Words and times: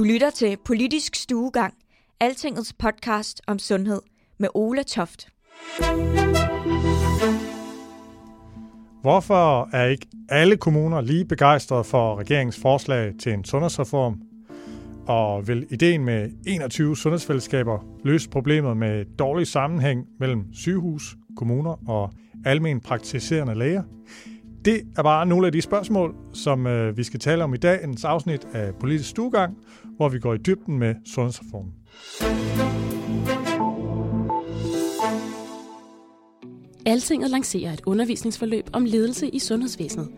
Du 0.00 0.04
lytter 0.04 0.30
til 0.30 0.56
Politisk 0.64 1.14
Stuegang, 1.14 1.74
Altingets 2.20 2.72
podcast 2.72 3.40
om 3.46 3.58
sundhed 3.58 4.00
med 4.38 4.48
Ola 4.54 4.82
Toft. 4.82 5.28
Hvorfor 9.02 9.68
er 9.76 9.86
ikke 9.86 10.06
alle 10.28 10.56
kommuner 10.56 11.00
lige 11.00 11.24
begejstrede 11.24 11.84
for 11.84 12.16
regeringens 12.16 12.58
forslag 12.62 13.12
til 13.22 13.32
en 13.32 13.44
sundhedsreform? 13.44 14.20
Og 15.06 15.48
vil 15.48 15.66
ideen 15.70 16.04
med 16.04 16.30
21 16.46 16.96
sundhedsfællesskaber 16.96 17.78
løse 18.04 18.28
problemet 18.28 18.76
med 18.76 19.04
dårlig 19.18 19.46
sammenhæng 19.46 20.06
mellem 20.20 20.44
sygehus, 20.52 21.16
kommuner 21.36 21.88
og 21.88 22.12
almen 22.44 22.80
praktiserende 22.80 23.54
læger? 23.54 23.82
Det 24.64 24.82
er 24.96 25.02
bare 25.02 25.26
nogle 25.26 25.46
af 25.46 25.52
de 25.52 25.60
spørgsmål, 25.60 26.14
som 26.32 26.66
øh, 26.66 26.96
vi 26.96 27.02
skal 27.02 27.20
tale 27.20 27.44
om 27.44 27.54
i 27.54 27.56
dagens 27.56 28.04
afsnit 28.04 28.46
af 28.52 28.74
Politisk 28.74 29.10
Stuegang, 29.10 29.56
hvor 30.00 30.08
vi 30.08 30.18
går 30.18 30.34
i 30.34 30.38
dybden 30.38 30.78
med 30.78 30.94
sundhedsreformen. 31.06 31.72
Altinget 36.86 37.30
lancerer 37.30 37.72
et 37.72 37.82
undervisningsforløb 37.86 38.70
om 38.72 38.84
ledelse 38.84 39.28
i 39.28 39.38
sundhedsvæsenet. 39.38 40.08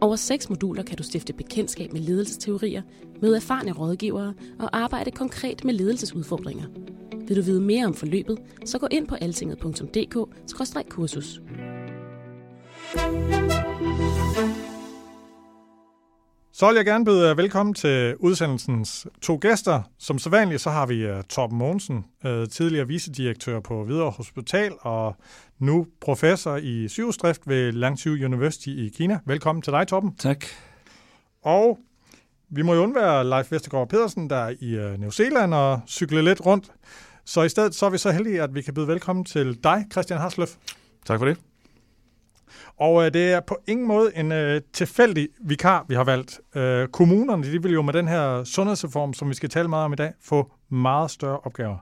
Over 0.00 0.16
seks 0.16 0.48
moduler 0.48 0.82
kan 0.82 0.96
du 0.96 1.02
stifte 1.02 1.32
bekendtskab 1.32 1.92
med 1.92 2.00
ledelsesteorier, 2.00 2.82
møde 3.22 3.36
erfarne 3.36 3.72
rådgivere 3.72 4.34
og 4.58 4.78
arbejde 4.78 5.10
konkret 5.10 5.64
med 5.64 5.74
ledelsesudfordringer. 5.74 6.66
Vil 7.28 7.36
du 7.36 7.42
vide 7.42 7.60
mere 7.60 7.86
om 7.86 7.94
forløbet, 7.94 8.38
så 8.64 8.78
gå 8.78 8.86
ind 8.90 9.08
på 9.08 9.14
altinget.dk-kursus. 9.14 11.40
Så 16.58 16.66
vil 16.66 16.76
jeg 16.76 16.84
gerne 16.84 17.04
byde 17.04 17.36
velkommen 17.36 17.74
til 17.74 18.16
udsendelsens 18.16 19.06
to 19.22 19.38
gæster. 19.40 19.82
Som 19.98 20.18
så 20.18 20.30
vanligt, 20.30 20.60
så 20.60 20.70
har 20.70 20.86
vi 20.86 21.10
uh, 21.10 21.20
Torben 21.28 21.58
Mogensen, 21.58 22.04
uh, 22.24 22.30
tidligere 22.50 22.86
vicedirektør 22.86 23.60
på 23.60 23.84
Hvidovre 23.84 24.10
Hospital 24.10 24.72
og 24.80 25.16
nu 25.58 25.86
professor 26.00 26.56
i 26.56 26.88
sygehusdrift 26.88 27.40
ved 27.46 27.72
Langzhou 27.72 28.12
University 28.12 28.68
i 28.68 28.92
Kina. 28.96 29.18
Velkommen 29.26 29.62
til 29.62 29.72
dig, 29.72 29.88
Torben. 29.88 30.16
Tak. 30.16 30.44
Og 31.42 31.78
vi 32.50 32.62
må 32.62 32.74
jo 32.74 32.82
undvære 32.82 33.28
Leif 33.28 33.52
Vestergaard 33.52 33.88
Pedersen, 33.88 34.30
der 34.30 34.36
er 34.36 34.54
i 34.60 34.78
uh, 34.78 35.00
New 35.00 35.10
Zealand 35.10 35.54
og 35.54 35.80
cykle 35.88 36.22
lidt 36.22 36.46
rundt. 36.46 36.72
Så 37.24 37.42
i 37.42 37.48
stedet 37.48 37.74
så 37.74 37.86
er 37.86 37.90
vi 37.90 37.98
så 37.98 38.10
heldige, 38.10 38.42
at 38.42 38.54
vi 38.54 38.62
kan 38.62 38.74
byde 38.74 38.88
velkommen 38.88 39.24
til 39.24 39.58
dig, 39.64 39.84
Christian 39.92 40.20
Harsløf. 40.20 40.54
Tak 41.06 41.18
for 41.18 41.26
det. 41.26 41.36
Og 42.76 43.04
øh, 43.06 43.14
det 43.14 43.32
er 43.32 43.40
på 43.40 43.58
ingen 43.66 43.86
måde 43.86 44.16
en 44.16 44.32
øh, 44.32 44.60
tilfældig 44.72 45.28
vikar, 45.40 45.84
vi 45.88 45.94
har 45.94 46.04
valgt. 46.04 46.40
Øh, 46.54 46.88
kommunerne 46.88 47.52
de 47.52 47.62
vil 47.62 47.72
jo 47.72 47.82
med 47.82 47.92
den 47.92 48.08
her 48.08 48.44
sundhedsreform, 48.44 49.14
som 49.14 49.28
vi 49.28 49.34
skal 49.34 49.48
tale 49.48 49.68
meget 49.68 49.84
om 49.84 49.92
i 49.92 49.96
dag, 49.96 50.12
få 50.24 50.52
meget 50.68 51.10
større 51.10 51.38
opgaver. 51.38 51.76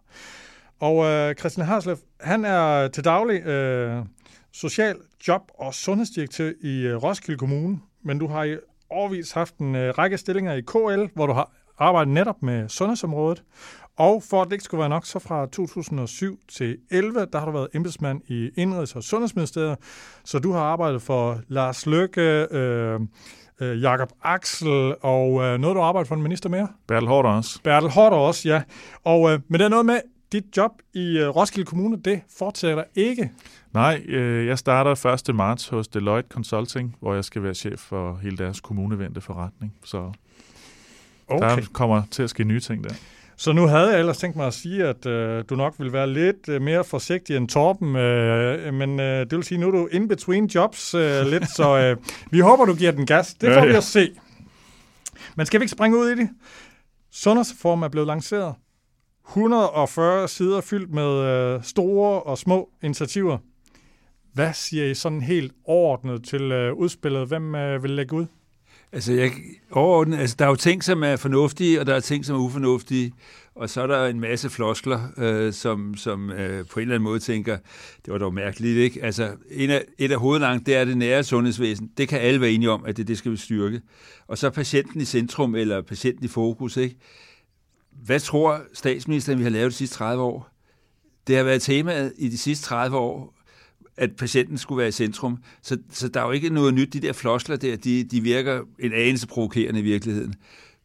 Og 0.81 1.04
øh, 1.04 1.34
Christian 1.34 1.66
Harslev, 1.66 1.97
han 2.21 2.44
er 2.44 2.88
til 2.88 3.04
daglig 3.04 3.47
øh, 3.47 4.04
social 4.53 4.97
job- 5.28 5.50
og 5.59 5.75
sundhedsdirektør 5.75 6.53
i 6.60 6.81
øh, 6.81 7.03
Roskilde 7.03 7.38
Kommune, 7.38 7.78
men 8.03 8.19
du 8.19 8.27
har 8.27 8.44
i 8.44 8.56
årvis 8.91 9.32
haft 9.32 9.59
en 9.59 9.75
øh, 9.75 9.94
række 9.98 10.19
stillinger 10.19 10.53
i 10.53 10.60
KL, 10.60 11.15
hvor 11.15 11.27
du 11.27 11.32
har 11.32 11.53
arbejdet 11.78 12.15
netop 12.15 12.43
med 12.43 12.69
sundhedsområdet. 12.69 13.43
Og 13.97 14.22
for 14.31 14.43
at 14.43 14.47
det 14.47 14.53
ikke 14.53 14.65
skulle 14.65 14.78
være 14.78 14.88
nok, 14.88 15.06
så 15.06 15.19
fra 15.19 15.47
2007 15.47 16.38
til 16.49 16.77
11, 16.91 17.27
der 17.32 17.38
har 17.38 17.47
du 17.47 17.53
været 17.53 17.69
embedsmand 17.75 18.21
i 18.28 18.50
Indrigs- 18.59 18.97
og 18.97 19.03
Sundhedsministeriet. 19.03 19.78
Så 20.25 20.38
du 20.38 20.53
har 20.53 20.60
arbejdet 20.60 21.03
for 21.03 21.41
Lars 21.49 21.87
Løkke, 21.87 22.47
øh, 22.50 23.00
øh, 23.60 23.83
Jakob 23.83 24.12
Axel, 24.22 24.94
og 25.00 25.43
øh, 25.43 25.59
noget, 25.59 25.75
du 25.75 25.81
har 25.81 25.88
arbejdet 25.88 26.09
for 26.09 26.15
en 26.15 26.22
minister 26.22 26.49
mere? 26.49 26.69
Bertel 26.87 27.09
Hårder 27.09 27.31
også. 27.31 27.60
Bertel 27.62 27.91
Hårder 27.91 28.16
også, 28.16 28.49
ja. 28.49 28.62
Og, 29.04 29.33
øh, 29.33 29.41
men 29.49 29.60
det 29.60 29.65
er 29.65 29.69
noget 29.69 29.87
med, 29.87 30.00
dit 30.34 30.56
job 30.56 30.71
i 30.94 31.19
øh, 31.19 31.28
Roskilde 31.28 31.66
Kommune, 31.66 31.97
det 31.97 32.21
fortsætter 32.38 32.84
ikke. 32.94 33.31
Nej, 33.75 34.03
øh, 34.09 34.47
jeg 34.47 34.59
starter 34.59 35.28
1. 35.28 35.34
marts 35.34 35.69
hos 35.69 35.88
Deloitte 35.88 36.28
Consulting, 36.28 36.97
hvor 37.00 37.15
jeg 37.15 37.25
skal 37.25 37.43
være 37.43 37.54
chef 37.54 37.78
for 37.81 38.19
hele 38.22 38.37
deres 38.37 38.60
kommunevendte 38.60 39.21
forretning. 39.21 39.75
Så 39.84 40.12
okay. 41.28 41.56
der 41.56 41.62
kommer 41.72 42.03
til 42.10 42.22
at 42.22 42.31
ske 42.31 42.44
nye 42.44 42.60
ting 42.60 42.84
der. 42.84 42.94
Så 43.37 43.53
nu 43.53 43.67
havde 43.67 43.91
jeg 43.91 43.99
ellers 43.99 44.19
tænkt 44.19 44.37
mig 44.37 44.47
at 44.47 44.55
sige, 44.55 44.84
at 44.84 45.06
øh, 45.06 45.45
du 45.49 45.56
nok 45.56 45.75
vil 45.78 45.93
være 45.93 46.12
lidt 46.12 46.49
øh, 46.49 46.62
mere 46.62 46.84
forsigtig 46.84 47.37
end 47.37 47.49
Torben, 47.49 47.97
øh, 47.97 48.75
men 48.75 49.00
øh, 49.00 49.21
det 49.21 49.33
vil 49.33 49.45
sige, 49.45 49.59
nu 49.59 49.67
er 49.67 49.71
du 49.71 49.87
in 49.87 50.09
between 50.09 50.47
jobs 50.47 50.95
øh, 50.95 51.27
lidt, 51.33 51.56
så 51.56 51.78
øh, 51.78 51.97
vi 52.31 52.41
håber, 52.41 52.65
du 52.65 52.75
giver 52.75 52.93
den 52.93 53.06
gas. 53.06 53.34
Det 53.34 53.49
får 53.49 53.61
ja, 53.61 53.65
ja. 53.65 53.71
vi 53.71 53.77
at 53.77 53.84
se. 53.84 54.11
Men 55.37 55.47
skal 55.47 55.61
vi 55.61 55.65
ikke 55.65 55.72
springe 55.72 55.99
ud 55.99 56.09
i 56.09 56.15
det? 56.15 56.28
Sundhedsreformen 57.12 57.84
er 57.84 57.89
blevet 57.89 58.06
lanceret. 58.06 58.55
140 59.28 60.28
sider 60.28 60.61
fyldt 60.61 60.95
med 60.95 61.09
øh, 61.09 61.62
store 61.62 62.22
og 62.22 62.39
små 62.39 62.71
initiativer. 62.83 63.39
Hvad 64.33 64.53
siger 64.53 64.91
I 64.91 64.95
sådan 64.95 65.21
helt 65.21 65.53
overordnet 65.65 66.25
til 66.25 66.43
øh, 66.43 66.75
udspillet? 66.75 67.28
Hvem 67.28 67.55
øh, 67.55 67.83
vil 67.83 67.91
lægge 67.91 68.16
ud? 68.16 68.27
Altså, 68.94 69.12
jeg, 69.12 69.32
overordnet, 69.71 70.19
altså, 70.19 70.37
der 70.38 70.44
er 70.44 70.49
jo 70.49 70.56
ting, 70.56 70.84
som 70.84 71.03
er 71.03 71.16
fornuftige, 71.16 71.81
og 71.81 71.87
der 71.87 71.94
er 71.94 72.00
ting, 72.00 72.25
som 72.25 72.37
er 72.37 72.41
ufornuftige. 72.41 73.12
Og 73.55 73.71
så 73.71 73.82
er 73.82 73.87
der 73.87 74.06
en 74.06 74.21
masse 74.21 74.50
floskler, 74.50 75.00
øh, 75.16 75.53
som, 75.53 75.94
som 75.97 76.31
øh, 76.31 76.66
på 76.66 76.81
en 76.81 76.82
eller 76.82 76.94
anden 76.94 77.04
måde 77.04 77.19
tænker, 77.19 77.59
det 78.04 78.12
var 78.12 78.19
dog 78.19 78.34
mærkeligt, 78.34 78.78
ikke? 78.78 79.04
Altså, 79.04 79.37
en 79.50 79.71
af, 79.71 79.84
et 79.99 80.12
af 80.12 80.19
hovedlangt, 80.19 80.66
det 80.66 80.77
er 80.77 80.84
det 80.84 80.97
nære 80.97 81.25
sundhedsvæsen. 81.25 81.91
Det 81.99 82.09
kan 82.09 82.21
alle 82.21 82.41
være 82.41 82.50
enige 82.50 82.71
om, 82.71 82.84
at 82.84 82.97
det, 82.97 83.09
det 83.09 83.19
skal 83.19 83.33
vi 83.33 83.37
styrke. 83.37 83.81
Og 84.27 84.38
så 84.38 84.50
patienten 84.50 85.00
i 85.00 85.04
centrum, 85.04 85.54
eller 85.54 85.83
patienten 85.83 86.25
i 86.25 86.28
fokus, 86.28 86.77
ikke? 86.77 86.97
Hvad 88.04 88.21
tror 88.21 88.60
statsministeren, 88.72 89.38
vi 89.38 89.44
har 89.44 89.50
lavet 89.50 89.72
de 89.72 89.77
sidste 89.77 89.97
30 89.97 90.22
år? 90.22 90.49
Det 91.27 91.37
har 91.37 91.44
været 91.44 91.62
temaet 91.62 92.12
i 92.19 92.28
de 92.28 92.38
sidste 92.38 92.66
30 92.66 92.97
år, 92.97 93.34
at 93.97 94.16
patienten 94.16 94.59
skulle 94.59 94.78
være 94.78 94.88
i 94.88 94.93
centrum. 94.93 95.38
Så, 95.62 95.78
så 95.91 96.09
der 96.09 96.21
er 96.21 96.25
jo 96.25 96.31
ikke 96.31 96.50
noget 96.50 96.75
nyt. 96.75 96.93
De 96.93 97.00
der 97.00 97.12
floskler 97.12 97.56
der, 97.56 97.77
de, 97.77 98.05
de 98.05 98.21
virker 98.21 98.60
en 98.78 98.93
anelse 98.93 99.27
provokerende 99.27 99.81
i 99.81 99.82
virkeligheden. 99.82 100.34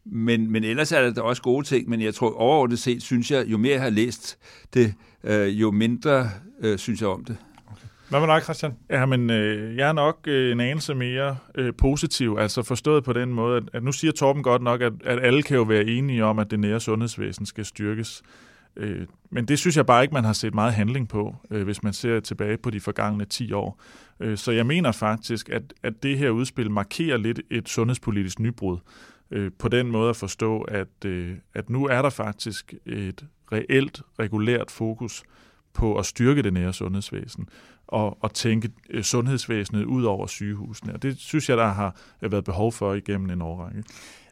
Men, 0.06 0.52
men 0.52 0.64
ellers 0.64 0.92
er 0.92 1.10
der 1.10 1.22
også 1.22 1.42
gode 1.42 1.66
ting, 1.66 1.90
men 1.90 2.02
jeg 2.02 2.14
tror 2.14 2.34
overordnet 2.34 2.80
set, 2.80 3.04
synes 3.04 3.32
jeg, 3.32 3.46
jo 3.48 3.58
mere 3.58 3.74
jeg 3.74 3.82
har 3.82 3.90
læst 3.90 4.38
det, 4.74 4.94
øh, 5.24 5.62
jo 5.62 5.72
mindre 5.72 6.30
øh, 6.62 6.78
synes 6.78 7.02
jeg 7.02 7.10
om 7.10 7.26
det. 7.26 7.38
Hvad 8.10 8.20
med 8.20 8.28
dig, 8.28 8.42
Christian? 8.44 8.74
Ja, 8.90 9.06
men 9.06 9.30
øh, 9.30 9.78
jeg 9.78 9.90
er 9.90 9.94
nok 9.94 10.20
øh, 10.28 10.52
en 10.52 10.60
anelse 10.60 10.96
mere 10.96 11.38
øh, 11.56 11.74
positiv, 11.78 12.38
altså 12.40 12.64
forstået 12.64 13.04
på 13.04 13.14
den 13.14 13.34
måde, 13.34 13.58
at, 13.58 13.64
at 13.74 13.84
nu 13.84 13.92
siger 13.92 14.12
Torben 14.12 14.44
godt 14.44 14.62
nok, 14.62 14.82
at, 14.82 14.94
at 15.06 15.20
alle 15.26 15.44
kan 15.44 15.58
jo 15.58 15.64
være 15.64 15.86
enige 15.86 16.26
om, 16.26 16.40
at 16.40 16.52
det 16.52 16.60
nære 16.60 16.80
sundhedsvæsen 16.80 17.46
skal 17.46 17.66
styrkes. 17.66 18.22
Øh, 18.80 19.08
men 19.30 19.46
det 19.46 19.60
synes 19.60 19.78
jeg 19.78 19.86
bare 19.86 20.02
ikke, 20.02 20.14
man 20.14 20.24
har 20.24 20.34
set 20.34 20.54
meget 20.54 20.74
handling 20.74 21.08
på, 21.08 21.36
øh, 21.52 21.64
hvis 21.64 21.84
man 21.84 21.94
ser 21.94 22.20
tilbage 22.20 22.58
på 22.58 22.70
de 22.70 22.80
forgangne 22.80 23.26
10 23.26 23.52
år. 23.52 23.82
Øh, 24.20 24.38
så 24.38 24.52
jeg 24.52 24.66
mener 24.66 24.92
faktisk, 24.92 25.50
at, 25.50 25.64
at 25.84 26.04
det 26.04 26.18
her 26.18 26.30
udspil 26.30 26.72
markerer 26.72 27.18
lidt 27.18 27.40
et 27.52 27.70
sundhedspolitisk 27.70 28.40
nybrud. 28.40 28.78
Øh, 29.32 29.52
på 29.60 29.68
den 29.68 29.92
måde 29.92 30.10
at 30.10 30.16
forstå, 30.16 30.62
at, 30.62 31.06
øh, 31.06 31.36
at 31.54 31.70
nu 31.70 31.86
er 31.86 32.02
der 32.02 32.10
faktisk 32.10 32.74
et 32.86 33.26
reelt, 33.52 34.02
regulært 34.20 34.72
fokus 34.72 35.24
på 35.74 35.98
at 35.98 36.06
styrke 36.06 36.42
det 36.42 36.54
nære 36.54 36.74
sundhedsvæsen 36.74 37.50
og, 37.88 38.24
og 38.24 38.34
tænke 38.34 38.70
øh, 38.90 39.04
sundhedsvæsenet 39.04 39.86
ud 39.86 40.04
over 40.04 40.28
sygehusene. 40.28 40.94
Og 40.94 41.04
det 41.04 41.18
synes 41.18 41.50
jeg, 41.50 41.58
der 41.58 41.68
har 41.68 41.96
været 42.22 42.44
behov 42.44 42.72
for 42.72 42.94
igennem 42.94 43.30
en 43.30 43.42
årrække. 43.42 43.84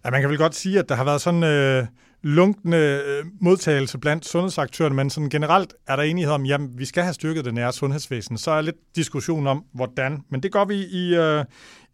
Ja, 0.05 0.11
man 0.11 0.21
kan 0.21 0.29
vel 0.29 0.37
godt 0.37 0.55
sige, 0.55 0.79
at 0.79 0.89
der 0.89 0.95
har 0.95 1.03
været 1.03 1.21
sådan 1.21 1.43
øh, 1.43 1.85
lunkende 2.21 3.01
øh, 3.07 3.25
modtagelse 3.41 3.97
blandt 3.97 4.25
sundhedsaktørerne, 4.25 4.95
men 4.95 5.09
sådan 5.09 5.29
generelt 5.29 5.73
er 5.87 5.95
der 5.95 6.03
enighed 6.03 6.33
om, 6.33 6.45
at 6.45 6.61
vi 6.77 6.85
skal 6.85 7.03
have 7.03 7.13
styrket 7.13 7.45
det 7.45 7.53
nære 7.53 7.73
sundhedsvæsen. 7.73 8.37
Så 8.37 8.51
er 8.51 8.61
lidt 8.61 8.75
diskussion 8.95 9.47
om, 9.47 9.63
hvordan. 9.73 10.23
Men 10.29 10.43
det 10.43 10.51
går 10.51 10.65
vi 10.65 10.75
i, 10.75 11.15
øh, 11.15 11.45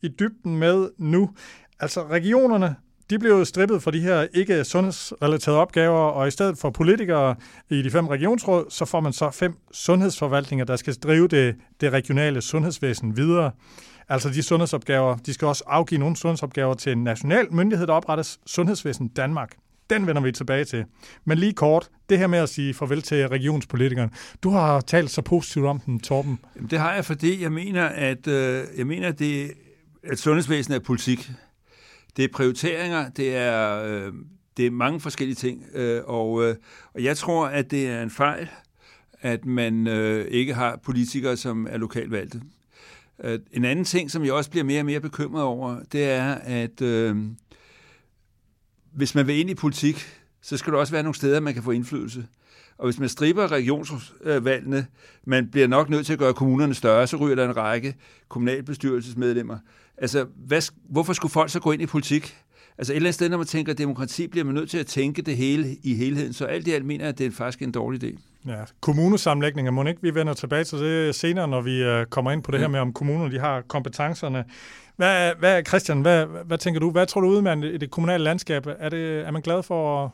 i 0.01 0.07
dybden 0.07 0.57
med 0.57 0.89
nu. 0.97 1.29
Altså 1.79 2.07
regionerne, 2.07 2.75
de 3.09 3.19
blev 3.19 3.31
jo 3.31 3.45
strippet 3.45 3.83
for 3.83 3.91
de 3.91 3.99
her 3.99 4.27
ikke 4.33 4.63
sundhedsrelaterede 4.63 5.59
opgaver, 5.59 5.99
og 5.99 6.27
i 6.27 6.31
stedet 6.31 6.57
for 6.57 6.69
politikere 6.69 7.35
i 7.69 7.81
de 7.81 7.91
fem 7.91 8.07
regionsråd, 8.07 8.65
så 8.69 8.85
får 8.85 8.99
man 8.99 9.13
så 9.13 9.31
fem 9.31 9.53
sundhedsforvaltninger, 9.71 10.65
der 10.65 10.75
skal 10.75 10.93
drive 10.93 11.27
det, 11.27 11.55
det 11.81 11.93
regionale 11.93 12.41
sundhedsvæsen 12.41 13.17
videre. 13.17 13.51
Altså 14.09 14.29
de 14.29 14.43
sundhedsopgaver, 14.43 15.17
de 15.17 15.33
skal 15.33 15.47
også 15.47 15.63
afgive 15.67 15.99
nogle 15.99 16.15
sundhedsopgaver 16.15 16.73
til 16.73 16.91
en 16.91 17.03
national 17.03 17.53
myndighed, 17.53 17.87
der 17.87 17.93
oprettes 17.93 18.39
Sundhedsvæsen 18.45 19.07
Danmark. 19.07 19.55
Den 19.89 20.07
vender 20.07 20.21
vi 20.21 20.31
tilbage 20.31 20.65
til. 20.65 20.85
Men 21.25 21.37
lige 21.37 21.53
kort, 21.53 21.89
det 22.09 22.19
her 22.19 22.27
med 22.27 22.39
at 22.39 22.49
sige 22.49 22.73
farvel 22.73 23.01
til 23.01 23.27
regionspolitikerne. 23.27 24.11
Du 24.43 24.49
har 24.49 24.81
talt 24.81 25.11
så 25.11 25.21
positivt 25.21 25.65
om 25.65 25.79
den, 25.79 25.99
Torben. 25.99 26.39
Jamen, 26.55 26.69
det 26.69 26.79
har 26.79 26.93
jeg, 26.93 27.05
fordi 27.05 27.41
jeg 27.41 27.51
mener, 27.51 27.85
at, 27.85 28.27
øh, 28.27 28.63
jeg 28.77 28.87
mener, 28.87 29.07
at, 29.07 29.19
det, 29.19 29.51
at 30.03 30.19
sundhedsvæsenet 30.19 30.75
er 30.75 30.83
politik. 30.83 31.31
Det 32.17 32.25
er 32.25 32.29
prioriteringer, 32.33 33.09
det 33.09 33.35
er, 33.35 33.83
øh, 33.83 34.13
det 34.57 34.65
er 34.65 34.71
mange 34.71 34.99
forskellige 34.99 35.35
ting, 35.35 35.63
øh, 35.73 36.01
og, 36.05 36.43
øh, 36.43 36.55
og 36.93 37.03
jeg 37.03 37.17
tror, 37.17 37.45
at 37.45 37.71
det 37.71 37.87
er 37.87 38.01
en 38.01 38.09
fejl, 38.09 38.49
at 39.21 39.45
man 39.45 39.87
øh, 39.87 40.25
ikke 40.25 40.53
har 40.53 40.79
politikere, 40.83 41.37
som 41.37 41.67
er 41.69 41.77
lokalt 41.77 42.11
valgte. 42.11 42.41
Øh, 43.23 43.39
en 43.51 43.65
anden 43.65 43.85
ting, 43.85 44.11
som 44.11 44.25
jeg 44.25 44.33
også 44.33 44.49
bliver 44.49 44.63
mere 44.63 44.81
og 44.81 44.85
mere 44.85 44.99
bekymret 44.99 45.43
over, 45.43 45.79
det 45.91 46.03
er, 46.03 46.35
at 46.35 46.81
øh, 46.81 47.17
hvis 48.95 49.15
man 49.15 49.27
vil 49.27 49.39
ind 49.39 49.49
i 49.49 49.55
politik, 49.55 50.07
så 50.41 50.57
skal 50.57 50.73
der 50.73 50.79
også 50.79 50.93
være 50.93 51.03
nogle 51.03 51.15
steder, 51.15 51.39
man 51.39 51.53
kan 51.53 51.63
få 51.63 51.71
indflydelse. 51.71 52.25
Og 52.77 52.85
hvis 52.85 52.99
man 52.99 53.09
striber 53.09 53.51
regionsvalgene, 53.51 54.87
man 55.25 55.51
bliver 55.51 55.67
nok 55.67 55.89
nødt 55.89 56.05
til 56.05 56.13
at 56.13 56.19
gøre 56.19 56.33
kommunerne 56.33 56.73
større, 56.73 57.07
så 57.07 57.17
ryger 57.17 57.35
der 57.35 57.45
en 57.45 57.57
række 57.57 57.95
kommunalbestyrelsesmedlemmer. 58.29 59.57
Altså, 59.97 60.25
hvad, 60.35 60.71
hvorfor 60.89 61.13
skulle 61.13 61.31
folk 61.31 61.49
så 61.49 61.59
gå 61.59 61.71
ind 61.71 61.81
i 61.81 61.85
politik? 61.85 62.37
Altså 62.83 62.93
et 62.93 62.95
eller 62.95 63.07
andet 63.07 63.15
sted, 63.15 63.29
når 63.29 63.37
man 63.37 63.47
tænker 63.47 63.73
demokrati, 63.73 64.27
bliver 64.27 64.43
man 64.43 64.55
nødt 64.55 64.69
til 64.69 64.77
at 64.77 64.85
tænke 64.85 65.21
det 65.21 65.37
hele 65.37 65.75
i 65.83 65.95
helheden. 65.95 66.33
Så 66.33 66.45
alt 66.45 66.67
i 66.67 66.71
alt 66.71 66.85
mener 66.85 67.03
jeg, 67.03 67.09
at 67.09 67.17
det 67.17 67.25
er 67.25 67.31
faktisk 67.31 67.61
en 67.61 67.71
dårlig 67.71 68.03
idé. 68.03 68.19
Ja, 68.47 68.55
kommunesamlægninger, 68.81 69.71
må 69.71 69.83
ikke 69.83 70.01
vi 70.01 70.15
vender 70.15 70.33
tilbage 70.33 70.63
til 70.63 70.79
det 70.79 71.15
senere, 71.15 71.47
når 71.47 71.61
vi 71.61 71.83
øh, 71.83 72.05
kommer 72.05 72.31
ind 72.31 72.43
på 72.43 72.51
det 72.51 72.59
her 72.59 72.67
med, 72.67 72.79
om 72.79 72.93
kommunerne 72.93 73.33
de 73.33 73.39
har 73.39 73.61
kompetencerne. 73.61 74.45
Hvad, 74.95 75.31
hvad 75.39 75.63
Christian, 75.67 76.01
hvad, 76.01 76.25
hvad 76.45 76.57
tænker 76.57 76.79
du? 76.79 76.91
Hvad 76.91 77.07
tror 77.07 77.21
du 77.21 77.27
udmærket 77.27 77.73
i 77.73 77.77
det 77.77 77.91
kommunale 77.91 78.23
landskab? 78.23 78.65
Er, 78.79 78.89
det, 78.89 79.27
er 79.27 79.31
man 79.31 79.41
glad 79.41 79.63
for 79.63 80.13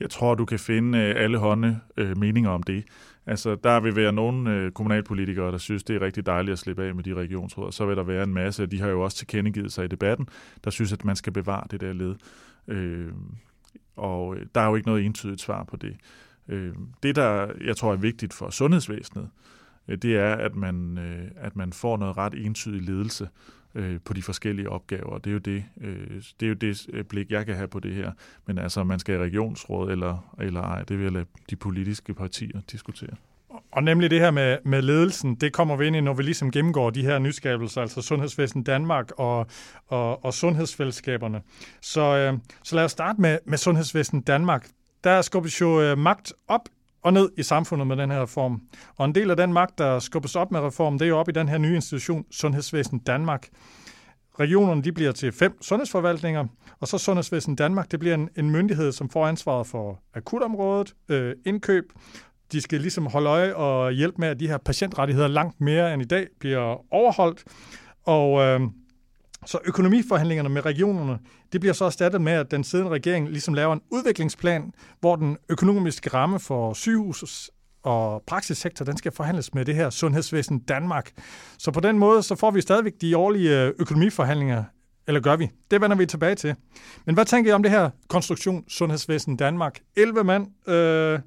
jeg 0.00 0.10
tror, 0.10 0.34
du 0.34 0.44
kan 0.44 0.58
finde 0.58 0.98
øh, 0.98 1.24
alle 1.24 1.38
hånde 1.38 1.80
øh, 1.96 2.18
meninger 2.18 2.50
om 2.50 2.62
det. 2.62 2.84
Altså, 3.26 3.54
der 3.54 3.80
vil 3.80 3.96
være 3.96 4.12
nogle 4.12 4.50
øh, 4.50 4.72
kommunalpolitikere, 4.72 5.52
der 5.52 5.58
synes, 5.58 5.84
det 5.84 5.96
er 5.96 6.00
rigtig 6.00 6.26
dejligt 6.26 6.52
at 6.52 6.58
slippe 6.58 6.84
af 6.84 6.94
med 6.94 7.04
de 7.04 7.14
regionsråd. 7.14 7.72
Så 7.72 7.86
vil 7.86 7.96
der 7.96 8.02
være 8.02 8.22
en 8.22 8.34
masse, 8.34 8.66
de 8.66 8.80
har 8.80 8.88
jo 8.88 9.00
også 9.00 9.16
tilkendegivet 9.16 9.72
sig 9.72 9.84
i 9.84 9.88
debatten, 9.88 10.28
der 10.64 10.70
synes, 10.70 10.92
at 10.92 11.04
man 11.04 11.16
skal 11.16 11.32
bevare 11.32 11.64
det 11.70 11.80
der 11.80 11.92
led. 11.92 12.14
Øh, 12.68 13.12
og 13.96 14.36
øh, 14.36 14.46
der 14.54 14.60
er 14.60 14.68
jo 14.68 14.74
ikke 14.74 14.88
noget 14.88 15.04
entydigt 15.04 15.40
svar 15.40 15.64
på 15.64 15.76
det. 15.76 15.96
Øh, 16.48 16.74
det, 17.02 17.16
der 17.16 17.52
jeg 17.64 17.76
tror 17.76 17.92
er 17.92 17.96
vigtigt 17.96 18.34
for 18.34 18.50
sundhedsvæsenet, 18.50 19.28
øh, 19.88 19.98
det 19.98 20.16
er, 20.16 20.34
at 20.34 20.54
man, 20.54 20.98
øh, 20.98 21.30
at 21.36 21.56
man 21.56 21.72
får 21.72 21.96
noget 21.96 22.16
ret 22.16 22.34
entydig 22.46 22.82
ledelse 22.82 23.28
øh, 23.74 24.00
på 24.04 24.12
de 24.12 24.22
forskellige 24.22 24.70
opgaver. 24.70 25.18
Det 25.18 25.30
er 25.30 25.32
jo 25.32 25.38
det, 25.38 25.64
øh, 25.80 26.22
det 26.40 26.46
er 26.46 26.48
jo 26.48 26.54
det 26.54 26.86
øh, 26.92 27.04
blik, 27.04 27.30
jeg 27.30 27.46
kan 27.46 27.54
have 27.54 27.68
på 27.68 27.80
det 27.80 27.94
her. 27.94 28.12
Men 28.46 28.58
altså, 28.58 28.84
man 28.84 28.98
skal 28.98 29.14
i 29.14 29.18
regionsråd 29.18 29.92
eller, 29.92 30.34
eller 30.40 30.60
ej, 30.60 30.82
det 30.82 30.98
vil 30.98 31.02
jeg 31.02 31.12
lade 31.12 31.26
de 31.50 31.56
politiske 31.56 32.14
partier 32.14 32.60
diskutere. 32.72 33.16
Og 33.72 33.82
nemlig 33.82 34.10
det 34.10 34.20
her 34.20 34.30
med, 34.30 34.58
med 34.64 34.82
ledelsen, 34.82 35.34
det 35.34 35.52
kommer 35.52 35.76
vi 35.76 35.86
ind 35.86 35.96
i, 35.96 36.00
når 36.00 36.14
vi 36.14 36.22
ligesom 36.22 36.50
gennemgår 36.50 36.90
de 36.90 37.02
her 37.02 37.18
nyskabelser, 37.18 37.80
altså 37.80 38.02
Sundhedsvæsen 38.02 38.62
Danmark 38.62 39.10
og, 39.18 39.46
og, 39.86 40.24
og 40.24 40.34
sundhedsfællesskaberne. 40.34 41.40
Så, 41.80 42.16
øh, 42.16 42.38
så 42.64 42.76
lad 42.76 42.84
os 42.84 42.90
starte 42.90 43.20
med, 43.20 43.38
med 43.44 43.58
Sundhedsvæsen 43.58 44.20
Danmark. 44.20 44.68
Der 45.04 45.22
skubbes 45.22 45.60
jo 45.60 45.80
øh, 45.80 45.98
magt 45.98 46.32
op 46.48 46.68
og 47.02 47.12
ned 47.12 47.28
i 47.38 47.42
samfundet 47.42 47.86
med 47.86 47.96
den 47.96 48.10
her 48.10 48.22
reform. 48.22 48.60
Og 48.96 49.04
en 49.04 49.14
del 49.14 49.30
af 49.30 49.36
den 49.36 49.52
magt, 49.52 49.78
der 49.78 49.98
skubbes 49.98 50.36
op 50.36 50.52
med 50.52 50.60
reformen, 50.60 50.98
det 50.98 51.04
er 51.04 51.08
jo 51.08 51.18
op 51.18 51.28
i 51.28 51.32
den 51.32 51.48
her 51.48 51.58
nye 51.58 51.74
institution, 51.74 52.24
Sundhedsvæsen 52.30 52.98
Danmark. 52.98 53.48
Regionerne 54.40 54.82
de 54.82 54.92
bliver 54.92 55.12
til 55.12 55.32
fem 55.32 55.62
sundhedsforvaltninger, 55.62 56.46
og 56.80 56.88
så 56.88 56.98
Sundhedsvæsen 56.98 57.56
Danmark, 57.56 57.90
det 57.90 58.00
bliver 58.00 58.14
en, 58.14 58.28
en 58.36 58.50
myndighed, 58.50 58.92
som 58.92 59.10
får 59.10 59.26
ansvaret 59.26 59.66
for 59.66 60.02
akutområdet, 60.14 60.94
øh, 61.08 61.34
indkøb. 61.46 61.84
De 62.52 62.60
skal 62.60 62.80
ligesom 62.80 63.06
holde 63.06 63.28
øje 63.28 63.54
og 63.54 63.92
hjælpe 63.92 64.16
med, 64.18 64.28
at 64.28 64.40
de 64.40 64.48
her 64.48 64.58
patientrettigheder 64.58 65.28
langt 65.28 65.60
mere 65.60 65.94
end 65.94 66.02
i 66.02 66.04
dag 66.04 66.26
bliver 66.40 66.94
overholdt. 66.94 67.44
Og 68.04 68.40
øh, 68.40 68.60
så 69.46 69.58
økonomiforhandlingerne 69.64 70.48
med 70.48 70.66
regionerne, 70.66 71.18
det 71.52 71.60
bliver 71.60 71.74
så 71.74 71.84
erstattet 71.84 72.20
med, 72.20 72.32
at 72.32 72.50
den 72.50 72.64
siddende 72.64 72.90
regering 72.90 73.28
ligesom 73.28 73.54
laver 73.54 73.72
en 73.72 73.80
udviklingsplan, 73.90 74.72
hvor 75.00 75.16
den 75.16 75.36
økonomiske 75.48 76.10
ramme 76.10 76.40
for 76.40 76.74
sygehus 76.74 77.50
og 77.82 78.22
praksissektor, 78.26 78.84
den 78.84 78.96
skal 78.96 79.12
forhandles 79.12 79.54
med 79.54 79.64
det 79.64 79.74
her 79.74 79.90
sundhedsvæsen 79.90 80.58
Danmark. 80.58 81.10
Så 81.58 81.70
på 81.70 81.80
den 81.80 81.98
måde, 81.98 82.22
så 82.22 82.36
får 82.36 82.50
vi 82.50 82.60
stadigvæk 82.60 82.92
de 83.00 83.16
årlige 83.16 83.62
øh, 83.62 83.72
økonomiforhandlinger, 83.78 84.64
eller 85.06 85.20
gør 85.20 85.36
vi? 85.36 85.50
Det 85.70 85.80
vender 85.80 85.96
vi 85.96 86.06
tilbage 86.06 86.34
til. 86.34 86.54
Men 87.04 87.14
hvad 87.14 87.24
tænker 87.24 87.50
I 87.50 87.54
om 87.54 87.62
det 87.62 87.70
her 87.70 87.90
konstruktion 88.08 88.64
Sundhedsvæsen 88.68 89.36
Danmark? 89.36 89.80
11 89.96 90.24
mand, 90.24 90.68
øh, 90.70 91.18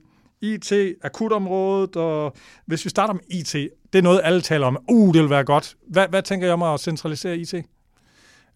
IT, 0.41 0.73
akutområdet, 1.03 1.95
og 1.95 2.35
hvis 2.65 2.85
vi 2.85 2.89
starter 2.89 3.13
med 3.13 3.21
IT, 3.29 3.53
det 3.93 3.99
er 3.99 4.01
noget, 4.01 4.21
alle 4.23 4.41
taler 4.41 4.67
om. 4.67 4.77
Uh, 4.91 5.13
det 5.13 5.21
vil 5.21 5.29
være 5.29 5.43
godt. 5.43 5.75
Hvad, 5.87 6.07
hvad 6.07 6.21
tænker 6.21 6.47
I 6.47 6.51
om 6.51 6.63
at 6.63 6.79
centralisere 6.79 7.37
IT? 7.37 7.53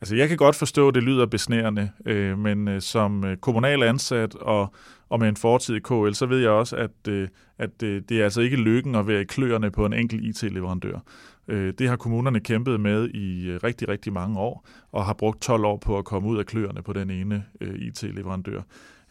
Altså, 0.01 0.15
jeg 0.15 0.27
kan 0.27 0.37
godt 0.37 0.55
forstå, 0.55 0.87
at 0.87 0.95
det 0.95 1.03
lyder 1.03 1.25
besnærende, 1.25 1.91
øh, 2.05 2.39
men 2.39 2.67
øh, 2.67 2.81
som 2.81 3.25
øh, 3.25 3.37
kommunal 3.37 3.83
ansat 3.83 4.35
og, 4.35 4.73
og 5.09 5.19
med 5.19 5.29
en 5.29 5.35
fortid 5.35 5.75
i 5.75 5.79
KL, 5.79 6.11
så 6.13 6.25
ved 6.25 6.39
jeg 6.39 6.49
også, 6.49 6.75
at, 6.75 7.07
øh, 7.07 7.27
at 7.57 7.83
øh, 7.83 8.01
det 8.09 8.19
er 8.19 8.23
altså 8.23 8.41
ikke 8.41 8.57
lykken 8.57 8.95
at 8.95 9.07
være 9.07 9.21
i 9.21 9.25
kløerne 9.25 9.71
på 9.71 9.85
en 9.85 9.93
enkelt 9.93 10.23
IT-leverandør. 10.23 10.99
Øh, 11.47 11.73
det 11.79 11.89
har 11.89 11.95
kommunerne 11.95 12.39
kæmpet 12.39 12.79
med 12.79 13.09
i 13.09 13.49
øh, 13.49 13.59
rigtig, 13.63 13.89
rigtig 13.89 14.13
mange 14.13 14.39
år, 14.39 14.67
og 14.91 15.05
har 15.05 15.13
brugt 15.13 15.41
12 15.41 15.65
år 15.65 15.77
på 15.77 15.97
at 15.97 16.05
komme 16.05 16.29
ud 16.29 16.37
af 16.37 16.45
kløerne 16.45 16.81
på 16.81 16.93
den 16.93 17.09
ene 17.09 17.45
øh, 17.61 17.75
IT-leverandør. 17.75 18.61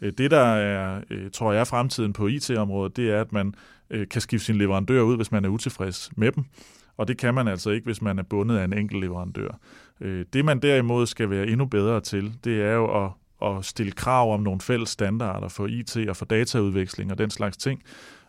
Øh, 0.01 0.13
det, 0.17 0.31
der 0.31 0.43
er, 0.43 1.01
øh, 1.09 1.31
tror 1.31 1.53
jeg, 1.53 1.67
fremtiden 1.67 2.13
på 2.13 2.27
IT-området, 2.27 2.97
det 2.97 3.11
er, 3.11 3.21
at 3.21 3.31
man 3.31 3.53
øh, 3.89 4.07
kan 4.07 4.21
skifte 4.21 4.45
sin 4.45 4.55
leverandør 4.55 5.01
ud, 5.01 5.15
hvis 5.15 5.31
man 5.31 5.45
er 5.45 5.49
utilfreds 5.49 6.11
med 6.15 6.31
dem. 6.31 6.45
Og 6.99 7.07
det 7.07 7.17
kan 7.17 7.33
man 7.33 7.47
altså 7.47 7.69
ikke, 7.69 7.85
hvis 7.85 8.01
man 8.01 8.19
er 8.19 8.23
bundet 8.23 8.57
af 8.57 8.63
en 8.63 8.77
enkelt 8.77 9.01
leverandør. 9.01 9.59
Øh, 10.01 10.25
det 10.33 10.45
man 10.45 10.59
derimod 10.59 11.05
skal 11.05 11.29
være 11.29 11.47
endnu 11.47 11.65
bedre 11.65 12.01
til, 12.01 12.33
det 12.43 12.61
er 12.61 12.73
jo 12.73 13.05
at, 13.05 13.11
at 13.41 13.65
stille 13.65 13.91
krav 13.91 14.33
om 14.33 14.39
nogle 14.39 14.61
fælles 14.61 14.89
standarder 14.89 15.47
for 15.47 15.67
IT 15.67 15.97
og 16.09 16.15
for 16.15 16.25
dataudveksling 16.25 17.11
og 17.11 17.17
den 17.17 17.29
slags 17.29 17.57
ting, 17.57 17.83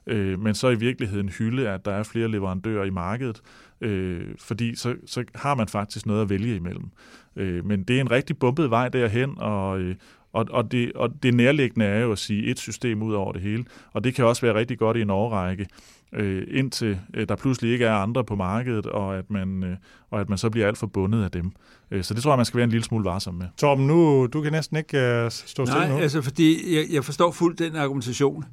øh, 0.06 0.40
men 0.40 0.54
så 0.54 0.68
i 0.68 0.74
virkeligheden 0.74 1.28
hylde, 1.28 1.68
at 1.68 1.84
der 1.84 1.92
er 1.92 2.02
flere 2.02 2.28
leverandører 2.28 2.84
i 2.84 2.90
markedet, 2.90 3.42
øh, 3.80 4.24
fordi 4.38 4.74
så, 4.74 4.94
så 5.06 5.24
har 5.34 5.54
man 5.54 5.68
faktisk 5.68 6.06
noget 6.06 6.22
at 6.22 6.30
vælge 6.30 6.56
imellem. 6.56 6.90
Øh, 7.36 7.64
men 7.64 7.82
det 7.82 7.96
er 7.96 8.00
en 8.00 8.10
rigtig 8.10 8.38
bumpet 8.38 8.70
vej 8.70 8.88
derhen, 8.88 9.38
og, 9.38 9.80
øh, 9.80 9.94
og, 10.32 10.46
og, 10.50 10.72
det, 10.72 10.92
og 10.92 11.22
det 11.22 11.34
nærliggende 11.34 11.86
er 11.86 12.00
jo 12.00 12.12
at 12.12 12.18
sige 12.18 12.46
et 12.46 12.58
system 12.58 13.02
ud 13.02 13.14
over 13.14 13.32
det 13.32 13.42
hele, 13.42 13.64
og 13.92 14.04
det 14.04 14.14
kan 14.14 14.24
også 14.24 14.42
være 14.42 14.54
rigtig 14.54 14.78
godt 14.78 14.96
i 14.96 15.00
en 15.00 15.10
årrække 15.10 15.66
øh, 16.12 16.42
indtil 16.50 16.98
øh, 17.14 17.28
der 17.28 17.36
pludselig 17.36 17.72
ikke 17.72 17.84
er 17.84 17.94
andre 17.94 18.24
på 18.24 18.36
markedet, 18.36 18.86
og 18.86 19.18
at 19.18 19.30
man, 19.30 19.64
øh, 19.64 19.76
og 20.10 20.20
at 20.20 20.28
man 20.28 20.38
så 20.38 20.50
bliver 20.50 20.66
alt 20.66 20.78
for 20.78 20.86
bundet 20.86 21.24
af 21.24 21.30
dem. 21.30 21.52
Øh, 21.90 22.04
så 22.04 22.14
det 22.14 22.22
tror 22.22 22.30
jeg, 22.30 22.38
man 22.38 22.46
skal 22.46 22.56
være 22.56 22.64
en 22.64 22.70
lille 22.70 22.84
smule 22.84 23.04
varsom 23.04 23.34
med. 23.34 23.46
Torben, 23.56 23.86
nu, 23.86 24.26
du 24.26 24.42
kan 24.42 24.52
næsten 24.52 24.76
ikke 24.76 24.98
øh, 24.98 25.30
stå 25.30 25.66
stille 25.66 25.88
nu. 25.88 25.92
Nej, 25.92 26.02
altså 26.02 26.22
fordi 26.22 26.76
jeg, 26.76 26.86
jeg 26.90 27.04
forstår 27.04 27.30
fuldt 27.30 27.58
den 27.58 27.76
argumentation. 27.76 28.44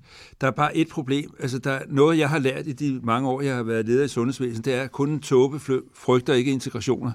Der 0.41 0.47
er 0.47 0.51
bare 0.51 0.77
et 0.77 0.89
problem. 0.89 1.35
Altså 1.39 1.59
der, 1.59 1.79
noget, 1.87 2.17
jeg 2.17 2.29
har 2.29 2.39
lært 2.39 2.67
i 2.67 2.73
de 2.73 2.99
mange 3.03 3.29
år, 3.29 3.41
jeg 3.41 3.55
har 3.55 3.63
været 3.63 3.85
leder 3.85 4.05
i 4.05 4.07
sundhedsvæsenet, 4.07 4.65
det 4.65 4.73
er, 4.73 4.81
at 4.81 4.91
kun 4.91 5.09
en 5.09 5.19
tåbe 5.19 5.59
frygter 5.93 6.33
ikke 6.33 6.51
integrationer. 6.51 7.11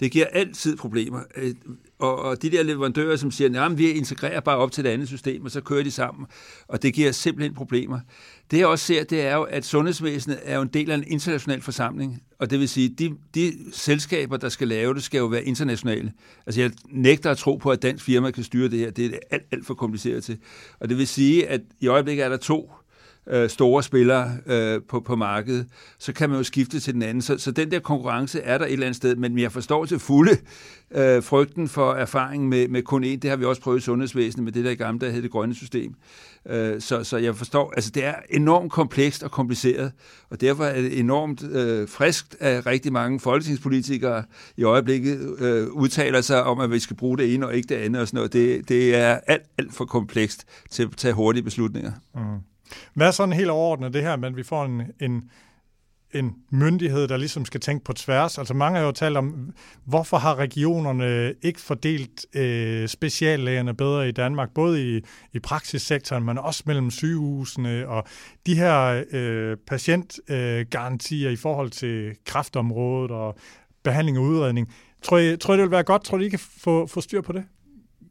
Det 0.00 0.12
giver 0.12 0.26
altid 0.26 0.76
problemer. 0.76 1.20
Og, 2.02 2.18
og 2.18 2.42
de 2.42 2.50
der 2.50 2.62
leverandører, 2.62 3.16
som 3.16 3.30
siger, 3.30 3.64
at 3.64 3.78
vi 3.78 3.90
integrerer 3.90 4.40
bare 4.40 4.56
op 4.56 4.72
til 4.72 4.84
det 4.84 4.90
andet 4.90 5.08
system, 5.08 5.44
og 5.44 5.50
så 5.50 5.60
kører 5.60 5.82
de 5.82 5.90
sammen. 5.90 6.26
Og 6.68 6.82
det 6.82 6.94
giver 6.94 7.12
simpelthen 7.12 7.54
problemer. 7.54 8.00
Det 8.50 8.58
jeg 8.58 8.66
også 8.66 8.86
ser, 8.86 9.04
det 9.04 9.26
er 9.26 9.34
jo, 9.34 9.42
at 9.42 9.64
sundhedsvæsenet 9.64 10.38
er 10.42 10.56
jo 10.56 10.62
en 10.62 10.68
del 10.68 10.90
af 10.90 10.94
en 10.94 11.04
international 11.06 11.62
forsamling. 11.62 12.22
Og 12.38 12.50
det 12.50 12.60
vil 12.60 12.68
sige, 12.68 12.90
at 12.92 12.98
de, 12.98 13.16
de 13.34 13.52
selskaber, 13.72 14.36
der 14.36 14.48
skal 14.48 14.68
lave 14.68 14.94
det, 14.94 15.02
skal 15.02 15.18
jo 15.18 15.26
være 15.26 15.44
internationale. 15.44 16.12
Altså 16.46 16.60
jeg 16.60 16.70
nægter 16.90 17.30
at 17.30 17.38
tro 17.38 17.56
på, 17.56 17.70
at 17.70 17.82
dansk 17.82 18.04
firma 18.04 18.30
kan 18.30 18.44
styre 18.44 18.68
det 18.68 18.78
her. 18.78 18.90
Det 18.90 19.06
er 19.06 19.18
alt, 19.30 19.44
alt 19.52 19.66
for 19.66 19.74
kompliceret 19.74 20.24
til. 20.24 20.38
Og 20.80 20.88
det 20.88 20.98
vil 20.98 21.06
sige, 21.06 21.48
at 21.48 21.60
i 21.80 21.86
øjeblikket 21.86 22.24
er 22.24 22.28
der 22.28 22.36
to 22.36 22.70
øh, 23.26 23.50
store 23.50 23.82
spillere 23.82 24.32
øh, 24.46 24.80
på, 24.88 25.00
på 25.00 25.16
markedet, 25.16 25.66
så 25.98 26.12
kan 26.12 26.30
man 26.30 26.38
jo 26.38 26.44
skifte 26.44 26.80
til 26.80 26.94
den 26.94 27.02
anden. 27.02 27.22
Så, 27.22 27.38
så 27.38 27.50
den 27.50 27.70
der 27.70 27.78
konkurrence 27.78 28.40
er 28.40 28.58
der 28.58 28.64
et 28.64 28.72
eller 28.72 28.86
andet 28.86 28.96
sted, 28.96 29.16
men 29.16 29.38
jeg 29.38 29.52
forstår 29.52 29.84
til 29.84 29.98
fulde 29.98 30.36
øh, 30.94 31.22
frygten 31.22 31.68
for 31.68 31.92
erfaring 31.92 32.48
med, 32.48 32.68
med 32.68 32.82
kun 32.82 33.04
én. 33.04 33.16
Det 33.16 33.30
har 33.30 33.36
vi 33.36 33.44
også 33.44 33.62
prøvet 33.62 33.78
i 33.78 33.82
sundhedsvæsenet 33.82 34.44
med 34.44 34.52
det 34.52 34.64
der 34.64 34.70
i 34.70 34.74
gamle, 34.74 35.00
der 35.00 35.10
hed 35.10 35.22
det 35.22 35.30
grønne 35.30 35.54
system. 35.54 35.94
Øh, 36.48 36.80
så, 36.80 37.04
så 37.04 37.16
jeg 37.16 37.36
forstår, 37.36 37.72
altså 37.76 37.90
det 37.90 38.04
er 38.04 38.14
enormt 38.30 38.72
komplekst 38.72 39.22
og 39.22 39.30
kompliceret, 39.30 39.92
og 40.30 40.40
derfor 40.40 40.64
er 40.64 40.80
det 40.80 40.98
enormt 40.98 41.42
øh, 41.42 41.88
friskt, 41.88 42.36
at 42.40 42.66
rigtig 42.66 42.92
mange 42.92 43.20
folketingspolitikere 43.20 44.24
i 44.56 44.62
øjeblikket 44.62 45.36
øh, 45.38 45.68
udtaler 45.68 46.20
sig 46.20 46.44
om, 46.44 46.60
at 46.60 46.70
vi 46.70 46.78
skal 46.78 46.96
bruge 46.96 47.18
det 47.18 47.34
ene 47.34 47.46
og 47.46 47.54
ikke 47.54 47.68
det 47.68 47.74
andet 47.74 48.02
og 48.02 48.08
sådan 48.08 48.16
noget. 48.16 48.32
Det, 48.32 48.68
det 48.68 48.94
er 48.94 49.18
alt, 49.26 49.42
alt 49.58 49.74
for 49.74 49.84
komplekst 49.84 50.46
til 50.70 50.82
at 50.82 50.90
tage 50.96 51.14
hurtige 51.14 51.42
beslutninger. 51.42 51.92
Mm. 52.14 52.51
Hvad 52.94 53.06
er 53.06 53.10
sådan 53.10 53.32
helt 53.32 53.50
overordnet 53.50 53.94
det 53.94 54.02
her, 54.02 54.16
men 54.16 54.36
vi 54.36 54.42
får 54.42 54.64
en, 54.64 54.82
en, 55.00 55.30
en 56.14 56.34
myndighed, 56.50 57.08
der 57.08 57.16
ligesom 57.16 57.44
skal 57.44 57.60
tænke 57.60 57.84
på 57.84 57.92
tværs. 57.92 58.38
Altså 58.38 58.54
mange 58.54 58.78
har 58.78 58.86
jo 58.86 58.92
talt 58.92 59.16
om, 59.16 59.52
hvorfor 59.84 60.16
har 60.16 60.34
regionerne 60.34 61.34
ikke 61.42 61.60
fordelt 61.60 62.36
øh, 62.36 62.88
speciallægerne 62.88 63.74
bedre 63.74 64.08
i 64.08 64.12
Danmark, 64.12 64.54
både 64.54 64.96
i, 64.96 65.00
i 65.32 65.38
praksissektoren, 65.38 66.24
men 66.24 66.38
også 66.38 66.62
mellem 66.66 66.90
sygehusene, 66.90 67.88
og 67.88 68.04
de 68.46 68.54
her 68.54 69.04
øh, 69.12 69.56
patientgarantier 69.66 71.28
øh, 71.28 71.32
i 71.32 71.36
forhold 71.36 71.70
til 71.70 72.16
kræftområdet 72.26 73.10
og 73.10 73.36
behandling 73.82 74.18
og 74.18 74.24
udredning. 74.24 74.74
Tror 75.02 75.18
I, 75.18 75.36
tror 75.36 75.54
I, 75.54 75.56
det 75.56 75.62
vil 75.62 75.70
være 75.70 75.82
godt? 75.82 76.04
Tror 76.04 76.18
I, 76.18 76.26
I 76.26 76.28
kan 76.28 76.38
få, 76.38 76.86
få 76.86 77.00
styr 77.00 77.20
på 77.20 77.32
det? 77.32 77.44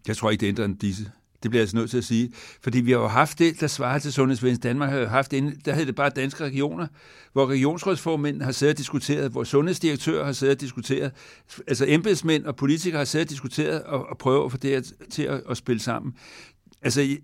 Jeg 0.08 0.18
tror 0.18 0.30
ikke, 0.30 0.42
det 0.42 0.48
ændrer 0.48 0.66
en 0.66 0.76
disse. 0.76 1.12
Det 1.44 1.52
bliver 1.52 1.60
jeg 1.60 1.64
altså 1.64 1.78
nødt 1.78 1.90
til 1.90 1.98
at 1.98 2.04
sige. 2.04 2.32
Fordi 2.62 2.80
vi 2.80 2.92
har 2.92 3.00
jo 3.00 3.08
haft 3.08 3.40
det, 3.40 3.60
der 3.60 3.68
svarer 3.68 4.00
til 4.00 4.14
Sundhedsvæsen 4.14 4.62
Danmark, 4.62 4.90
har 4.90 4.98
jo 4.98 5.08
haft 5.08 5.32
det, 5.32 5.66
der 5.66 5.76
hed 5.76 5.86
det 5.86 5.96
bare 5.96 6.10
danske 6.10 6.44
regioner, 6.44 6.88
hvor 7.34 7.48
regionsrådsformænd 7.48 8.42
har 8.42 8.52
siddet 8.52 8.74
og 8.74 8.78
diskuteret, 8.78 9.32
hvor 9.32 9.44
sundhedsdirektører 9.44 10.26
har 10.26 10.32
siddet 10.32 10.56
og 10.56 10.62
diskuteret, 10.62 11.12
altså 11.68 11.86
embedsmænd 11.88 12.46
og 12.46 12.56
politikere 12.56 12.98
har 12.98 13.06
siddet 13.06 13.26
og 13.26 13.30
diskuteret 13.30 13.84
og, 13.84 14.06
og 14.10 14.18
prøvet 14.18 14.46
at 14.46 14.52
få 14.52 14.58
det 14.58 14.94
til 15.10 15.24
at, 15.24 15.42
at 15.50 15.58
spille 15.58 15.80
sammen. 15.80 16.14
Altså, 16.82 17.18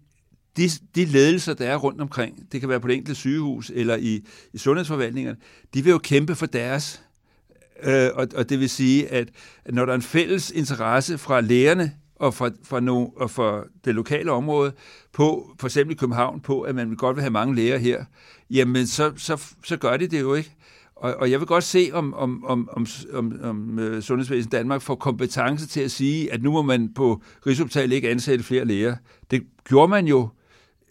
de, 0.57 0.69
de 0.95 1.05
ledelser, 1.05 1.53
der 1.53 1.67
er 1.67 1.75
rundt 1.75 2.01
omkring, 2.01 2.51
det 2.51 2.59
kan 2.59 2.69
være 2.69 2.79
på 2.79 2.88
det 2.88 2.95
enkelte 2.95 3.15
sygehus 3.15 3.71
eller 3.75 3.95
i, 3.95 4.25
i 4.53 4.57
sundhedsforvaltningerne, 4.57 5.38
de 5.74 5.83
vil 5.83 5.91
jo 5.91 5.97
kæmpe 5.97 6.36
for 6.36 6.45
deres. 6.45 7.01
Øh, 7.83 8.09
og, 8.13 8.27
og 8.36 8.50
det 8.50 8.59
vil 8.59 8.69
sige, 8.69 9.07
at 9.07 9.29
når 9.69 9.86
der 9.86 9.91
er 9.91 9.95
en 9.95 10.01
fælles 10.01 10.51
interesse 10.51 11.17
fra 11.17 11.41
lægerne 11.41 11.93
og 12.19 12.33
for, 12.33 12.51
for, 12.63 12.79
no, 12.79 13.05
og 13.15 13.29
for 13.29 13.65
det 13.86 13.95
lokale 13.95 14.31
område, 14.31 14.71
på, 15.13 15.51
for 15.59 15.67
eksempel 15.67 15.95
i 15.95 15.97
København, 15.97 16.39
på, 16.39 16.62
at 16.62 16.75
man 16.75 16.95
godt 16.95 17.15
vil 17.15 17.21
have 17.21 17.31
mange 17.31 17.55
læger 17.55 17.77
her, 17.77 18.05
jamen 18.50 18.88
så, 18.88 19.13
så, 19.15 19.43
så 19.63 19.77
gør 19.77 19.97
de 19.97 20.07
det 20.07 20.21
jo 20.21 20.33
ikke. 20.33 20.53
Og, 20.95 21.15
og 21.15 21.31
jeg 21.31 21.39
vil 21.39 21.47
godt 21.47 21.63
se, 21.63 21.89
om, 21.93 22.13
om, 22.13 22.45
om, 22.45 22.69
om, 22.71 22.88
om, 23.13 23.39
om 23.43 23.79
uh, 23.79 24.00
Sundhedsvæsen 24.00 24.51
Danmark 24.51 24.81
får 24.81 24.95
kompetence 24.95 25.67
til 25.67 25.81
at 25.81 25.91
sige, 25.91 26.33
at 26.33 26.43
nu 26.43 26.51
må 26.51 26.62
man 26.62 26.93
på 26.93 27.21
Rigshospitalet 27.47 27.95
ikke 27.95 28.09
ansætte 28.09 28.43
flere 28.43 28.65
læger. 28.65 28.95
Det 29.31 29.43
gjorde 29.63 29.88
man 29.88 30.07
jo 30.07 30.29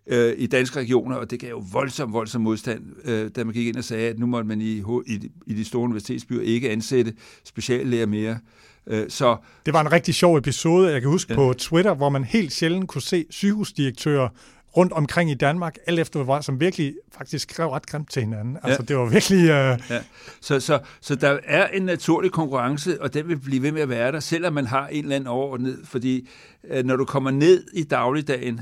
øh, 0.06 0.35
i 0.38 0.47
danske 0.47 0.78
regioner, 0.78 1.16
og 1.16 1.30
det 1.30 1.40
gav 1.40 1.50
jo 1.50 1.64
voldsom, 1.73 2.12
voldsom 2.12 2.42
modstand, 2.42 2.83
øh, 3.04 3.30
da 3.37 3.45
man 3.45 3.54
gik 3.54 3.66
ind 3.66 3.76
og 3.76 3.85
sagde, 3.85 4.09
at 4.09 4.18
nu 4.18 4.26
måtte 4.26 4.49
man 4.49 4.61
i, 4.61 4.83
i, 5.06 5.30
i 5.47 5.54
de 5.54 5.64
store 5.64 5.83
universitetsbyer 5.83 6.40
ikke 6.40 6.71
ansætte 6.71 7.14
speciallæger 7.45 8.06
mere. 8.06 8.38
Øh, 8.87 9.05
så, 9.09 9.37
det 9.66 9.75
var 9.75 9.81
en 9.81 9.93
rigtig 9.93 10.14
sjov 10.14 10.37
episode, 10.37 10.93
jeg 10.93 11.00
kan 11.00 11.11
huske 11.11 11.33
ja. 11.33 11.37
på 11.37 11.55
Twitter, 11.59 11.95
hvor 11.95 12.09
man 12.09 12.25
helt 12.25 12.52
sjældent 12.52 12.88
kunne 12.88 13.02
se 13.02 13.25
sygehusdirektører 13.31 14.28
rundt 14.76 14.93
omkring 14.93 15.31
i 15.31 15.35
Danmark, 15.35 15.76
alt 15.87 16.00
efter 16.00 16.23
hvor, 16.23 16.40
som 16.40 16.61
virkelig 16.61 16.95
faktisk 17.19 17.50
skrev 17.50 17.69
ret 17.69 17.87
grimt 17.87 18.11
til 18.11 18.23
hinanden. 18.23 18.57
Altså, 18.62 18.83
ja. 18.83 18.85
det 18.85 18.97
var 18.97 19.05
virkelig... 19.05 19.43
Uh... 19.43 19.90
Ja. 19.90 20.00
Så, 20.40 20.61
så, 20.61 20.78
så 21.00 21.14
der 21.14 21.38
er 21.45 21.66
en 21.66 21.83
naturlig 21.83 22.33
konkurrence, 22.33 23.02
og 23.02 23.14
den 23.14 23.28
vil 23.28 23.38
blive 23.38 23.62
ved 23.62 23.73
med 23.73 23.83
at 23.83 23.88
være 23.88 24.12
der, 24.12 24.21
selvom 24.21 24.52
man 24.52 24.66
har 24.66 24.87
en 24.87 25.05
eller 25.05 25.16
anden 25.16 25.26
overordnet, 25.26 25.78
fordi 25.85 26.28
uh, 26.76 26.85
når 26.85 26.97
du 26.97 27.05
kommer 27.05 27.31
ned 27.31 27.64
i 27.75 27.83
dagligdagen, 27.83 28.61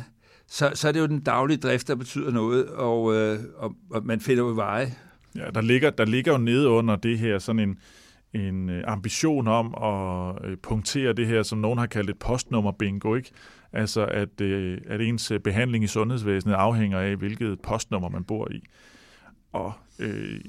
så, 0.48 0.70
så 0.74 0.88
er 0.88 0.92
det 0.92 1.00
jo 1.00 1.06
den 1.06 1.20
daglige 1.20 1.58
drift, 1.58 1.88
der 1.88 1.94
betyder 1.94 2.30
noget, 2.30 2.66
og, 2.66 3.02
uh, 3.02 3.38
og, 3.56 3.72
og 3.90 4.04
man 4.04 4.20
finder 4.20 4.44
jo 4.44 4.52
veje. 4.54 4.94
Ja, 5.36 5.44
der 5.54 5.60
ligger, 5.60 5.90
der 5.90 6.04
ligger 6.04 6.32
jo 6.32 6.38
nede 6.38 6.68
under 6.68 6.96
det 6.96 7.18
her 7.18 7.38
sådan 7.38 7.58
en, 7.58 7.78
en 8.34 8.70
øh, 8.70 8.84
ambition 8.86 9.48
om 9.48 9.74
at 9.74 10.50
øh, 10.50 10.56
punktere 10.56 11.12
det 11.12 11.26
her, 11.26 11.42
som 11.42 11.58
nogen 11.58 11.78
har 11.78 11.86
kaldt 11.86 12.10
et 12.10 12.18
postnummer 12.18 12.72
bingo, 12.72 13.14
ikke? 13.14 13.30
Altså, 13.72 14.06
at, 14.06 14.40
øh, 14.40 14.78
at 14.86 15.00
ens 15.00 15.32
behandling 15.44 15.84
i 15.84 15.86
sundhedsvæsenet 15.86 16.54
afhænger 16.54 16.98
af, 16.98 17.16
hvilket 17.16 17.60
postnummer 17.60 18.08
man 18.08 18.24
bor 18.24 18.48
i. 18.50 18.62
Og 19.52 19.72
øh, 19.98 20.40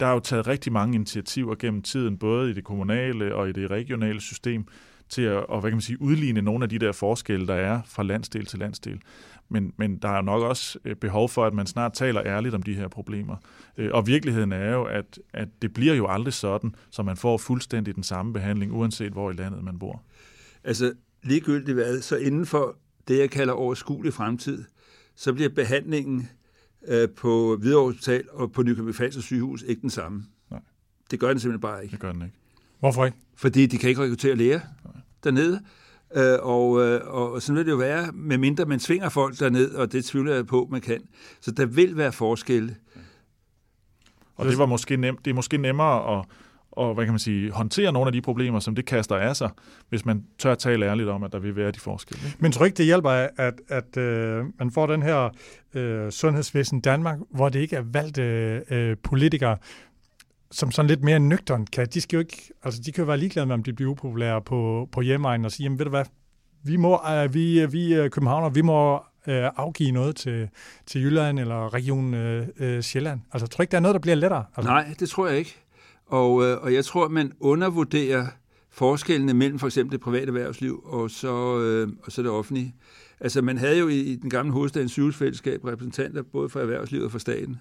der 0.00 0.06
er 0.06 0.12
jo 0.12 0.20
taget 0.20 0.46
rigtig 0.46 0.72
mange 0.72 0.94
initiativer 0.94 1.54
gennem 1.54 1.82
tiden, 1.82 2.18
både 2.18 2.50
i 2.50 2.54
det 2.54 2.64
kommunale 2.64 3.34
og 3.34 3.48
i 3.48 3.52
det 3.52 3.70
regionale 3.70 4.20
system, 4.20 4.66
til 5.12 5.22
at 5.22 5.46
og, 5.46 5.60
hvad 5.60 5.70
kan 5.70 5.76
man 5.76 5.82
sige, 5.82 6.02
udligne 6.02 6.42
nogle 6.42 6.64
af 6.64 6.68
de 6.68 6.78
der 6.78 6.92
forskelle, 6.92 7.46
der 7.46 7.54
er 7.54 7.80
fra 7.86 8.02
landsdel 8.02 8.46
til 8.46 8.58
landsdel. 8.58 9.00
Men, 9.48 9.72
men 9.76 9.96
der 9.96 10.08
er 10.08 10.22
nok 10.22 10.42
også 10.42 10.78
øh, 10.84 10.96
behov 10.96 11.28
for, 11.28 11.44
at 11.44 11.54
man 11.54 11.66
snart 11.66 11.92
taler 11.92 12.22
ærligt 12.22 12.54
om 12.54 12.62
de 12.62 12.74
her 12.74 12.88
problemer. 12.88 13.36
Øh, 13.76 13.90
og 13.92 14.06
virkeligheden 14.06 14.52
er 14.52 14.72
jo, 14.72 14.84
at, 14.84 15.18
at 15.32 15.48
det 15.62 15.74
bliver 15.74 15.94
jo 15.94 16.06
aldrig 16.06 16.34
sådan, 16.34 16.74
så 16.90 17.02
man 17.02 17.16
får 17.16 17.38
fuldstændig 17.38 17.94
den 17.94 18.02
samme 18.02 18.32
behandling, 18.32 18.72
uanset 18.72 19.12
hvor 19.12 19.30
i 19.30 19.34
landet 19.34 19.64
man 19.64 19.78
bor. 19.78 20.02
Altså 20.64 20.92
ligegyldigt 21.22 21.74
hvad, 21.74 22.00
så 22.00 22.16
inden 22.16 22.46
for 22.46 22.76
det, 23.08 23.18
jeg 23.18 23.30
kalder 23.30 23.54
overskuelig 23.54 24.12
fremtid, 24.12 24.64
så 25.16 25.32
bliver 25.32 25.50
behandlingen 25.50 26.28
øh, 26.88 27.08
på 27.08 27.56
Hvidovre 27.60 27.92
Hospital 27.92 28.24
og 28.32 28.52
på 28.52 28.62
Nykøbing 28.62 28.94
Falster 28.94 29.22
sygehus 29.22 29.62
ikke 29.62 29.82
den 29.82 29.90
samme. 29.90 30.24
Nej. 30.50 30.60
Det 31.10 31.20
gør 31.20 31.28
den 31.28 31.40
simpelthen 31.40 31.60
bare 31.60 31.82
ikke. 31.82 31.92
Det 31.92 32.00
gør 32.00 32.12
den 32.12 32.22
ikke. 32.22 32.36
Hvorfor 32.80 33.04
ikke? 33.04 33.16
Fordi 33.36 33.66
de 33.66 33.78
kan 33.78 33.88
ikke 33.88 34.02
rekruttere 34.02 34.34
læger. 34.36 34.60
Dernede. 35.24 35.60
Øh, 36.16 36.38
og, 36.42 36.80
øh, 36.80 37.00
og 37.06 37.42
sådan 37.42 37.56
vil 37.56 37.66
det 37.66 37.72
jo 37.72 37.76
være, 37.76 38.12
medmindre 38.12 38.64
man 38.64 38.78
tvinger 38.78 39.08
folk 39.08 39.38
derned, 39.38 39.74
og 39.74 39.92
det 39.92 40.04
tvivler 40.04 40.34
jeg 40.34 40.46
på, 40.46 40.68
man 40.70 40.80
kan. 40.80 41.00
Så 41.40 41.50
der 41.50 41.66
vil 41.66 41.96
være 41.96 42.12
forskelle. 42.12 42.76
Og 44.36 44.46
det, 44.46 44.58
var 44.58 44.66
måske 44.66 44.96
nem, 44.96 45.16
det 45.16 45.30
er 45.30 45.34
måske 45.34 45.58
nemmere 45.58 46.18
at, 46.18 46.24
og, 46.72 46.94
hvad 46.94 47.04
kan 47.04 47.12
man 47.12 47.18
sige, 47.18 47.50
håndtere 47.50 47.92
nogle 47.92 48.06
af 48.06 48.12
de 48.12 48.22
problemer, 48.22 48.60
som 48.60 48.74
det 48.74 48.84
kaster 48.84 49.16
af 49.16 49.36
sig, 49.36 49.50
hvis 49.88 50.04
man 50.04 50.24
tør 50.38 50.54
tale 50.54 50.86
ærligt 50.86 51.08
om, 51.08 51.22
at 51.22 51.32
der 51.32 51.38
vil 51.38 51.56
være 51.56 51.70
de 51.70 51.80
forskelle. 51.80 52.22
Men 52.38 52.52
tror 52.52 52.64
ikke, 52.64 52.76
det 52.76 52.86
hjælper, 52.86 53.10
at, 53.10 53.30
at, 53.36 53.54
at 53.68 53.96
øh, 53.96 54.44
man 54.58 54.70
får 54.70 54.86
den 54.86 55.02
her 55.02 55.30
øh, 55.74 56.10
sundhedsvæsen 56.10 56.80
Danmark, 56.80 57.18
hvor 57.30 57.48
det 57.48 57.60
ikke 57.60 57.76
er 57.76 57.82
valgte 57.92 58.22
øh, 58.70 58.96
politikere, 59.02 59.56
som 60.52 60.70
sådan 60.70 60.88
lidt 60.88 61.04
mere 61.04 61.20
nøgteren 61.20 61.66
kan, 61.66 61.86
de 61.94 62.00
skal 62.00 62.16
jo 62.16 62.20
ikke, 62.20 62.52
altså 62.62 62.82
de 62.86 62.92
kan 62.92 63.02
jo 63.02 63.06
være 63.06 63.18
ligeglade 63.18 63.46
med, 63.46 63.54
om 63.54 63.62
de 63.62 63.72
bliver 63.72 63.90
upopulære 63.90 64.42
på, 64.42 64.88
på 64.92 65.00
hjemmeegnen 65.00 65.44
og 65.44 65.52
sige, 65.52 65.64
jamen 65.64 65.78
ved 65.78 65.84
du 65.84 65.90
hvad, 65.90 66.04
vi 66.64 66.76
må, 66.76 67.00
uh, 67.24 67.34
vi, 67.34 67.60
øh, 67.60 67.72
vi 67.72 68.00
uh, 68.00 68.08
københavner, 68.08 68.48
vi 68.48 68.62
må 68.62 68.94
uh, 68.94 69.00
afgive 69.26 69.90
noget 69.90 70.16
til, 70.16 70.48
til 70.86 71.02
Jylland 71.02 71.38
eller 71.38 71.74
Region 71.74 72.14
uh, 72.14 72.42
uh, 72.60 72.80
Sjælland. 72.80 73.20
Altså, 73.32 73.46
tror 73.46 73.62
ikke, 73.62 73.70
der 73.70 73.76
er 73.76 73.80
noget, 73.80 73.94
der 73.94 74.00
bliver 74.00 74.14
lettere? 74.14 74.44
Altså. 74.56 74.70
Nej, 74.70 74.94
det 75.00 75.08
tror 75.08 75.26
jeg 75.26 75.38
ikke. 75.38 75.56
Og, 76.06 76.32
uh, 76.32 76.42
og 76.42 76.74
jeg 76.74 76.84
tror, 76.84 77.08
man 77.08 77.32
undervurderer 77.40 78.26
forskellene 78.70 79.34
mellem 79.34 79.58
for 79.58 79.66
eksempel 79.66 79.92
det 79.92 80.00
private 80.00 80.26
erhvervsliv 80.26 80.82
og 80.84 81.10
så, 81.10 81.34
uh, 81.86 81.92
og 82.02 82.12
så 82.12 82.22
det 82.22 82.30
offentlige. 82.30 82.74
Altså, 83.20 83.42
man 83.42 83.58
havde 83.58 83.78
jo 83.78 83.88
i, 83.88 84.00
i 84.00 84.16
den 84.16 84.30
gamle 84.30 84.52
hovedstadens 84.52 84.92
sygehusfællesskab 84.92 85.64
repræsentanter 85.64 86.22
både 86.22 86.48
fra 86.48 86.60
erhvervslivet 86.60 87.04
og 87.04 87.12
fra 87.12 87.18
staten. 87.18 87.60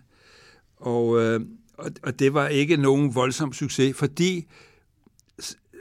Og, 0.78 1.08
uh, 1.08 1.42
og, 1.82 1.92
og 2.04 2.20
det 2.20 2.34
var 2.34 2.48
ikke 2.48 2.78
nogen 2.78 3.16
voldsom 3.16 3.54
succes, 3.54 3.98
fordi 3.98 4.48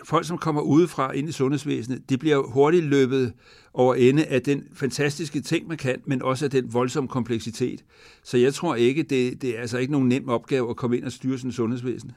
folk, 0.04 0.26
som 0.26 0.38
kommer 0.38 0.62
udefra 0.62 1.12
ind 1.12 1.28
i 1.28 1.33
sundhedsvæsenet, 1.33 2.11
de 2.11 2.19
bliver 2.19 2.42
hurtigt 2.42 2.85
løbet 2.85 3.33
over 3.75 3.95
ende 3.95 4.25
af 4.25 4.42
den 4.42 4.64
fantastiske 4.75 5.40
ting, 5.40 5.69
man 5.69 5.76
kan, 5.76 6.02
men 6.04 6.23
også 6.23 6.45
af 6.45 6.50
den 6.50 6.75
voldsomme 6.75 7.09
kompleksitet. 7.09 7.85
Så 8.23 8.38
jeg 8.38 8.54
tror 8.54 8.75
ikke, 8.75 9.02
det, 9.02 9.42
det 9.42 9.57
er 9.57 9.61
altså 9.61 9.78
ikke 9.78 9.92
nogen 9.92 10.09
nem 10.09 10.28
opgave 10.28 10.71
at 10.71 10.76
komme 10.76 10.97
ind 10.97 11.04
og 11.04 11.12
styre 11.12 11.38
sådan 11.38 11.52
sundhedsvæsen. 11.52 12.12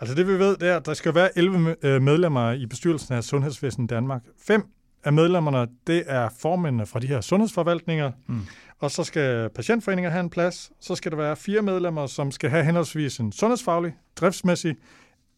Altså 0.00 0.14
det 0.14 0.26
vi 0.26 0.32
ved, 0.32 0.56
det 0.56 0.68
er, 0.68 0.76
at 0.76 0.86
der 0.86 0.94
skal 0.94 1.14
være 1.14 1.38
11 1.38 1.76
øh, 1.82 2.02
medlemmer 2.02 2.52
i 2.52 2.66
bestyrelsen 2.66 3.14
af 3.14 3.24
Sundhedsvæsen 3.24 3.86
Danmark. 3.86 4.22
Fem 4.46 4.62
af 5.04 5.12
medlemmerne, 5.12 5.66
det 5.86 6.02
er 6.06 6.28
formændene 6.38 6.86
fra 6.86 7.00
de 7.00 7.06
her 7.06 7.20
sundhedsforvaltninger, 7.20 8.12
mm. 8.26 8.40
og 8.78 8.90
så 8.90 9.04
skal 9.04 9.50
patientforeninger 9.50 10.10
have 10.10 10.20
en 10.20 10.30
plads. 10.30 10.72
Så 10.80 10.94
skal 10.94 11.10
der 11.10 11.16
være 11.16 11.36
fire 11.36 11.62
medlemmer, 11.62 12.06
som 12.06 12.30
skal 12.30 12.50
have 12.50 12.64
henholdsvis 12.64 13.18
en 13.18 13.32
sundhedsfaglig, 13.32 13.94
driftsmæssig, 14.16 14.76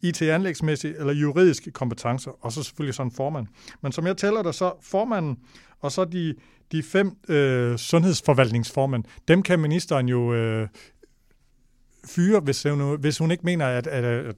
IT-anlægsmæssig 0.01 0.95
eller 0.97 1.13
juridiske 1.13 1.71
kompetencer, 1.71 2.31
og 2.45 2.51
så 2.51 2.63
selvfølgelig 2.63 2.95
sådan 2.95 3.07
en 3.07 3.15
formand. 3.15 3.47
Men 3.81 3.91
som 3.91 4.07
jeg 4.07 4.17
tæller 4.17 4.43
der, 4.43 4.51
så 4.51 4.73
formanden, 4.81 5.37
og 5.79 5.91
så 5.91 6.05
de, 6.05 6.35
de 6.71 6.83
fem 6.83 7.11
øh, 7.29 7.77
sundhedsforvaltningsformænd, 7.77 9.03
dem 9.27 9.43
kan 9.43 9.59
ministeren 9.59 10.09
jo 10.09 10.33
øh, 10.33 10.67
fyre, 12.07 12.39
hvis 12.39 12.63
hun, 12.63 12.99
hvis 12.99 13.17
hun 13.17 13.31
ikke 13.31 13.45
mener, 13.45 13.65
at, 13.65 13.87
at, 13.87 14.03
at 14.03 14.35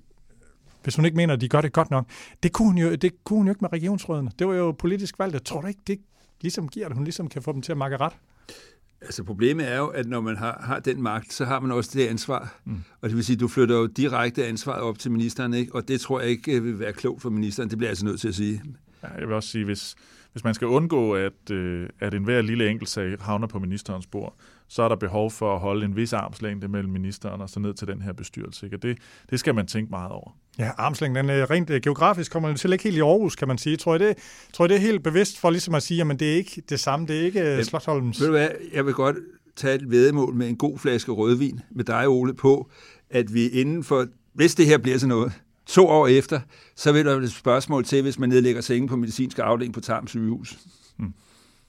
hvis 0.83 0.95
hun 0.95 1.05
ikke 1.05 1.17
mener, 1.17 1.33
at 1.33 1.41
de 1.41 1.49
gør 1.49 1.61
det 1.61 1.73
godt 1.73 1.91
nok. 1.91 2.05
Det 2.43 2.51
kunne 2.53 2.67
hun 2.67 2.77
jo, 2.77 2.95
det 2.95 3.23
kunne 3.23 3.37
hun 3.37 3.47
jo 3.47 3.51
ikke 3.51 3.61
med 3.61 3.73
regionsrådene. 3.73 4.31
Det 4.39 4.47
var 4.47 4.53
jo 4.53 4.71
politisk 4.71 5.19
valgt. 5.19 5.33
Jeg 5.33 5.43
tror 5.43 5.61
du 5.61 5.67
ikke, 5.67 5.81
det 5.87 5.99
ligesom 6.41 6.67
giver, 6.67 6.85
at 6.85 6.93
hun 6.93 7.03
ligesom 7.03 7.27
kan 7.27 7.41
få 7.41 7.51
dem 7.51 7.61
til 7.61 7.71
at 7.71 7.77
makke 7.77 7.97
ret? 7.97 8.13
Altså 9.01 9.23
problemet 9.23 9.71
er 9.71 9.77
jo, 9.77 9.87
at 9.87 10.07
når 10.07 10.21
man 10.21 10.37
har, 10.37 10.61
har 10.63 10.79
den 10.79 11.01
magt, 11.01 11.33
så 11.33 11.45
har 11.45 11.59
man 11.59 11.71
også 11.71 11.91
det 11.93 12.07
ansvar. 12.07 12.59
Mm. 12.65 12.83
Og 13.01 13.09
det 13.09 13.15
vil 13.15 13.25
sige, 13.25 13.33
at 13.33 13.39
du 13.39 13.47
flytter 13.47 13.75
jo 13.75 13.85
direkte 13.85 14.45
ansvaret 14.45 14.81
op 14.81 14.99
til 14.99 15.11
ministeren, 15.11 15.53
ikke? 15.53 15.75
og 15.75 15.87
det 15.87 16.01
tror 16.01 16.19
jeg 16.19 16.29
ikke 16.29 16.51
øh, 16.51 16.63
vil 16.63 16.79
være 16.79 16.93
klogt 16.93 17.21
for 17.21 17.29
ministeren. 17.29 17.69
Det 17.69 17.77
bliver 17.77 17.87
jeg 17.87 17.91
altså 17.91 18.05
nødt 18.05 18.19
til 18.19 18.27
at 18.27 18.35
sige. 18.35 18.63
Ja, 19.03 19.07
jeg 19.07 19.27
vil 19.27 19.35
også 19.35 19.49
sige, 19.49 19.65
hvis, 19.65 19.95
hvis 20.31 20.43
man 20.43 20.53
skal 20.53 20.67
undgå, 20.67 21.15
at, 21.15 21.51
øh, 21.51 21.89
at 21.99 22.13
enhver 22.13 22.41
lille 22.41 22.69
enkeltsag 22.69 23.17
havner 23.19 23.47
på 23.47 23.59
ministerens 23.59 24.07
bord, 24.07 24.35
så 24.67 24.83
er 24.83 24.89
der 24.89 24.95
behov 24.95 25.31
for 25.31 25.53
at 25.53 25.59
holde 25.59 25.85
en 25.85 25.95
vis 25.95 26.13
armslængde 26.13 26.67
mellem 26.67 26.91
ministeren 26.91 27.41
og 27.41 27.49
så 27.49 27.59
ned 27.59 27.73
til 27.73 27.87
den 27.87 28.01
her 28.01 28.13
bestyrelse. 28.13 28.65
Ikke? 28.65 28.77
Og 28.77 28.83
det, 28.83 28.97
det 29.29 29.39
skal 29.39 29.55
man 29.55 29.67
tænke 29.67 29.89
meget 29.89 30.11
over. 30.11 30.31
Ja, 30.59 30.71
armslængden, 30.77 31.29
den, 31.29 31.49
rent 31.49 31.69
øh, 31.69 31.81
geografisk 31.81 32.31
kommer 32.31 32.49
den 32.49 32.57
til 32.57 32.71
ikke 32.71 32.83
helt 32.83 32.97
i 32.97 32.99
Aarhus, 32.99 33.35
kan 33.35 33.47
man 33.47 33.57
sige. 33.57 33.77
Tror 33.77 33.93
jeg, 33.93 33.99
det, 33.99 34.17
tror 34.53 34.65
jeg, 34.65 34.69
det 34.69 34.75
er 34.75 34.79
helt 34.81 35.03
bevidst 35.03 35.39
for 35.39 35.49
ligesom 35.49 35.75
at 35.75 35.83
sige, 35.83 36.01
at 36.01 36.19
det 36.19 36.31
er 36.31 36.35
ikke 36.35 36.61
det 36.69 36.79
samme, 36.79 37.07
det 37.07 37.19
er 37.19 37.25
ikke 37.25 37.39
ja, 37.39 37.63
Slottholms. 37.63 38.19
Ved 38.19 38.27
du 38.27 38.33
hvad, 38.33 38.49
jeg 38.73 38.85
vil 38.85 38.93
godt 38.93 39.15
tage 39.55 39.75
et 39.75 39.91
vedemål 39.91 40.33
med 40.33 40.49
en 40.49 40.55
god 40.55 40.79
flaske 40.79 41.11
rødvin 41.11 41.59
med 41.71 41.83
dig, 41.83 42.07
Ole, 42.07 42.33
på, 42.33 42.69
at 43.09 43.33
vi 43.33 43.47
inden 43.47 43.83
for, 43.83 44.05
hvis 44.33 44.55
det 44.55 44.65
her 44.65 44.77
bliver 44.77 44.97
sådan 44.97 45.09
noget, 45.09 45.31
to 45.65 45.87
år 45.87 46.07
efter, 46.07 46.39
så 46.75 46.91
vil 46.91 47.05
der 47.05 47.15
være 47.15 47.23
et 47.23 47.31
spørgsmål 47.31 47.85
til, 47.85 48.01
hvis 48.01 48.19
man 48.19 48.29
nedlægger 48.29 48.61
sengen 48.61 48.89
på 48.89 48.95
medicinsk 48.95 49.39
afdeling 49.39 49.73
på 49.73 49.81
Tarm 49.81 50.07
sygehus. 50.07 50.57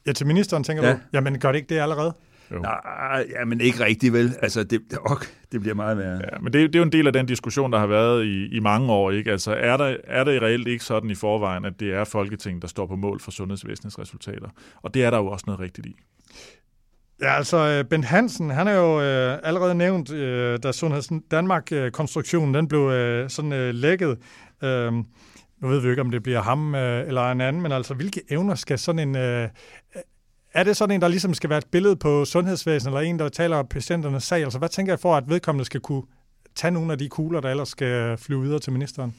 Ja, 0.07 0.13
til 0.13 0.27
ministeren 0.27 0.65
tænker 0.65 0.87
Ja. 0.87 0.93
du, 0.93 0.99
jamen 1.13 1.39
gør 1.39 1.53
det 1.53 1.59
ikke 1.59 1.75
det 1.75 1.81
allerede? 1.81 2.15
Jo. 2.53 2.59
Nej, 2.59 3.27
ja, 3.39 3.45
men 3.45 3.61
ikke 3.61 3.85
rigtigt 3.85 4.13
vel. 4.13 4.37
Altså, 4.43 4.65
det, 4.65 4.81
ok, 5.05 5.27
det 5.53 5.61
bliver 5.61 5.75
meget 5.75 5.99
værre. 5.99 6.15
Ja, 6.33 6.39
men 6.41 6.53
det, 6.53 6.63
er- 6.63 6.67
det 6.67 6.75
er 6.75 6.79
jo 6.79 6.85
en 6.85 6.93
del 6.93 7.07
af 7.07 7.13
den 7.13 7.27
diskussion, 7.27 7.73
der 7.73 7.79
har 7.79 7.87
været 7.87 8.25
i, 8.25 8.57
i 8.57 8.61
mange 8.61 8.93
år. 8.93 9.11
Ikke? 9.11 9.31
Altså, 9.33 9.53
er, 9.55 9.77
der, 9.77 9.97
er 10.05 10.25
det 10.25 10.43
reelt 10.43 10.69
ikke 10.69 10.85
sådan 10.85 11.11
i 11.11 11.15
forvejen, 11.15 11.65
at 11.65 11.81
det 11.81 11.93
er 11.95 12.05
Folketinget, 12.05 12.63
der 12.63 12.69
står 12.69 12.87
på 12.87 12.97
mål 12.97 13.21
for 13.21 13.31
sundhedsvæsenets 13.31 13.99
resultater? 13.99 14.49
Og 14.83 14.95
det 14.95 15.05
er 15.05 15.11
der 15.11 15.19
jo 15.19 15.27
også 15.27 15.45
noget 15.47 15.61
rigtigt 15.61 15.87
i. 15.87 15.97
Ja, 17.23 17.37
altså 17.37 17.57
øh, 17.57 17.85
Bent 17.85 18.05
Hansen, 18.05 18.51
han 18.51 18.69
er 18.69 18.73
jo 18.75 19.01
øh, 19.01 19.39
allerede 19.43 19.75
nævnt, 19.75 20.13
øh, 20.13 20.59
da 20.63 20.73
Sundheds 20.73 21.09
Danmark-konstruktionen 21.31 22.55
den 22.55 22.69
blev 22.69 22.81
øh, 22.81 23.31
sådan 23.31 23.53
øh, 23.53 23.75
lækket. 23.75 24.19
Øh, 24.65 24.93
nu 25.63 25.69
ved 25.69 25.79
vi 25.81 25.85
jo 25.85 25.91
ikke, 25.91 26.03
om 26.03 26.11
det 26.11 26.23
bliver 26.23 26.43
ham 26.43 26.75
øh, 26.75 27.07
eller 27.09 27.33
en 27.33 27.41
anden, 27.41 27.63
men 27.63 27.73
altså, 27.73 27.95
hvilke 27.95 28.21
evner 28.31 28.55
skal 28.55 28.79
sådan 28.79 29.09
en... 29.09 29.17
Øh, 29.17 29.49
er 30.55 30.65
det 30.65 30.77
sådan 30.77 30.95
en, 30.95 31.01
der 31.01 31.09
ligesom 31.09 31.35
skal 31.35 31.51
være 31.51 31.59
et 31.59 31.67
billede 31.73 31.97
på 31.97 32.25
sundhedsvæsenet, 32.25 32.97
eller 32.97 33.11
en, 33.11 33.19
der 33.19 33.29
taler 33.29 33.57
om 33.57 33.67
patienternes 33.67 34.25
sag? 34.25 34.43
Altså, 34.43 34.59
hvad 34.59 34.69
tænker 34.69 34.93
jeg 34.93 35.01
for, 35.01 35.17
at 35.17 35.29
vedkommende 35.29 35.65
skal 35.65 35.81
kunne 35.81 36.03
tage 36.55 36.71
nogle 36.71 36.93
af 36.93 36.99
de 36.99 37.09
kugler, 37.09 37.41
der 37.41 37.51
ellers 37.51 37.69
skal 37.69 38.19
flyve 38.19 38.43
videre 38.43 38.59
til 38.59 38.73
ministeren? 38.73 39.15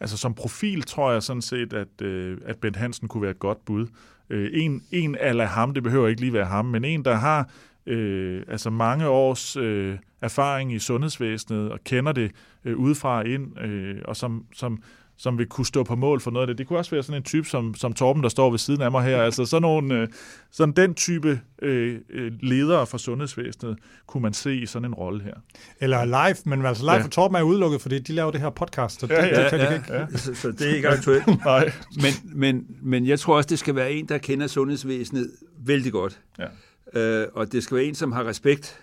Altså 0.00 0.16
som 0.16 0.34
profil 0.34 0.82
tror 0.82 1.12
jeg 1.12 1.22
sådan 1.22 1.42
set, 1.42 1.72
at, 1.72 2.02
øh, 2.02 2.38
at 2.46 2.56
Bent 2.58 2.76
Hansen 2.76 3.08
kunne 3.08 3.22
være 3.22 3.30
et 3.30 3.38
godt 3.38 3.64
bud. 3.64 3.86
Øh, 4.30 4.50
en, 4.52 4.82
en 4.90 5.14
af 5.14 5.48
ham, 5.48 5.74
det 5.74 5.82
behøver 5.82 6.08
ikke 6.08 6.20
lige 6.20 6.32
være 6.32 6.44
ham, 6.44 6.64
men 6.64 6.84
en, 6.84 7.04
der 7.04 7.14
har 7.14 7.48
øh, 7.86 8.42
altså 8.48 8.70
mange 8.70 9.08
års 9.08 9.56
øh, 9.56 9.98
erfaring 10.20 10.72
i 10.72 10.78
sundhedsvæsenet 10.78 11.70
og 11.70 11.78
kender 11.84 12.12
det 12.12 12.30
øh, 12.64 12.76
udefra 12.76 13.22
ind, 13.22 13.60
øh, 13.60 13.96
og 14.04 14.16
som, 14.16 14.44
som, 14.54 14.82
som 15.16 15.38
vil 15.38 15.46
kunne 15.46 15.66
stå 15.66 15.82
på 15.82 15.96
mål 15.96 16.20
for 16.20 16.30
noget 16.30 16.42
af 16.42 16.46
det. 16.46 16.58
Det 16.58 16.66
kunne 16.66 16.78
også 16.78 16.90
være 16.90 17.02
sådan 17.02 17.16
en 17.16 17.22
type 17.22 17.48
som, 17.48 17.74
som 17.74 17.92
Torben, 17.92 18.22
der 18.22 18.28
står 18.28 18.50
ved 18.50 18.58
siden 18.58 18.82
af 18.82 18.90
mig 18.90 19.04
her. 19.04 19.22
Altså 19.22 19.44
sådan, 19.44 19.62
nogle, 19.62 19.94
øh, 19.94 20.08
sådan 20.50 20.74
den 20.74 20.94
type 20.94 21.40
øh, 21.62 21.98
øh, 22.10 22.32
ledere 22.42 22.86
for 22.86 22.98
sundhedsvæsenet 22.98 23.78
kunne 24.06 24.22
man 24.22 24.32
se 24.32 24.56
i 24.56 24.66
sådan 24.66 24.84
en 24.88 24.94
rolle 24.94 25.22
her. 25.22 25.34
Eller 25.80 26.04
live, 26.04 26.36
men 26.44 26.66
altså 26.66 26.82
live 26.84 26.92
Ja. 26.92 27.02
for 27.02 27.08
Torben 27.08 27.36
er 27.36 27.42
udelukket, 27.42 27.80
fordi 27.80 27.98
de 27.98 28.12
laver 28.12 28.30
det 28.30 28.40
her 28.40 28.50
podcast, 28.50 29.00
så 29.00 29.06
det, 29.06 29.14
Ja, 29.14 29.26
ja, 29.26 29.42
det 29.42 29.50
kan 29.50 29.58
de 29.58 29.64
ja, 29.64 29.74
ikke. 29.74 29.94
ja. 29.94 30.06
Så, 30.16 30.34
så 30.34 30.50
det 30.50 30.70
er 30.70 30.74
ikke 30.74 30.88
aktuelt. 30.88 31.26
Nej. 31.44 31.72
Men, 31.96 32.12
men, 32.34 32.66
men 32.82 33.06
jeg 33.06 33.20
tror 33.20 33.36
også, 33.36 33.46
det 33.48 33.58
skal 33.58 33.74
være 33.74 33.92
en, 33.92 34.08
der 34.08 34.18
kender 34.18 34.46
sundhedsvæsenet 34.46 35.30
vældig 35.66 35.92
godt. 35.92 36.20
Ja. 36.38 36.46
Øh, 37.00 37.28
og 37.34 37.52
det 37.52 37.62
skal 37.62 37.76
være 37.76 37.84
en, 37.84 37.94
som 37.94 38.12
har 38.12 38.24
respekt 38.26 38.80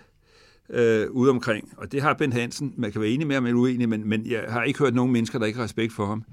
øh, 0.70 1.10
ude 1.10 1.30
omkring. 1.30 1.72
Og 1.76 1.92
det 1.92 2.02
har 2.02 2.14
Bent 2.14 2.34
Hansen. 2.34 2.74
Man 2.76 2.92
kan 2.92 3.00
være 3.00 3.10
enig 3.10 3.26
med 3.26 3.36
ham 3.36 3.46
eller 3.46 3.60
uenig, 3.60 3.88
men, 3.88 4.08
men 4.08 4.26
jeg 4.26 4.44
har 4.48 4.62
ikke 4.62 4.78
hørt 4.78 4.94
nogen 4.94 5.12
mennesker, 5.12 5.38
der 5.38 5.46
ikke 5.46 5.56
har 5.56 5.64
respekt 5.64 5.92
for 5.92 6.06
ham. 6.06 6.24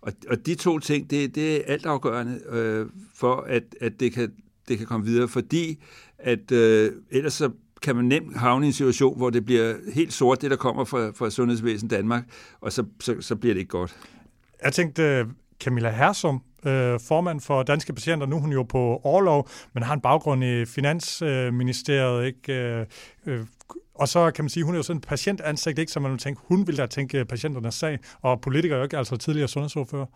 Og, 0.00 0.12
og 0.28 0.46
de 0.46 0.54
to 0.54 0.78
ting, 0.78 1.10
det, 1.10 1.34
det 1.34 1.56
er 1.56 1.60
altafgørende 1.66 2.40
øh, 2.48 2.86
for, 3.14 3.34
at, 3.34 3.62
at 3.80 4.00
det, 4.00 4.12
kan, 4.12 4.32
det 4.68 4.78
kan 4.78 4.86
komme 4.86 5.06
videre, 5.06 5.28
fordi 5.28 5.82
at 6.18 6.52
øh, 6.52 6.92
ellers 7.10 7.32
så 7.32 7.50
kan 7.82 7.96
man 7.96 8.04
nemt 8.04 8.36
havne 8.36 8.66
i 8.66 8.68
en 8.68 8.72
situation, 8.72 9.16
hvor 9.16 9.30
det 9.30 9.44
bliver 9.44 9.74
helt 9.94 10.12
sort, 10.12 10.42
det 10.42 10.50
der 10.50 10.56
kommer 10.56 10.84
fra, 10.84 11.10
fra 11.10 11.30
Sundhedsvæsen 11.30 11.88
Danmark, 11.88 12.24
og 12.60 12.72
så, 12.72 12.84
så, 13.00 13.16
så 13.20 13.36
bliver 13.36 13.54
det 13.54 13.60
ikke 13.60 13.70
godt. 13.70 13.96
Jeg 14.64 14.72
tænkte, 14.72 15.02
øh, 15.02 15.26
Camilla 15.60 15.90
Hersum, 15.90 16.40
øh, 16.66 17.00
formand 17.00 17.40
for 17.40 17.62
Danske 17.62 17.92
Patienter, 17.92 18.26
nu 18.26 18.36
er 18.36 18.40
hun 18.40 18.52
jo 18.52 18.62
på 18.62 19.00
overlov, 19.04 19.48
men 19.74 19.82
har 19.82 19.94
en 19.94 20.00
baggrund 20.00 20.44
i 20.44 20.64
Finansministeriet, 20.64 22.26
ikke? 22.26 22.52
Øh, 22.52 22.86
øh, 23.26 23.46
og 23.94 24.08
så 24.08 24.30
kan 24.30 24.44
man 24.44 24.50
sige, 24.50 24.64
hun 24.64 24.74
er 24.74 24.78
jo 24.78 24.82
sådan 24.82 24.96
en 24.96 25.00
patientansigt, 25.00 25.78
ikke? 25.78 25.92
Så 25.92 26.00
man 26.00 26.10
vil 26.10 26.18
tænke, 26.18 26.40
hun 26.44 26.66
vil 26.66 26.76
da 26.76 26.86
tænke 26.86 27.24
patienternes 27.24 27.74
sag, 27.74 27.98
og 28.22 28.40
politikere 28.40 28.76
er 28.76 28.80
jo 28.80 28.84
ikke, 28.84 28.98
altså 28.98 29.16
tidligere 29.16 29.48
sundhedsordfører. 29.48 30.06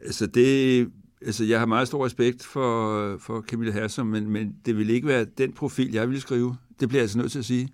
Altså, 0.00 0.26
det, 0.26 0.90
altså 1.26 1.44
jeg 1.44 1.58
har 1.58 1.66
meget 1.66 1.86
stor 1.88 2.06
respekt 2.06 2.46
for, 2.46 3.16
for 3.18 3.40
Camilla 3.40 3.72
Hersom, 3.72 4.06
men, 4.06 4.30
men 4.30 4.56
det 4.66 4.76
vil 4.76 4.90
ikke 4.90 5.06
være 5.06 5.24
den 5.24 5.52
profil, 5.52 5.92
jeg 5.92 6.10
vil 6.10 6.20
skrive. 6.20 6.56
Det 6.80 6.88
bliver 6.88 7.00
jeg 7.00 7.04
altså 7.04 7.18
nødt 7.18 7.32
til 7.32 7.38
at 7.38 7.44
sige. 7.44 7.68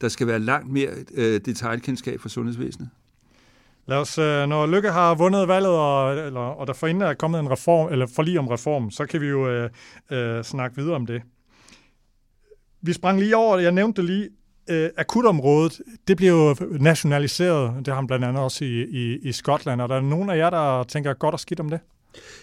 Der 0.00 0.08
skal 0.08 0.26
være 0.26 0.38
langt 0.38 0.72
mere 0.72 0.90
øh, 1.14 1.40
detaljkendskab 1.44 2.20
for 2.20 2.28
sundhedsvæsenet. 2.28 2.88
Lad 3.88 3.98
os, 3.98 4.18
øh, 4.18 4.46
når 4.46 4.66
Lykke 4.66 4.90
har 4.90 5.14
vundet 5.14 5.48
valget, 5.48 5.72
og, 5.72 6.16
eller, 6.16 6.40
og 6.40 6.66
der 6.66 6.72
forinden 6.72 7.02
er 7.02 7.14
kommet 7.14 7.40
en 7.40 7.50
reform, 7.50 7.92
eller 7.92 8.06
forlig 8.16 8.38
om 8.38 8.48
reform, 8.48 8.90
så 8.90 9.06
kan 9.06 9.20
vi 9.20 9.26
jo 9.26 9.48
øh, 9.48 9.70
øh, 10.10 10.44
snakke 10.44 10.76
videre 10.76 10.94
om 10.94 11.06
det. 11.06 11.22
Vi 12.82 12.92
sprang 12.92 13.18
lige 13.18 13.36
over, 13.36 13.58
jeg 13.58 13.72
nævnte 13.72 14.02
det 14.02 14.10
lige, 14.10 14.28
øh, 14.70 14.90
akutområdet, 14.96 15.80
det 16.08 16.16
bliver 16.16 16.32
jo 16.32 16.56
nationaliseret, 16.80 17.76
det 17.78 17.88
har 17.88 17.94
han 17.94 18.06
blandt 18.06 18.24
andet 18.24 18.42
også 18.42 18.64
i, 18.64 18.82
i, 18.82 19.18
i 19.22 19.32
Skotland, 19.32 19.80
og 19.80 19.88
der 19.88 19.96
er 19.96 20.00
nogen 20.00 20.30
af 20.30 20.36
jer, 20.36 20.50
der 20.50 20.84
tænker 20.84 21.14
godt 21.14 21.32
og 21.32 21.40
skidt 21.40 21.60
om 21.60 21.70
det? 21.70 21.80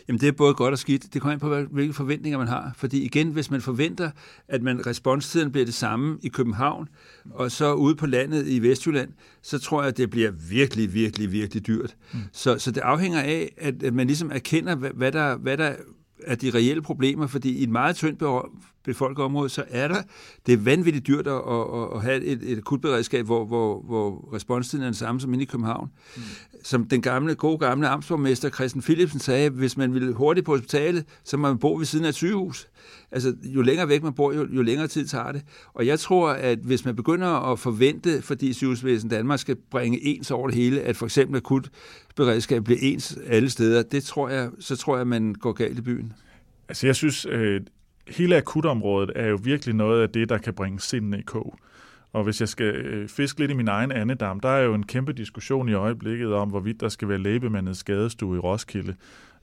Jamen 0.07 0.21
det 0.21 0.27
er 0.27 0.31
både 0.31 0.53
godt 0.53 0.71
og 0.71 0.77
skidt. 0.77 1.13
Det 1.13 1.21
kommer 1.21 1.33
ind 1.33 1.41
på, 1.41 1.73
hvilke 1.73 1.93
forventninger 1.93 2.37
man 2.37 2.47
har. 2.47 2.71
Fordi 2.75 3.03
igen, 3.03 3.29
hvis 3.29 3.51
man 3.51 3.61
forventer, 3.61 4.11
at 4.47 4.61
man 4.61 4.87
responstiden 4.87 5.51
bliver 5.51 5.65
det 5.65 5.73
samme 5.73 6.17
i 6.21 6.27
København, 6.27 6.87
og 7.31 7.51
så 7.51 7.73
ude 7.73 7.95
på 7.95 8.05
landet 8.05 8.47
i 8.47 8.59
Vestjylland, 8.59 9.09
så 9.41 9.59
tror 9.59 9.81
jeg, 9.81 9.87
at 9.87 9.97
det 9.97 10.09
bliver 10.09 10.31
virkelig, 10.49 10.93
virkelig, 10.93 11.31
virkelig 11.31 11.67
dyrt. 11.67 11.95
Mm. 12.13 12.19
Så, 12.31 12.59
så 12.59 12.71
det 12.71 12.81
afhænger 12.81 13.21
af, 13.21 13.53
at, 13.57 13.83
at 13.83 13.93
man 13.93 14.07
ligesom 14.07 14.31
erkender, 14.31 14.75
hvad, 14.75 14.91
hvad, 14.93 15.11
der, 15.11 15.37
hvad 15.37 15.57
der 15.57 15.75
er 16.23 16.35
de 16.35 16.49
reelle 16.49 16.81
problemer, 16.81 17.27
fordi 17.27 17.57
i 17.57 17.63
et 17.63 17.69
meget 17.69 17.95
tyndt 17.95 18.19
befolket 18.83 19.25
område, 19.25 19.49
så 19.49 19.63
er 19.69 19.87
der, 19.87 20.01
det 20.45 20.53
er 20.53 20.57
vanvittigt 20.57 21.07
dyrt 21.07 21.27
at, 21.27 21.33
at, 21.33 21.95
at 21.95 22.01
have 22.01 22.23
et, 22.23 22.51
et 22.51 22.57
akutberedskab, 22.57 23.25
hvor, 23.25 23.45
hvor, 23.45 23.81
hvor 23.81 24.33
responstiden 24.33 24.83
er 24.83 24.87
den 24.87 24.93
samme 24.93 25.21
som 25.21 25.33
inde 25.33 25.43
i 25.43 25.45
København. 25.45 25.89
Mm. 26.15 26.21
Som 26.63 26.85
den 26.85 27.01
gamle, 27.01 27.35
gode 27.35 27.57
gamle 27.57 27.87
amtsborgmester 27.87 28.49
Christian 28.49 28.81
Philipsen 28.81 29.19
sagde, 29.19 29.49
hvis 29.49 29.77
man 29.77 29.93
ville 29.93 30.13
hurtigt 30.13 30.45
på 30.45 30.51
hospitalet, 30.51 31.05
så 31.23 31.37
må 31.37 31.47
man 31.47 31.57
bo 31.57 31.75
ved 31.75 31.85
siden 31.85 32.05
af 32.05 32.09
et 32.09 32.15
sygehus. 32.15 32.67
Altså, 33.11 33.35
jo 33.43 33.61
længere 33.61 33.89
væk 33.89 34.03
man 34.03 34.13
bor, 34.13 34.33
jo, 34.33 34.47
jo 34.51 34.61
længere 34.61 34.87
tid 34.87 35.07
tager 35.07 35.31
det. 35.31 35.41
Og 35.73 35.87
jeg 35.87 35.99
tror, 35.99 36.29
at 36.29 36.59
hvis 36.59 36.85
man 36.85 36.95
begynder 36.95 37.51
at 37.51 37.59
forvente, 37.59 38.21
fordi 38.21 38.53
sygehusvæsen 38.53 39.09
Danmark 39.09 39.39
skal 39.39 39.55
bringe 39.71 40.05
ens 40.05 40.31
over 40.31 40.47
det 40.47 40.55
hele, 40.55 40.81
at 40.81 40.97
for 40.97 41.05
eksempel 41.05 41.37
akutberedskab 41.37 42.63
bliver 42.63 42.79
ens 42.81 43.17
alle 43.27 43.49
steder, 43.49 43.83
det 43.83 44.03
tror 44.03 44.29
jeg, 44.29 44.49
så 44.59 44.75
tror 44.75 44.95
jeg, 44.95 45.01
at 45.01 45.07
man 45.07 45.33
går 45.33 45.51
galt 45.51 45.77
i 45.77 45.81
byen. 45.81 46.13
Altså 46.69 46.87
jeg 46.87 46.95
synes, 46.95 47.25
øh, 47.25 47.61
hele 48.07 48.37
akutområdet 48.37 49.11
er 49.15 49.27
jo 49.27 49.39
virkelig 49.43 49.75
noget 49.75 50.01
af 50.01 50.09
det, 50.09 50.29
der 50.29 50.37
kan 50.37 50.53
bringe 50.53 50.79
sindene 50.79 51.19
i 51.19 51.21
kog. 51.21 51.57
Og 52.13 52.23
hvis 52.23 52.39
jeg 52.39 52.49
skal 52.49 52.75
øh, 52.75 53.09
fiske 53.09 53.39
lidt 53.39 53.51
i 53.51 53.53
min 53.53 53.67
egen 53.67 53.91
andedam, 53.91 54.39
der 54.39 54.49
er 54.49 54.61
jo 54.61 54.73
en 54.73 54.85
kæmpe 54.85 55.13
diskussion 55.13 55.69
i 55.69 55.73
øjeblikket 55.73 56.33
om, 56.33 56.49
hvorvidt 56.49 56.81
der 56.81 56.89
skal 56.89 57.09
være 57.09 57.17
læbemandets 57.17 57.79
skadestue 57.79 58.35
i 58.35 58.39
Roskilde. 58.39 58.95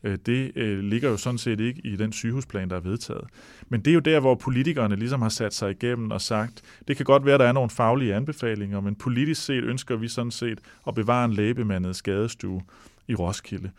Øh, 0.04 0.18
det 0.26 0.52
øh, 0.56 0.78
ligger 0.78 1.10
jo 1.10 1.16
sådan 1.16 1.38
set 1.38 1.60
ikke 1.60 1.80
i 1.84 1.96
den 1.96 2.12
sygehusplan, 2.12 2.70
der 2.70 2.76
er 2.76 2.80
vedtaget. 2.80 3.24
Men 3.68 3.80
det 3.80 3.90
er 3.90 3.94
jo 3.94 4.00
der, 4.00 4.20
hvor 4.20 4.34
politikerne 4.34 4.96
ligesom 4.96 5.22
har 5.22 5.28
sat 5.28 5.54
sig 5.54 5.70
igennem 5.70 6.10
og 6.10 6.20
sagt, 6.20 6.62
det 6.88 6.96
kan 6.96 7.04
godt 7.04 7.24
være, 7.24 7.34
at 7.34 7.40
der 7.40 7.46
er 7.46 7.52
nogle 7.52 7.70
faglige 7.70 8.14
anbefalinger, 8.14 8.80
men 8.80 8.94
politisk 8.94 9.44
set 9.44 9.64
ønsker 9.64 9.96
vi 9.96 10.08
sådan 10.08 10.30
set 10.30 10.58
at 10.86 10.94
bevare 10.94 11.24
en 11.24 11.32
læbemandets 11.32 11.98
skadestue 11.98 12.62
i 13.08 13.14
Roskilde. 13.14 13.70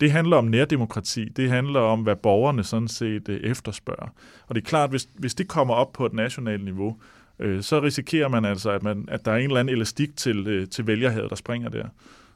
Det 0.00 0.12
handler 0.12 0.36
om 0.36 0.44
nærdemokrati. 0.44 1.28
Det 1.28 1.50
handler 1.50 1.80
om, 1.80 2.02
hvad 2.02 2.16
borgerne 2.16 2.64
sådan 2.64 2.88
set 2.88 3.28
øh, 3.28 3.40
efterspørger. 3.40 4.08
Og 4.46 4.54
det 4.54 4.60
er 4.60 4.64
klart, 4.64 4.90
hvis, 4.90 5.08
hvis 5.14 5.34
det 5.34 5.48
kommer 5.48 5.74
op 5.74 5.92
på 5.92 6.06
et 6.06 6.12
nationalt 6.12 6.64
niveau, 6.64 6.96
øh, 7.38 7.62
så 7.62 7.82
risikerer 7.82 8.28
man 8.28 8.44
altså, 8.44 8.70
at, 8.70 8.82
man, 8.82 9.04
at 9.08 9.24
der 9.24 9.32
er 9.32 9.36
en 9.36 9.44
eller 9.44 9.60
anden 9.60 9.74
elastik 9.74 10.16
til, 10.16 10.46
øh, 10.46 10.68
til 10.68 10.86
vælgerhavet, 10.86 11.30
der 11.30 11.36
springer 11.36 11.68
der. 11.68 11.88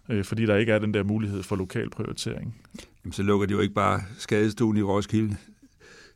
Øh, 0.09 0.25
fordi 0.25 0.47
der 0.47 0.57
ikke 0.57 0.73
er 0.73 0.79
den 0.79 0.95
der 0.95 1.03
mulighed 1.03 1.43
for 1.43 1.57
lokal 1.57 1.91
prioritering. 1.91 2.55
Jamen, 3.05 3.13
så 3.13 3.23
lukker 3.23 3.47
de 3.47 3.53
jo 3.53 3.61
ikke 3.61 3.75
bare 3.75 4.01
skadestuen 4.19 4.77
i 4.77 4.83
Roskilde. 4.83 5.37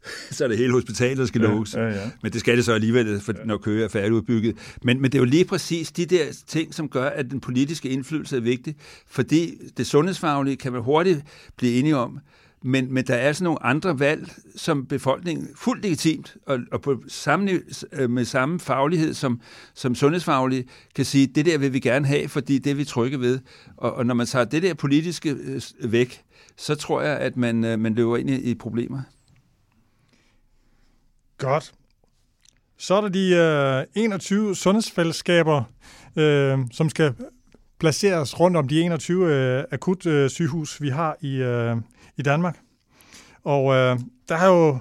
så 0.31 0.45
er 0.45 0.49
det 0.49 0.59
hele 0.59 0.73
hospitalet, 0.73 1.19
der 1.19 1.27
skal 1.27 1.41
lukkes. 1.41 1.75
Ja, 1.75 1.87
ja. 1.87 2.11
Men 2.23 2.33
det 2.33 2.41
skal 2.41 2.57
det 2.57 2.65
så 2.65 2.73
alligevel, 2.73 3.21
for, 3.21 3.35
når 3.45 3.59
Køge 3.59 3.85
er 3.85 3.89
færdigudbygget. 3.89 4.57
Men, 4.83 5.01
men 5.01 5.13
det 5.13 5.19
er 5.19 5.23
jo 5.23 5.25
lige 5.25 5.45
præcis 5.45 5.93
de 5.93 6.07
der 6.07 6.25
ting, 6.47 6.75
som 6.75 6.89
gør, 6.89 7.09
at 7.09 7.31
den 7.31 7.41
politiske 7.41 7.89
indflydelse 7.89 8.37
er 8.37 8.41
vigtig. 8.41 8.77
Fordi 9.07 9.55
det 9.77 9.87
sundhedsfaglige 9.87 10.57
kan 10.57 10.73
man 10.73 10.83
hurtigt 10.83 11.21
blive 11.57 11.79
enige 11.79 11.97
om. 11.97 12.19
Men, 12.65 12.95
men 12.95 13.05
der 13.07 13.15
er 13.15 13.27
altså 13.29 13.45
nogle 13.45 13.63
andre 13.63 13.99
valg, 13.99 14.33
som 14.57 14.87
befolkningen 14.87 15.49
fuldt 15.57 15.83
legitimt 15.83 16.37
og, 16.47 16.59
og 16.73 16.83
på 16.83 17.03
samme, 17.09 17.61
øh, 17.93 18.11
med 18.11 18.25
samme 18.25 18.61
faglighed 18.61 19.15
som, 19.15 19.41
som 19.75 19.95
sundhedsfaglige 19.95 20.65
kan 20.95 21.05
sige, 21.05 21.27
det 21.27 21.47
der 21.47 21.59
vil 21.59 21.73
vi 21.73 21.81
gerne 21.81 22.07
have, 22.07 22.29
fordi 22.29 22.59
det 22.59 22.71
er 22.71 22.75
vi 22.75 22.85
trygge 22.85 23.21
ved. 23.21 23.39
Og, 23.77 23.95
og 23.95 24.07
når 24.07 24.15
man 24.15 24.27
tager 24.27 24.45
det 24.45 24.63
der 24.63 24.75
politiske 24.75 25.31
øh, 25.31 25.93
væk, 25.93 26.23
så 26.57 26.75
tror 26.75 27.03
jeg, 27.03 27.19
at 27.19 27.37
man, 27.37 27.65
øh, 27.65 27.79
man 27.79 27.95
løber 27.95 28.17
ind 28.17 28.31
i, 28.31 28.51
i 28.51 28.55
problemer. 28.55 29.03
Godt. 31.43 31.73
Så 32.79 32.95
er 32.95 33.01
der 33.01 33.09
de 33.09 33.87
øh, 33.97 34.03
21 34.05 34.57
sundhedsfællesskaber, 34.57 35.63
øh, 36.17 36.59
som 36.73 36.91
skal 36.91 37.15
placeres 37.79 38.41
rundt 38.41 38.57
om 38.57 38.69
de 38.69 38.81
21 38.81 39.35
øh, 39.35 39.65
akut 39.71 40.07
øh, 40.07 40.31
sygehus, 40.31 40.83
vi 40.83 40.89
har 40.89 41.17
i, 41.21 41.35
øh, 41.37 41.77
i 42.17 42.23
Danmark. 42.23 42.59
Og 43.45 43.75
øh, 43.75 43.99
der 44.29 44.37
har 44.37 44.49
jo 44.49 44.79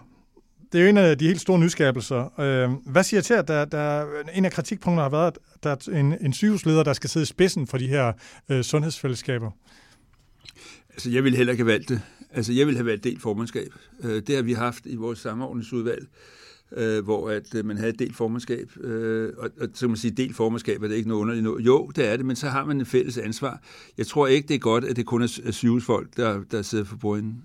det 0.72 0.80
er 0.80 0.84
jo 0.84 0.90
en 0.90 0.98
af 0.98 1.18
de 1.18 1.28
helt 1.28 1.42
store 1.42 1.60
nyskabelser. 1.60 2.40
Øh, 2.40 2.70
hvad 2.92 3.04
siger 3.04 3.22
til, 3.22 3.34
at 3.34 3.48
der, 3.48 3.66
der, 3.66 4.06
en 4.34 4.46
af 4.46 4.52
kritikpunkterne 4.52 5.02
har 5.02 5.10
været, 5.10 5.38
at 5.54 5.64
der 5.64 5.70
er 5.70 6.00
en, 6.00 6.18
en 6.22 6.34
sygehusleder, 6.34 6.84
der 6.84 6.94
skal 6.94 7.10
sidde 7.10 7.24
i 7.24 7.26
spidsen 7.26 7.68
for 7.68 7.78
de 7.78 7.88
her 7.88 8.14
øh, 8.50 8.64
sundhedsfællesskaber? 8.64 9.52
Altså, 10.90 11.10
jeg 11.10 11.24
vil 11.24 11.36
heller 11.36 11.54
ikke 11.54 11.64
have 11.64 11.72
valgt 11.72 11.90
det. 11.90 12.02
Altså, 12.32 12.54
jeg 12.54 12.68
vil 12.68 12.76
have 12.76 12.86
valgt 12.86 13.04
delt 13.04 13.22
formandskab. 13.22 13.74
Øh, 14.04 14.22
det 14.28 14.36
har 14.36 14.44
vi 14.44 14.54
haft 14.54 14.86
i 14.86 14.96
vores 14.96 15.20
samordningsudvalg, 15.20 16.08
øh, 16.78 17.04
hvor 17.04 17.30
at 17.30 17.56
øh, 17.56 17.66
man 17.66 17.78
havde 17.78 17.92
delt 17.92 18.16
formandskab. 18.16 18.70
Øh, 18.82 19.34
og, 19.38 19.50
og 19.62 19.68
så 19.74 19.80
kan 19.80 19.90
man 19.90 19.98
sige, 19.98 20.12
delt 20.12 20.36
formandskab 20.36 20.84
er 20.84 20.88
det 20.88 20.96
ikke 20.96 21.10
noget 21.10 21.22
underligt 21.22 21.44
noget. 21.44 21.66
Jo, 21.66 21.92
det 21.96 22.12
er 22.12 22.18
det, 22.18 22.26
men 22.26 22.36
så 22.36 22.48
har 22.48 22.66
man 22.66 22.80
en 22.80 22.86
fælles 22.86 23.18
ansvar. 23.18 23.62
Jeg 23.98 24.08
tror 24.08 24.28
ikke, 24.28 24.48
det 24.48 24.56
er 24.56 24.60
godt, 24.60 24.84
at 24.84 24.96
det 24.96 25.06
kun 25.06 25.22
er 25.22 25.52
sygehusfolk, 25.52 26.18
der, 26.18 26.44
der 26.52 26.62
sidder 26.62 26.86
for 26.86 26.98
bordenden. 26.98 27.44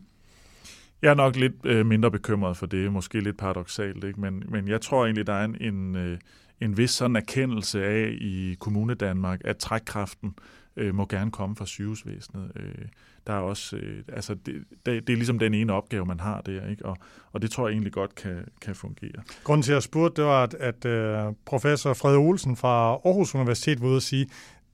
Jeg 1.03 1.11
er 1.11 1.15
nok 1.15 1.37
lidt 1.37 1.55
øh, 1.65 1.87
mindre 1.87 2.11
bekymret 2.11 2.57
for 2.57 2.67
det, 2.67 2.93
måske 2.93 3.21
lidt 3.21 3.37
paradoxalt, 3.37 4.05
ikke? 4.05 4.21
Men, 4.21 4.43
men 4.49 4.69
jeg 4.69 4.81
tror 4.81 5.05
egentlig, 5.05 5.27
der 5.27 5.33
er 5.33 5.45
en, 5.45 5.57
en, 5.61 5.97
øh, 5.97 6.19
en 6.61 6.77
vis 6.77 6.91
sådan 6.91 7.17
erkendelse 7.17 7.85
af 7.85 8.17
i 8.21 8.57
kommunedanmark, 8.61 9.41
at 9.45 9.57
trækkraften 9.57 10.29
øh, 10.29 10.56
øh, 10.77 10.95
må 10.95 11.07
gerne 11.07 11.31
komme 11.31 11.57
fra 11.57 11.67
sygehusvæsenet. 11.67 12.53
Øh, 12.57 12.85
der 13.27 13.33
er 13.33 13.39
også, 13.39 13.77
øh, 13.77 14.03
altså 14.13 14.35
det, 14.35 14.65
det, 14.87 15.07
det 15.07 15.13
er 15.13 15.17
ligesom 15.17 15.39
den 15.39 15.55
ene 15.55 15.73
opgave, 15.73 16.07
man 16.07 16.21
har 16.21 16.41
der, 16.41 16.69
ikke? 16.69 16.85
Og, 16.85 16.97
og 17.33 17.43
det 17.43 17.51
tror 17.51 17.69
jeg 17.69 17.73
egentlig 17.73 17.93
godt 17.93 18.15
kan, 18.15 18.45
kan 18.61 18.75
fungere. 18.75 19.23
Grunden 19.45 19.63
til, 19.63 19.73
at 19.73 19.75
jeg 19.75 19.83
spurgte, 19.83 20.23
det 20.23 20.29
var, 20.29 20.43
at, 20.43 20.55
at 20.55 20.85
øh, 20.85 21.33
professor 21.45 21.95
Fred 21.95 22.17
Olsen 22.17 22.57
fra 22.57 22.91
Aarhus 22.91 23.35
Universitet 23.35 23.81
var 23.81 23.89
ude 23.89 23.97
at 23.97 24.03
sige, 24.03 24.27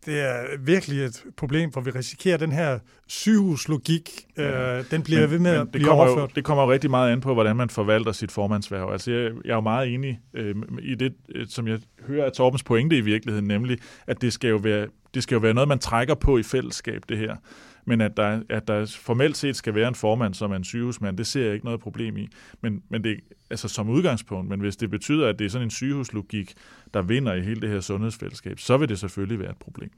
det 0.06 0.20
er 0.20 0.58
virkelig 0.58 1.04
et 1.04 1.24
problem, 1.36 1.72
for 1.72 1.80
vi 1.80 1.90
risikerer 1.90 2.36
den 2.36 2.52
her 2.52 2.78
sygehuslogik, 3.06 4.10
ja. 4.36 4.78
øh, 4.78 4.84
den 4.90 5.02
bliver 5.02 5.20
men, 5.20 5.30
ved 5.30 5.38
med 5.38 5.50
at 5.50 5.72
blive 5.72 5.84
kommer 5.84 6.04
overført. 6.04 6.30
Jo, 6.30 6.32
det 6.34 6.44
kommer 6.44 6.64
jo 6.64 6.72
rigtig 6.72 6.90
meget 6.90 7.12
an 7.12 7.20
på, 7.20 7.34
hvordan 7.34 7.56
man 7.56 7.70
forvalter 7.70 8.12
sit 8.12 8.32
formandsværv. 8.32 8.92
Altså, 8.92 9.10
jeg, 9.10 9.30
jeg 9.44 9.50
er 9.50 9.54
jo 9.54 9.60
meget 9.60 9.94
enig 9.94 10.20
øh, 10.34 10.54
i 10.82 10.94
det, 10.94 11.14
øh, 11.34 11.46
som 11.48 11.68
jeg 11.68 11.80
hører 12.06 12.26
af 12.26 12.32
Torbens 12.32 12.62
pointe 12.62 12.96
i 12.96 13.00
virkeligheden, 13.00 13.48
nemlig, 13.48 13.78
at 14.06 14.22
det 14.22 14.32
skal 14.32 14.50
jo 14.50 14.56
være, 14.56 14.86
det 15.14 15.22
skal 15.22 15.34
jo 15.34 15.40
være 15.40 15.54
noget, 15.54 15.68
man 15.68 15.78
trækker 15.78 16.14
på 16.14 16.38
i 16.38 16.42
fællesskab, 16.42 17.02
det 17.08 17.18
her. 17.18 17.36
Men 17.84 18.00
at 18.00 18.16
der, 18.16 18.42
at 18.50 18.68
der 18.68 18.96
formelt 19.00 19.36
set 19.36 19.56
skal 19.56 19.74
være 19.74 19.88
en 19.88 19.94
formand, 19.94 20.34
som 20.34 20.52
er 20.52 20.56
en 20.56 20.64
sygehusmand, 20.64 21.16
det 21.16 21.26
ser 21.26 21.44
jeg 21.44 21.54
ikke 21.54 21.64
noget 21.64 21.80
problem 21.80 22.16
i. 22.16 22.28
Men, 22.60 22.82
men 22.88 23.04
det, 23.04 23.20
altså 23.50 23.68
som 23.68 23.88
udgangspunkt, 23.88 24.48
men 24.48 24.60
hvis 24.60 24.76
det 24.76 24.90
betyder, 24.90 25.28
at 25.28 25.38
det 25.38 25.44
er 25.44 25.48
sådan 25.48 25.66
en 25.66 25.70
sygehuslogik, 25.70 26.54
der 26.94 27.02
vinder 27.02 27.34
i 27.34 27.40
hele 27.40 27.60
det 27.60 27.70
her 27.70 27.80
sundhedsfællesskab, 27.80 28.58
så 28.58 28.76
vil 28.76 28.88
det 28.88 28.98
selvfølgelig 28.98 29.38
være 29.38 29.50
et 29.50 29.58
problem. 29.58 29.90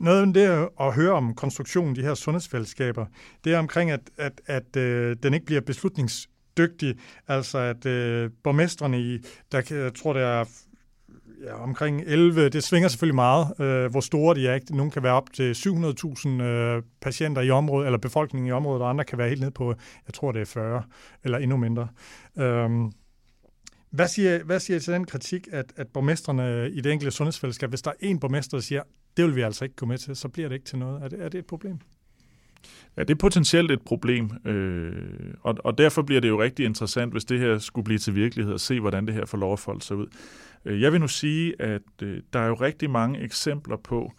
Noget 0.00 0.26
af 0.26 0.34
det 0.34 0.68
at 0.80 0.94
høre 0.94 1.12
om 1.12 1.34
konstruktionen 1.34 1.90
af 1.90 1.94
de 1.94 2.02
her 2.02 2.14
sundhedsfællesskaber, 2.14 3.06
det 3.44 3.54
er 3.54 3.58
omkring, 3.58 3.90
at, 3.90 4.00
at, 4.16 4.40
at 4.46 4.76
øh, 4.76 5.16
den 5.22 5.34
ikke 5.34 5.46
bliver 5.46 5.60
beslutningsdygtig. 5.60 6.94
Altså 7.28 7.58
at 7.58 7.86
øh, 7.86 8.30
borgmestrene 8.44 9.00
i, 9.00 9.18
der 9.52 9.62
jeg 9.70 9.94
tror 9.94 10.12
det 10.12 10.22
er 10.22 10.44
ja, 11.44 11.62
omkring 11.62 12.02
11, 12.06 12.48
det 12.48 12.64
svinger 12.64 12.88
selvfølgelig 12.88 13.14
meget, 13.14 13.60
øh, 13.60 13.90
hvor 13.90 14.00
store 14.00 14.34
de 14.34 14.48
er. 14.48 14.54
Ikke? 14.54 14.76
Nogle 14.76 14.92
kan 14.92 15.02
være 15.02 15.12
op 15.12 15.32
til 15.32 15.52
700.000 15.52 16.28
øh, 16.28 16.82
patienter 17.00 17.42
i 17.42 17.50
området, 17.50 17.86
eller 17.86 17.98
befolkningen 17.98 18.48
i 18.48 18.52
området, 18.52 18.82
og 18.82 18.90
andre 18.90 19.04
kan 19.04 19.18
være 19.18 19.28
helt 19.28 19.40
ned 19.40 19.50
på, 19.50 19.74
jeg 20.06 20.14
tror 20.14 20.32
det 20.32 20.40
er 20.40 20.46
40, 20.46 20.82
eller 21.24 21.38
endnu 21.38 21.56
mindre. 21.56 21.88
Øh, 22.38 22.70
hvad 23.90 24.08
siger, 24.08 24.44
hvad 24.44 24.60
siger 24.60 24.78
til 24.78 24.92
den 24.92 25.04
kritik, 25.04 25.48
at, 25.52 25.72
at 25.76 25.88
borgmesterne 25.88 26.70
i 26.70 26.80
det 26.80 26.92
enkelte 26.92 27.10
sundhedsfællesskab, 27.10 27.68
hvis 27.68 27.82
der 27.82 27.90
er 27.90 28.14
én 28.14 28.18
borgmester, 28.18 28.56
der 28.56 28.62
siger, 28.62 28.82
det 29.16 29.24
vil 29.24 29.36
vi 29.36 29.40
altså 29.40 29.64
ikke 29.64 29.76
gå 29.76 29.86
med 29.86 29.98
til, 29.98 30.16
så 30.16 30.28
bliver 30.28 30.48
det 30.48 30.54
ikke 30.54 30.66
til 30.66 30.78
noget. 30.78 31.02
Er 31.02 31.08
det, 31.08 31.22
er 31.22 31.28
det 31.28 31.38
et 31.38 31.46
problem? 31.46 31.78
Ja, 32.96 33.02
det 33.02 33.10
er 33.10 33.18
potentielt 33.18 33.70
et 33.70 33.82
problem, 33.82 34.30
øh, 34.44 35.34
og, 35.40 35.56
og 35.64 35.78
derfor 35.78 36.02
bliver 36.02 36.20
det 36.20 36.28
jo 36.28 36.42
rigtig 36.42 36.66
interessant, 36.66 37.12
hvis 37.12 37.24
det 37.24 37.38
her 37.40 37.58
skulle 37.58 37.84
blive 37.84 37.98
til 37.98 38.14
virkelighed, 38.14 38.54
at 38.54 38.60
se, 38.60 38.80
hvordan 38.80 39.06
det 39.06 39.14
her 39.14 39.26
får 39.26 39.38
lov 39.38 39.52
at 39.52 39.58
folde 39.58 39.82
sig 39.82 39.96
ud. 39.96 40.06
Øh, 40.64 40.80
jeg 40.80 40.92
vil 40.92 41.00
nu 41.00 41.08
sige, 41.08 41.62
at 41.62 41.82
øh, 42.02 42.22
der 42.32 42.38
er 42.38 42.46
jo 42.46 42.54
rigtig 42.54 42.90
mange 42.90 43.20
eksempler 43.20 43.76
på, 43.76 44.12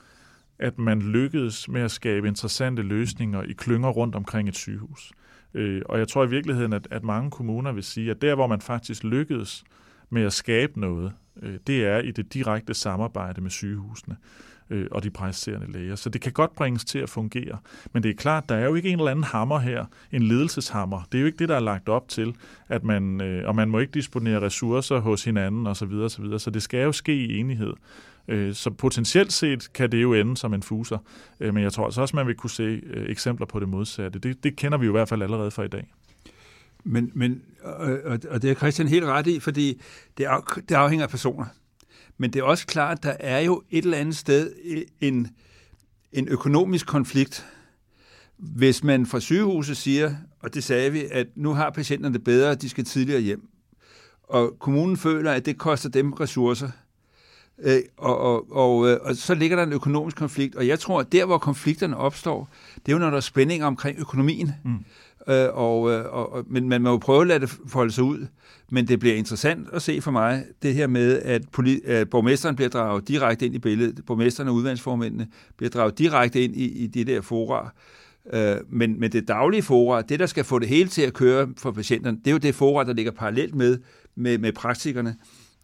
at 0.59 0.77
man 0.77 1.01
lykkedes 1.01 1.67
med 1.67 1.81
at 1.81 1.91
skabe 1.91 2.27
interessante 2.27 2.81
løsninger 2.81 3.43
i 3.43 3.51
klynger 3.53 3.89
rundt 3.89 4.15
omkring 4.15 4.49
et 4.49 4.55
sygehus. 4.55 5.11
Øh, 5.13 5.28
Øh, 5.53 5.81
og 5.85 5.99
jeg 5.99 6.07
tror 6.07 6.23
i 6.23 6.29
virkeligheden, 6.29 6.73
at, 6.73 6.87
at 6.91 7.03
mange 7.03 7.31
kommuner 7.31 7.71
vil 7.71 7.83
sige, 7.83 8.11
at 8.11 8.21
der, 8.21 8.35
hvor 8.35 8.47
man 8.47 8.61
faktisk 8.61 9.03
lykkedes 9.03 9.63
med 10.09 10.23
at 10.23 10.33
skabe 10.33 10.79
noget, 10.79 11.13
øh, 11.41 11.55
det 11.67 11.85
er 11.85 11.99
i 11.99 12.11
det 12.11 12.33
direkte 12.33 12.73
samarbejde 12.73 13.41
med 13.41 13.49
sygehusene 13.49 14.15
øh, 14.69 14.87
og 14.91 15.03
de 15.03 15.09
praktiserende 15.09 15.71
læger. 15.71 15.95
Så 15.95 16.09
det 16.09 16.21
kan 16.21 16.31
godt 16.31 16.55
bringes 16.55 16.85
til 16.85 16.99
at 16.99 17.09
fungere. 17.09 17.57
Men 17.93 18.03
det 18.03 18.09
er 18.09 18.15
klart, 18.15 18.49
der 18.49 18.55
er 18.55 18.65
jo 18.65 18.75
ikke 18.75 18.89
en 18.89 18.99
eller 18.99 19.11
anden 19.11 19.23
hammer 19.23 19.59
her, 19.59 19.85
en 20.11 20.23
ledelseshammer. 20.23 21.01
Det 21.11 21.17
er 21.17 21.21
jo 21.21 21.25
ikke 21.25 21.39
det, 21.39 21.49
der 21.49 21.55
er 21.55 21.59
lagt 21.59 21.89
op 21.89 22.07
til, 22.07 22.35
at 22.67 22.83
man, 22.83 23.21
øh, 23.21 23.47
og 23.47 23.55
man 23.55 23.69
må 23.69 23.79
ikke 23.79 23.91
disponere 23.91 24.41
ressourcer 24.41 24.99
hos 24.99 25.23
hinanden 25.23 25.67
osv. 25.67 25.75
Så, 25.75 25.85
videre, 25.85 26.09
så, 26.09 26.21
videre. 26.21 26.39
så 26.39 26.49
det 26.49 26.61
skal 26.61 26.83
jo 26.83 26.91
ske 26.91 27.15
i 27.15 27.37
enighed. 27.37 27.73
Øh, 28.29 28.53
så 28.53 28.69
potentielt 28.69 29.33
set 29.33 29.73
kan 29.73 29.91
det 29.91 30.01
jo 30.01 30.13
ende 30.13 30.37
som 30.37 30.53
en 30.53 30.63
fuser. 30.63 30.97
Øh, 31.39 31.53
men 31.53 31.63
jeg 31.63 31.73
tror 31.73 31.85
altså 31.85 32.01
også, 32.01 32.15
man 32.15 32.27
vil 32.27 32.35
kunne 32.35 32.49
se 32.49 32.63
øh, 32.63 33.09
eksempler 33.09 33.45
på 33.45 33.59
det 33.59 33.69
modsatte. 33.69 34.19
Det, 34.19 34.43
det 34.43 34.55
kender 34.55 34.77
vi 34.77 34.85
jo 34.85 34.91
i 34.91 34.97
hvert 34.97 35.09
fald 35.09 35.21
allerede 35.21 35.51
fra 35.51 35.63
i 35.63 35.67
dag. 35.67 35.93
Men, 36.83 37.11
men 37.13 37.41
og, 37.63 38.19
og 38.29 38.41
det 38.41 38.49
er 38.49 38.53
Christian 38.53 38.87
helt 38.87 39.05
ret 39.05 39.27
i, 39.27 39.39
fordi 39.39 39.81
det, 40.17 40.23
af, 40.23 40.39
det 40.69 40.75
afhænger 40.75 41.05
af 41.05 41.09
personer. 41.09 41.45
Men 42.17 42.33
det 42.33 42.39
er 42.39 42.43
også 42.43 42.67
klart, 42.67 42.97
at 42.97 43.03
der 43.03 43.15
er 43.19 43.39
jo 43.39 43.63
et 43.69 43.83
eller 43.83 43.97
andet 43.97 44.15
sted 44.15 44.51
en, 45.01 45.27
en 46.11 46.27
økonomisk 46.27 46.87
konflikt, 46.87 47.45
hvis 48.37 48.83
man 48.83 49.05
fra 49.05 49.19
sygehuset 49.19 49.77
siger, 49.77 50.15
og 50.39 50.53
det 50.53 50.63
sagde 50.63 50.91
vi, 50.91 51.03
at 51.11 51.27
nu 51.35 51.53
har 51.53 51.69
patienterne 51.69 52.13
det 52.13 52.23
bedre, 52.23 52.55
de 52.55 52.69
skal 52.69 52.85
tidligere 52.85 53.21
hjem, 53.21 53.49
og 54.23 54.55
kommunen 54.59 54.97
føler, 54.97 55.31
at 55.31 55.45
det 55.45 55.57
koster 55.57 55.89
dem 55.89 56.13
ressourcer, 56.13 56.69
øh, 57.63 57.79
og, 57.97 58.17
og, 58.17 58.51
og, 58.51 58.89
øh, 58.89 58.97
og 59.01 59.15
så 59.15 59.35
ligger 59.35 59.57
der 59.57 59.63
en 59.63 59.73
økonomisk 59.73 60.17
konflikt, 60.17 60.55
og 60.55 60.67
jeg 60.67 60.79
tror, 60.79 60.99
at 60.99 61.11
der, 61.11 61.25
hvor 61.25 61.37
konflikterne 61.37 61.97
opstår, 61.97 62.49
det 62.75 62.91
er 62.91 62.95
jo, 62.95 62.99
når 62.99 63.09
der 63.09 63.17
er 63.17 63.21
spænding 63.21 63.63
omkring 63.63 63.99
økonomien. 63.99 64.51
Mm. 64.65 64.79
Øh, 65.27 65.47
og, 65.53 65.91
øh, 65.91 66.05
og, 66.05 66.45
men 66.47 66.69
man 66.69 66.81
må 66.81 66.89
jo 66.89 66.97
prøve 66.97 67.21
at 67.21 67.27
lade 67.27 67.39
det 67.39 67.57
folde 67.67 67.91
sig 67.91 68.03
ud. 68.03 68.27
Men 68.71 68.87
det 68.87 68.99
bliver 68.99 69.15
interessant 69.15 69.67
at 69.73 69.81
se 69.81 70.01
for 70.01 70.11
mig, 70.11 70.45
det 70.61 70.73
her 70.73 70.87
med, 70.87 71.21
at, 71.21 71.41
poli- 71.57 71.89
at 71.89 72.09
borgmesteren 72.09 72.55
bliver 72.55 72.69
draget 72.69 73.07
direkte 73.07 73.45
ind 73.45 73.55
i 73.55 73.59
billedet. 73.59 74.05
Borgmesteren 74.05 74.49
og 74.49 74.55
udvalgsformændene 74.55 75.27
bliver 75.57 75.69
draget 75.69 75.99
direkte 75.99 76.43
ind 76.43 76.55
i, 76.55 76.83
i 76.83 76.87
de 76.87 77.03
der 77.03 77.21
fora. 77.21 77.73
Øh, 78.33 78.55
men, 78.69 78.99
men 78.99 79.11
det 79.11 79.27
daglige 79.27 79.61
fora, 79.61 80.01
det 80.01 80.19
der 80.19 80.25
skal 80.25 80.43
få 80.43 80.59
det 80.59 80.67
hele 80.67 80.89
til 80.89 81.01
at 81.01 81.13
køre 81.13 81.47
for 81.57 81.71
patienterne, 81.71 82.17
det 82.17 82.27
er 82.27 82.31
jo 82.31 82.37
det 82.37 82.55
fora, 82.55 82.83
der 82.83 82.93
ligger 82.93 83.11
parallelt 83.11 83.55
med, 83.55 83.77
med, 84.15 84.37
med 84.37 84.53
praktikerne. 84.53 85.15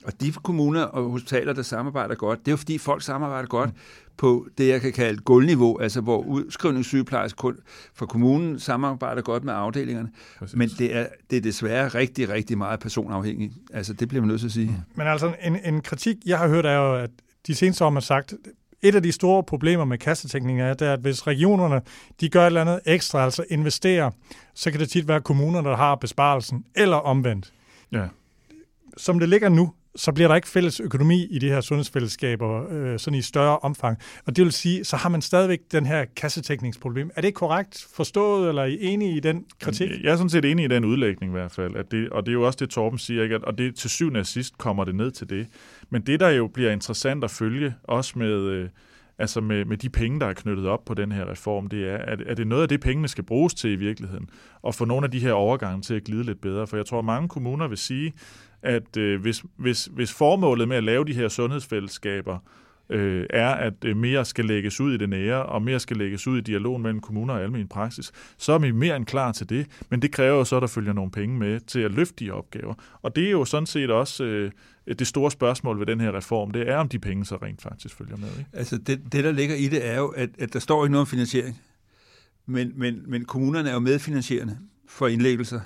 Og 0.06 0.22
de 0.22 0.32
kommuner 0.32 0.82
og 0.82 1.10
hospitaler, 1.10 1.54
der 1.54 1.62
samarbejder 1.62 2.16
godt, 2.16 2.40
det 2.40 2.48
er 2.48 2.52
jo 2.52 2.58
fordi 2.58 2.78
folk 2.78 3.02
samarbejder 3.02 3.48
godt 3.48 3.70
på 4.18 4.48
det, 4.58 4.68
jeg 4.68 4.82
kan 4.82 4.94
kalde 4.94 5.22
gulvniveau, 5.22 5.78
altså 5.80 6.02
hvor 6.02 6.18
udskrivningssygeplejerske 6.18 7.54
for 7.94 8.06
kommunen 8.06 8.60
samarbejder 8.60 9.22
godt 9.22 9.44
med 9.44 9.54
afdelingerne. 9.54 10.10
Præcis. 10.40 10.56
Men 10.56 10.70
det 10.70 10.96
er, 10.96 11.08
det 11.30 11.38
er 11.38 11.42
desværre 11.42 11.88
rigtig, 11.88 12.30
rigtig 12.30 12.58
meget 12.58 12.80
personafhængigt. 12.80 13.54
Altså 13.74 13.94
det 13.94 14.08
bliver 14.08 14.22
man 14.22 14.28
nødt 14.28 14.40
til 14.40 14.48
at 14.48 14.54
sige. 14.54 14.68
Mm. 14.68 14.96
Men 14.96 15.08
altså 15.08 15.34
en, 15.44 15.58
en 15.66 15.82
kritik, 15.82 16.16
jeg 16.26 16.40
har 16.40 16.48
hørt, 16.48 16.66
er 16.66 16.76
jo, 16.76 16.96
at 16.96 17.10
de 17.48 17.56
seneste 17.56 17.86
år 17.86 17.90
har 17.90 18.00
sagt, 18.00 18.34
et 18.82 18.96
af 18.96 19.04
de 19.04 19.12
store 19.12 19.44
problemer 19.44 19.86
med 19.86 19.98
kassetækning 19.98 20.62
er, 20.62 20.74
det 20.74 20.88
er, 20.88 20.94
at 20.94 21.00
hvis 21.00 21.28
regionerne 21.28 21.82
de 22.22 22.30
gør 22.30 22.42
et 22.42 22.46
eller 22.46 22.62
andet 22.62 22.80
ekstra, 22.86 23.24
altså 23.24 23.46
investerer, 23.50 24.12
så 24.54 24.72
kan 24.72 24.80
det 24.80 24.90
tit 24.90 25.08
være 25.08 25.22
kommunerne, 25.22 25.70
der 25.70 25.76
har 25.76 25.96
besparelsen, 25.96 26.66
eller 26.76 26.98
omvendt. 26.98 27.54
Ja. 27.92 28.08
Som 28.98 29.20
det 29.20 29.30
ligger 29.30 29.50
nu, 29.50 29.74
så 29.96 30.12
bliver 30.12 30.28
der 30.28 30.36
ikke 30.36 30.48
fælles 30.48 30.80
økonomi 30.80 31.26
i 31.26 31.40
de 31.40 31.50
her 31.50 31.62
sundhedsfællesskaber 31.62 32.66
øh, 32.72 33.00
sådan 33.00 33.20
i 33.20 33.22
større 33.22 33.60
omfang. 33.60 33.98
Og 34.26 34.36
det 34.36 34.44
vil 34.44 34.54
sige, 34.54 34.84
så 34.84 34.96
har 34.96 35.10
man 35.10 35.22
stadigvæk 35.22 35.60
den 35.72 35.86
her 35.86 36.06
kassetækningsproblem. 36.16 37.12
Er 37.16 37.22
det 37.22 37.34
korrekt 37.34 37.88
forstået, 37.96 38.50
eller 38.50 38.62
er 38.62 38.66
I 38.66 38.78
enige 38.82 39.18
i 39.18 39.20
den 39.20 39.46
kritik? 39.62 39.90
Jeg 40.04 40.12
er 40.12 40.16
sådan 40.16 40.30
set 40.30 40.46
enig 40.46 40.66
i 40.66 40.68
den 40.68 40.86
udlægning 40.86 41.32
i 41.32 41.36
hvert 41.36 41.52
fald. 41.52 41.76
At 41.76 41.92
det, 41.92 42.10
og 42.10 42.26
det 42.26 42.32
er 42.32 42.34
jo 42.34 42.46
også 42.46 42.58
det, 42.60 42.70
Torben 42.70 43.00
siger, 43.00 43.24
ikke? 43.24 43.46
og 43.48 43.58
det 43.58 43.76
til 43.76 43.90
syvende 43.90 44.20
og 44.20 44.26
sidst 44.26 44.58
kommer 44.58 44.84
det 44.84 44.96
ned 44.96 45.12
til 45.12 45.30
det. 45.30 45.48
Men 45.90 46.02
det, 46.02 46.20
der 46.20 46.30
jo 46.30 46.48
bliver 46.48 46.72
interessant 46.72 47.24
at 47.24 47.32
følge, 47.32 47.74
også 47.84 48.20
med... 48.20 48.40
Øh, 48.42 48.70
altså 49.20 49.42
med, 49.42 49.66
med 49.66 49.78
de 49.78 49.90
penge, 49.90 50.20
der 50.20 50.26
er 50.26 50.34
knyttet 50.34 50.68
op 50.68 50.86
på 50.86 50.94
den 50.94 51.12
her 51.12 51.32
reform, 51.32 51.68
det 51.68 51.90
er, 51.90 51.98
at, 51.98 52.22
er 52.26 52.34
det 52.34 52.48
noget 52.48 52.62
af 52.62 52.70
det, 52.70 52.82
pengene 52.82 53.08
skal 53.08 53.24
bruges 53.24 53.54
til 53.54 53.72
i 53.72 53.76
virkeligheden, 53.76 54.30
og 54.62 54.76
få 54.76 54.86
nogle 54.86 55.06
af 55.06 55.12
de 55.12 55.20
her 55.20 55.34
overgange 55.34 55.82
til 55.82 55.94
at 55.94 56.04
glide 56.04 56.24
lidt 56.24 56.42
bedre. 56.42 56.68
For 56.68 56.78
jeg 56.78 56.86
tror, 56.86 57.00
at 57.00 57.06
mange 57.06 57.30
kommuner 57.30 57.68
vil 57.68 57.78
sige, 57.78 58.14
at 58.62 58.98
øh, 58.98 59.22
hvis, 59.22 59.44
hvis, 59.58 59.86
hvis 59.86 60.14
formålet 60.14 60.68
med 60.68 60.78
at 60.78 60.84
lave 60.84 61.06
de 61.06 61.14
her 61.14 61.28
sundhedsfællesskaber 61.28 62.40
øh, 62.90 63.26
er, 63.30 63.50
at 63.50 63.74
øh, 63.86 63.98
mere 63.98 64.26
skal 64.26 64.46
lægges 64.46 64.82
ud 64.82 64.94
i 64.94 64.98
det 64.98 65.10
nære, 65.10 65.46
og 65.46 65.62
mere 65.62 65.80
skal 65.80 65.98
lægges 65.98 66.28
ud 66.28 66.38
i 66.38 66.42
dialogen 66.42 66.84
mellem 66.84 67.00
kommuner 67.00 67.34
og 67.34 67.42
almen 67.42 67.68
praksis, 67.68 68.12
så 68.38 68.54
er 68.54 68.58
vi 68.58 68.72
mere 68.72 68.96
end 68.96 69.06
klar 69.06 69.32
til 69.32 69.50
det. 69.50 69.68
Men 69.90 70.02
det 70.02 70.12
kræver 70.12 70.38
jo 70.38 70.44
så, 70.44 70.56
at 70.56 70.62
der 70.62 70.68
følger 70.68 70.94
nogle 70.94 71.12
penge 71.12 71.38
med 71.38 71.60
til 71.60 71.80
at 71.80 71.92
løfte 71.92 72.26
de 72.26 72.32
opgaver. 72.32 72.74
Og 73.02 73.16
det 73.16 73.26
er 73.28 73.32
jo 73.32 73.46
sådan 73.46 73.66
set 73.66 73.92
også 73.92 74.24
øh, 74.24 74.52
det 75.00 75.08
store 75.08 75.32
spørgsmål 75.32 75.80
ved 75.80 75.86
den 75.86 76.00
her 76.00 76.18
reform, 76.18 76.52
det 76.52 76.70
er, 76.70 76.78
om 76.78 76.90
de 76.90 77.00
penge 77.00 77.26
så 77.26 77.36
rent 77.36 77.62
faktisk 77.62 77.98
følger 77.98 78.18
med. 78.18 78.30
Ikke? 78.38 78.50
Altså 78.54 78.78
det, 78.78 79.02
det, 79.12 79.24
der 79.24 79.32
ligger 79.32 79.56
i 79.56 79.68
det, 79.68 79.88
er 79.88 79.98
jo, 79.98 80.08
at, 80.08 80.30
at 80.40 80.54
der 80.54 80.60
står 80.60 80.86
ikke 80.86 80.92
noget 80.92 81.02
om 81.02 81.08
finansiering. 81.08 81.62
Men, 82.46 82.72
men, 82.76 83.04
men 83.08 83.26
kommunerne 83.26 83.70
er 83.70 83.74
jo 83.74 83.80
medfinansierende 83.80 84.58
for 84.88 85.08
indlæggelser. 85.08 85.60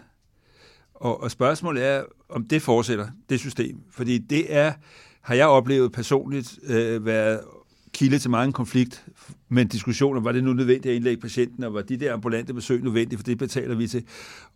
Og, 0.93 1.23
og 1.23 1.31
spørgsmålet 1.31 1.85
er, 1.85 2.03
om 2.29 2.45
det 2.45 2.61
fortsætter, 2.61 3.07
det 3.29 3.39
system. 3.39 3.81
Fordi 3.91 4.17
det 4.17 4.55
er, 4.55 4.73
har 5.29 5.35
jeg 5.35 5.47
oplevet 5.47 5.91
personligt, 5.91 6.59
øh, 6.63 7.05
været 7.05 7.39
kilde 7.93 8.19
til 8.19 8.29
mange 8.31 8.53
konflikt, 8.53 9.05
men 9.49 9.67
diskussioner, 9.67 10.21
var 10.21 10.31
det 10.31 10.43
nu 10.43 10.53
nødvendigt 10.53 10.85
at 10.85 10.95
indlægge 10.95 11.21
patienten, 11.21 11.63
og 11.63 11.73
var 11.73 11.81
de 11.81 11.97
der 11.97 12.13
ambulante 12.13 12.53
besøg 12.53 12.83
nødvendige, 12.83 13.17
for 13.17 13.23
det 13.23 13.37
betaler 13.37 13.75
vi 13.75 13.87
til. 13.87 14.03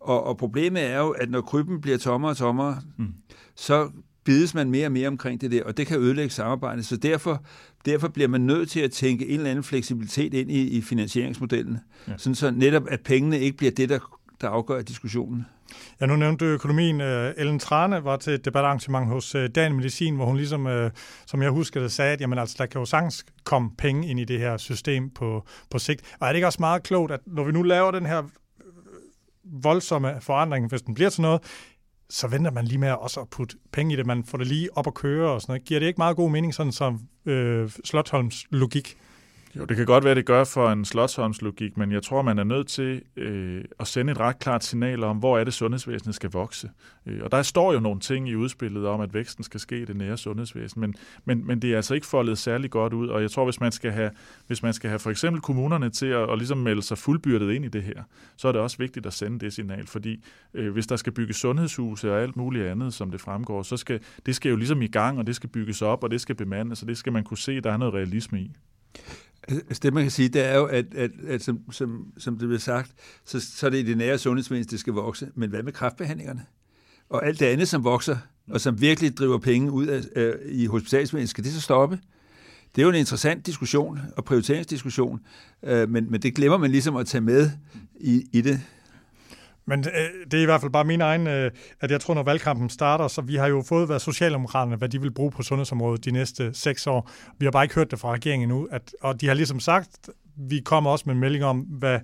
Og, 0.00 0.24
og 0.24 0.36
problemet 0.36 0.82
er 0.82 0.98
jo, 0.98 1.10
at 1.10 1.30
når 1.30 1.40
krybben 1.40 1.80
bliver 1.80 1.98
tommere 1.98 2.30
og 2.30 2.36
tommere, 2.36 2.80
mm. 2.96 3.14
så 3.54 3.90
bides 4.24 4.54
man 4.54 4.70
mere 4.70 4.86
og 4.86 4.92
mere 4.92 5.08
omkring 5.08 5.40
det 5.40 5.50
der, 5.50 5.64
og 5.64 5.76
det 5.76 5.86
kan 5.86 6.00
ødelægge 6.00 6.30
samarbejdet. 6.30 6.86
Så 6.86 6.96
derfor, 6.96 7.44
derfor 7.86 8.08
bliver 8.08 8.28
man 8.28 8.40
nødt 8.40 8.70
til 8.70 8.80
at 8.80 8.90
tænke 8.90 9.28
en 9.28 9.34
eller 9.34 9.50
anden 9.50 9.64
fleksibilitet 9.64 10.34
ind 10.34 10.50
i, 10.50 10.68
i 10.68 10.80
finansieringsmodellen, 10.80 11.78
ja. 12.08 12.12
sådan 12.16 12.34
så 12.34 12.50
netop, 12.50 12.82
at 12.88 13.00
pengene 13.00 13.40
ikke 13.40 13.56
bliver 13.56 13.72
det, 13.72 13.88
der, 13.88 13.98
der 14.40 14.48
afgør 14.48 14.82
diskussionen. 14.82 15.46
Ja, 16.00 16.06
nu 16.06 16.16
nævnte 16.16 16.44
du 16.44 16.50
økonomien. 16.50 17.00
Øh, 17.00 17.34
Ellen 17.36 17.58
Trane 17.58 18.04
var 18.04 18.16
til 18.16 18.32
et 18.32 18.44
debatarrangement 18.44 19.06
hos 19.06 19.34
øh, 19.34 19.48
Dan 19.54 19.74
Medicin, 19.74 20.16
hvor 20.16 20.24
hun 20.24 20.36
ligesom, 20.36 20.66
øh, 20.66 20.90
som 21.26 21.42
jeg 21.42 21.50
husker 21.50 21.80
det, 21.80 21.92
sagde, 21.92 22.12
at 22.12 22.20
jamen, 22.20 22.38
altså, 22.38 22.56
der 22.58 22.66
kan 22.66 22.78
jo 22.78 22.84
sagtens 22.84 23.24
komme 23.44 23.70
penge 23.78 24.08
ind 24.08 24.20
i 24.20 24.24
det 24.24 24.38
her 24.38 24.56
system 24.56 25.10
på, 25.10 25.46
på 25.70 25.78
sigt. 25.78 26.16
Og 26.20 26.28
er 26.28 26.32
det 26.32 26.36
ikke 26.36 26.46
også 26.46 26.60
meget 26.60 26.82
klogt, 26.82 27.12
at 27.12 27.20
når 27.26 27.44
vi 27.44 27.52
nu 27.52 27.62
laver 27.62 27.90
den 27.90 28.06
her 28.06 28.22
voldsomme 29.44 30.20
forandring, 30.20 30.68
hvis 30.68 30.82
den 30.82 30.94
bliver 30.94 31.10
til 31.10 31.22
noget, 31.22 31.42
så 32.10 32.28
venter 32.28 32.50
man 32.50 32.64
lige 32.64 32.78
med 32.78 32.90
også 32.90 33.20
at 33.20 33.28
putte 33.30 33.56
penge 33.72 33.92
i 33.92 33.96
det. 33.96 34.06
Man 34.06 34.24
får 34.24 34.38
det 34.38 34.46
lige 34.46 34.76
op 34.76 34.86
at 34.86 34.94
køre 34.94 35.30
og 35.30 35.40
sådan 35.40 35.52
noget. 35.52 35.64
Giver 35.64 35.80
det 35.80 35.86
ikke 35.86 35.98
meget 35.98 36.16
god 36.16 36.30
mening, 36.30 36.54
sådan 36.54 36.72
som 36.72 37.00
øh, 37.26 37.70
Slotholms 37.84 38.44
logik? 38.50 38.96
Jo, 39.56 39.64
det 39.64 39.76
kan 39.76 39.86
godt 39.86 40.04
være, 40.04 40.14
det 40.14 40.26
gør 40.26 40.44
for 40.44 40.70
en 40.70 40.84
slotshåndslogik, 40.84 41.76
men 41.76 41.92
jeg 41.92 42.02
tror, 42.02 42.22
man 42.22 42.38
er 42.38 42.44
nødt 42.44 42.66
til 42.66 43.02
øh, 43.16 43.64
at 43.80 43.86
sende 43.86 44.12
et 44.12 44.20
ret 44.20 44.38
klart 44.38 44.64
signal 44.64 45.04
om, 45.04 45.16
hvor 45.16 45.38
er 45.38 45.44
det, 45.44 45.54
sundhedsvæsenet 45.54 46.14
skal 46.14 46.30
vokse. 46.30 46.70
Øh, 47.06 47.20
og 47.22 47.32
der 47.32 47.42
står 47.42 47.72
jo 47.72 47.80
nogle 47.80 48.00
ting 48.00 48.28
i 48.28 48.34
udspillet 48.34 48.86
om, 48.86 49.00
at 49.00 49.14
væksten 49.14 49.44
skal 49.44 49.60
ske 49.60 49.82
i 49.82 49.84
det 49.84 49.96
nære 49.96 50.16
sundhedsvæsen, 50.16 50.80
men, 50.80 50.94
men, 51.24 51.46
men 51.46 51.62
det 51.62 51.72
er 51.72 51.76
altså 51.76 51.94
ikke 51.94 52.06
foldet 52.06 52.38
særlig 52.38 52.70
godt 52.70 52.92
ud, 52.92 53.08
og 53.08 53.22
jeg 53.22 53.30
tror, 53.30 53.44
hvis 53.44 53.60
man 53.60 53.72
skal 53.72 53.90
have, 53.90 54.10
hvis 54.46 54.62
man 54.62 54.72
skal 54.72 54.90
have 54.90 54.98
for 54.98 55.10
eksempel 55.10 55.42
kommunerne 55.42 55.90
til 55.90 56.06
at, 56.06 56.30
at 56.30 56.38
ligesom 56.38 56.58
melde 56.58 56.82
sig 56.82 56.98
fuldbyrdet 56.98 57.52
ind 57.52 57.64
i 57.64 57.68
det 57.68 57.82
her, 57.82 58.02
så 58.36 58.48
er 58.48 58.52
det 58.52 58.60
også 58.60 58.78
vigtigt 58.78 59.06
at 59.06 59.12
sende 59.12 59.38
det 59.38 59.52
signal, 59.52 59.86
fordi 59.86 60.24
øh, 60.54 60.72
hvis 60.72 60.86
der 60.86 60.96
skal 60.96 61.12
bygges 61.12 61.36
sundhedshuse 61.36 62.12
og 62.12 62.22
alt 62.22 62.36
muligt 62.36 62.66
andet, 62.66 62.94
som 62.94 63.10
det 63.10 63.20
fremgår, 63.20 63.62
så 63.62 63.76
skal 63.76 64.00
det 64.26 64.36
skal 64.36 64.50
jo 64.50 64.56
ligesom 64.56 64.82
i 64.82 64.86
gang, 64.86 65.18
og 65.18 65.26
det 65.26 65.36
skal 65.36 65.48
bygges 65.48 65.82
op, 65.82 66.04
og 66.04 66.10
det 66.10 66.20
skal 66.20 66.34
bemandes, 66.34 66.82
og 66.82 66.88
det 66.88 66.98
skal 66.98 67.12
man 67.12 67.24
kunne 67.24 67.38
se, 67.38 67.60
der 67.60 67.72
er 67.72 67.76
noget 67.76 67.94
realisme 67.94 68.40
i. 68.40 68.50
Øh, 69.50 69.56
altså 69.56 69.80
det, 69.82 69.94
man 69.94 70.02
kan 70.02 70.10
sige, 70.10 70.28
det 70.28 70.44
er 70.44 70.56
jo, 70.56 70.64
at, 70.64 70.94
at, 70.94 71.10
at 71.26 71.42
som, 71.42 71.72
som, 71.72 72.06
som 72.18 72.38
det 72.38 72.48
bliver 72.48 72.60
sagt, 72.60 72.92
så, 73.24 73.40
så 73.40 73.66
er 73.66 73.70
det 73.70 73.78
i 73.78 73.82
det 73.82 73.96
nære 73.96 74.18
sundhedsvæsen, 74.18 74.70
det 74.70 74.80
skal 74.80 74.92
vokse. 74.92 75.28
Men 75.34 75.50
hvad 75.50 75.62
med 75.62 75.72
kraftbehandlingerne? 75.72 76.46
Og 77.08 77.26
alt 77.26 77.40
det 77.40 77.46
andet, 77.46 77.68
som 77.68 77.84
vokser, 77.84 78.16
og 78.50 78.60
som 78.60 78.80
virkelig 78.80 79.16
driver 79.16 79.38
penge 79.38 79.70
ud 79.70 79.86
af, 79.86 80.02
øh, 80.16 80.34
i 80.46 80.66
hospitalsvæsenet, 80.66 81.28
skal 81.28 81.44
det 81.44 81.52
så 81.52 81.60
stoppe? 81.60 81.98
Det 82.74 82.82
er 82.82 82.86
jo 82.86 82.88
en 82.88 82.94
interessant 82.94 83.46
diskussion 83.46 84.00
og 84.16 84.24
prioriteringsdiskussion, 84.24 85.20
øh, 85.62 85.88
men, 85.88 86.10
men 86.10 86.22
det 86.22 86.34
glemmer 86.34 86.58
man 86.58 86.70
ligesom 86.70 86.96
at 86.96 87.06
tage 87.06 87.20
med 87.20 87.50
i, 88.00 88.24
i 88.32 88.40
det. 88.40 88.60
Men 89.66 89.78
øh, 89.78 90.30
det 90.30 90.38
er 90.38 90.42
i 90.42 90.44
hvert 90.44 90.60
fald 90.60 90.72
bare 90.72 90.84
min 90.84 91.00
egen, 91.00 91.26
øh, 91.26 91.50
at 91.80 91.90
jeg 91.90 92.00
tror, 92.00 92.14
når 92.14 92.22
valgkampen 92.22 92.70
starter, 92.70 93.08
så 93.08 93.22
vi 93.22 93.36
har 93.36 93.46
jo 93.46 93.62
fået, 93.68 93.86
hvad 93.86 93.98
Socialdemokraterne, 93.98 94.76
hvad 94.76 94.88
de 94.88 95.00
vil 95.00 95.10
bruge 95.12 95.30
på 95.30 95.42
sundhedsområdet 95.42 96.04
de 96.04 96.10
næste 96.10 96.54
seks 96.54 96.86
år. 96.86 97.10
Vi 97.38 97.46
har 97.46 97.50
bare 97.50 97.64
ikke 97.64 97.74
hørt 97.74 97.90
det 97.90 97.98
fra 97.98 98.12
regeringen 98.12 98.50
endnu, 98.50 98.68
at, 98.70 98.94
og 99.00 99.20
de 99.20 99.26
har 99.26 99.34
ligesom 99.34 99.60
sagt, 99.60 100.08
vi 100.36 100.60
kommer 100.60 100.90
også 100.90 101.04
med 101.06 101.14
en 101.14 101.20
melding 101.20 101.44
om, 101.44 101.60
hvad 101.60 102.00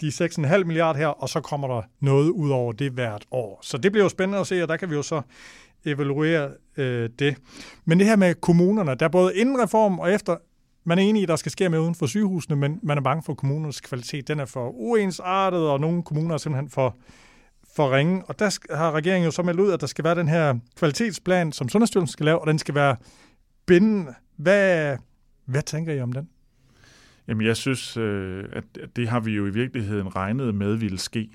de 0.00 0.08
6,5 0.08 0.64
milliarder 0.64 0.98
her, 0.98 1.06
og 1.06 1.28
så 1.28 1.40
kommer 1.40 1.68
der 1.68 1.82
noget 2.00 2.30
ud 2.30 2.50
over 2.50 2.72
det 2.72 2.92
hvert 2.92 3.24
år. 3.30 3.58
Så 3.62 3.78
det 3.78 3.92
bliver 3.92 4.04
jo 4.04 4.08
spændende 4.08 4.38
at 4.38 4.46
se, 4.46 4.62
og 4.62 4.68
der 4.68 4.76
kan 4.76 4.90
vi 4.90 4.94
jo 4.94 5.02
så 5.02 5.22
evaluere 5.84 6.50
øh, 6.76 7.10
det. 7.18 7.36
Men 7.84 7.98
det 7.98 8.06
her 8.06 8.16
med 8.16 8.34
kommunerne, 8.34 8.94
der 8.94 9.08
både 9.08 9.36
inden 9.36 9.62
reform 9.62 9.98
og 9.98 10.12
efter 10.12 10.36
man 10.84 10.98
er 10.98 11.02
enig 11.02 11.20
i, 11.20 11.22
at 11.22 11.28
der 11.28 11.36
skal 11.36 11.52
ske 11.52 11.68
mere 11.68 11.80
uden 11.82 11.94
for 11.94 12.06
sygehusene, 12.06 12.56
men 12.56 12.80
man 12.82 12.98
er 12.98 13.02
bange 13.02 13.22
for, 13.22 13.32
at 13.32 13.36
kommunernes 13.36 13.80
kvalitet 13.80 14.28
den 14.28 14.40
er 14.40 14.44
for 14.44 14.70
uensartet, 14.70 15.60
og 15.60 15.80
nogle 15.80 16.02
kommuner 16.02 16.34
er 16.34 16.38
simpelthen 16.38 16.70
for, 16.70 16.96
for 17.76 17.96
ringe. 17.96 18.24
Og 18.24 18.38
der 18.38 18.76
har 18.76 18.92
regeringen 18.92 19.24
jo 19.24 19.30
så 19.30 19.42
meldt 19.42 19.60
ud, 19.60 19.72
at 19.72 19.80
der 19.80 19.86
skal 19.86 20.04
være 20.04 20.14
den 20.14 20.28
her 20.28 20.54
kvalitetsplan, 20.76 21.52
som 21.52 21.68
Sundhedsstyrelsen 21.68 22.12
skal 22.12 22.24
lave, 22.24 22.38
og 22.38 22.46
den 22.46 22.58
skal 22.58 22.74
være 22.74 22.96
bindende. 23.66 24.14
Hvad, 24.36 24.96
hvad 25.44 25.62
tænker 25.62 25.92
I 25.92 26.00
om 26.00 26.12
den? 26.12 26.28
Jamen, 27.28 27.46
jeg 27.46 27.56
synes, 27.56 27.96
øh, 27.96 28.44
at 28.52 28.64
det 28.96 29.08
har 29.08 29.20
vi 29.20 29.30
jo 29.30 29.46
i 29.46 29.50
virkeligheden 29.50 30.16
regnet 30.16 30.54
med 30.54 30.76
ville 30.76 30.98
ske. 30.98 31.30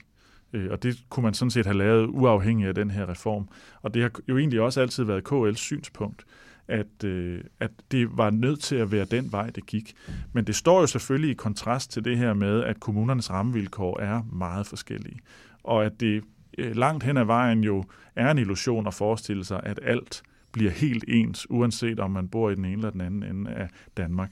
Øh, 0.53 0.71
og 0.71 0.83
det 0.83 0.97
kunne 1.09 1.23
man 1.23 1.33
sådan 1.33 1.51
set 1.51 1.65
have 1.65 1.77
lavet 1.77 2.07
uafhængigt 2.07 2.69
af 2.69 2.75
den 2.75 2.91
her 2.91 3.09
reform. 3.09 3.49
Og 3.81 3.93
det 3.93 4.01
har 4.01 4.11
jo 4.29 4.37
egentlig 4.37 4.61
også 4.61 4.81
altid 4.81 5.03
været 5.03 5.31
KL's 5.31 5.55
synspunkt 5.55 6.25
at, 6.67 7.03
øh, 7.03 7.41
at 7.59 7.71
det 7.91 8.17
var 8.17 8.29
nødt 8.29 8.59
til 8.59 8.75
at 8.75 8.91
være 8.91 9.05
den 9.05 9.31
vej, 9.31 9.49
det 9.49 9.65
gik. 9.65 9.95
Men 10.33 10.45
det 10.45 10.55
står 10.55 10.79
jo 10.79 10.87
selvfølgelig 10.87 11.31
i 11.31 11.33
kontrast 11.33 11.91
til 11.91 12.05
det 12.05 12.17
her 12.17 12.33
med, 12.33 12.63
at 12.63 12.79
kommunernes 12.79 13.29
rammevilkår 13.29 13.99
er 13.99 14.21
meget 14.31 14.67
forskellige. 14.67 15.19
Og 15.63 15.85
at 15.85 15.99
det 15.99 16.23
øh, 16.57 16.75
langt 16.75 17.03
hen 17.03 17.17
ad 17.17 17.25
vejen 17.25 17.63
jo 17.63 17.83
er 18.15 18.31
en 18.31 18.37
illusion 18.37 18.87
at 18.87 18.93
forestille 18.93 19.45
sig, 19.45 19.59
at 19.63 19.79
alt 19.83 20.23
bliver 20.51 20.71
helt 20.71 21.03
ens, 21.07 21.49
uanset 21.49 21.99
om 21.99 22.11
man 22.11 22.27
bor 22.27 22.49
i 22.49 22.55
den 22.55 22.65
ene 22.65 22.73
eller 22.73 22.89
den 22.89 23.01
anden 23.01 23.23
ende 23.23 23.51
af 23.51 23.69
Danmark. 23.97 24.31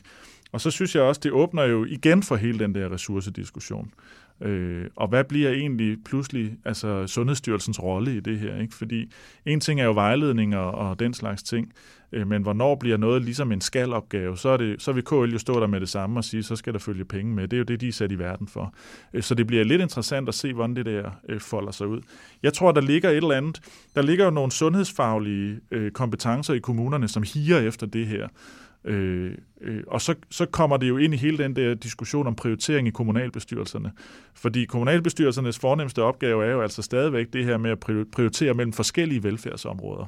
Og 0.52 0.62
så 0.62 0.72
synes 0.72 0.96
jeg 0.96 1.04
også, 1.04 1.22
det 1.24 1.32
åbner 1.32 1.64
jo 1.64 1.86
igen 1.86 2.24
for 2.24 2.36
hele 2.36 2.60
den 2.60 2.76
der 2.76 2.92
ressourcediskussion. 2.92 3.94
Øh, 4.42 4.86
og 4.96 5.08
hvad 5.08 5.24
bliver 5.24 5.50
egentlig 5.50 5.98
pludselig 6.06 6.58
altså 6.66 7.08
Sundhedsstyrelsens 7.08 7.84
rolle 7.84 8.18
i 8.18 8.20
det 8.20 8.40
her? 8.40 8.62
Ikke? 8.62 8.76
Fordi 8.76 9.12
en 9.46 9.60
ting 9.60 9.82
er 9.82 9.86
jo 9.86 9.92
vejledninger 9.92 10.58
og 10.58 11.00
den 11.00 11.14
slags 11.14 11.44
ting, 11.44 11.74
øh, 12.12 12.28
men 12.28 12.42
hvornår 12.42 12.76
bliver 12.76 12.98
noget 12.98 13.22
ligesom 13.22 13.52
en 13.52 13.62
skalopgave, 13.62 14.38
så, 14.38 14.50
er 14.50 14.58
det, 14.58 14.82
så 14.82 14.92
vil 14.92 15.04
KL 15.04 15.14
jo 15.14 15.38
stå 15.38 15.60
der 15.60 15.68
med 15.68 15.80
det 15.80 15.90
samme 15.90 16.20
og 16.20 16.24
sige, 16.24 16.44
så 16.44 16.56
skal 16.56 16.74
der 16.74 16.80
følge 16.80 17.06
penge 17.06 17.34
med. 17.34 17.48
Det 17.48 17.54
er 17.54 17.58
jo 17.58 17.64
det, 17.64 17.82
de 17.82 17.88
er 17.88 17.92
sat 17.92 18.12
i 18.12 18.20
verden 18.20 18.48
for. 18.48 18.74
Øh, 19.14 19.24
så 19.24 19.36
det 19.36 19.48
bliver 19.48 19.64
lidt 19.64 19.82
interessant 19.82 20.30
at 20.30 20.36
se, 20.36 20.54
hvordan 20.54 20.76
det 20.76 20.86
der 20.86 21.12
øh, 21.30 21.40
folder 21.40 21.72
sig 21.72 21.88
ud. 21.88 22.02
Jeg 22.44 22.54
tror, 22.54 22.72
der 22.72 22.82
ligger 22.82 23.10
et 23.10 23.18
eller 23.18 23.32
andet, 23.32 23.62
der 23.96 24.02
ligger 24.02 24.26
jo 24.26 24.32
nogle 24.32 24.52
sundhedsfaglige 24.52 25.60
øh, 25.72 25.92
kompetencer 25.92 26.54
i 26.54 26.60
kommunerne, 26.60 27.08
som 27.08 27.24
higer 27.34 27.60
efter 27.60 27.88
det 27.88 28.08
her. 28.08 28.28
Øh, 28.86 29.32
øh, 29.62 29.84
og 29.88 30.02
så, 30.02 30.16
så 30.30 30.46
kommer 30.46 30.78
det 30.78 30.90
jo 30.90 30.98
ind 30.98 31.14
i 31.14 31.18
hele 31.18 31.38
den 31.38 31.56
der 31.56 31.74
diskussion 31.74 32.28
om 32.28 32.36
prioritering 32.36 32.88
i 32.88 32.92
kommunalbestyrelserne. 32.92 33.92
Fordi 34.34 34.66
kommunalbestyrelsernes 34.66 35.60
fornemmeste 35.60 36.04
opgave 36.04 36.46
er 36.46 36.52
jo 36.52 36.62
altså 36.62 36.82
stadigvæk 36.82 37.34
det 37.34 37.46
her 37.46 37.58
med 37.58 37.72
at 37.72 37.80
prioritere 38.12 38.54
mellem 38.54 38.74
forskellige 38.74 39.24
velfærdsområder. 39.24 40.06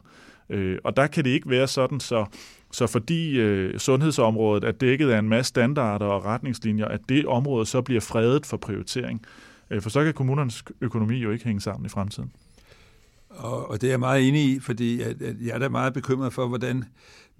Øh, 0.49 0.77
og 0.83 0.97
der 0.97 1.07
kan 1.07 1.23
det 1.23 1.29
ikke 1.29 1.49
være 1.49 1.67
sådan, 1.67 1.99
så, 1.99 2.25
så 2.71 2.87
fordi 2.87 3.39
øh, 3.39 3.79
sundhedsområdet 3.79 4.63
er 4.63 4.71
dækket 4.71 5.09
af 5.09 5.19
en 5.19 5.29
masse 5.29 5.49
standarder 5.49 6.05
og 6.05 6.25
retningslinjer, 6.25 6.85
at 6.85 7.01
det 7.09 7.25
område 7.25 7.65
så 7.65 7.81
bliver 7.81 8.01
fredet 8.01 8.45
for 8.45 8.57
prioritering. 8.57 9.21
Øh, 9.69 9.81
for 9.81 9.89
så 9.89 10.03
kan 10.03 10.13
kommunernes 10.13 10.63
økonomi 10.81 11.17
jo 11.17 11.31
ikke 11.31 11.45
hænge 11.45 11.61
sammen 11.61 11.85
i 11.85 11.89
fremtiden. 11.89 12.31
Og, 13.29 13.69
og 13.69 13.81
det 13.81 13.87
er 13.87 13.91
jeg 13.91 13.99
meget 13.99 14.27
enig 14.27 14.43
i, 14.43 14.59
fordi 14.59 15.01
at, 15.01 15.21
at 15.21 15.35
jeg 15.41 15.55
er 15.55 15.59
da 15.59 15.69
meget 15.69 15.93
bekymret 15.93 16.33
for, 16.33 16.47
hvordan 16.47 16.85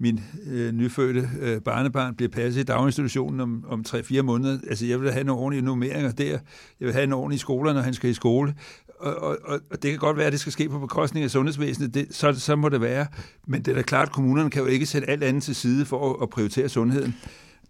min 0.00 0.20
øh, 0.46 0.72
nyfødte 0.72 1.28
øh, 1.40 1.60
barnebarn 1.60 2.14
bliver 2.14 2.28
passet 2.28 2.60
i 2.60 2.64
daginstitutionen 2.64 3.40
om, 3.40 3.64
om 3.68 3.84
3-4 3.88 4.22
måneder. 4.22 4.58
Altså, 4.68 4.86
jeg 4.86 5.00
vil 5.00 5.12
have 5.12 5.24
nogle 5.24 5.42
ordentlige 5.42 5.64
nummeringer 5.64 6.12
der. 6.12 6.24
Jeg 6.24 6.86
vil 6.86 6.92
have 6.92 7.04
en 7.04 7.12
ordentlig 7.12 7.40
skole, 7.40 7.74
når 7.74 7.80
han 7.80 7.94
skal 7.94 8.10
i 8.10 8.14
skole. 8.14 8.54
Og, 9.00 9.16
og, 9.22 9.60
og 9.70 9.82
det 9.82 9.90
kan 9.90 9.98
godt 9.98 10.16
være, 10.16 10.26
at 10.26 10.32
det 10.32 10.40
skal 10.40 10.52
ske 10.52 10.68
på 10.68 10.78
bekostning 10.78 11.24
af 11.24 11.30
sundhedsvæsenet. 11.30 11.94
Det, 11.94 12.06
så, 12.10 12.32
så 12.32 12.56
må 12.56 12.68
det 12.68 12.80
være. 12.80 13.06
Men 13.46 13.62
det 13.62 13.70
er 13.70 13.74
da 13.74 13.82
klart, 13.82 14.08
at 14.08 14.12
kommunerne 14.12 14.50
kan 14.50 14.62
jo 14.62 14.68
ikke 14.68 14.86
sætte 14.86 15.10
alt 15.10 15.24
andet 15.24 15.42
til 15.42 15.54
side 15.54 15.84
for 15.84 16.10
at, 16.10 16.22
at 16.22 16.30
prioritere 16.30 16.68
sundheden. 16.68 17.14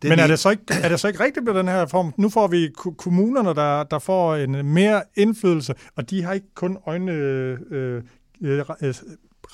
Den 0.02 0.08
Men 0.08 0.18
er 0.18 0.26
det, 0.26 0.38
så 0.38 0.50
ikke, 0.50 0.62
er 0.82 0.88
det 0.88 1.00
så 1.00 1.08
ikke 1.08 1.24
rigtigt 1.24 1.44
med 1.44 1.54
den 1.54 1.68
her 1.68 1.86
form? 1.86 2.14
Nu 2.16 2.28
får 2.28 2.46
vi 2.46 2.68
kommunerne, 2.96 3.54
der, 3.54 3.82
der 3.82 3.98
får 3.98 4.36
en 4.36 4.66
mere 4.66 5.02
indflydelse, 5.16 5.74
og 5.96 6.10
de 6.10 6.22
har 6.22 6.32
ikke 6.32 6.54
kun 6.54 6.78
øjne 6.86 7.12
øh, 7.12 7.58
øh, 7.70 8.02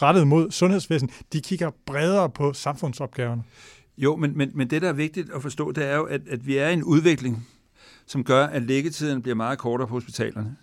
rettet 0.02 0.26
mod 0.26 0.50
sundhedsvæsen, 0.50 1.10
de 1.32 1.40
kigger 1.40 1.70
bredere 1.86 2.30
på 2.30 2.52
samfundsopgaverne. 2.52 3.42
Jo, 3.98 4.16
men, 4.16 4.38
men, 4.38 4.50
men 4.54 4.70
det, 4.70 4.82
der 4.82 4.88
er 4.88 4.92
vigtigt 4.92 5.30
at 5.30 5.42
forstå, 5.42 5.72
det 5.72 5.84
er 5.84 5.96
jo, 5.96 6.04
at, 6.04 6.20
at 6.28 6.46
vi 6.46 6.56
er 6.56 6.68
i 6.68 6.72
en 6.72 6.82
udvikling, 6.82 7.46
som 8.06 8.24
gør, 8.24 8.46
at 8.46 8.62
liggetiden 8.62 9.22
bliver 9.22 9.34
meget 9.34 9.58
kortere 9.58 9.88
på 9.88 9.94
hospitalerne. 9.94 10.56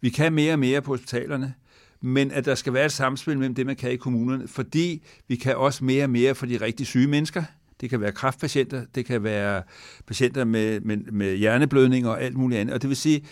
Vi 0.00 0.10
kan 0.10 0.32
mere 0.32 0.52
og 0.52 0.58
mere 0.58 0.82
på 0.82 0.92
hospitalerne, 0.92 1.54
men 2.00 2.30
at 2.30 2.44
der 2.44 2.54
skal 2.54 2.72
være 2.72 2.84
et 2.84 2.92
samspil 2.92 3.38
mellem 3.38 3.54
det, 3.54 3.66
man 3.66 3.76
kan 3.76 3.92
i 3.92 3.96
kommunerne, 3.96 4.48
fordi 4.48 5.02
vi 5.28 5.36
kan 5.36 5.56
også 5.56 5.84
mere 5.84 6.04
og 6.04 6.10
mere 6.10 6.34
for 6.34 6.46
de 6.46 6.56
rigtig 6.56 6.86
syge 6.86 7.06
mennesker. 7.06 7.44
Det 7.80 7.90
kan 7.90 8.00
være 8.00 8.12
kraftpatienter, 8.12 8.84
det 8.94 9.06
kan 9.06 9.22
være 9.22 9.62
patienter 10.06 10.44
med, 10.44 10.80
med, 10.80 10.96
med 10.96 11.36
hjerneblødning 11.36 12.08
og 12.08 12.22
alt 12.22 12.36
muligt 12.36 12.60
andet. 12.60 12.74
Og 12.74 12.82
det 12.82 12.88
vil 12.88 12.96
sige, 12.96 13.26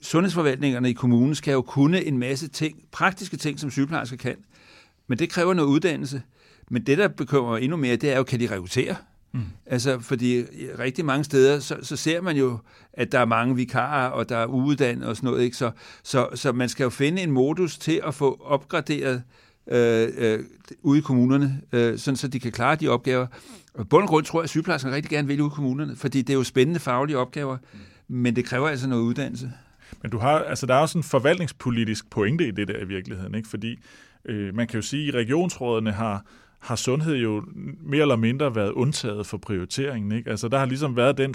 sundhedsforvaltningerne 0.00 0.90
i 0.90 0.92
kommunen 0.92 1.34
skal 1.34 1.52
jo 1.52 1.62
kunne 1.62 2.04
en 2.04 2.18
masse 2.18 2.48
ting, 2.48 2.78
praktiske 2.92 3.36
ting, 3.36 3.60
som 3.60 3.70
sygeplejersker 3.70 4.16
kan. 4.16 4.36
Men 5.06 5.18
det 5.18 5.30
kræver 5.30 5.54
noget 5.54 5.68
uddannelse. 5.68 6.22
Men 6.70 6.86
det, 6.86 6.98
der 6.98 7.08
bekymrer 7.08 7.50
mig 7.50 7.62
endnu 7.62 7.76
mere, 7.76 7.96
det 7.96 8.12
er 8.12 8.16
jo, 8.16 8.22
kan 8.22 8.40
de 8.40 8.46
rekruttere? 8.50 8.96
Mm. 9.32 9.40
Altså, 9.66 9.98
fordi 10.00 10.42
rigtig 10.78 11.04
mange 11.04 11.24
steder, 11.24 11.60
så, 11.60 11.76
så 11.82 11.96
ser 11.96 12.20
man 12.20 12.36
jo, 12.36 12.58
at 12.92 13.12
der 13.12 13.18
er 13.18 13.24
mange 13.24 13.56
vikarer, 13.56 14.08
og 14.08 14.28
der 14.28 14.36
er 14.36 14.46
uuddannet 14.46 15.08
og 15.08 15.16
sådan 15.16 15.30
noget. 15.30 15.44
Ikke? 15.44 15.56
Så, 15.56 15.70
så, 16.02 16.28
så 16.34 16.52
man 16.52 16.68
skal 16.68 16.84
jo 16.84 16.90
finde 16.90 17.22
en 17.22 17.30
modus 17.30 17.78
til 17.78 18.00
at 18.06 18.14
få 18.14 18.40
opgraderet 18.44 19.22
øh, 19.70 20.08
øh, 20.18 20.44
ude 20.82 20.98
i 20.98 21.02
kommunerne, 21.02 21.60
øh, 21.72 21.98
sådan 21.98 22.16
så 22.16 22.28
de 22.28 22.40
kan 22.40 22.52
klare 22.52 22.76
de 22.76 22.88
opgaver. 22.88 23.26
Og 23.74 23.88
bund 23.88 24.02
og 24.02 24.08
grund 24.08 24.24
tror 24.24 24.40
jeg, 24.40 24.44
at 24.44 24.50
sygeplejerskerne 24.50 24.96
rigtig 24.96 25.10
gerne 25.10 25.28
vil 25.28 25.40
ude 25.40 25.50
i 25.52 25.54
kommunerne, 25.54 25.96
fordi 25.96 26.22
det 26.22 26.30
er 26.30 26.34
jo 26.36 26.44
spændende 26.44 26.80
faglige 26.80 27.18
opgaver, 27.18 27.56
men 28.08 28.36
det 28.36 28.44
kræver 28.44 28.68
altså 28.68 28.88
noget 28.88 29.02
uddannelse. 29.02 29.52
Men 30.02 30.10
du 30.10 30.18
har, 30.18 30.38
altså, 30.38 30.66
der 30.66 30.74
er 30.74 30.78
også 30.78 30.98
en 30.98 31.04
forvaltningspolitisk 31.04 32.10
pointe 32.10 32.48
i 32.48 32.50
det 32.50 32.68
der 32.68 32.78
i 32.78 32.84
virkeligheden, 32.84 33.34
ikke? 33.34 33.48
fordi 33.48 33.78
øh, 34.24 34.54
man 34.54 34.66
kan 34.66 34.76
jo 34.76 34.82
sige, 34.82 35.08
at 35.08 35.14
regionsrådene 35.14 35.92
har, 35.92 36.24
har 36.58 36.76
sundhed 36.76 37.16
jo 37.16 37.44
mere 37.80 38.02
eller 38.02 38.16
mindre 38.16 38.54
været 38.54 38.72
undtaget 38.72 39.26
for 39.26 39.38
prioriteringen. 39.38 40.12
Ikke? 40.12 40.30
Altså, 40.30 40.48
der 40.48 40.58
har 40.58 40.66
ligesom 40.66 40.96
været 40.96 41.18
den 41.18 41.34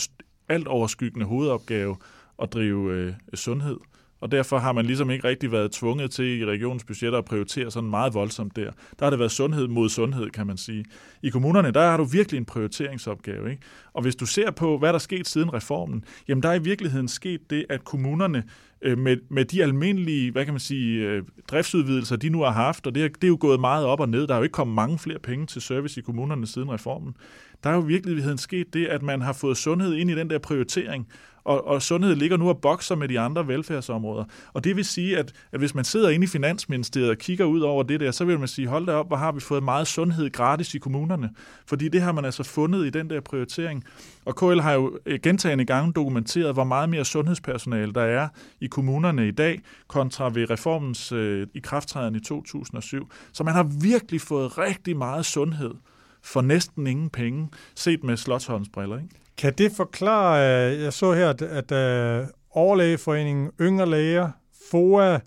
alt 0.49 0.67
overskyggende 0.67 1.25
hovedopgave 1.25 1.97
at 2.41 2.53
drive 2.53 2.93
øh, 2.93 3.13
sundhed 3.33 3.77
og 4.23 4.31
derfor 4.31 4.57
har 4.57 4.71
man 4.71 4.85
ligesom 4.85 5.09
ikke 5.09 5.27
rigtig 5.27 5.51
været 5.51 5.71
tvunget 5.71 6.11
til 6.11 6.39
i 6.41 6.45
regionens 6.45 6.83
budgetter 6.83 7.17
at 7.17 7.25
prioritere 7.25 7.71
sådan 7.71 7.89
meget 7.89 8.13
voldsomt 8.13 8.55
der. 8.55 8.71
Der 8.99 9.05
har 9.05 9.09
det 9.09 9.19
været 9.19 9.31
sundhed 9.31 9.67
mod 9.67 9.89
sundhed, 9.89 10.29
kan 10.29 10.47
man 10.47 10.57
sige. 10.57 10.85
I 11.23 11.29
kommunerne, 11.29 11.71
der 11.71 11.81
har 11.81 11.97
du 11.97 12.03
virkelig 12.03 12.37
en 12.37 12.45
prioriteringsopgave. 12.45 13.51
Ikke? 13.51 13.61
Og 13.93 14.01
hvis 14.01 14.15
du 14.15 14.25
ser 14.25 14.51
på, 14.51 14.77
hvad 14.77 14.89
der 14.89 14.95
er 14.95 14.99
sket 14.99 15.27
siden 15.27 15.53
reformen, 15.53 16.03
jamen 16.27 16.43
der 16.43 16.49
er 16.49 16.53
i 16.53 16.61
virkeligheden 16.61 17.07
sket 17.07 17.49
det, 17.49 17.65
at 17.69 17.83
kommunerne 17.83 18.43
øh, 18.81 18.97
med, 18.97 19.17
med 19.29 19.45
de 19.45 19.63
almindelige, 19.63 20.31
hvad 20.31 20.45
kan 20.45 20.53
man 20.53 20.59
sige, 20.59 21.07
øh, 21.07 21.23
driftsudvidelser, 21.47 22.15
de 22.15 22.29
nu 22.29 22.41
har 22.41 22.51
haft, 22.51 22.87
og 22.87 22.95
det 22.95 23.03
er, 23.03 23.07
det 23.07 23.23
er 23.23 23.27
jo 23.27 23.37
gået 23.39 23.59
meget 23.59 23.85
op 23.85 23.99
og 23.99 24.09
ned. 24.09 24.27
Der 24.27 24.33
er 24.33 24.37
jo 24.37 24.43
ikke 24.43 24.53
kommet 24.53 24.75
mange 24.75 24.99
flere 24.99 25.19
penge 25.19 25.45
til 25.45 25.61
service 25.61 25.99
i 25.99 26.03
kommunerne 26.03 26.47
siden 26.47 26.71
reformen. 26.71 27.15
Der 27.63 27.69
er 27.69 27.75
jo 27.75 27.83
i 27.83 27.87
virkeligheden 27.87 28.37
sket 28.37 28.73
det, 28.73 28.85
at 28.85 29.01
man 29.01 29.21
har 29.21 29.33
fået 29.33 29.57
sundhed 29.57 29.93
ind 29.93 30.11
i 30.11 30.15
den 30.15 30.29
der 30.29 30.39
prioritering, 30.39 31.07
og, 31.45 31.67
og 31.67 31.81
sundhed 31.81 32.15
ligger 32.15 32.37
nu 32.37 32.49
og 32.49 32.61
bokser 32.61 32.95
med 32.95 33.07
de 33.07 33.19
andre 33.19 33.47
velfærdsområder. 33.47 34.23
Og 34.53 34.63
det 34.63 34.75
vil 34.75 34.85
sige, 34.85 35.17
at, 35.17 35.33
at 35.51 35.59
hvis 35.59 35.75
man 35.75 35.83
sidder 35.83 36.09
inde 36.09 36.23
i 36.23 36.27
Finansministeriet 36.27 37.09
og 37.09 37.17
kigger 37.17 37.45
ud 37.45 37.61
over 37.61 37.83
det 37.83 37.99
der, 37.99 38.11
så 38.11 38.25
vil 38.25 38.39
man 38.39 38.47
sige, 38.47 38.67
hold 38.67 38.85
da 38.85 38.91
op, 38.91 39.07
hvor 39.07 39.17
har 39.17 39.31
vi 39.31 39.39
fået 39.39 39.63
meget 39.63 39.87
sundhed 39.87 40.31
gratis 40.31 40.73
i 40.73 40.77
kommunerne. 40.77 41.29
Fordi 41.65 41.87
det 41.87 42.01
har 42.01 42.11
man 42.11 42.25
altså 42.25 42.43
fundet 42.43 42.85
i 42.85 42.89
den 42.89 43.09
der 43.09 43.21
prioritering. 43.21 43.83
Og 44.25 44.35
KL 44.35 44.59
har 44.59 44.73
jo 44.73 44.99
øh, 45.05 45.19
gentagende 45.23 45.65
gange 45.65 45.93
dokumenteret, 45.93 46.53
hvor 46.53 46.63
meget 46.63 46.89
mere 46.89 47.05
sundhedspersonale 47.05 47.93
der 47.93 48.01
er 48.03 48.27
i 48.61 48.67
kommunerne 48.67 49.27
i 49.27 49.31
dag, 49.31 49.61
kontra 49.87 50.29
ved 50.29 50.49
reformens 50.49 51.11
øh, 51.11 51.47
i 51.53 51.59
krafttræden 51.59 52.15
i 52.15 52.19
2007. 52.19 53.11
Så 53.33 53.43
man 53.43 53.53
har 53.53 53.63
virkelig 53.81 54.21
fået 54.21 54.57
rigtig 54.57 54.97
meget 54.97 55.25
sundhed 55.25 55.73
for 56.21 56.41
næsten 56.41 56.87
ingen 56.87 57.09
penge, 57.09 57.49
set 57.75 58.03
med 58.03 58.17
Slottsholms 58.17 58.67
ikke? 58.67 59.22
Kan 59.37 59.53
det 59.53 59.71
forklare, 59.71 60.71
øh, 60.71 60.81
jeg 60.81 60.93
så 60.93 61.13
her, 61.13 61.29
at, 61.29 61.41
at 61.41 61.71
øh, 61.71 62.27
Overlægeforeningen, 62.51 63.51
Yngre 63.61 63.89
Læger, 63.89 64.29
FOA, 64.71 65.19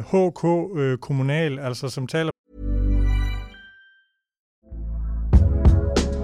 HK 0.00 0.44
øh, 0.76 0.98
Kommunal, 0.98 1.58
altså 1.58 1.88
som 1.88 2.06
taler 2.06 2.31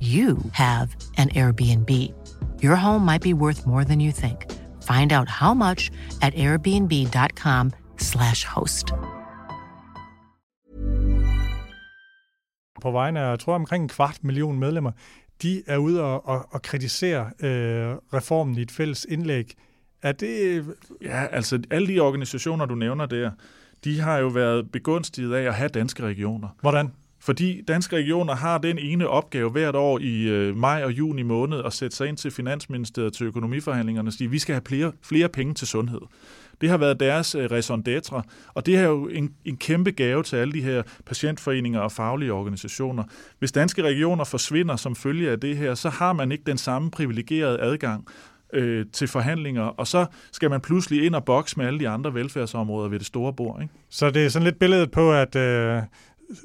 you 0.00 0.38
have 0.52 0.96
an 1.16 1.30
Airbnb. 1.34 1.90
Your 2.62 2.76
home 2.76 3.04
might 3.04 3.22
be 3.22 3.32
worth 3.32 3.66
more 3.66 3.84
than 3.84 4.00
you 4.00 4.12
think. 4.12 4.46
Find 4.82 5.12
out 5.12 5.28
how 5.28 5.54
much 5.54 5.90
at 6.22 6.32
airbnb.com/slash 6.36 8.44
host. 8.44 8.92
På 12.82 12.90
vegne 12.90 13.20
af, 13.20 13.30
jeg 13.30 13.38
tror, 13.38 13.54
omkring 13.54 13.82
en 13.82 13.88
kvart 13.88 14.18
million 14.22 14.58
medlemmer, 14.58 14.90
de 15.42 15.62
er 15.66 15.76
ude 15.76 16.02
og, 16.02 16.28
og, 16.28 16.46
og 16.50 16.62
kritisere 16.62 17.30
øh, 17.40 17.96
reformen 18.14 18.58
i 18.58 18.62
et 18.62 18.70
fælles 18.70 19.06
indlæg. 19.08 19.54
Er 20.02 20.12
det... 20.12 20.64
Ja, 21.02 21.26
altså 21.26 21.62
alle 21.70 21.88
de 21.88 22.00
organisationer, 22.00 22.66
du 22.66 22.74
nævner 22.74 23.06
der, 23.06 23.30
de 23.84 24.00
har 24.00 24.18
jo 24.18 24.28
været 24.28 24.72
begunstiget 24.72 25.34
af 25.34 25.42
at 25.42 25.54
have 25.54 25.68
danske 25.68 26.02
regioner. 26.02 26.48
Hvordan? 26.60 26.92
Fordi 27.26 27.62
danske 27.68 27.96
regioner 27.96 28.34
har 28.34 28.58
den 28.58 28.78
ene 28.78 29.08
opgave 29.08 29.50
hvert 29.50 29.76
år 29.76 29.98
i 29.98 30.28
øh, 30.28 30.56
maj 30.56 30.82
og 30.84 30.92
juni 30.92 31.22
måned 31.22 31.62
at 31.64 31.72
sætte 31.72 31.96
sig 31.96 32.08
ind 32.08 32.16
til 32.16 32.30
Finansministeriet 32.30 33.12
til 33.12 33.26
økonomiforhandlingerne 33.26 34.08
og 34.08 34.12
sige, 34.12 34.26
at 34.26 34.32
vi 34.32 34.38
skal 34.38 34.54
have 34.54 34.62
flere, 34.68 34.92
flere 35.02 35.28
penge 35.28 35.54
til 35.54 35.66
sundhed. 35.66 36.00
Det 36.60 36.68
har 36.68 36.76
været 36.76 37.00
deres 37.00 37.34
øh, 37.34 37.50
raison 37.50 37.84
d'etre, 37.88 38.22
og 38.54 38.66
det 38.66 38.76
er 38.76 38.82
jo 38.82 39.08
en, 39.08 39.34
en 39.44 39.56
kæmpe 39.56 39.90
gave 39.90 40.22
til 40.22 40.36
alle 40.36 40.52
de 40.52 40.62
her 40.62 40.82
patientforeninger 41.06 41.80
og 41.80 41.92
faglige 41.92 42.32
organisationer. 42.32 43.04
Hvis 43.38 43.52
danske 43.52 43.82
regioner 43.82 44.24
forsvinder 44.24 44.76
som 44.76 44.96
følge 44.96 45.30
af 45.30 45.40
det 45.40 45.56
her, 45.56 45.74
så 45.74 45.88
har 45.88 46.12
man 46.12 46.32
ikke 46.32 46.44
den 46.46 46.58
samme 46.58 46.90
privilegerede 46.90 47.60
adgang 47.60 48.06
øh, 48.52 48.86
til 48.92 49.08
forhandlinger, 49.08 49.62
og 49.62 49.86
så 49.86 50.06
skal 50.32 50.50
man 50.50 50.60
pludselig 50.60 51.06
ind 51.06 51.14
og 51.14 51.24
bokse 51.24 51.58
med 51.58 51.66
alle 51.66 51.78
de 51.78 51.88
andre 51.88 52.14
velfærdsområder 52.14 52.88
ved 52.88 52.98
det 52.98 53.06
store 53.06 53.32
bord. 53.32 53.62
Ikke? 53.62 53.74
Så 53.90 54.10
det 54.10 54.24
er 54.24 54.28
sådan 54.28 54.44
lidt 54.44 54.58
billedet 54.58 54.90
på, 54.90 55.12
at 55.12 55.36
øh, 55.36 55.82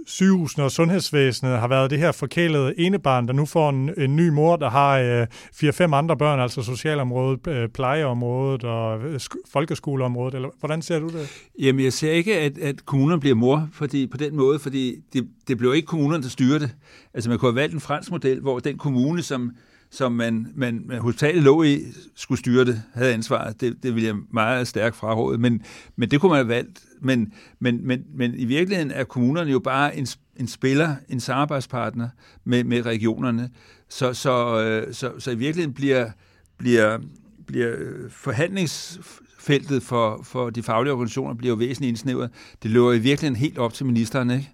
sygehusene 0.08 0.64
og 0.64 0.72
sundhedsvæsenet 0.72 1.60
har 1.60 1.68
været 1.68 1.90
det 1.90 2.00
her 2.00 2.12
forkælede 2.12 2.80
enebarn, 2.80 3.28
der 3.28 3.34
nu 3.34 3.46
får 3.46 3.70
en, 3.70 3.92
en 3.98 4.16
ny 4.16 4.30
mor, 4.30 4.56
der 4.56 4.70
har 4.70 4.98
øh, 4.98 5.28
fire-fem 5.54 5.94
andre 5.94 6.18
børn, 6.18 6.40
altså 6.40 6.62
socialområdet, 6.62 7.48
øh, 7.48 7.70
plejeområdet 7.70 8.64
og 8.64 9.00
øh, 9.00 9.20
folkeskoleområdet. 9.52 10.36
Eller, 10.36 10.50
hvordan 10.60 10.82
ser 10.82 11.00
du 11.00 11.08
det? 11.08 11.50
Jamen, 11.60 11.84
jeg 11.86 11.94
ser 11.94 12.12
ikke, 12.12 12.38
at, 12.38 12.58
at 12.58 12.86
kommunerne 12.86 13.20
bliver 13.20 13.36
mor 13.36 13.70
fordi, 13.74 14.08
på 14.08 14.18
den 14.18 14.36
måde, 14.36 14.60
fordi 14.60 14.96
det, 15.14 15.28
det 15.48 15.58
blev 15.58 15.74
ikke 15.76 15.86
kommunerne, 15.86 16.24
der 16.24 16.30
styrer 16.30 16.60
det. 16.60 16.76
Altså, 17.14 17.30
man 17.30 17.40
kunne 17.40 17.52
have 17.52 17.62
valgt 17.62 17.74
en 17.74 17.82
fransk 17.82 18.12
model, 18.12 18.40
hvor 18.40 18.60
den 18.60 18.78
kommune, 18.78 19.22
som 19.22 19.52
som 19.92 20.12
man, 20.12 20.48
man, 20.56 20.82
man 20.86 21.00
hospitalet 21.00 21.44
lå 21.44 21.64
i, 21.64 21.80
skulle 22.16 22.40
styre 22.40 22.66
det, 22.66 22.84
havde 22.94 23.14
ansvaret. 23.14 23.62
Det, 23.62 23.84
det 23.84 23.96
ville 23.96 24.08
jeg 24.08 24.16
meget 24.34 24.68
stærkt 24.68 24.96
fraråde, 24.96 25.38
men, 25.38 25.62
men 25.96 26.12
det 26.12 26.22
kunne 26.22 26.30
man 26.30 26.38
have 26.38 26.48
valgt. 26.48 26.84
Men, 27.02 27.34
men, 27.60 27.88
men, 27.88 28.04
men 28.16 28.34
i 28.36 28.46
virkeligheden 28.46 28.92
er 28.92 29.04
kommunerne 29.04 29.52
jo 29.52 29.60
bare 29.60 29.98
en, 29.98 30.08
en 30.38 30.48
spiller, 30.48 30.96
en 31.10 31.20
samarbejdspartner 31.20 32.10
med, 32.44 32.64
med 32.64 32.86
regionerne. 32.86 33.50
Så, 33.90 34.14
så, 34.14 34.64
øh, 34.64 34.94
så, 34.94 35.12
så 35.20 35.32
i 35.32 35.36
virkeligheden 35.36 35.74
bliver, 35.74 36.12
bliver, 36.58 37.00
bliver 37.48 37.76
forhandlingsfeltet 38.10 39.84
for, 39.84 40.22
for 40.24 40.50
de 40.50 40.64
faglige 40.64 40.94
organisationer 40.94 41.34
bliver 41.34 41.52
jo 41.52 41.58
væsentligt 41.58 41.90
indsnævret. 41.90 42.30
Det 42.64 42.72
løber 42.72 42.94
i 42.94 43.00
virkeligheden 43.00 43.36
helt 43.36 43.58
op 43.58 43.74
til 43.74 43.86
ministeren, 43.86 44.32
ikke? 44.32 44.52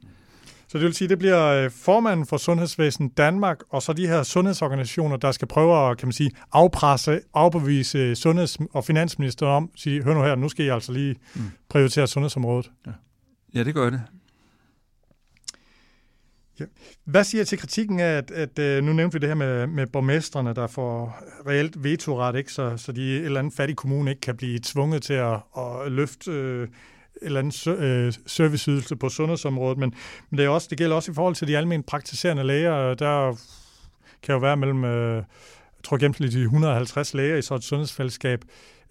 Så 0.68 0.78
det 0.78 0.86
vil 0.86 0.94
sige, 0.94 1.08
det 1.08 1.20
bliver 1.20 1.46
øh, 1.46 1.72
formanden 1.72 2.26
for 2.26 2.38
Sundhedsvæsen 2.38 3.10
Danmark, 3.10 3.60
og 3.70 3.82
så 3.82 3.94
de 3.94 4.08
her 4.08 4.24
sundhedsorganisationer, 4.24 5.18
der 5.18 5.32
skal 5.32 5.48
prøve 5.48 5.92
at 5.92 5.98
kan 5.98 6.08
man 6.08 6.14
sige, 6.14 6.32
afpresse, 6.52 7.22
afbevise 7.34 8.16
sundheds- 8.16 8.58
og 8.74 8.86
finansministeren 8.86 9.52
om, 9.52 9.72
sige, 9.76 10.04
hør 10.04 10.14
nu 10.14 10.22
her, 10.22 10.36
nu 10.36 10.50
skal 10.50 10.66
I 10.66 10.70
altså 10.70 10.92
lige 10.92 11.16
mm. 11.36 11.42
prioritere 11.70 12.08
sundhedsområdet. 12.08 12.72
Ja. 12.88 12.92
ja, 13.54 13.64
det 13.64 13.74
gør 13.74 13.90
det. 13.90 14.02
Ja. 16.60 16.66
Hvad 17.06 17.24
siger 17.24 17.44
til 17.44 17.58
kritikken 17.58 18.00
af, 18.00 18.18
at, 18.18 18.32
at 18.32 18.60
øh, 18.60 18.84
nu 18.84 18.94
nævnte 18.94 19.14
vi 19.14 19.20
det 19.20 19.30
her 19.30 19.36
med, 19.36 19.68
med 19.68 19.88
borgmesterne, 19.88 20.54
der 20.54 20.68
får 20.68 21.20
reelt 21.48 21.84
vetoret, 21.84 22.36
ikke? 22.36 22.52
Så, 22.52 22.78
så 22.78 22.92
de 22.92 23.18
et 23.18 23.26
eller 23.26 23.40
andet 23.40 23.54
fattig 23.54 23.76
kommune 23.76 24.12
ikke 24.12 24.22
kan 24.22 24.38
blive 24.38 24.60
tvunget 24.64 25.04
til 25.04 25.14
at, 25.14 25.40
at 25.58 25.92
løfte 25.92 26.32
øh, 26.32 26.68
eller 27.22 27.40
anden 27.40 27.84
øh, 27.84 28.14
serviceydelse 28.26 28.96
på 28.96 29.10
sundhedsområdet, 29.10 29.78
men, 29.78 29.94
men 30.30 30.38
det, 30.38 30.46
er 30.46 30.50
også, 30.50 30.68
det 30.70 30.78
gælder 30.78 30.96
også 30.96 31.12
i 31.12 31.16
forhold 31.16 31.36
til 31.36 31.48
de 31.48 31.58
almindelige 31.58 31.88
praktiserende 31.88 32.44
læger. 32.44 32.94
Der 32.94 33.38
kan 34.24 34.34
jo 34.34 34.40
være 34.40 34.58
mellem, 34.58 34.84
øh, 34.84 35.16
jeg 35.16 35.84
tror 35.84 35.98
gennemsnitligt 35.98 36.44
150 36.44 37.14
læger 37.14 37.38
i 37.38 37.42
sådan 37.42 37.58
et 37.58 37.64
sundhedsfællesskab. 37.64 38.42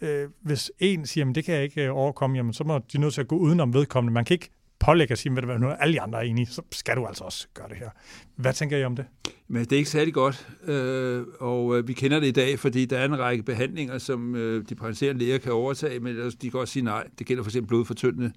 Øh, 0.00 0.28
hvis 0.42 0.70
en 0.78 1.06
siger, 1.06 1.28
at 1.28 1.34
det 1.34 1.44
kan 1.44 1.54
jeg 1.54 1.62
ikke 1.62 1.90
overkomme, 1.90 2.36
jamen, 2.36 2.52
så 2.52 2.64
må 2.64 2.80
de 2.92 2.98
nødt 2.98 3.14
til 3.14 3.20
at 3.20 3.28
gå 3.28 3.36
udenom 3.36 3.74
vedkommende. 3.74 4.14
Man 4.14 4.24
kan 4.24 4.34
ikke 4.34 4.50
pålægge 4.86 5.14
og 5.14 5.18
sige, 5.18 5.38
at 5.38 5.60
nu 5.60 5.70
alle 5.70 5.94
de 5.94 6.00
andre 6.00 6.18
er 6.18 6.22
enige, 6.22 6.46
så 6.46 6.62
skal 6.72 6.96
du 6.96 7.06
altså 7.06 7.24
også 7.24 7.46
gøre 7.54 7.68
det 7.68 7.76
her. 7.76 7.90
Hvad 8.36 8.52
tænker 8.52 8.76
I 8.78 8.84
om 8.84 8.96
det? 8.96 9.04
Men 9.48 9.64
det 9.64 9.72
er 9.72 9.76
ikke 9.76 9.90
særlig 9.90 10.14
godt, 10.14 10.48
øh, 10.64 11.24
og 11.40 11.78
øh, 11.78 11.88
vi 11.88 11.92
kender 11.92 12.20
det 12.20 12.26
i 12.26 12.30
dag, 12.30 12.58
fordi 12.58 12.84
der 12.84 12.98
er 12.98 13.04
en 13.04 13.18
række 13.18 13.42
behandlinger, 13.42 13.98
som 13.98 14.34
øh, 14.34 14.64
de 14.68 14.74
praktiserende 14.74 15.24
læger 15.24 15.38
kan 15.38 15.52
overtage, 15.52 16.00
men 16.00 16.16
de 16.42 16.50
kan 16.50 16.60
også 16.60 16.72
sige 16.72 16.84
nej. 16.84 17.06
Det 17.18 17.26
gælder 17.26 17.42
for 17.42 17.50
eksempel 17.50 17.68
blodfortyndende 17.68 18.32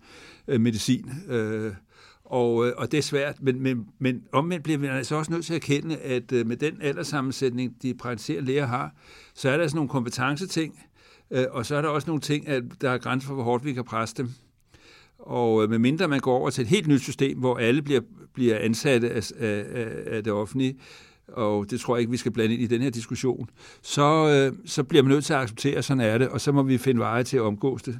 øh, 0.47 0.61
medicin. 0.61 1.11
Øh, 1.27 1.73
og, 2.25 2.67
øh, 2.67 2.73
og 2.77 2.91
det 2.91 2.97
er 2.97 3.01
svært, 3.01 3.41
men, 3.41 3.61
men, 3.61 3.87
men 3.99 4.23
omvendt 4.31 4.63
bliver 4.63 4.79
vi 4.79 4.87
altså 4.87 5.15
også 5.15 5.31
nødt 5.31 5.45
til 5.45 5.53
at 5.53 5.63
erkende, 5.63 5.97
at 5.97 6.31
med 6.31 6.57
den 6.57 6.81
alderssammensætning, 6.81 7.81
de 7.81 7.93
praktiserende 7.93 8.45
læger 8.45 8.65
har, 8.65 8.93
så 9.33 9.49
er 9.49 9.57
der 9.57 9.67
sådan 9.67 9.75
nogle 9.75 9.89
kompetenceting, 9.89 10.79
og 11.49 11.65
så 11.65 11.75
er 11.75 11.81
der 11.81 11.89
også 11.89 12.07
nogle 12.07 12.21
ting, 12.21 12.47
at 12.47 12.63
der 12.81 12.89
er 12.89 12.97
grænser 12.97 13.27
for, 13.27 13.33
hvor 13.33 13.43
hårdt 13.43 13.65
vi 13.65 13.73
kan 13.73 13.83
presse 13.83 14.15
dem. 14.17 14.29
Og 15.19 15.63
øh, 15.63 15.69
medmindre 15.69 16.07
man 16.07 16.19
går 16.19 16.37
over 16.37 16.49
til 16.49 16.61
et 16.61 16.67
helt 16.67 16.87
nyt 16.87 17.01
system, 17.01 17.37
hvor 17.39 17.57
alle 17.57 17.81
bliver, 17.81 18.01
bliver 18.33 18.57
ansatte 18.59 19.11
af, 19.11 19.31
af, 19.39 19.65
af 20.05 20.23
det 20.23 20.33
offentlige, 20.33 20.75
og 21.27 21.71
det 21.71 21.79
tror 21.79 21.95
jeg 21.95 21.99
ikke, 21.99 22.11
vi 22.11 22.17
skal 22.17 22.31
blande 22.31 22.53
ind 22.53 22.63
i 22.63 22.67
den 22.67 22.81
her 22.81 22.89
diskussion, 22.89 23.49
så, 23.81 24.29
øh, 24.29 24.57
så 24.65 24.83
bliver 24.83 25.03
man 25.03 25.11
nødt 25.11 25.25
til 25.25 25.33
at 25.33 25.39
acceptere, 25.39 25.75
at 25.75 25.85
sådan 25.85 26.01
er 26.01 26.17
det, 26.17 26.29
og 26.29 26.41
så 26.41 26.51
må 26.51 26.63
vi 26.63 26.77
finde 26.77 26.99
veje 26.99 27.23
til 27.23 27.37
at 27.37 27.43
omgås 27.43 27.81
det 27.81 27.99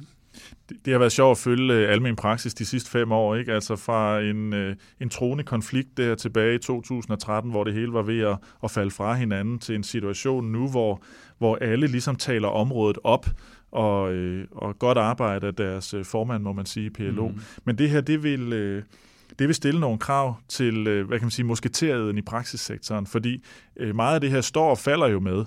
det 0.84 0.92
har 0.92 0.98
været 0.98 1.12
sjovt 1.12 1.30
at 1.30 1.38
følge 1.38 1.74
øh, 1.74 1.92
almen 1.92 2.16
praksis 2.16 2.54
de 2.54 2.64
sidste 2.64 2.90
fem 2.90 3.12
år, 3.12 3.34
ikke? 3.34 3.52
Altså 3.52 3.76
fra 3.76 4.20
en, 4.20 4.54
øh, 4.54 4.76
en 5.00 5.08
troende 5.08 5.44
konflikt 5.44 5.96
der 5.96 6.14
tilbage 6.14 6.54
i 6.54 6.58
2013, 6.58 7.50
hvor 7.50 7.64
det 7.64 7.74
hele 7.74 7.92
var 7.92 8.02
ved 8.02 8.20
at, 8.20 8.36
at 8.64 8.70
falde 8.70 8.90
fra 8.90 9.14
hinanden, 9.14 9.58
til 9.58 9.74
en 9.74 9.82
situation 9.82 10.52
nu, 10.52 10.68
hvor, 10.68 11.02
hvor 11.38 11.56
alle 11.56 11.86
ligesom 11.86 12.16
taler 12.16 12.48
området 12.48 12.98
op, 13.04 13.26
og, 13.72 14.12
øh, 14.12 14.46
og 14.50 14.78
godt 14.78 14.98
arbejde 14.98 15.46
af 15.46 15.54
deres 15.54 15.94
formand, 16.04 16.42
må 16.42 16.52
man 16.52 16.66
sige, 16.66 16.90
PLO. 16.90 17.28
Mm. 17.28 17.40
Men 17.64 17.78
det 17.78 17.90
her, 17.90 18.00
det 18.00 18.22
vil... 18.22 18.50
det 19.38 19.48
vil 19.48 19.54
stille 19.54 19.80
nogle 19.80 19.98
krav 19.98 20.34
til, 20.48 21.02
hvad 21.02 21.18
kan 21.18 21.24
man 21.26 21.30
sige, 21.30 21.46
musketereden 21.46 22.18
i 22.18 22.22
praksissektoren, 22.22 23.06
fordi 23.06 23.44
meget 23.94 24.14
af 24.14 24.20
det 24.20 24.30
her 24.30 24.40
står 24.40 24.70
og 24.70 24.78
falder 24.78 25.06
jo 25.06 25.20
med, 25.20 25.44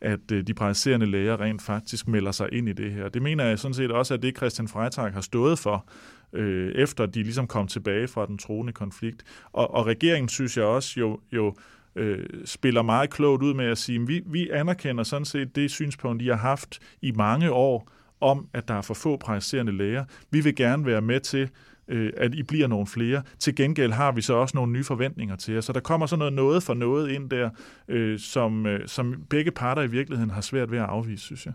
at 0.00 0.32
øh, 0.32 0.46
de 0.46 0.54
praktiserende 0.54 1.06
læger 1.06 1.40
rent 1.40 1.62
faktisk 1.62 2.08
melder 2.08 2.32
sig 2.32 2.48
ind 2.52 2.68
i 2.68 2.72
det 2.72 2.92
her. 2.92 3.08
Det 3.08 3.22
mener 3.22 3.44
jeg 3.44 3.58
sådan 3.58 3.74
set 3.74 3.90
også, 3.90 4.14
at 4.14 4.22
det 4.22 4.36
Christian 4.36 4.68
Freitag 4.68 5.12
har 5.12 5.20
stået 5.20 5.58
for, 5.58 5.86
øh, 6.32 6.72
efter 6.74 7.06
de 7.06 7.22
ligesom 7.22 7.46
kom 7.46 7.66
tilbage 7.66 8.08
fra 8.08 8.26
den 8.26 8.38
troende 8.38 8.72
konflikt. 8.72 9.22
Og, 9.52 9.74
og 9.74 9.86
regeringen, 9.86 10.28
synes 10.28 10.56
jeg 10.56 10.64
også, 10.64 11.00
jo, 11.00 11.20
jo 11.32 11.54
øh, 11.96 12.26
spiller 12.44 12.82
meget 12.82 13.10
klogt 13.10 13.42
ud 13.42 13.54
med 13.54 13.64
at 13.64 13.78
sige, 13.78 14.00
at 14.00 14.08
vi, 14.08 14.22
vi 14.26 14.50
anerkender 14.50 15.04
sådan 15.04 15.24
set 15.24 15.56
det 15.56 15.70
synspunkt, 15.70 16.22
de 16.22 16.28
har 16.28 16.36
haft 16.36 16.78
i 17.02 17.12
mange 17.12 17.52
år, 17.52 17.90
om, 18.20 18.48
at 18.52 18.68
der 18.68 18.74
er 18.74 18.82
for 18.82 18.94
få 18.94 19.16
praktiserende 19.16 19.72
læger. 19.72 20.04
Vi 20.30 20.40
vil 20.40 20.54
gerne 20.54 20.86
være 20.86 21.00
med 21.00 21.20
til 21.20 21.50
øh, 21.88 22.12
at 22.16 22.34
I 22.34 22.42
bliver 22.42 22.66
nogle 22.66 22.86
flere. 22.86 23.22
Til 23.38 23.54
gengæld 23.54 23.92
har 23.92 24.12
vi 24.12 24.22
så 24.22 24.34
også 24.34 24.56
nogle 24.56 24.72
nye 24.72 24.84
forventninger 24.84 25.36
til 25.36 25.54
jer. 25.54 25.60
Så 25.60 25.72
der 25.72 25.80
kommer 25.80 26.06
så 26.06 26.16
noget 26.16 26.32
noget 26.32 26.62
for 26.62 26.74
noget 26.74 27.10
ind 27.10 27.30
der, 27.30 27.50
øh, 27.88 28.18
som, 28.18 28.66
øh, 28.66 28.88
som 28.88 29.14
begge 29.30 29.50
parter 29.50 29.82
i 29.82 29.90
virkeligheden 29.90 30.30
har 30.30 30.40
svært 30.40 30.70
ved 30.70 30.78
at 30.78 30.84
afvise, 30.84 31.24
synes 31.24 31.46
jeg. 31.46 31.54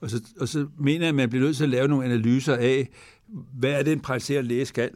Og 0.00 0.10
så, 0.10 0.22
og 0.40 0.48
så 0.48 0.66
mener 0.78 1.04
jeg, 1.04 1.08
at 1.08 1.14
man 1.14 1.30
bliver 1.30 1.44
nødt 1.44 1.56
til 1.56 1.64
at 1.64 1.70
lave 1.70 1.88
nogle 1.88 2.04
analyser 2.04 2.56
af, 2.56 2.88
hvad 3.58 3.70
er 3.70 3.82
det, 3.82 3.92
en 3.92 4.00
praktiserende 4.00 4.48
læge 4.48 4.66
skal? 4.66 4.90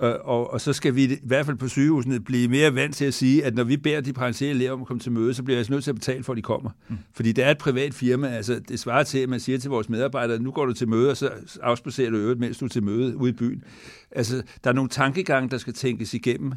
Og, 0.00 0.18
og, 0.24 0.52
og 0.52 0.60
så 0.60 0.72
skal 0.72 0.94
vi 0.94 1.04
i 1.04 1.16
hvert 1.22 1.46
fald 1.46 1.56
på 1.56 1.68
sygehusene 1.68 2.20
blive 2.20 2.48
mere 2.48 2.74
vant 2.74 2.96
til 2.96 3.04
at 3.04 3.14
sige, 3.14 3.44
at 3.44 3.54
når 3.54 3.64
vi 3.64 3.76
beder 3.76 4.00
de 4.00 4.12
praktiserende 4.12 4.58
læger 4.58 4.72
om 4.72 4.80
at 4.80 4.86
komme 4.86 5.00
til 5.00 5.12
møde, 5.12 5.34
så 5.34 5.42
bliver 5.42 5.56
jeg 5.56 5.58
altså 5.58 5.72
nødt 5.72 5.84
til 5.84 5.90
at 5.90 5.94
betale 5.94 6.24
for, 6.24 6.32
at 6.32 6.36
de 6.36 6.42
kommer. 6.42 6.70
Mm. 6.88 6.98
Fordi 7.12 7.32
det 7.32 7.44
er 7.44 7.50
et 7.50 7.58
privat 7.58 7.94
firma. 7.94 8.28
Altså, 8.28 8.60
det 8.68 8.80
svarer 8.80 9.02
til, 9.02 9.18
at 9.18 9.28
man 9.28 9.40
siger 9.40 9.58
til 9.58 9.70
vores 9.70 9.88
medarbejdere, 9.88 10.38
nu 10.38 10.50
går 10.50 10.66
du 10.66 10.72
til 10.72 10.88
møde, 10.88 11.10
og 11.10 11.16
så 11.16 11.30
afspacerer 11.62 12.10
du 12.10 12.16
øvrigt, 12.16 12.40
mens 12.40 12.58
du 12.58 12.64
er 12.64 12.68
til 12.68 12.82
møde 12.82 13.16
ude 13.16 13.30
i 13.30 13.34
byen. 13.34 13.62
Altså, 14.10 14.42
der 14.64 14.70
er 14.70 14.74
nogle 14.74 14.90
tankegange, 14.90 15.50
der 15.50 15.58
skal 15.58 15.72
tænkes 15.72 16.14
igennem. 16.14 16.52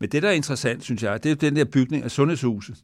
Men 0.00 0.08
det, 0.08 0.22
der 0.22 0.28
er 0.28 0.32
interessant, 0.32 0.84
synes 0.84 1.02
jeg, 1.02 1.24
det 1.24 1.30
er 1.30 1.34
den 1.34 1.56
der 1.56 1.64
bygning 1.64 2.04
af 2.04 2.10
sundhedshuset. 2.10 2.76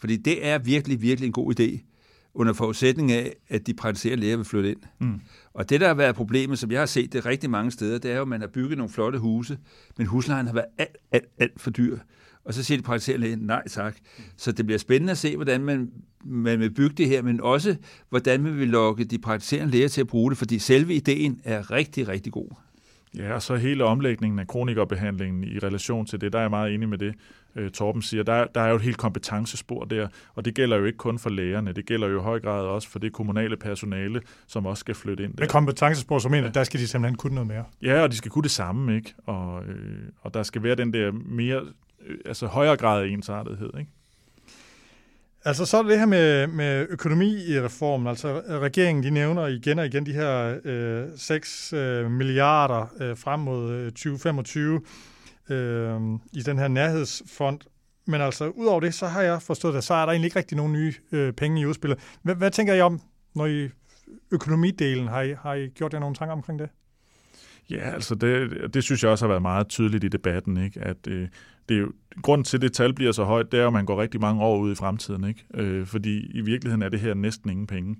Fordi 0.00 0.16
det 0.16 0.46
er 0.46 0.58
virkelig, 0.58 1.02
virkelig 1.02 1.26
en 1.26 1.32
god 1.32 1.60
idé 1.60 1.87
under 2.38 2.52
forudsætning 2.52 3.12
af, 3.12 3.36
at 3.48 3.66
de 3.66 3.74
praktiserende 3.74 4.20
læger 4.20 4.36
vil 4.36 4.44
flytte 4.44 4.70
ind. 4.70 4.80
Mm. 4.98 5.20
Og 5.54 5.70
det, 5.70 5.80
der 5.80 5.86
har 5.86 5.94
været 5.94 6.14
problemet, 6.14 6.58
som 6.58 6.70
jeg 6.70 6.80
har 6.80 6.86
set 6.86 7.12
det 7.12 7.26
rigtig 7.26 7.50
mange 7.50 7.70
steder, 7.70 7.98
det 7.98 8.10
er 8.10 8.16
jo, 8.16 8.22
at 8.22 8.28
man 8.28 8.40
har 8.40 8.48
bygget 8.48 8.78
nogle 8.78 8.92
flotte 8.92 9.18
huse, 9.18 9.58
men 9.98 10.06
huslejen 10.06 10.46
har 10.46 10.54
været 10.54 10.66
alt, 10.78 10.96
alt, 11.12 11.28
alt 11.38 11.60
for 11.60 11.70
dyr. 11.70 11.98
Og 12.44 12.54
så 12.54 12.64
siger 12.64 12.78
de 12.78 12.82
praktiserende 12.82 13.26
læger, 13.26 13.36
nej 13.40 13.68
tak. 13.68 13.96
Så 14.36 14.52
det 14.52 14.66
bliver 14.66 14.78
spændende 14.78 15.10
at 15.10 15.18
se, 15.18 15.36
hvordan 15.36 15.64
man, 15.64 15.90
man 16.24 16.60
vil 16.60 16.70
bygge 16.70 16.94
det 16.94 17.08
her, 17.08 17.22
men 17.22 17.40
også, 17.40 17.76
hvordan 18.08 18.42
man 18.42 18.58
vil 18.58 18.68
lokke 18.68 19.04
de 19.04 19.18
praktiserende 19.18 19.72
læger 19.72 19.88
til 19.88 20.00
at 20.00 20.06
bruge 20.06 20.30
det, 20.30 20.38
fordi 20.38 20.58
selve 20.58 20.94
ideen 20.94 21.40
er 21.44 21.70
rigtig, 21.70 22.08
rigtig 22.08 22.32
god. 22.32 22.48
Ja, 23.16 23.34
og 23.34 23.42
så 23.42 23.56
hele 23.56 23.84
omlægningen 23.84 24.38
af 24.38 24.46
kronikerbehandlingen 24.46 25.44
i 25.44 25.58
relation 25.58 26.06
til 26.06 26.20
det, 26.20 26.32
der 26.32 26.38
er 26.38 26.42
jeg 26.42 26.50
meget 26.50 26.74
enig 26.74 26.88
med 26.88 26.98
det, 26.98 27.14
øh, 27.56 27.70
Torben 27.70 28.02
siger. 28.02 28.22
Der, 28.22 28.46
der 28.54 28.60
er 28.60 28.68
jo 28.68 28.76
et 28.76 28.82
helt 28.82 28.96
kompetencespor 28.96 29.84
der, 29.84 30.08
og 30.34 30.44
det 30.44 30.54
gælder 30.54 30.76
jo 30.76 30.84
ikke 30.84 30.98
kun 30.98 31.18
for 31.18 31.30
lægerne, 31.30 31.72
det 31.72 31.86
gælder 31.86 32.08
jo 32.08 32.20
i 32.20 32.22
høj 32.22 32.40
grad 32.40 32.64
også 32.64 32.88
for 32.88 32.98
det 32.98 33.12
kommunale 33.12 33.56
personale, 33.56 34.20
som 34.46 34.66
også 34.66 34.80
skal 34.80 34.94
flytte 34.94 35.24
ind 35.24 35.32
der. 35.34 35.42
Med 35.42 35.48
kompetencespor, 35.48 36.18
så 36.18 36.28
mener 36.28 36.46
ja. 36.46 36.52
der 36.52 36.64
skal 36.64 36.80
de 36.80 36.88
simpelthen 36.88 37.16
kunne 37.16 37.34
noget 37.34 37.48
mere. 37.48 37.64
Ja, 37.82 38.02
og 38.02 38.10
de 38.12 38.16
skal 38.16 38.30
kunne 38.30 38.42
det 38.42 38.50
samme, 38.50 38.96
ikke? 38.96 39.14
Og, 39.26 39.64
øh, 39.64 39.98
og 40.20 40.34
der 40.34 40.42
skal 40.42 40.62
være 40.62 40.74
den 40.74 40.92
der 40.92 41.12
mere, 41.12 41.62
øh, 42.06 42.18
altså 42.26 42.46
højere 42.46 42.76
grad 42.76 43.02
af 43.02 43.08
ensartethed, 43.08 43.70
ikke? 43.78 43.90
Altså 45.44 45.66
så 45.66 45.76
er 45.76 45.82
det 45.82 45.98
her 45.98 46.06
med, 46.06 46.46
med 46.46 46.86
økonomi 46.90 47.44
i 47.46 47.60
reformen. 47.60 48.06
Altså 48.06 48.42
regeringen 48.48 49.04
de 49.04 49.10
nævner 49.10 49.46
igen 49.46 49.78
og 49.78 49.86
igen 49.86 50.06
de 50.06 50.12
her 50.12 50.58
øh, 50.64 51.04
6 51.16 51.72
øh, 51.72 52.10
milliarder 52.10 52.86
øh, 53.00 53.16
frem 53.16 53.40
mod 53.40 53.90
2025 53.90 54.80
øh, 55.50 56.00
i 56.32 56.42
den 56.42 56.58
her 56.58 56.68
nærhedsfond. 56.68 57.60
Men 58.06 58.20
altså 58.20 58.48
udover 58.48 58.80
det, 58.80 58.94
så 58.94 59.06
har 59.06 59.22
jeg 59.22 59.42
forstået 59.42 59.76
at 59.76 59.84
så 59.84 59.94
er 59.94 60.04
der 60.04 60.12
egentlig 60.12 60.26
ikke 60.26 60.38
rigtig 60.38 60.56
nogen 60.56 60.72
nye 60.72 60.94
øh, 61.12 61.32
penge 61.32 61.60
i 61.60 61.66
udspillet. 61.66 61.98
Hvad, 62.22 62.34
hvad 62.34 62.50
tænker 62.50 62.74
I 62.74 62.80
om, 62.80 63.00
når 63.34 63.46
I 63.46 63.68
økonomidelen, 64.30 65.08
har 65.08 65.22
I, 65.22 65.34
har 65.42 65.54
I 65.54 65.68
gjort 65.68 65.92
jer 65.92 66.00
nogle 66.00 66.14
tanker 66.14 66.32
omkring 66.32 66.58
det? 66.58 66.68
Ja, 67.70 67.90
altså 67.90 68.14
det, 68.14 68.50
det 68.74 68.84
synes 68.84 69.02
jeg 69.02 69.10
også 69.10 69.24
har 69.24 69.28
været 69.28 69.42
meget 69.42 69.68
tydeligt 69.68 70.04
i 70.04 70.08
debatten, 70.08 70.56
ikke? 70.56 70.80
at 70.80 71.06
øh, 71.08 71.28
det 71.68 71.76
er 71.76 71.80
jo, 71.80 71.92
grunden 72.22 72.44
til, 72.44 72.56
at 72.56 72.62
det 72.62 72.72
tal 72.72 72.94
bliver 72.94 73.12
så 73.12 73.24
højt, 73.24 73.52
det 73.52 73.60
er, 73.60 73.66
at 73.66 73.72
man 73.72 73.86
går 73.86 74.00
rigtig 74.00 74.20
mange 74.20 74.42
år 74.42 74.58
ud 74.58 74.72
i 74.72 74.74
fremtiden. 74.74 75.24
Ikke? 75.24 75.44
Øh, 75.54 75.86
fordi 75.86 76.30
i 76.34 76.40
virkeligheden 76.40 76.82
er 76.82 76.88
det 76.88 77.00
her 77.00 77.14
næsten 77.14 77.50
ingen 77.50 77.66
penge. 77.66 77.96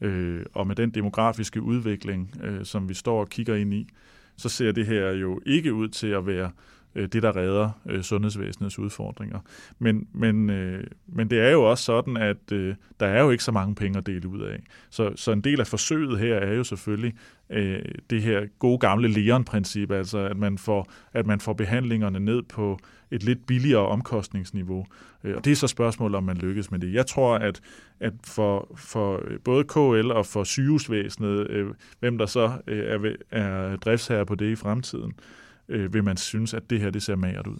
Øh, 0.00 0.44
og 0.54 0.66
med 0.66 0.76
den 0.76 0.90
demografiske 0.90 1.62
udvikling, 1.62 2.34
øh, 2.42 2.64
som 2.64 2.88
vi 2.88 2.94
står 2.94 3.20
og 3.20 3.28
kigger 3.28 3.54
ind 3.54 3.74
i, 3.74 3.88
så 4.36 4.48
ser 4.48 4.72
det 4.72 4.86
her 4.86 5.10
jo 5.10 5.40
ikke 5.46 5.74
ud 5.74 5.88
til 5.88 6.06
at 6.06 6.26
være 6.26 6.50
øh, 6.94 7.08
det, 7.08 7.22
der 7.22 7.36
redder 7.36 7.70
øh, 7.86 8.02
sundhedsvæsenets 8.02 8.78
udfordringer. 8.78 9.38
Men, 9.78 10.08
men, 10.12 10.50
øh, 10.50 10.84
men 11.06 11.30
det 11.30 11.40
er 11.40 11.50
jo 11.50 11.70
også 11.70 11.84
sådan, 11.84 12.16
at 12.16 12.52
øh, 12.52 12.74
der 13.00 13.06
er 13.06 13.22
jo 13.22 13.30
ikke 13.30 13.44
så 13.44 13.52
mange 13.52 13.74
penge 13.74 13.98
at 13.98 14.06
dele 14.06 14.28
ud 14.28 14.40
af. 14.40 14.62
Så, 14.90 15.12
så 15.16 15.32
en 15.32 15.40
del 15.40 15.60
af 15.60 15.66
forsøget 15.66 16.18
her 16.18 16.34
er 16.34 16.54
jo 16.54 16.64
selvfølgelig 16.64 17.14
øh, 17.50 17.82
det 18.10 18.22
her 18.22 18.46
gode 18.58 18.78
gamle 18.78 19.08
Leon-princip, 19.08 19.90
altså 19.90 20.18
at 20.18 20.36
man, 20.36 20.58
får, 20.58 20.92
at 21.12 21.26
man 21.26 21.40
får 21.40 21.52
behandlingerne 21.52 22.20
ned 22.20 22.42
på 22.42 22.78
et 23.10 23.22
lidt 23.22 23.46
billigere 23.46 23.86
omkostningsniveau. 23.86 24.86
Øh, 25.24 25.36
og 25.36 25.44
det 25.44 25.50
er 25.50 25.56
så 25.56 25.66
spørgsmålet, 25.66 26.16
om 26.16 26.24
man 26.24 26.36
lykkes 26.36 26.70
med 26.70 26.78
det. 26.78 26.94
Jeg 26.94 27.06
tror, 27.06 27.34
at, 27.34 27.60
at 28.00 28.12
for, 28.24 28.72
for 28.76 29.22
øh, 29.24 29.38
både 29.44 29.64
KL 29.64 30.10
og 30.10 30.26
for 30.26 30.44
sygehusvæsenet, 30.44 31.50
øh, 31.50 31.68
hvem 32.00 32.18
der 32.18 32.26
så 32.26 32.52
øh, 32.66 32.84
er, 32.84 33.16
er 33.30 33.76
driftsherre 33.76 34.26
på 34.26 34.34
det 34.34 34.52
i 34.52 34.56
fremtiden, 34.56 35.12
øh, 35.18 35.39
vil 35.70 36.04
man 36.04 36.16
synes, 36.16 36.54
at 36.54 36.70
det 36.70 36.80
her 36.80 36.90
det 36.90 37.02
ser 37.02 37.16
magert 37.16 37.46
ud? 37.46 37.56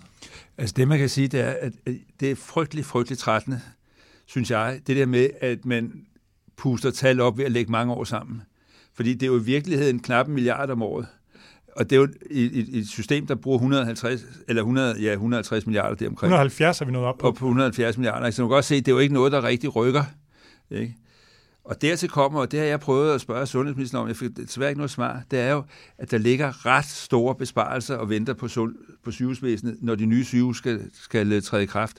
Altså 0.58 0.74
det, 0.76 0.88
man 0.88 0.98
kan 0.98 1.08
sige, 1.08 1.28
det 1.28 1.40
er, 1.40 1.54
at 1.60 1.72
det 2.20 2.30
er 2.30 2.34
frygtelig, 2.34 2.84
frygtelig 2.84 3.18
trættende, 3.18 3.60
synes 4.26 4.50
jeg, 4.50 4.80
det 4.86 4.96
der 4.96 5.06
med, 5.06 5.28
at 5.40 5.64
man 5.64 6.06
puster 6.56 6.90
tal 6.90 7.20
op 7.20 7.38
ved 7.38 7.44
at 7.44 7.52
lægge 7.52 7.72
mange 7.72 7.92
år 7.92 8.04
sammen. 8.04 8.42
Fordi 8.94 9.14
det 9.14 9.22
er 9.22 9.26
jo 9.26 9.40
i 9.40 9.44
virkeligheden 9.44 10.00
knap 10.00 10.28
en 10.28 10.34
milliard 10.34 10.70
om 10.70 10.82
året. 10.82 11.06
Og 11.76 11.90
det 11.90 11.96
er 11.96 12.00
jo 12.00 12.08
et, 12.30 12.78
et 12.78 12.88
system, 12.88 13.26
der 13.26 13.34
bruger 13.34 13.58
150, 13.58 14.24
eller 14.48 14.62
100, 14.62 15.02
ja, 15.02 15.12
150 15.12 15.66
milliarder 15.66 15.94
deromkring. 15.94 16.28
170 16.28 16.80
er 16.80 16.84
vi 16.84 16.92
nået 16.92 17.06
op 17.06 17.18
på. 17.18 17.26
Op 17.26 17.34
på 17.34 17.44
170 17.44 17.96
milliarder. 17.98 18.30
Så 18.30 18.42
man 18.42 18.48
kan 18.48 18.54
godt 18.54 18.64
se, 18.64 18.74
at 18.74 18.86
det 18.86 18.92
er 18.92 18.94
jo 18.94 18.98
ikke 18.98 19.14
noget, 19.14 19.32
der 19.32 19.44
rigtig 19.44 19.76
rykker. 19.76 20.04
Ikke? 20.70 20.96
Og 21.64 21.82
dertil 21.82 22.08
kommer, 22.08 22.40
og 22.40 22.52
det 22.52 22.60
har 22.60 22.66
jeg 22.66 22.80
prøvet 22.80 23.14
at 23.14 23.20
spørge 23.20 23.46
sundhedsministeren 23.46 24.02
om, 24.02 24.08
jeg 24.08 24.16
fik 24.16 24.36
desværre 24.36 24.70
ikke 24.70 24.78
noget 24.78 24.90
svar, 24.90 25.22
det 25.30 25.38
er 25.38 25.52
jo, 25.52 25.62
at 25.98 26.10
der 26.10 26.18
ligger 26.18 26.66
ret 26.66 26.84
store 26.84 27.34
besparelser 27.34 27.96
og 27.96 28.08
venter 28.08 28.34
på, 28.34 28.48
sund, 28.48 28.74
på 29.04 29.10
sygehusvæsenet, 29.10 29.76
når 29.80 29.94
de 29.94 30.06
nye 30.06 30.24
sygehus 30.24 30.58
skal, 30.58 30.90
skal 30.92 31.32
øh, 31.32 31.42
træde 31.42 31.62
i 31.62 31.66
kraft. 31.66 31.96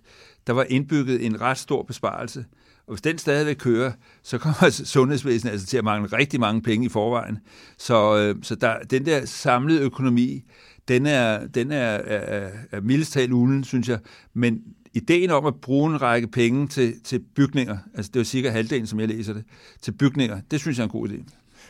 Der 0.47 0.53
var 0.53 0.65
indbygget 0.69 1.25
en 1.25 1.41
ret 1.41 1.57
stor 1.57 1.83
besparelse. 1.83 2.45
Og 2.87 2.93
hvis 2.93 3.01
den 3.01 3.17
stadigvæk 3.17 3.55
kører, 3.55 3.91
så 4.23 4.37
kommer 4.37 4.69
sundhedsvæsenet 4.93 5.51
altså 5.51 5.67
til 5.67 5.77
at 5.77 5.83
mangle 5.83 6.17
rigtig 6.17 6.39
mange 6.39 6.61
penge 6.61 6.85
i 6.85 6.89
forvejen. 6.89 7.39
Så, 7.77 8.17
øh, 8.17 8.35
så 8.43 8.55
der, 8.55 8.79
den 8.79 9.05
der 9.05 9.25
samlede 9.25 9.81
økonomi, 9.81 10.43
den 10.87 11.05
er, 11.05 11.47
den 11.47 11.71
er, 11.71 11.87
er, 11.87 12.49
er 12.71 12.81
mildest 12.81 13.13
talt 13.13 13.31
ulen, 13.31 13.63
synes 13.63 13.89
jeg. 13.89 13.99
Men 14.33 14.61
ideen 14.93 15.29
om 15.31 15.45
at 15.45 15.55
bruge 15.55 15.91
en 15.91 16.01
række 16.01 16.27
penge 16.27 16.67
til, 16.67 17.01
til 17.03 17.19
bygninger, 17.35 17.77
altså 17.95 18.11
det 18.13 18.19
var 18.19 18.23
cirka 18.23 18.49
halvdelen, 18.49 18.87
som 18.87 18.99
jeg 18.99 19.07
læser 19.07 19.33
det, 19.33 19.43
til 19.81 19.91
bygninger, 19.91 20.41
det 20.51 20.59
synes 20.59 20.77
jeg 20.77 20.83
er 20.83 20.87
en 20.87 20.91
god 20.91 21.09
idé. 21.09 21.23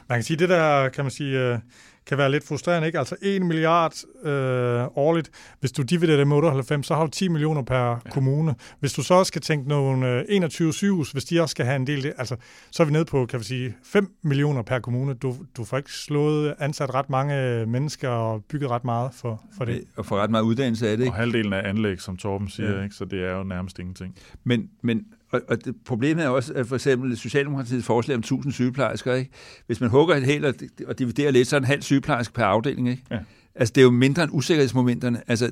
Man 0.09 0.17
kan 0.17 0.23
sige, 0.23 0.37
det 0.37 0.49
der, 0.49 0.89
kan 0.89 1.03
man 1.03 1.11
sige, 1.11 1.39
øh, 1.39 1.59
kan 2.07 2.17
være 2.17 2.31
lidt 2.31 2.47
frustrerende, 2.47 2.87
ikke? 2.87 2.99
Altså 2.99 3.15
1 3.21 3.41
milliard 3.41 3.93
øh, 4.23 4.83
årligt. 4.95 5.29
Hvis 5.59 5.71
du 5.71 5.81
dividerer 5.81 6.17
det 6.17 6.27
med 6.27 6.35
98, 6.35 6.87
så 6.87 6.95
har 6.95 7.05
du 7.05 7.09
10 7.09 7.27
millioner 7.27 7.63
per 7.63 7.89
ja. 7.89 8.09
kommune. 8.11 8.55
Hvis 8.79 8.93
du 8.93 9.03
så 9.03 9.13
også 9.13 9.27
skal 9.27 9.41
tænke 9.41 9.69
nogle 9.69 10.09
øh, 10.09 10.25
21 10.29 10.73
sygehus, 10.73 11.11
hvis 11.11 11.25
de 11.25 11.41
også 11.41 11.51
skal 11.51 11.65
have 11.65 11.75
en 11.75 11.87
del, 11.87 12.13
altså, 12.17 12.35
så 12.71 12.83
er 12.83 12.87
vi 12.87 12.93
nede 12.93 13.05
på, 13.05 13.25
kan 13.25 13.39
vi 13.39 13.45
sige, 13.45 13.75
5 13.83 14.11
millioner 14.23 14.61
per 14.61 14.79
kommune. 14.79 15.13
Du, 15.13 15.35
du 15.57 15.63
får 15.63 15.77
ikke 15.77 15.93
slået 15.93 16.55
ansat 16.59 16.93
ret 16.93 17.09
mange 17.09 17.65
mennesker 17.65 18.09
og 18.09 18.43
bygget 18.49 18.69
ret 18.69 18.83
meget 18.83 19.11
for, 19.13 19.43
for 19.57 19.65
det. 19.65 19.83
Og 19.97 20.05
for 20.05 20.17
ret 20.17 20.31
meget 20.31 20.43
uddannelse 20.43 20.89
af 20.89 20.97
det. 20.97 21.03
Ikke? 21.03 21.13
Og 21.13 21.17
halvdelen 21.17 21.53
af 21.53 21.69
anlæg, 21.69 22.01
som 22.01 22.17
Torben 22.17 22.49
siger, 22.49 22.77
ja. 22.77 22.83
ikke? 22.83 22.95
så 22.95 23.05
det 23.05 23.23
er 23.23 23.37
jo 23.37 23.43
nærmest 23.43 23.79
ingenting. 23.79 24.15
Men, 24.43 24.69
men 24.83 25.05
og, 25.31 25.41
og 25.47 25.65
det, 25.65 25.75
problemet 25.85 26.25
er 26.25 26.29
også, 26.29 26.53
at 26.53 26.67
for 26.67 26.75
eksempel 26.75 27.17
Socialdemokratiets 27.17 27.85
forslag 27.85 28.15
om 28.15 28.19
1000 28.19 28.53
sygeplejersker, 28.53 29.13
ikke? 29.13 29.31
hvis 29.65 29.81
man 29.81 29.89
hugger 29.89 30.15
et 30.15 30.23
helt 30.23 30.45
og, 30.45 30.53
og 30.87 30.99
dividerer 30.99 31.31
lidt, 31.31 31.47
så 31.47 31.55
er 31.55 31.59
en 31.59 31.65
halv 31.65 31.81
sygeplejerske 31.81 32.33
per 32.33 32.45
afdeling. 32.45 32.89
Ikke? 32.89 33.03
Ja. 33.11 33.19
Altså, 33.55 33.71
det 33.75 33.81
er 33.81 33.85
jo 33.85 33.91
mindre 33.91 34.23
end 34.23 34.31
usikkerhedsmomenterne. 34.33 35.21
Altså, 35.27 35.51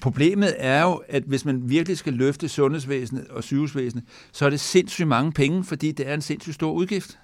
problemet 0.00 0.54
er 0.58 0.82
jo, 0.82 1.02
at 1.08 1.22
hvis 1.22 1.44
man 1.44 1.70
virkelig 1.70 1.98
skal 1.98 2.12
løfte 2.12 2.48
sundhedsvæsenet 2.48 3.28
og 3.28 3.44
sygehusvæsenet, 3.44 4.04
så 4.32 4.46
er 4.46 4.50
det 4.50 4.60
sindssygt 4.60 5.08
mange 5.08 5.32
penge, 5.32 5.64
fordi 5.64 5.92
det 5.92 6.08
er 6.08 6.14
en 6.14 6.22
sindssygt 6.22 6.54
stor 6.54 6.72
udgift. 6.72 7.18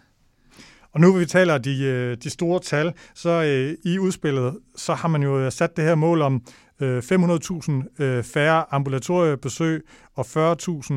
Og 0.92 1.00
nu 1.00 1.12
vi 1.12 1.26
taler 1.26 1.58
de, 1.58 1.82
øh, 1.84 2.16
de 2.16 2.30
store 2.30 2.60
tal, 2.60 2.92
så 3.14 3.30
øh, 3.30 3.92
i 3.92 3.98
udspillet, 3.98 4.58
så 4.76 4.94
har 4.94 5.08
man 5.08 5.22
jo 5.22 5.50
sat 5.50 5.76
det 5.76 5.84
her 5.84 5.94
mål 5.94 6.22
om 6.22 6.42
500.000 6.82 8.02
øh, 8.04 8.24
færre 8.24 8.64
ambulatoriebesøg 8.74 9.82
og 10.14 10.26
40.000 10.26 10.94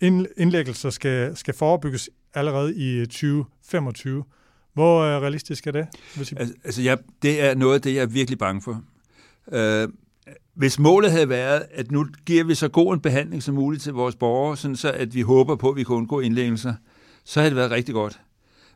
indlæggelser 0.00 0.90
skal, 0.90 1.36
skal 1.36 1.54
forebygges 1.54 2.10
allerede 2.34 2.76
i 2.76 2.98
øh, 2.98 3.06
2025. 3.06 4.24
Hvor 4.74 5.00
øh, 5.00 5.22
realistisk 5.22 5.66
er 5.66 5.70
det? 5.70 5.86
Altså, 6.18 6.54
altså 6.64 6.82
ja, 6.82 6.96
det 7.22 7.42
er 7.42 7.54
noget 7.54 7.74
af 7.74 7.82
det, 7.82 7.94
jeg 7.94 8.02
er 8.02 8.06
virkelig 8.06 8.38
bange 8.38 8.62
for. 8.62 8.82
Øh, 9.52 9.88
hvis 10.54 10.78
målet 10.78 11.10
havde 11.10 11.28
været, 11.28 11.66
at 11.70 11.90
nu 11.90 12.06
giver 12.26 12.44
vi 12.44 12.54
så 12.54 12.68
god 12.68 12.94
en 12.94 13.00
behandling 13.00 13.42
som 13.42 13.54
muligt 13.54 13.82
til 13.82 13.92
vores 13.92 14.16
borgere, 14.16 14.56
sådan 14.56 14.76
så 14.76 14.92
at 14.92 15.14
vi 15.14 15.20
håber 15.20 15.56
på, 15.56 15.70
at 15.70 15.76
vi 15.76 15.82
kan 15.84 15.96
undgå 15.96 16.20
indlæggelser, 16.20 16.74
så 17.24 17.40
havde 17.40 17.50
det 17.50 17.56
været 17.56 17.70
rigtig 17.70 17.94
godt. 17.94 18.20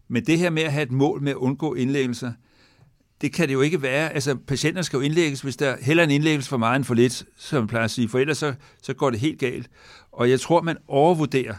Men 0.08 0.26
det 0.26 0.38
her 0.38 0.50
med 0.50 0.62
at 0.62 0.72
have 0.72 0.82
et 0.82 0.92
mål 0.92 1.22
med 1.22 1.30
at 1.30 1.36
undgå 1.36 1.74
indlæggelser, 1.74 2.32
det 3.20 3.32
kan 3.32 3.48
det 3.48 3.54
jo 3.54 3.60
ikke 3.60 3.82
være. 3.82 4.12
Altså, 4.12 4.36
patienter 4.46 4.82
skal 4.82 4.96
jo 4.96 5.02
indlægges, 5.02 5.40
hvis 5.40 5.56
der 5.56 5.76
heller 5.80 6.04
en 6.04 6.10
indlæggelse 6.10 6.48
for 6.48 6.56
meget 6.56 6.76
end 6.76 6.84
for 6.84 6.94
lidt, 6.94 7.24
som 7.36 7.58
man 7.58 7.68
plejer 7.68 7.84
at 7.84 7.90
sige, 7.90 8.08
for 8.08 8.18
ellers 8.18 8.38
så, 8.38 8.54
så 8.82 8.94
går 8.94 9.10
det 9.10 9.20
helt 9.20 9.38
galt. 9.38 9.70
Og 10.18 10.30
jeg 10.30 10.40
tror, 10.40 10.62
man 10.62 10.76
overvurderer, 10.88 11.54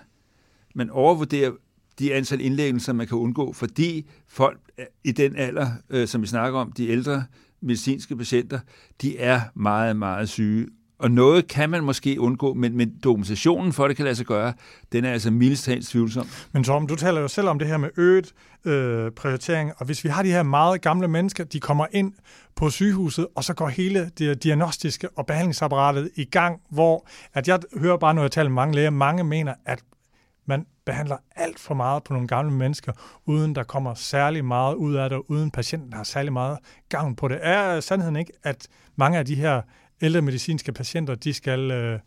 man 0.75 0.89
overvurderer 0.89 1.51
de 1.99 2.13
antal 2.13 2.41
indlæggelser, 2.41 2.93
man 2.93 3.07
kan 3.07 3.17
undgå, 3.17 3.53
fordi 3.53 4.09
folk 4.27 4.59
i 5.03 5.11
den 5.11 5.35
alder, 5.35 5.67
øh, 5.89 6.07
som 6.07 6.21
vi 6.21 6.27
snakker 6.27 6.59
om, 6.59 6.71
de 6.71 6.89
ældre 6.89 7.23
medicinske 7.61 8.15
patienter, 8.15 8.59
de 9.01 9.17
er 9.17 9.41
meget, 9.55 9.95
meget 9.95 10.29
syge. 10.29 10.67
Og 10.99 11.11
noget 11.11 11.47
kan 11.47 11.69
man 11.69 11.83
måske 11.83 12.21
undgå, 12.21 12.53
men, 12.53 12.77
men 12.77 12.93
dokumentationen 13.03 13.73
for, 13.73 13.83
at 13.83 13.89
det 13.89 13.97
kan 13.97 14.05
lade 14.05 14.15
sig 14.15 14.25
gøre, 14.25 14.53
den 14.91 15.05
er 15.05 15.11
altså 15.11 15.31
mildest 15.31 15.63
talt 15.63 15.87
tvivlsom. 15.87 16.27
Men 16.51 16.63
Tom, 16.63 16.87
du 16.87 16.95
taler 16.95 17.21
jo 17.21 17.27
selv 17.27 17.47
om 17.47 17.59
det 17.59 17.67
her 17.67 17.77
med 17.77 17.89
øget 17.97 18.33
øh, 18.65 19.11
prioritering, 19.11 19.71
og 19.77 19.85
hvis 19.85 20.03
vi 20.03 20.09
har 20.09 20.23
de 20.23 20.31
her 20.31 20.43
meget 20.43 20.81
gamle 20.81 21.07
mennesker, 21.07 21.43
de 21.43 21.59
kommer 21.59 21.85
ind 21.91 22.13
på 22.55 22.69
sygehuset, 22.69 23.27
og 23.35 23.43
så 23.43 23.53
går 23.53 23.67
hele 23.67 24.11
det 24.17 24.43
diagnostiske 24.43 25.09
og 25.09 25.25
behandlingsapparatet 25.25 26.09
i 26.15 26.25
gang, 26.25 26.61
hvor 26.69 27.07
at 27.33 27.47
jeg 27.47 27.59
hører 27.77 27.97
bare, 27.97 28.13
når 28.13 28.21
jeg 28.21 28.31
taler 28.31 28.49
med 28.49 28.55
mange 28.55 28.75
læger, 28.75 28.89
mange 28.89 29.23
mener, 29.23 29.53
at 29.65 29.83
man 30.45 30.65
behandler 30.85 31.17
alt 31.35 31.59
for 31.59 31.73
meget 31.73 32.03
på 32.03 32.13
nogle 32.13 32.27
gamle 32.27 32.51
mennesker, 32.51 32.91
uden 33.25 33.55
der 33.55 33.63
kommer 33.63 33.93
særlig 33.93 34.45
meget 34.45 34.75
ud 34.75 34.95
af 34.95 35.09
det, 35.09 35.21
uden 35.27 35.51
patienten 35.51 35.93
har 35.93 36.03
særlig 36.03 36.33
meget 36.33 36.57
gavn 36.89 37.15
på 37.15 37.27
det. 37.27 37.39
Er 37.41 37.79
sandheden 37.79 38.15
ikke, 38.15 38.31
at 38.43 38.67
mange 38.95 39.17
af 39.17 39.25
de 39.25 39.35
her 39.35 39.61
ældre 40.01 40.21
medicinske 40.21 40.71
patienter, 40.71 41.15
de 41.15 41.33
skal 41.33 41.71
øh, 41.71 41.99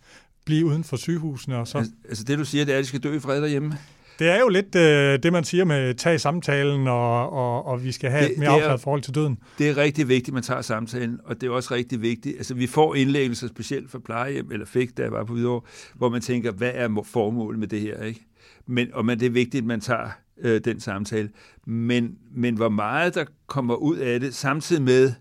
blive 0.44 0.66
uden 0.66 0.84
for 0.84 0.96
sygehusene? 0.96 1.56
Og 1.56 1.68
så... 1.68 1.78
Altså, 1.78 1.92
altså 2.08 2.24
det, 2.24 2.38
du 2.38 2.44
siger, 2.44 2.64
det 2.64 2.74
er, 2.74 2.78
at 2.78 2.82
de 2.82 2.88
skal 2.88 3.00
dø 3.00 3.16
i 3.16 3.20
fred 3.20 3.42
derhjemme? 3.42 3.78
Det 4.18 4.30
er 4.30 4.40
jo 4.40 4.48
lidt 4.48 4.74
øh, 4.74 5.22
det, 5.22 5.32
man 5.32 5.44
siger 5.44 5.64
med 5.64 5.94
tag 5.94 6.20
samtalen, 6.20 6.88
og, 6.88 7.32
og, 7.32 7.66
og 7.66 7.84
vi 7.84 7.92
skal 7.92 8.10
have 8.10 8.24
det, 8.24 8.32
et 8.32 8.38
mere 8.38 8.48
afklaret 8.48 8.80
forhold 8.80 9.02
til 9.02 9.14
døden. 9.14 9.38
Det 9.58 9.68
er 9.68 9.76
rigtig 9.76 10.08
vigtigt, 10.08 10.28
at 10.28 10.34
man 10.34 10.42
tager 10.42 10.62
samtalen, 10.62 11.20
og 11.24 11.40
det 11.40 11.46
er 11.46 11.50
også 11.50 11.74
rigtig 11.74 12.02
vigtigt. 12.02 12.36
Altså, 12.36 12.54
vi 12.54 12.66
får 12.66 12.94
indlæggelser 12.94 13.48
specielt 13.48 13.90
for 13.90 13.98
plejehjem, 13.98 14.52
eller 14.52 14.66
fik, 14.66 14.96
da 14.96 15.02
jeg 15.02 15.12
var 15.12 15.24
på 15.24 15.34
videre, 15.34 15.60
hvor 15.94 16.08
man 16.08 16.20
tænker, 16.20 16.52
hvad 16.52 16.70
er 16.74 17.02
formålet 17.04 17.58
med 17.58 17.68
det 17.68 17.80
her? 17.80 18.02
Ikke? 18.02 18.26
Men, 18.66 18.88
og 18.92 19.04
men 19.04 19.20
det 19.20 19.26
er 19.26 19.30
vigtigt, 19.30 19.62
at 19.62 19.66
man 19.66 19.80
tager 19.80 20.08
øh, 20.40 20.60
den 20.64 20.80
samtale. 20.80 21.30
Men, 21.66 22.16
men 22.34 22.56
hvor 22.56 22.68
meget 22.68 23.14
der 23.14 23.24
kommer 23.46 23.74
ud 23.74 23.96
af 23.96 24.20
det, 24.20 24.34
samtidig 24.34 24.82
med, 24.82 25.12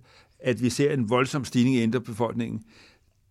at 0.41 0.61
vi 0.61 0.69
ser 0.69 0.93
en 0.93 1.09
voldsom 1.09 1.45
stigning 1.45 1.75
i 1.75 1.79
ældrebefolkningen, 1.79 2.63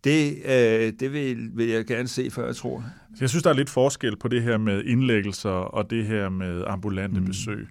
det, 0.04 0.36
øh, 0.44 0.92
det 1.00 1.12
vil, 1.12 1.50
vil 1.56 1.68
jeg 1.68 1.84
gerne 1.84 2.08
se, 2.08 2.30
før 2.30 2.46
jeg 2.46 2.56
tror. 2.56 2.84
Jeg 3.20 3.28
synes, 3.28 3.42
der 3.42 3.50
er 3.50 3.54
lidt 3.54 3.70
forskel 3.70 4.16
på 4.16 4.28
det 4.28 4.42
her 4.42 4.58
med 4.58 4.84
indlæggelser 4.84 5.50
og 5.50 5.90
det 5.90 6.06
her 6.06 6.28
med 6.28 6.64
ambulante 6.66 7.20
mm. 7.20 7.26
besøg. 7.26 7.68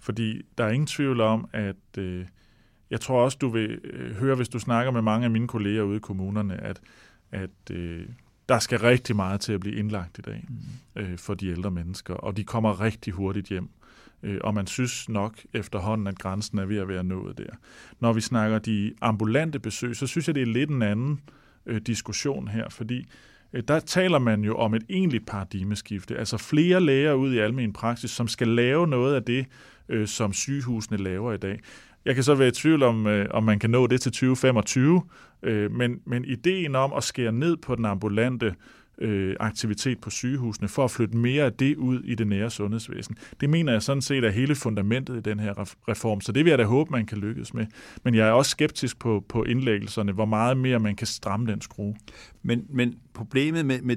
Fordi 0.00 0.42
der 0.58 0.64
er 0.64 0.70
ingen 0.70 0.86
tvivl 0.86 1.20
om, 1.20 1.48
at 1.52 1.98
øh, 1.98 2.24
jeg 2.90 3.00
tror 3.00 3.24
også, 3.24 3.38
du 3.40 3.48
vil 3.48 3.80
øh, 3.84 4.14
høre, 4.16 4.36
hvis 4.36 4.48
du 4.48 4.58
snakker 4.58 4.92
med 4.92 5.02
mange 5.02 5.24
af 5.24 5.30
mine 5.30 5.48
kolleger 5.48 5.82
ude 5.82 5.96
i 5.96 6.00
kommunerne, 6.00 6.60
at, 6.60 6.80
at 7.32 7.50
øh, 7.70 8.06
der 8.48 8.58
skal 8.58 8.78
rigtig 8.78 9.16
meget 9.16 9.40
til 9.40 9.52
at 9.52 9.60
blive 9.60 9.76
indlagt 9.76 10.18
i 10.18 10.20
dag 10.20 10.44
mm. 10.48 11.02
øh, 11.02 11.18
for 11.18 11.34
de 11.34 11.48
ældre 11.48 11.70
mennesker, 11.70 12.14
og 12.14 12.36
de 12.36 12.44
kommer 12.44 12.80
rigtig 12.80 13.12
hurtigt 13.12 13.46
hjem. 13.46 13.68
Øh, 14.22 14.38
og 14.40 14.54
man 14.54 14.66
synes 14.66 15.08
nok 15.08 15.38
efterhånden, 15.54 16.06
at 16.06 16.18
grænsen 16.18 16.58
er 16.58 16.64
ved 16.64 16.76
at 16.76 16.88
være 16.88 17.04
nået 17.04 17.38
der. 17.38 17.56
Når 18.00 18.12
vi 18.12 18.20
snakker 18.20 18.58
de 18.58 18.94
ambulante 19.00 19.58
besøg, 19.58 19.96
så 19.96 20.06
synes 20.06 20.26
jeg, 20.26 20.34
det 20.34 20.42
er 20.42 20.46
lidt 20.46 20.70
en 20.70 20.82
anden 20.82 21.20
øh, 21.66 21.80
diskussion 21.80 22.48
her, 22.48 22.68
fordi 22.68 23.06
øh, 23.52 23.62
der 23.68 23.80
taler 23.80 24.18
man 24.18 24.44
jo 24.44 24.56
om 24.56 24.74
et 24.74 24.84
egentligt 24.88 25.26
paradigmeskifte, 25.26 26.16
altså 26.16 26.36
flere 26.36 26.80
læger 26.80 27.12
ud 27.12 27.34
i 27.34 27.38
almen 27.38 27.72
praksis, 27.72 28.10
som 28.10 28.28
skal 28.28 28.48
lave 28.48 28.86
noget 28.86 29.14
af 29.14 29.22
det, 29.22 29.46
øh, 29.88 30.06
som 30.06 30.32
sygehusene 30.32 30.98
laver 30.98 31.32
i 31.32 31.38
dag. 31.38 31.60
Jeg 32.04 32.14
kan 32.14 32.24
så 32.24 32.34
være 32.34 32.48
i 32.48 32.52
tvivl 32.52 32.82
om, 32.82 33.06
øh, 33.06 33.26
om 33.30 33.44
man 33.44 33.58
kan 33.58 33.70
nå 33.70 33.86
det 33.86 34.00
til 34.00 34.12
2025, 34.12 35.02
øh, 35.42 35.70
men, 35.70 36.00
men 36.06 36.24
ideen 36.24 36.74
om 36.74 36.92
at 36.92 37.04
skære 37.04 37.32
ned 37.32 37.56
på 37.56 37.74
den 37.74 37.84
ambulante 37.84 38.54
øh, 38.98 39.36
aktivitet 39.40 40.00
på 40.00 40.10
sygehusene 40.10 40.68
for 40.68 40.84
at 40.84 40.90
flytte 40.90 41.16
mere 41.16 41.44
af 41.44 41.52
det 41.52 41.76
ud 41.76 42.02
i 42.04 42.14
det 42.14 42.26
nære 42.26 42.50
sundhedsvæsen. 42.50 43.16
Det 43.40 43.50
mener 43.50 43.72
jeg 43.72 43.82
sådan 43.82 44.02
set 44.02 44.24
er 44.24 44.30
hele 44.30 44.54
fundamentet 44.54 45.16
i 45.16 45.20
den 45.20 45.40
her 45.40 45.54
reform, 45.88 46.20
så 46.20 46.32
det 46.32 46.44
vil 46.44 46.50
jeg 46.50 46.58
da 46.58 46.64
håbe, 46.64 46.90
man 46.90 47.06
kan 47.06 47.18
lykkes 47.18 47.54
med. 47.54 47.66
Men 48.04 48.14
jeg 48.14 48.28
er 48.28 48.32
også 48.32 48.50
skeptisk 48.50 48.98
på, 48.98 49.24
på 49.28 49.44
indlæggelserne, 49.44 50.12
hvor 50.12 50.24
meget 50.24 50.56
mere 50.56 50.78
man 50.78 50.96
kan 50.96 51.06
stramme 51.06 51.46
den 51.46 51.60
skrue. 51.60 51.96
Men, 52.42 52.66
men 52.70 52.94
problemet 53.14 53.66
med, 53.66 53.82
med, 53.82 53.96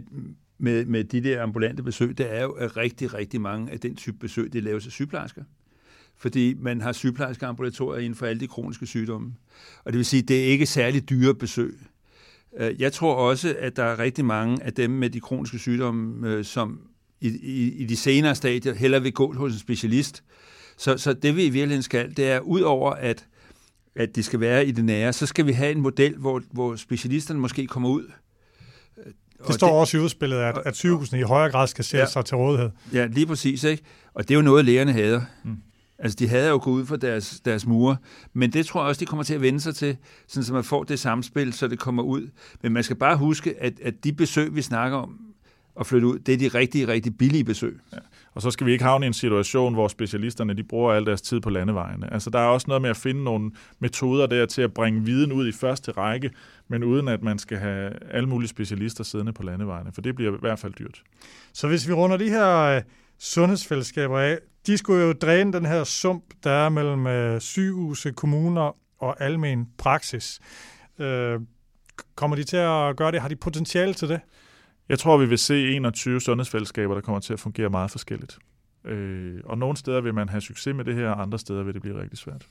med, 0.58 0.86
med 0.86 1.04
de 1.04 1.24
der 1.24 1.44
ambulante 1.44 1.84
besøg, 1.84 2.18
det 2.18 2.36
er 2.38 2.44
jo, 2.44 2.52
at 2.52 2.78
rigtig, 2.78 3.14
rigtig 3.14 3.42
mange 3.42 3.72
af 3.72 3.80
den 3.80 3.96
type 3.96 4.18
besøg, 4.18 4.54
det 4.54 4.64
laves 4.64 4.86
af 4.86 4.92
sygeplejersker 4.92 5.44
fordi 6.18 6.54
man 6.54 6.82
har 6.82 6.92
sygeplejerske 6.92 7.46
ambulatorier 7.46 8.04
inden 8.04 8.16
for 8.16 8.26
alle 8.26 8.40
de 8.40 8.48
kroniske 8.48 8.86
sygdomme. 8.86 9.34
Og 9.84 9.94
det 9.94 9.98
vil 9.98 10.06
sige, 10.06 10.22
at 10.22 10.28
det 10.28 10.40
er 10.40 10.46
ikke 10.46 10.66
særlig 10.66 11.10
dyre 11.10 11.36
besøg. 11.36 11.80
Øh, 12.58 12.82
jeg 12.82 12.94
tror 12.94 13.16
også, 13.16 13.56
at 13.60 13.76
der 13.76 13.84
er 13.84 14.00
rigtig 14.00 14.26
mange 14.26 14.64
af 14.64 14.74
dem 14.74 14.92
med 14.92 15.10
de 15.10 15.20
kroniske 15.20 15.60
sygdomme, 15.60 16.30
øh, 16.30 16.46
som 16.46 16.80
i, 17.22 17.28
i, 17.28 17.72
i 17.72 17.86
de 17.86 17.96
senere 17.96 18.36
stadier 18.36 18.74
heller 18.74 19.00
vil 19.00 19.14
gå 19.14 19.34
hos 19.34 19.54
en 19.54 19.60
specialist. 19.60 20.24
Så, 20.78 20.98
så 20.98 21.14
det 21.14 21.36
vi 21.36 21.46
i 21.46 21.50
virkeligheden 21.50 21.84
skal, 21.84 22.18
det 22.18 22.32
er 22.32 22.40
ud 22.40 22.62
over 22.62 22.92
at, 22.92 23.26
at 23.96 24.16
de 24.16 24.24
skal 24.24 24.40
være 24.40 24.66
i 24.66 24.72
det 24.72 24.86
nære, 24.86 25.14
så 25.14 25.26
skal 25.26 25.46
vi 25.46 25.52
have 25.52 25.72
en 25.72 25.82
model, 25.82 26.16
hvor, 26.18 26.42
hvor 26.52 26.76
specialisterne 26.76 27.40
måske 27.40 27.68
kommer 27.68 27.90
ud. 27.90 28.12
Det 29.48 29.56
står 29.56 29.68
det, 29.68 29.76
også 29.76 29.98
i 29.98 30.00
udspillet, 30.00 30.38
at, 30.38 30.58
at 30.66 30.76
sygehusene 30.76 31.20
i 31.20 31.24
højere 31.24 31.52
grad 31.52 31.68
skal 31.68 31.84
sætte 31.84 32.02
ja, 32.02 32.10
sig 32.10 32.26
til 32.26 32.38
rådighed. 32.38 32.70
Ja, 32.94 33.06
lige 33.06 33.26
præcis. 33.26 33.64
Ikke? 33.64 33.84
Og 34.14 34.28
det 34.28 34.34
er 34.34 34.36
jo 34.36 34.42
noget, 34.42 34.66
lægerne 34.66 34.92
hader. 34.92 35.22
Mm. 35.44 35.58
Altså, 36.00 36.16
de 36.20 36.28
havde 36.28 36.50
jo 36.50 36.60
gået 36.64 36.74
ud 36.74 36.86
for 36.86 36.96
deres, 36.96 37.40
deres 37.46 37.66
mure, 37.66 37.98
men 38.34 38.54
det 38.54 38.66
tror 38.66 38.82
jeg 38.82 38.88
også, 38.88 39.00
de 39.00 39.06
kommer 39.06 39.24
til 39.24 39.34
at 39.34 39.42
vende 39.42 39.60
sig 39.60 39.76
til, 39.76 39.98
sådan 40.28 40.44
så 40.44 40.54
man 40.54 40.64
får 40.64 40.84
det 40.84 41.00
samspil, 41.00 41.54
så 41.54 41.68
det 41.68 41.80
kommer 41.80 42.04
ud. 42.04 42.30
Men 42.62 42.74
man 42.74 42.84
skal 42.84 42.96
bare 42.96 43.18
huske, 43.18 43.56
at, 43.62 43.80
at 43.80 44.04
de 44.04 44.14
besøg, 44.14 44.56
vi 44.56 44.62
snakker 44.62 44.98
om 44.98 45.20
at 45.80 45.88
flytte 45.88 46.08
ud, 46.08 46.20
det 46.20 46.34
er 46.34 46.38
de 46.38 46.48
rigtig, 46.58 46.88
rigtig 46.88 47.18
billige 47.18 47.44
besøg. 47.44 47.80
Ja. 47.94 47.98
Og 48.34 48.42
så 48.42 48.52
skal 48.52 48.68
vi 48.68 48.72
ikke 48.72 48.84
havne 48.84 49.06
i 49.06 49.08
en 49.08 49.14
situation, 49.14 49.74
hvor 49.74 49.88
specialisterne 49.88 50.54
de 50.54 50.64
bruger 50.64 50.94
al 50.94 51.06
deres 51.06 51.22
tid 51.22 51.40
på 51.40 51.50
landevejene. 51.50 52.14
Altså, 52.14 52.30
der 52.30 52.40
er 52.40 52.48
også 52.48 52.66
noget 52.68 52.82
med 52.82 52.90
at 52.90 52.98
finde 52.98 53.24
nogle 53.24 53.52
metoder 53.80 54.28
der 54.28 54.46
til 54.46 54.62
at 54.62 54.74
bringe 54.74 55.06
viden 55.06 55.32
ud 55.32 55.48
i 55.48 55.52
første 55.52 55.92
række, 55.92 56.32
men 56.68 56.84
uden 56.84 57.08
at 57.08 57.24
man 57.24 57.40
skal 57.40 57.58
have 57.58 57.92
alle 58.12 58.30
mulige 58.30 58.50
specialister 58.50 59.04
siddende 59.04 59.34
på 59.34 59.44
landevejene, 59.44 59.92
for 59.94 60.02
det 60.02 60.16
bliver 60.16 60.34
i 60.34 60.38
hvert 60.40 60.60
fald 60.60 60.74
dyrt. 60.74 61.02
Så 61.54 61.68
hvis 61.68 61.88
vi 61.88 61.94
runder 61.94 62.18
de 62.18 62.30
her 62.30 62.58
øh, 62.58 62.82
sundhedsfællesskaber 63.20 64.20
af, 64.20 64.38
de 64.68 64.78
skulle 64.78 65.04
jo 65.04 65.14
dræne 65.14 65.54
den 65.54 65.66
her 65.66 65.84
sump, 65.84 66.24
der 66.44 66.52
er 66.52 66.70
mellem 66.70 67.08
øh, 67.08 67.42
sygehuse, 67.42 68.12
kommuner 68.12 68.76
og 69.00 69.22
almen 69.22 69.68
praksis. 69.78 70.40
Øh, 71.00 71.40
kommer 72.16 72.36
de 72.36 72.44
til 72.44 72.58
at 72.58 72.98
gøre 72.98 73.12
det? 73.12 73.22
Har 73.22 73.30
de 73.30 73.36
potentiale 73.36 73.94
til 73.94 74.10
det? 74.10 74.20
Jeg 74.90 75.00
tror, 75.00 75.18
vi 75.18 75.26
vil 75.26 75.38
se 75.38 75.68
21 75.68 76.22
sundhedsfællesskaber, 76.22 76.94
der 76.94 77.02
kommer 77.02 77.20
til 77.20 77.34
at 77.34 77.40
fungere 77.40 77.70
meget 77.70 77.92
forskelligt. 77.92 78.38
Øh, 78.86 79.40
og 79.46 79.58
nogle 79.58 79.78
steder 79.78 80.02
vil 80.02 80.14
man 80.14 80.30
have 80.30 80.42
succes 80.42 80.76
med 80.76 80.86
det 80.86 80.96
her, 80.96 81.10
og 81.10 81.22
andre 81.22 81.40
steder 81.40 81.64
vil 81.64 81.74
det 81.74 81.82
blive 81.82 82.02
rigtig 82.02 82.18
svært. 82.18 82.48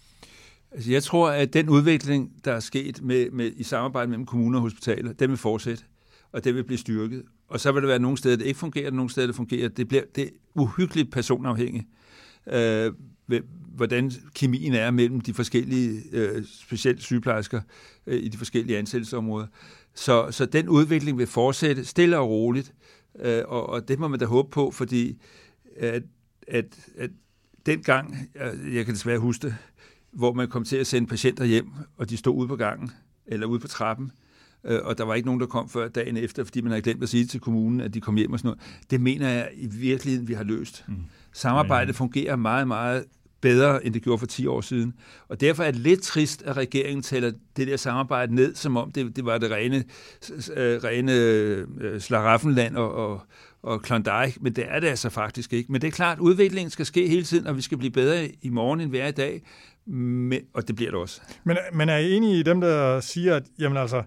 Altså, 0.73 0.93
jeg 0.93 1.03
tror, 1.03 1.31
at 1.31 1.53
den 1.53 1.69
udvikling, 1.69 2.33
der 2.45 2.53
er 2.53 2.61
sket 2.61 3.03
med, 3.03 3.31
med, 3.31 3.53
i 3.57 3.63
samarbejde 3.63 4.11
mellem 4.11 4.27
kommuner 4.27 4.59
og 4.59 4.63
hospitaler, 4.63 5.13
den 5.13 5.31
vil 5.31 5.39
fortsætte, 5.39 5.85
og 6.33 6.45
det 6.45 6.55
vil 6.55 6.65
blive 6.65 6.79
styrket. 6.79 7.23
Og 7.49 7.61
så 7.61 7.73
vil 7.73 7.83
der 7.83 7.89
være 7.89 7.99
nogle 7.99 8.19
steder, 8.19 8.37
det 8.37 8.47
ikke 8.47 8.59
fungerer, 8.59 8.87
og 8.87 8.93
nogle 8.93 9.11
steder, 9.11 9.27
det 9.27 9.37
fungerer. 9.37 9.69
Det 9.69 9.89
bliver 9.89 10.03
det 10.17 10.25
er 10.25 10.29
uhyggeligt 10.55 11.13
personafhængigt, 11.13 11.87
øh, 12.47 12.93
hvordan 13.75 14.13
kemien 14.35 14.75
er 14.75 14.91
mellem 14.91 15.21
de 15.21 15.35
forskellige, 15.35 16.03
øh, 16.13 16.45
specielt 16.47 17.03
sygeplejersker 17.03 17.61
øh, 18.07 18.23
i 18.23 18.29
de 18.29 18.39
forskellige 18.39 18.79
ansættelsesområder. 18.79 19.47
Så, 19.95 20.31
så 20.31 20.47
den 20.47 20.69
udvikling 20.69 21.19
vil 21.19 21.27
fortsætte 21.27 21.85
stille 21.85 22.19
og 22.19 22.29
roligt, 22.29 22.75
øh, 23.21 23.43
og, 23.49 23.69
og 23.69 23.89
det 23.89 23.99
må 23.99 24.09
man 24.09 24.19
da 24.19 24.25
håbe 24.25 24.51
på, 24.51 24.71
fordi 24.71 25.19
at, 25.77 26.03
at, 26.49 26.65
at 26.97 27.11
dengang, 27.67 28.29
øh, 28.35 28.75
jeg 28.75 28.85
kan 28.85 28.95
desværre 28.95 29.19
huske 29.19 29.47
det, 29.47 29.57
hvor 30.13 30.33
man 30.33 30.49
kom 30.49 30.65
til 30.65 30.77
at 30.77 30.87
sende 30.87 31.09
patienter 31.09 31.45
hjem, 31.45 31.69
og 31.97 32.11
de 32.11 32.17
stod 32.17 32.35
ude 32.35 32.49
på 32.49 32.57
gangen, 32.57 32.91
eller 33.27 33.47
ude 33.47 33.61
på 33.61 33.69
trappen, 33.69 34.13
øh, 34.65 34.81
og 34.85 34.99
der 34.99 35.05
var 35.05 35.15
ikke 35.15 35.27
nogen, 35.27 35.41
der 35.41 35.47
kom 35.47 35.69
før 35.69 35.89
dagen 35.89 36.17
efter, 36.17 36.45
fordi 36.45 36.61
man 36.61 36.71
havde 36.71 36.83
glemt 36.83 37.03
at 37.03 37.09
sige 37.09 37.27
til 37.27 37.41
kommunen, 37.41 37.81
at 37.81 37.95
de 37.95 38.01
kom 38.01 38.17
hjem 38.17 38.33
og 38.33 38.39
sådan 38.39 38.49
noget. 38.49 38.83
Det 38.91 39.01
mener 39.01 39.29
jeg 39.29 39.51
i 39.55 39.67
virkeligheden, 39.67 40.29
vi 40.29 40.35
har 40.35 40.45
løst. 40.45 40.85
Mm. 40.89 40.95
Samarbejdet 41.35 41.97
fungerer 41.97 42.37
meget, 42.37 42.69
meget 42.69 43.05
bedre, 43.45 43.87
end 43.87 43.95
det 43.95 44.03
gjorde 44.03 44.19
for 44.19 44.27
10 44.27 44.47
år 44.47 44.61
siden. 44.61 44.95
Og 45.29 45.41
derfor 45.41 45.63
er 45.63 45.71
det 45.71 45.81
lidt 45.81 46.03
trist, 46.03 46.43
at 46.43 46.57
regeringen 46.57 47.03
tæller 47.03 47.33
det 47.57 47.67
der 47.67 47.77
samarbejde 47.77 48.35
ned, 48.35 48.55
som 48.55 48.77
om 48.77 48.93
det, 48.93 49.17
det 49.17 49.25
var 49.25 49.39
det 49.39 49.51
rene, 49.51 49.85
øh, 50.57 50.85
rene 50.85 51.13
øh, 51.13 52.01
slaraffenland 52.01 52.77
og, 52.77 52.95
og, 52.95 53.21
og 53.63 53.83
Klondike, 53.83 54.39
men 54.41 54.53
det 54.53 54.65
er 54.69 54.81
det 54.81 54.89
altså 54.89 55.11
faktisk 55.11 55.53
ikke. 55.53 55.73
Men 55.73 55.81
det 55.81 55.89
er 55.89 55.93
klart, 55.93 56.19
at 56.19 56.21
udviklingen 56.23 56.71
skal 56.71 56.87
ske 56.87 57.09
hele 57.09 57.25
tiden, 57.25 57.47
og 57.47 57.57
vi 57.57 57.63
skal 57.63 57.79
blive 57.79 57.91
bedre 57.91 58.31
i 58.43 58.49
morgen, 58.49 58.81
end 58.81 58.95
er 58.95 59.07
i 59.07 59.13
dag. 59.13 59.43
Men, 59.87 60.41
og 60.55 60.69
det 60.69 60.77
bliver 60.77 60.91
det 60.91 61.01
også. 61.01 61.21
Men, 61.45 61.57
men 61.73 61.89
er 61.89 61.97
I 61.97 62.13
enige 62.13 62.41
i 62.41 62.43
dem, 62.43 62.61
der 62.61 63.01
siger, 63.01 63.37
at 63.37 63.43
jamen 63.59 63.79
altså, 63.79 64.03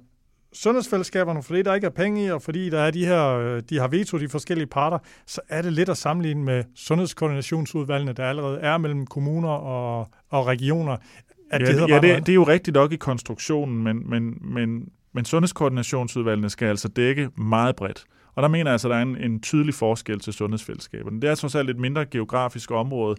sundhedsfællesskaberne, 0.61 1.43
fordi 1.43 1.61
der 1.61 1.73
ikke 1.73 1.87
er 1.87 1.91
penge 1.91 2.25
i, 2.25 2.31
og 2.31 2.41
fordi 2.41 2.69
der 2.69 2.79
er 2.79 2.91
de 2.91 3.05
her, 3.05 3.27
øh, 3.27 3.61
de 3.69 3.79
har 3.79 3.87
veto, 3.87 4.17
de 4.17 4.29
forskellige 4.29 4.67
parter, 4.67 4.99
så 5.25 5.41
er 5.49 5.61
det 5.61 5.73
lidt 5.73 5.89
at 5.89 5.97
sammenligne 5.97 6.43
med 6.43 6.63
sundhedskoordinationsudvalgene, 6.75 8.13
der 8.13 8.25
allerede 8.25 8.59
er 8.59 8.77
mellem 8.77 9.07
kommuner 9.07 9.49
og, 9.49 10.07
og 10.29 10.47
regioner. 10.47 10.97
At 11.51 11.61
ja, 11.61 11.67
det, 11.67 11.89
ja 11.89 11.99
det, 11.99 12.25
det 12.25 12.29
er 12.29 12.35
jo 12.35 12.43
rigtigt 12.43 12.75
nok 12.75 12.91
i 12.91 12.95
konstruktionen, 12.95 13.83
men, 13.83 14.09
men, 14.09 14.37
men, 14.41 14.89
men 15.13 15.25
sundhedskoordinationsudvalgene 15.25 16.49
skal 16.49 16.67
altså 16.67 16.87
dække 16.87 17.29
meget 17.37 17.75
bredt. 17.75 18.05
Og 18.35 18.43
der 18.43 18.49
mener 18.49 18.65
jeg 18.65 18.73
altså, 18.73 18.87
at 18.87 18.91
der 18.91 18.97
er 18.97 19.01
en, 19.01 19.17
en 19.17 19.41
tydelig 19.41 19.73
forskel 19.73 20.19
til 20.19 20.33
sundhedsfællesskaberne. 20.33 21.21
Det 21.21 21.29
er 21.29 21.35
trods 21.35 21.55
alt 21.55 21.69
et 21.69 21.77
mindre 21.77 22.05
geografisk 22.05 22.71
område, 22.71 23.15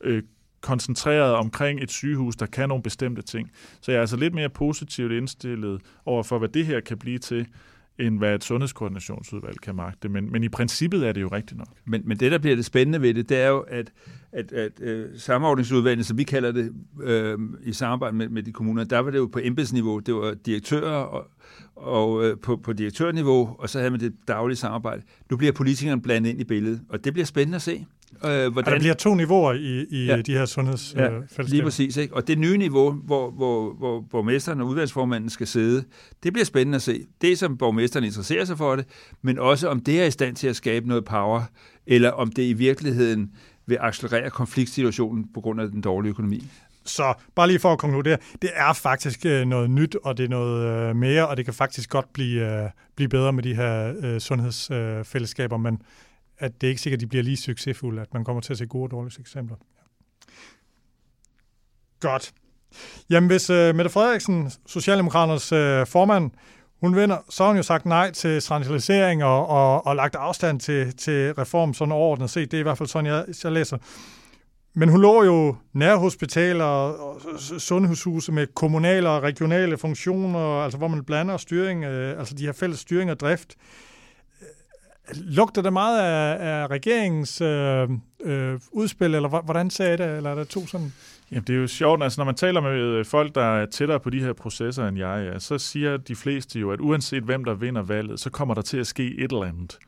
øh, 0.00 0.22
koncentreret 0.62 1.34
omkring 1.34 1.82
et 1.82 1.90
sygehus, 1.90 2.36
der 2.36 2.46
kan 2.46 2.68
nogle 2.68 2.82
bestemte 2.82 3.22
ting. 3.22 3.50
Så 3.80 3.92
jeg 3.92 3.96
er 3.96 4.00
altså 4.00 4.16
lidt 4.16 4.34
mere 4.34 4.48
positivt 4.48 5.12
indstillet 5.12 5.80
over 6.06 6.22
for, 6.22 6.38
hvad 6.38 6.48
det 6.48 6.66
her 6.66 6.80
kan 6.80 6.98
blive 6.98 7.18
til, 7.18 7.46
end 7.98 8.18
hvad 8.18 8.34
et 8.34 8.44
sundhedskoordinationsudvalg 8.44 9.60
kan 9.60 9.74
magte. 9.74 10.08
Men, 10.08 10.32
men 10.32 10.44
i 10.44 10.48
princippet 10.48 11.08
er 11.08 11.12
det 11.12 11.20
jo 11.20 11.28
rigtigt 11.28 11.58
nok. 11.58 11.68
Men, 11.84 12.02
men 12.04 12.20
det, 12.20 12.32
der 12.32 12.38
bliver 12.38 12.56
det 12.56 12.64
spændende 12.64 13.02
ved 13.02 13.14
det, 13.14 13.28
det 13.28 13.40
er 13.40 13.48
jo, 13.48 13.60
at, 13.60 13.92
at, 14.32 14.52
at 14.52 14.80
øh, 14.80 15.08
samordningsudvalget, 15.16 16.06
som 16.06 16.18
vi 16.18 16.24
kalder 16.24 16.52
det 16.52 16.72
øh, 17.02 17.38
i 17.62 17.72
samarbejde 17.72 18.16
med, 18.16 18.28
med 18.28 18.42
de 18.42 18.52
kommuner, 18.52 18.84
der 18.84 18.98
var 18.98 19.10
det 19.10 19.18
jo 19.18 19.26
på 19.26 19.40
embedsniveau. 19.42 19.98
Det 19.98 20.14
var 20.14 20.34
direktører 20.46 20.96
og, 20.96 21.30
og 21.76 22.24
øh, 22.24 22.38
på, 22.38 22.56
på 22.56 22.72
direktørniveau, 22.72 23.56
og 23.58 23.70
så 23.70 23.78
havde 23.78 23.90
man 23.90 24.00
det 24.00 24.14
daglige 24.28 24.56
samarbejde. 24.56 25.02
Nu 25.30 25.36
bliver 25.36 25.52
politikerne 25.52 26.02
blandet 26.02 26.30
ind 26.30 26.40
i 26.40 26.44
billedet, 26.44 26.80
og 26.88 27.04
det 27.04 27.12
bliver 27.12 27.26
spændende 27.26 27.56
at 27.56 27.62
se. 27.62 27.86
Øh, 28.24 28.52
hvordan... 28.52 28.72
Der 28.72 28.78
bliver 28.78 28.94
to 28.94 29.14
niveauer 29.14 29.52
i, 29.52 29.86
i 29.90 30.06
ja. 30.06 30.20
de 30.20 30.32
her 30.32 30.46
sundhedsfællesskaber. 30.46 31.26
Ja, 31.38 31.42
lige 31.42 31.62
præcis. 31.62 31.96
Ikke? 31.96 32.14
Og 32.14 32.28
det 32.28 32.38
nye 32.38 32.58
niveau, 32.58 32.92
hvor, 32.92 33.30
hvor, 33.30 33.74
hvor 33.74 34.04
borgmesteren 34.10 34.60
og 34.60 34.66
udvalgsformanden 34.66 35.30
skal 35.30 35.46
sidde, 35.46 35.84
det 36.22 36.32
bliver 36.32 36.44
spændende 36.44 36.76
at 36.76 36.82
se. 36.82 37.06
Det, 37.20 37.38
som 37.38 37.58
borgmesteren 37.58 38.04
interesserer 38.04 38.44
sig 38.44 38.58
for 38.58 38.76
det, 38.76 38.86
men 39.22 39.38
også 39.38 39.68
om 39.68 39.80
det 39.80 40.02
er 40.02 40.06
i 40.06 40.10
stand 40.10 40.36
til 40.36 40.48
at 40.48 40.56
skabe 40.56 40.88
noget 40.88 41.04
power, 41.04 41.42
eller 41.86 42.10
om 42.10 42.32
det 42.32 42.42
i 42.42 42.52
virkeligheden 42.52 43.30
vil 43.66 43.78
accelerere 43.80 44.30
konfliktsituationen 44.30 45.26
på 45.34 45.40
grund 45.40 45.60
af 45.60 45.68
den 45.68 45.80
dårlige 45.80 46.10
økonomi. 46.10 46.44
Så 46.84 47.14
bare 47.34 47.46
lige 47.46 47.58
for 47.58 47.72
at 47.72 47.78
konkludere, 47.78 48.18
det 48.42 48.50
er 48.54 48.72
faktisk 48.72 49.26
øh, 49.26 49.46
noget 49.46 49.70
nyt, 49.70 49.96
og 50.04 50.18
det 50.18 50.24
er 50.24 50.28
noget 50.28 50.88
øh, 50.88 50.96
mere, 50.96 51.28
og 51.28 51.36
det 51.36 51.44
kan 51.44 51.54
faktisk 51.54 51.90
godt 51.90 52.12
blive, 52.12 52.70
blive 52.96 53.08
bedre 53.08 53.32
med 53.32 53.42
de 53.42 53.54
her 53.54 54.18
sundhedsfællesskaber, 54.18 55.56
men 55.56 55.82
at 56.42 56.60
det 56.60 56.66
er 56.66 56.68
ikke 56.68 56.80
sikkert, 56.80 56.96
at 56.96 57.00
de 57.00 57.06
bliver 57.06 57.22
lige 57.22 57.36
succesfulde, 57.36 58.02
at 58.02 58.14
man 58.14 58.24
kommer 58.24 58.40
til 58.40 58.52
at 58.52 58.58
se 58.58 58.66
gode 58.66 58.84
og 58.84 58.90
dårlige 58.90 59.20
eksempler. 59.20 59.56
Godt. 62.00 62.32
Jamen, 63.10 63.30
hvis 63.30 63.50
uh, 63.50 63.56
Mette 63.56 63.90
Frederiksen, 63.90 64.50
Socialdemokraternes 64.66 65.52
uh, 65.52 65.86
formand, 65.86 66.30
hun 66.80 66.96
vinder, 66.96 67.18
så 67.30 67.42
har 67.42 67.50
hun 67.50 67.56
jo 67.56 67.62
sagt 67.62 67.86
nej 67.86 68.10
til 68.10 68.42
centralisering 68.42 69.24
og, 69.24 69.46
og, 69.46 69.86
og 69.86 69.96
lagt 69.96 70.14
afstand 70.14 70.60
til, 70.60 70.96
til 70.96 71.34
reform 71.34 71.74
sådan 71.74 71.92
overordnet 71.92 72.30
set. 72.30 72.50
Det 72.50 72.56
er 72.56 72.60
i 72.60 72.62
hvert 72.62 72.78
fald 72.78 72.88
sådan, 72.88 73.06
jeg, 73.06 73.24
jeg 73.44 73.52
læser. 73.52 73.78
Men 74.74 74.88
hun 74.88 75.00
lå 75.00 75.24
jo 75.24 75.56
nærhospitaler 75.72 76.64
og 76.64 77.20
sundhedshuse 77.58 78.32
med 78.32 78.46
kommunale 78.54 79.08
og 79.08 79.22
regionale 79.22 79.78
funktioner, 79.78 80.62
altså 80.64 80.78
hvor 80.78 80.88
man 80.88 81.04
blander 81.04 81.36
styring, 81.36 81.84
øh, 81.84 82.18
altså 82.18 82.34
de 82.34 82.44
her 82.44 82.52
fælles 82.52 82.78
styring 82.78 83.10
og 83.10 83.20
drift. 83.20 83.56
Lugter 85.14 85.62
det 85.62 85.72
meget 85.72 86.00
af, 86.00 86.62
af 86.62 86.66
regeringens 86.66 87.40
øh, 87.40 87.88
øh, 88.24 88.60
udspil, 88.72 89.14
eller 89.14 89.42
hvordan 89.42 89.70
sagde 89.70 89.96
det, 89.96 90.16
eller 90.16 90.30
er 90.30 90.34
der 90.34 90.44
to 90.44 90.66
sådan? 90.66 90.92
Jamen, 91.30 91.44
det 91.46 91.54
er 91.54 91.60
jo 91.60 91.66
sjovt, 91.66 92.02
altså 92.02 92.20
når 92.20 92.24
man 92.24 92.34
taler 92.34 92.60
med 92.60 92.80
øh, 92.80 93.04
folk, 93.04 93.34
der 93.34 93.44
er 93.44 93.66
tættere 93.66 94.00
på 94.00 94.10
de 94.10 94.20
her 94.20 94.32
processer 94.32 94.88
end 94.88 94.98
jeg 94.98 95.26
er, 95.26 95.38
så 95.38 95.58
siger 95.58 95.96
de 95.96 96.16
fleste 96.16 96.58
jo, 96.58 96.70
at 96.70 96.80
uanset 96.80 97.22
hvem 97.22 97.44
der 97.44 97.54
vinder 97.54 97.82
valget, 97.82 98.20
så 98.20 98.30
kommer 98.30 98.54
der 98.54 98.62
til 98.62 98.78
at 98.78 98.86
ske 98.86 99.14
et 99.18 99.32
eller 99.32 99.44
andet. 99.44 99.78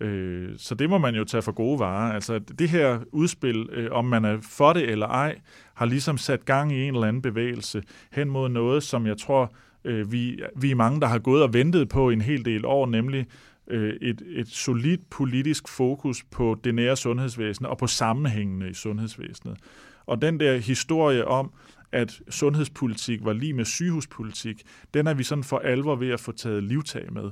Øh, 0.00 0.48
så 0.58 0.74
det 0.74 0.90
må 0.90 0.98
man 0.98 1.14
jo 1.14 1.24
tage 1.24 1.42
for 1.42 1.52
gode 1.52 1.78
varer. 1.78 2.12
Altså 2.12 2.38
det 2.38 2.68
her 2.68 2.98
udspil, 3.12 3.68
øh, 3.72 3.88
om 3.92 4.04
man 4.04 4.24
er 4.24 4.38
for 4.42 4.72
det 4.72 4.90
eller 4.90 5.06
ej, 5.06 5.38
har 5.74 5.86
ligesom 5.86 6.18
sat 6.18 6.44
gang 6.44 6.72
i 6.72 6.82
en 6.82 6.94
eller 6.94 7.06
anden 7.06 7.22
bevægelse 7.22 7.82
hen 8.12 8.30
mod 8.30 8.48
noget, 8.48 8.82
som 8.82 9.06
jeg 9.06 9.18
tror, 9.18 9.52
øh, 9.84 10.12
vi, 10.12 10.42
vi 10.56 10.70
er 10.70 10.74
mange, 10.74 11.00
der 11.00 11.06
har 11.06 11.18
gået 11.18 11.42
og 11.42 11.54
ventet 11.54 11.88
på 11.88 12.10
en 12.10 12.20
hel 12.20 12.44
del 12.44 12.66
år, 12.66 12.86
nemlig 12.86 13.26
øh, 13.68 13.94
et, 14.02 14.22
et 14.26 14.48
solidt 14.48 15.10
politisk 15.10 15.68
fokus 15.68 16.24
på 16.24 16.56
det 16.64 16.74
nære 16.74 16.96
sundhedsvæsen 16.96 17.66
og 17.66 17.78
på 17.78 17.86
sammenhængene 17.86 18.70
i 18.70 18.74
sundhedsvæsenet. 18.74 19.58
Og 20.06 20.22
den 20.22 20.40
der 20.40 20.56
historie 20.56 21.24
om, 21.24 21.52
at 21.92 22.20
sundhedspolitik 22.28 23.24
var 23.24 23.32
lige 23.32 23.52
med 23.52 23.64
sygehuspolitik, 23.64 24.62
den 24.94 25.06
er 25.06 25.14
vi 25.14 25.22
sådan 25.22 25.44
for 25.44 25.58
alvor 25.58 25.96
ved 25.96 26.10
at 26.10 26.20
få 26.20 26.32
taget 26.32 26.64
livtag 26.64 27.12
med. 27.12 27.30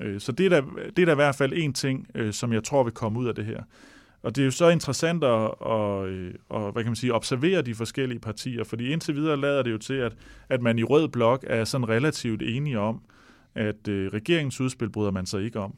Øh, 0.00 0.20
så 0.20 0.32
det 0.32 0.46
er, 0.46 0.50
da, 0.50 0.62
det 0.96 1.02
er 1.02 1.06
da 1.06 1.12
i 1.12 1.14
hvert 1.14 1.34
fald 1.34 1.52
en 1.56 1.72
ting, 1.72 2.06
øh, 2.14 2.32
som 2.32 2.52
jeg 2.52 2.64
tror 2.64 2.82
vil 2.82 2.92
komme 2.92 3.18
ud 3.18 3.26
af 3.26 3.34
det 3.34 3.44
her. 3.44 3.62
Og 4.22 4.36
det 4.36 4.42
er 4.42 4.44
jo 4.44 4.50
så 4.50 4.68
interessant 4.68 5.24
at, 5.24 5.50
at, 5.66 6.06
øh, 6.06 6.34
at 6.54 6.72
hvad 6.72 6.82
kan 6.82 6.86
man 6.86 6.96
sige, 6.96 7.14
observere 7.14 7.62
de 7.62 7.74
forskellige 7.74 8.18
partier, 8.18 8.64
fordi 8.64 8.92
indtil 8.92 9.14
videre 9.14 9.36
lader 9.36 9.62
det 9.62 9.72
jo 9.72 9.78
til, 9.78 9.94
at, 9.94 10.12
at 10.48 10.62
man 10.62 10.78
i 10.78 10.82
rød 10.82 11.08
blok 11.08 11.44
er 11.46 11.64
sådan 11.64 11.88
relativt 11.88 12.42
enige 12.42 12.78
om, 12.78 13.00
at 13.54 13.88
øh, 13.88 14.12
regeringens 14.12 14.60
udspil 14.60 14.90
bryder 14.90 15.10
man 15.10 15.26
sig 15.26 15.44
ikke 15.44 15.60
om. 15.60 15.74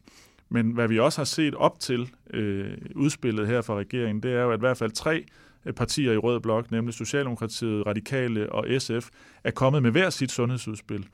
Men 0.48 0.70
hvad 0.70 0.88
vi 0.88 0.98
også 0.98 1.18
har 1.18 1.24
set 1.24 1.54
op 1.54 1.80
til 1.80 2.10
øh, 2.30 2.76
udspillet 2.94 3.46
her 3.46 3.62
fra 3.62 3.74
regeringen, 3.74 4.22
det 4.22 4.32
er 4.32 4.42
jo, 4.42 4.50
at 4.50 4.58
i 4.58 4.60
hvert 4.60 4.76
fald 4.76 4.90
tre 4.90 5.24
øh, 5.64 5.72
partier 5.72 6.12
i 6.12 6.16
Rød 6.16 6.40
Blok, 6.40 6.70
nemlig 6.70 6.94
Socialdemokratiet, 6.94 7.86
Radikale 7.86 8.52
og 8.52 8.66
SF, 8.78 9.08
er 9.44 9.50
kommet 9.50 9.82
med 9.82 9.90
hver 9.90 10.10
sit 10.10 10.30
sundhedsudspil, 10.30 11.06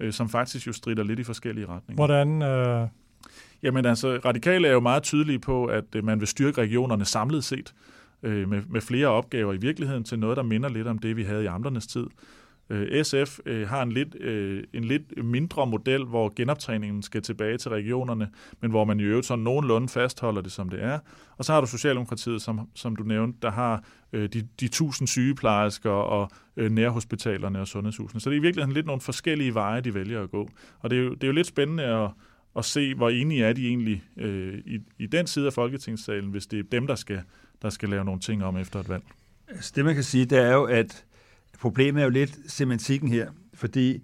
øh, 0.00 0.12
som 0.12 0.28
faktisk 0.28 0.66
jo 0.66 0.72
strider 0.72 1.02
lidt 1.02 1.18
i 1.18 1.24
forskellige 1.24 1.66
retninger. 1.66 2.06
Hvordan... 2.06 2.42
Øh... 2.42 2.88
Jamen 3.62 3.86
altså, 3.86 4.20
Radikale 4.24 4.68
er 4.68 4.72
jo 4.72 4.80
meget 4.80 5.02
tydelige 5.02 5.38
på, 5.38 5.66
at 5.66 5.84
øh, 5.96 6.04
man 6.04 6.20
vil 6.20 6.28
styrke 6.28 6.60
regionerne 6.60 7.04
samlet 7.04 7.44
set, 7.44 7.74
øh, 8.22 8.48
med, 8.48 8.62
med 8.68 8.80
flere 8.80 9.06
opgaver 9.06 9.52
i 9.52 9.56
virkeligheden 9.56 10.04
til 10.04 10.18
noget, 10.18 10.36
der 10.36 10.42
minder 10.42 10.68
lidt 10.68 10.86
om 10.86 10.98
det, 10.98 11.16
vi 11.16 11.22
havde 11.22 11.44
i 11.44 11.46
amternes 11.46 11.86
tid. 11.86 12.06
Øh, 12.70 13.04
SF 13.04 13.38
øh, 13.46 13.68
har 13.68 13.82
en 13.82 13.92
lidt, 13.92 14.14
øh, 14.20 14.64
en 14.72 14.84
lidt 14.84 15.24
mindre 15.24 15.66
model, 15.66 16.04
hvor 16.04 16.32
genoptræningen 16.36 17.02
skal 17.02 17.22
tilbage 17.22 17.58
til 17.58 17.70
regionerne, 17.70 18.30
men 18.60 18.70
hvor 18.70 18.84
man 18.84 19.00
i 19.00 19.02
øvrigt 19.02 19.26
sådan 19.26 19.44
nogenlunde 19.44 19.88
fastholder 19.88 20.40
det, 20.40 20.52
som 20.52 20.68
det 20.68 20.82
er. 20.82 20.98
Og 21.36 21.44
så 21.44 21.52
har 21.52 21.60
du 21.60 21.66
Socialdemokratiet, 21.66 22.42
som, 22.42 22.68
som 22.74 22.96
du 22.96 23.02
nævnte, 23.02 23.38
der 23.42 23.50
har 23.50 23.84
øh, 24.12 24.28
de, 24.28 24.48
de 24.60 24.68
tusind 24.68 25.08
sygeplejersker 25.08 25.90
og 25.90 26.30
øh, 26.56 26.70
nærhospitalerne 26.70 27.60
og 27.60 27.68
sundhedshusene. 27.68 28.20
Så 28.20 28.30
det 28.30 28.36
er 28.36 28.40
i 28.40 28.42
virkeligheden 28.42 28.74
lidt 28.74 28.86
nogle 28.86 29.00
forskellige 29.00 29.54
veje, 29.54 29.80
de 29.80 29.94
vælger 29.94 30.22
at 30.22 30.30
gå. 30.30 30.48
Og 30.80 30.90
det 30.90 30.98
er 30.98 31.02
jo, 31.02 31.14
det 31.14 31.22
er 31.22 31.28
jo 31.28 31.32
lidt 31.32 31.46
spændende 31.46 31.84
at, 31.84 32.10
at 32.56 32.64
se, 32.64 32.94
hvor 32.94 33.10
enige 33.10 33.44
er 33.44 33.52
de 33.52 33.66
egentlig 33.66 34.04
øh, 34.16 34.58
i, 34.66 34.78
i 34.98 35.06
den 35.06 35.26
side 35.26 35.46
af 35.46 35.52
Folketingssalen, 35.52 36.30
hvis 36.30 36.46
det 36.46 36.58
er 36.58 36.62
dem, 36.72 36.86
der 36.86 36.94
skal, 36.94 37.20
der 37.62 37.70
skal 37.70 37.88
lave 37.88 38.04
nogle 38.04 38.20
ting 38.20 38.44
om 38.44 38.56
efter 38.56 38.80
et 38.80 38.88
valg. 38.88 39.02
Altså, 39.48 39.72
det 39.76 39.84
man 39.84 39.94
kan 39.94 40.04
sige, 40.04 40.24
det 40.24 40.38
er 40.38 40.52
jo, 40.52 40.64
at 40.64 41.04
Problemet 41.60 42.00
er 42.00 42.04
jo 42.04 42.10
lidt 42.10 42.38
semantikken 42.46 43.08
her, 43.08 43.28
fordi 43.54 44.02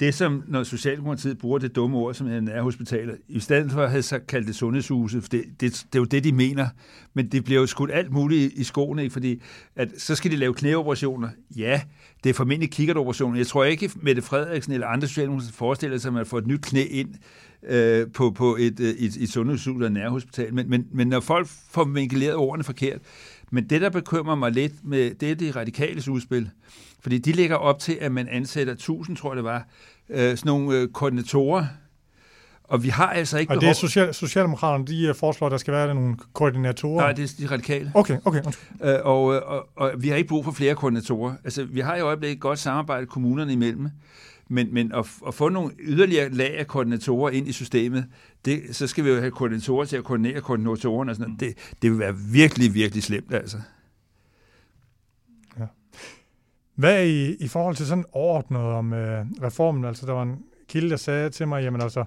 det 0.00 0.14
som, 0.14 0.42
når 0.46 0.62
Socialdemokratiet 0.62 1.38
bruger 1.38 1.58
det 1.58 1.76
dumme 1.76 1.96
ord, 1.96 2.14
som 2.14 2.26
er 2.26 2.40
nærhospitaler, 2.40 3.14
i 3.28 3.40
stedet 3.40 3.72
for 3.72 3.82
at 3.82 3.90
have 3.90 4.02
så 4.02 4.18
kaldt 4.18 4.46
det 4.46 4.56
sundhedshuse, 4.56 5.20
for 5.22 5.28
det, 5.28 5.44
det, 5.60 5.72
det 5.92 5.94
er 5.94 5.98
jo 5.98 6.04
det, 6.04 6.24
de 6.24 6.32
mener, 6.32 6.68
men 7.14 7.28
det 7.28 7.44
bliver 7.44 7.60
jo 7.60 7.66
skudt 7.66 7.90
alt 7.92 8.12
muligt 8.12 8.52
i 8.52 8.64
skoene, 8.64 9.02
ikke? 9.02 9.12
fordi 9.12 9.42
at, 9.76 9.88
så 9.98 10.14
skal 10.14 10.30
de 10.30 10.36
lave 10.36 10.54
knæoperationer. 10.54 11.28
Ja, 11.56 11.80
det 12.24 12.30
er 12.30 12.34
formentlig 12.34 12.70
kikkertoperationer. 12.70 13.36
Jeg 13.36 13.46
tror 13.46 13.64
ikke, 13.64 13.90
Mette 13.96 14.22
Frederiksen 14.22 14.72
eller 14.72 14.86
andre 14.86 15.08
socialdemokrater 15.08 15.52
forestiller 15.52 15.98
sig, 15.98 16.08
at 16.08 16.14
man 16.14 16.26
får 16.26 16.38
et 16.38 16.46
nyt 16.46 16.60
knæ 16.62 16.84
ind 16.90 17.14
øh, 17.62 18.06
på, 18.14 18.30
på 18.30 18.56
et, 18.60 18.80
øh, 18.80 18.88
et, 18.88 19.16
et 19.16 19.28
sundhedshus 19.28 19.76
eller 19.76 19.88
nærhospital. 19.88 20.54
Men, 20.54 20.70
men, 20.70 20.86
men 20.92 21.08
når 21.08 21.20
folk 21.20 21.48
får 21.70 21.84
vinkuleret 21.84 22.34
ordene 22.34 22.64
forkert, 22.64 23.00
men 23.50 23.70
det, 23.70 23.80
der 23.80 23.90
bekymrer 23.90 24.34
mig 24.34 24.52
lidt 24.52 24.72
med, 24.84 25.14
det 25.14 25.30
er 25.30 25.34
det 25.34 25.56
radikale 25.56 26.12
udspil. 26.12 26.50
Fordi 27.00 27.18
de 27.18 27.32
ligger 27.32 27.56
op 27.56 27.78
til, 27.78 27.98
at 28.00 28.12
man 28.12 28.28
ansætter 28.28 28.72
1000, 28.72 29.16
tror 29.16 29.30
jeg 29.30 29.36
det 29.36 29.44
var, 29.44 29.66
øh, 30.08 30.36
sådan 30.36 30.40
nogle 30.44 30.78
øh, 30.78 30.88
koordinatorer. 30.88 31.66
Og 32.64 32.82
vi 32.82 32.88
har 32.88 33.10
altså 33.10 33.38
ikke 33.38 33.52
Og 33.52 33.60
det 33.60 33.68
er 33.68 33.72
social, 33.72 34.14
Socialdemokraterne, 34.14 34.86
de 34.86 35.06
øh, 35.06 35.14
foreslår, 35.14 35.46
at 35.46 35.50
der 35.50 35.56
skal 35.56 35.74
være 35.74 35.94
nogle 35.94 36.16
koordinatorer? 36.32 37.00
Nej, 37.00 37.12
det 37.12 37.24
er 37.24 37.46
de 37.46 37.54
radikale. 37.54 37.92
Okay, 37.94 38.18
okay. 38.24 38.42
Øh, 38.84 38.94
og, 39.04 39.24
og, 39.24 39.68
og 39.76 39.92
vi 39.98 40.08
har 40.08 40.16
ikke 40.16 40.28
brug 40.28 40.44
for 40.44 40.52
flere 40.52 40.74
koordinatorer. 40.74 41.34
Altså, 41.44 41.64
vi 41.64 41.80
har 41.80 41.96
i 41.96 42.00
øjeblikket 42.00 42.40
godt 42.40 42.58
samarbejde 42.58 43.06
kommunerne 43.06 43.52
imellem. 43.52 43.88
Men, 44.48 44.74
men 44.74 44.92
at, 44.92 45.06
at 45.26 45.34
få 45.34 45.48
nogle 45.48 45.70
yderligere 45.78 46.28
lag 46.28 46.58
af 46.58 46.66
koordinatorer 46.66 47.30
ind 47.30 47.48
i 47.48 47.52
systemet, 47.52 48.06
det, 48.44 48.76
så 48.76 48.86
skal 48.86 49.04
vi 49.04 49.10
jo 49.10 49.18
have 49.18 49.30
koordinatorer 49.30 49.84
til 49.84 49.96
at 49.96 50.04
koordinere 50.04 50.40
koordinatorerne 50.40 51.10
og 51.10 51.16
sådan 51.16 51.30
noget. 51.30 51.40
Det, 51.40 51.74
det 51.82 51.90
vil 51.90 51.98
være 51.98 52.16
virkelig, 52.16 52.74
virkelig 52.74 53.02
slemt, 53.02 53.34
altså. 53.34 53.56
Ja. 55.58 55.66
Hvad 56.74 56.94
er 56.94 57.02
i, 57.02 57.34
i 57.34 57.48
forhold 57.48 57.76
til 57.76 57.86
sådan 57.86 58.04
overordnet 58.12 58.60
om 58.60 58.92
øh, 58.92 59.26
reformen? 59.42 59.84
Altså, 59.84 60.06
der 60.06 60.12
var 60.12 60.22
en 60.22 60.38
kilde, 60.68 60.90
der 60.90 60.96
sagde 60.96 61.30
til 61.30 61.48
mig, 61.48 61.62
jamen 61.62 61.80
altså, 61.80 62.04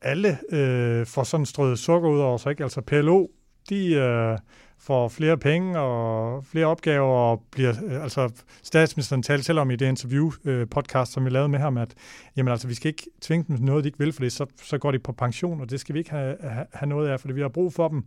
alle 0.00 0.38
øh, 0.50 1.06
får 1.06 1.24
sådan 1.24 1.46
strøget 1.46 1.78
sukker 1.78 2.08
ud 2.08 2.18
over 2.18 2.38
sig, 2.38 2.50
ikke? 2.50 2.62
Altså 2.62 2.80
PLO, 2.80 3.26
de 3.68 3.94
øh, 3.94 4.38
får 4.86 5.08
flere 5.08 5.38
penge 5.38 5.78
og 5.78 6.44
flere 6.44 6.66
opgaver, 6.66 7.16
og 7.16 7.42
bliver, 7.50 7.74
øh, 7.84 8.02
altså 8.02 8.30
statsministeren 8.62 9.22
talte 9.22 9.44
selv 9.44 9.58
om 9.58 9.70
i 9.70 9.76
det 9.76 9.86
interview-podcast, 9.86 11.00
øh, 11.00 11.06
som 11.06 11.24
vi 11.24 11.30
lavede 11.30 11.48
med 11.48 11.58
ham, 11.58 11.76
at 11.76 11.94
jamen 12.36 12.50
altså, 12.50 12.68
vi 12.68 12.74
skal 12.74 12.88
ikke 12.88 13.06
tvinge 13.20 13.44
dem 13.48 13.64
noget, 13.64 13.84
de 13.84 13.88
ikke 13.88 13.98
vil, 13.98 14.12
for 14.12 14.20
det, 14.20 14.32
så, 14.32 14.46
så 14.62 14.78
går 14.78 14.90
de 14.90 14.98
på 14.98 15.12
pension, 15.12 15.60
og 15.60 15.70
det 15.70 15.80
skal 15.80 15.94
vi 15.94 15.98
ikke 15.98 16.10
have, 16.10 16.36
have, 16.72 16.88
noget 16.88 17.08
af, 17.08 17.20
fordi 17.20 17.34
vi 17.34 17.40
har 17.40 17.48
brug 17.48 17.72
for 17.72 17.88
dem. 17.88 18.04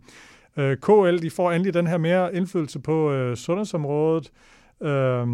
Øh, 0.56 0.76
KL, 0.76 1.22
de 1.22 1.30
får 1.30 1.52
endelig 1.52 1.74
den 1.74 1.86
her 1.86 1.98
mere 1.98 2.34
indflydelse 2.34 2.78
på 2.78 3.12
øh, 3.12 3.36
sundhedsområdet. 3.36 4.30
Øh, 4.80 5.26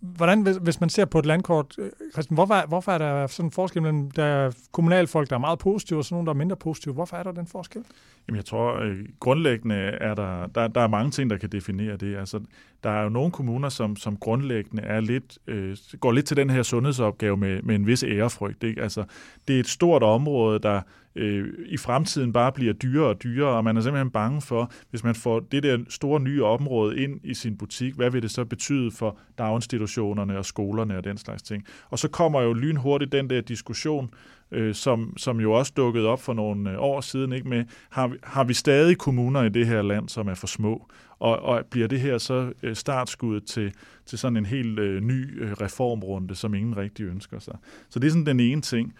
hvordan, 0.00 0.42
hvis, 0.42 0.56
hvis 0.56 0.80
man 0.80 0.88
ser 0.88 1.04
på 1.04 1.18
et 1.18 1.26
landkort, 1.26 1.74
øh, 1.78 1.90
Christian, 2.12 2.34
hvorfor, 2.34 2.66
hvorfor 2.68 2.92
er 2.92 2.98
der 2.98 3.26
sådan 3.26 3.46
en 3.46 3.50
forskel 3.50 3.82
mellem 3.82 4.10
der 4.10 4.24
er 4.24 4.50
kommunalfolk, 4.72 5.30
der 5.30 5.36
er 5.36 5.40
meget 5.40 5.58
positive, 5.58 5.98
og 5.98 6.04
sådan 6.04 6.14
nogle, 6.14 6.26
der 6.26 6.32
er 6.32 6.38
mindre 6.38 6.56
positive? 6.56 6.94
Hvorfor 6.94 7.16
er 7.16 7.22
der 7.22 7.32
den 7.32 7.46
forskel? 7.46 7.84
Jamen, 8.28 8.36
jeg 8.36 8.44
tror, 8.44 8.80
øh, 8.80 8.98
grundlæggende 9.20 9.76
er 9.76 10.14
der, 10.14 10.46
der, 10.46 10.68
der 10.68 10.80
er 10.80 10.88
mange 10.88 11.10
ting, 11.10 11.30
der 11.30 11.36
kan 11.36 11.48
definere 11.48 11.96
det. 11.96 12.16
Altså, 12.16 12.40
der 12.84 12.90
er 12.90 13.02
jo 13.02 13.08
nogle 13.08 13.30
kommuner, 13.30 13.68
som, 13.68 13.96
som 13.96 14.16
grundlæggende 14.16 14.82
er 14.82 15.00
lidt, 15.00 15.38
øh, 15.46 15.76
går 16.00 16.12
lidt 16.12 16.26
til 16.26 16.36
den 16.36 16.50
her 16.50 16.62
sundhedsopgave 16.62 17.36
med, 17.36 17.62
med 17.62 17.74
en 17.74 17.86
vis 17.86 18.02
ærefrygt. 18.02 18.62
Ikke? 18.62 18.82
Altså, 18.82 19.04
det 19.48 19.56
er 19.56 19.60
et 19.60 19.68
stort 19.68 20.02
område, 20.02 20.58
der 20.58 20.80
øh, 21.16 21.48
i 21.66 21.76
fremtiden 21.76 22.32
bare 22.32 22.52
bliver 22.52 22.72
dyrere 22.72 23.08
og 23.08 23.22
dyrere, 23.22 23.56
og 23.56 23.64
man 23.64 23.76
er 23.76 23.80
simpelthen 23.80 24.10
bange 24.10 24.40
for, 24.40 24.72
hvis 24.90 25.04
man 25.04 25.14
får 25.14 25.40
det 25.40 25.62
der 25.62 25.78
store 25.88 26.20
nye 26.20 26.44
område 26.44 27.02
ind 27.02 27.20
i 27.24 27.34
sin 27.34 27.58
butik, 27.58 27.94
hvad 27.94 28.10
vil 28.10 28.22
det 28.22 28.30
så 28.30 28.44
betyde 28.44 28.90
for 28.90 29.18
daginstitutionerne 29.38 30.38
og 30.38 30.44
skolerne 30.44 30.96
og 30.96 31.04
den 31.04 31.18
slags 31.18 31.42
ting. 31.42 31.64
Og 31.90 31.98
så 31.98 32.08
kommer 32.08 32.40
jo 32.40 32.52
lynhurtigt 32.52 33.12
den 33.12 33.30
der 33.30 33.40
diskussion, 33.40 34.10
øh, 34.52 34.74
som, 34.74 35.16
som 35.16 35.40
jo 35.40 35.52
også 35.52 35.72
dukkede 35.76 36.06
op 36.06 36.22
for 36.22 36.32
nogle 36.32 36.70
øh, 36.70 36.76
år 36.78 37.00
siden, 37.00 37.32
ikke 37.32 37.48
med, 37.48 37.64
har, 37.90 38.12
har 38.22 38.44
vi 38.44 38.54
stadig 38.54 38.98
kommuner 38.98 39.42
i 39.42 39.48
det 39.48 39.66
her 39.66 39.82
land, 39.82 40.08
som 40.08 40.28
er 40.28 40.34
for 40.34 40.46
små? 40.46 40.88
Og, 41.18 41.38
og 41.38 41.64
bliver 41.70 41.88
det 41.88 42.00
her 42.00 42.18
så 42.18 42.52
øh, 42.62 42.76
startskuddet 42.76 43.44
til, 43.44 43.72
til 44.06 44.18
sådan 44.18 44.36
en 44.36 44.46
helt 44.46 44.78
øh, 44.78 45.00
ny 45.00 45.42
øh, 45.42 45.52
reformrunde, 45.52 46.34
som 46.34 46.54
ingen 46.54 46.76
rigtig 46.76 47.04
ønsker 47.04 47.38
sig? 47.38 47.56
Så 47.88 47.98
det 47.98 48.06
er 48.06 48.10
sådan 48.10 48.26
den 48.26 48.40
ene 48.40 48.60
ting. 48.60 48.94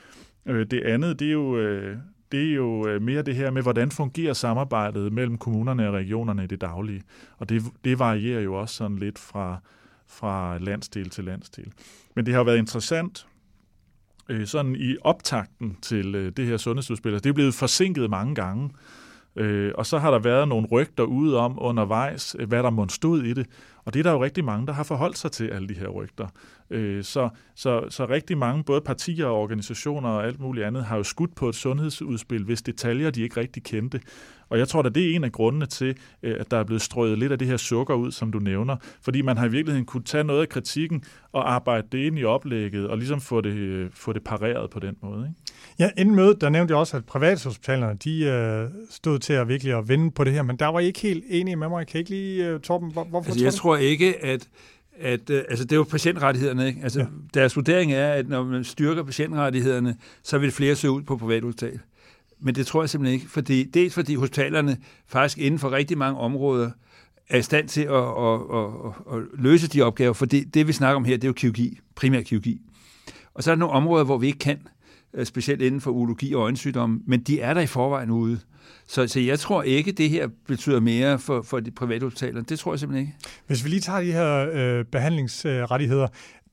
Øh, 0.47 0.66
det 0.66 0.82
andet, 0.82 1.20
det 1.20 1.28
er 1.28 1.32
jo... 1.32 1.59
Øh, 1.59 1.97
det 2.32 2.51
er 2.51 2.55
jo 2.55 2.88
øh, 2.88 3.03
mere 3.03 3.22
det 3.22 3.34
her 3.34 3.51
med, 3.51 3.62
hvordan 3.62 3.90
fungerer 3.90 4.32
samarbejdet 4.32 5.12
mellem 5.12 5.38
kommunerne 5.38 5.88
og 5.88 5.94
regionerne 5.94 6.44
i 6.44 6.47
det 6.47 6.61
daglige. 6.61 7.03
Og 7.38 7.49
det, 7.49 7.62
det 7.84 7.99
varierer 7.99 8.40
jo 8.40 8.55
også 8.55 8.74
sådan 8.74 8.99
lidt 8.99 9.18
fra, 9.18 9.61
fra 10.07 10.59
landsdel 10.59 11.11
til 11.11 11.24
landsdel. 11.24 11.72
Men 12.14 12.26
det 12.26 12.34
har 12.34 12.44
været 12.44 12.59
interessant 12.59 13.26
øh, 14.29 14.47
sådan 14.47 14.77
i 14.77 14.97
optakten 15.01 15.77
til 15.83 16.14
øh, 16.14 16.33
det 16.37 16.47
her 16.47 16.57
sundhedsudspil. 16.57 17.12
Altså, 17.12 17.22
det 17.22 17.31
er 17.31 17.35
blevet 17.35 17.55
forsinket 17.55 18.11
mange 18.11 18.35
gange. 18.35 18.70
Øh, 19.37 19.72
og 19.74 19.87
så 19.87 19.99
har 19.99 20.11
der 20.11 20.18
været 20.18 20.49
nogle 20.49 20.66
rygter 20.72 21.05
ude 21.05 21.39
om 21.39 21.59
undervejs, 21.59 22.37
øh, 22.39 22.49
hvad 22.49 22.62
der 22.62 22.70
måtte 22.70 22.95
stod 22.95 23.22
i 23.22 23.33
det. 23.33 23.47
Og 23.85 23.95
det 23.95 23.99
er 23.99 24.03
der 24.03 24.12
jo 24.12 24.24
rigtig 24.24 24.45
mange, 24.45 24.66
der 24.66 24.72
har 24.72 24.83
forholdt 24.83 25.18
sig 25.18 25.33
til 25.33 25.49
alle 25.49 25.68
de 25.68 25.74
her 25.74 25.89
rygter. 25.89 26.27
Øh, 26.70 27.05
så, 27.05 27.29
så, 27.55 27.85
så 27.89 28.07
rigtig 28.07 28.39
mange, 28.39 28.64
både 28.64 28.81
partier 28.81 29.27
og 29.27 29.41
organisationer 29.41 30.09
og 30.09 30.27
alt 30.27 30.41
muligt 30.41 30.66
andet, 30.66 30.85
har 30.85 30.97
jo 30.97 31.03
skudt 31.03 31.35
på 31.35 31.49
et 31.49 31.55
sundhedsudspil, 31.55 32.45
hvis 32.45 32.62
detaljer 32.62 33.11
de 33.11 33.22
ikke 33.22 33.41
rigtig 33.41 33.62
kendte. 33.62 34.01
Og 34.49 34.59
jeg 34.59 34.68
tror 34.68 34.82
at 34.82 34.94
det 34.94 35.11
er 35.11 35.16
en 35.16 35.24
af 35.24 35.32
grundene 35.32 35.66
til, 35.66 35.97
øh, 36.22 36.36
at 36.40 36.51
der 36.51 36.57
er 36.57 36.64
blevet 36.64 36.82
strøget 36.82 37.18
lidt 37.18 37.32
af 37.32 37.38
det 37.38 37.49
her 37.49 37.57
sukker 37.57 37.94
ud, 37.94 38.12
som 38.12 38.32
du 38.32 38.38
nævner. 38.38 38.76
Fordi 39.03 39.22
man 39.22 39.36
har 39.36 39.47
i 39.47 39.51
virkeligheden 39.51 39.86
kunne 39.86 40.05
tage 40.05 40.24
noget 40.24 40.40
af 40.40 40.49
kritikken 40.49 41.05
og 41.32 41.53
arbejde 41.53 41.86
det 41.92 41.99
ind 41.99 42.18
i 42.18 42.24
oplægget, 42.24 42.88
og 42.88 42.99
ligesom 42.99 43.20
få 43.20 43.40
det, 43.40 43.55
øh, 43.55 43.90
få 43.94 44.12
det 44.12 44.24
pareret 44.24 44.70
på 44.70 44.80
den 44.80 44.97
måde. 45.03 45.28
Ikke? 45.28 45.53
Ja, 45.78 45.90
inden 46.01 46.14
mødet, 46.14 46.40
der 46.40 46.49
nævnte 46.49 46.72
jeg 46.72 46.78
også, 46.78 46.97
at 46.97 47.05
privathospitalerne, 47.05 47.99
de 48.05 48.24
øh, 48.24 48.68
stod 48.90 49.18
til 49.18 49.32
at 49.32 49.49
virkelig 49.49 49.78
at 49.78 49.88
vinde 49.88 50.11
på 50.11 50.24
det 50.24 50.32
her, 50.32 50.42
men 50.42 50.57
der 50.57 50.66
var 50.66 50.80
I 50.80 50.86
ikke 50.86 51.01
helt 51.01 51.24
enige 51.28 51.57
med 51.57 51.68
mig. 51.68 51.86
Kan 51.86 51.99
I 51.99 52.01
ikke 52.01 52.11
lige, 52.11 52.55
uh, 52.55 52.61
Torben, 52.61 52.92
hvor, 52.92 53.05
hvorfor 53.05 53.30
altså, 53.30 53.44
jeg 53.44 53.55
tror 53.55 53.76
ikke, 53.76 54.24
at 54.24 54.49
at 55.01 55.30
øh, 55.30 55.44
altså 55.49 55.64
det 55.64 55.72
er 55.72 55.76
jo 55.76 55.84
patientrettighederne. 55.84 56.66
Ikke? 56.66 56.80
Altså, 56.82 57.01
ja. 57.01 57.07
Deres 57.34 57.57
vurdering 57.57 57.92
er, 57.92 58.12
at 58.12 58.28
når 58.28 58.44
man 58.44 58.64
styrker 58.64 59.03
patientrettighederne, 59.03 59.97
så 60.22 60.38
vil 60.38 60.51
flere 60.51 60.74
søge 60.74 60.92
ud 60.92 61.03
på 61.03 61.16
privathospital. 61.16 61.80
Men 62.41 62.55
det 62.55 62.66
tror 62.66 62.82
jeg 62.82 62.91
simpelthen 62.91 63.14
ikke, 63.20 63.30
fordi, 63.30 63.64
dels 63.64 63.95
fordi 63.95 64.14
hospitalerne 64.14 64.76
faktisk 65.07 65.39
inden 65.39 65.59
for 65.59 65.72
rigtig 65.72 65.99
mange 65.99 66.20
områder 66.20 66.70
er 67.28 67.39
i 67.39 67.43
stand 67.43 67.68
til 67.68 67.80
at, 67.80 67.95
at, 67.95 68.41
at, 68.55 68.66
at, 69.12 69.16
at 69.16 69.22
løse 69.39 69.68
de 69.68 69.82
opgaver, 69.82 70.12
for 70.12 70.26
det, 70.26 70.55
det 70.55 70.66
vi 70.66 70.72
snakker 70.72 70.97
om 70.97 71.05
her, 71.05 71.16
det 71.16 71.24
er 71.24 71.28
jo 71.28 71.32
kirurgi, 71.32 71.78
primær 71.95 72.20
kirurgi. 72.20 72.61
Og 73.34 73.43
så 73.43 73.51
er 73.51 73.55
der 73.55 73.61
nogle 73.61 73.74
områder, 73.74 74.05
hvor 74.05 74.18
vi 74.18 74.26
ikke 74.26 74.39
kan, 74.39 74.59
øh, 75.14 75.26
specielt 75.26 75.62
inden 75.62 75.80
for 75.80 75.91
urologi 75.91 76.34
og 76.34 76.43
øjensygdomme, 76.43 77.01
men 77.07 77.20
de 77.20 77.41
er 77.41 77.55
der 77.55 77.61
i 77.61 77.66
forvejen 77.66 78.11
ude. 78.11 78.41
Så, 78.87 79.09
så 79.09 79.20
jeg 79.20 79.39
tror 79.39 79.62
ikke, 79.62 79.93
det 79.93 80.11
her 80.11 80.28
betyder 80.47 80.80
mere 80.80 81.18
for, 81.18 81.43
for 81.43 81.61
de 81.61 81.70
private 81.70 82.03
hospitaler. 82.03 82.43
Det 82.43 82.59
tror 82.59 82.72
jeg 82.72 82.80
simpelthen 82.80 83.07
ikke. 83.07 83.18
Hvis 83.47 83.64
vi 83.64 83.68
lige 83.68 83.80
tager 83.80 84.01
de 84.01 84.12
her 84.12 84.51
øh, 84.53 84.84
behandlingsrettigheder, 84.84 86.09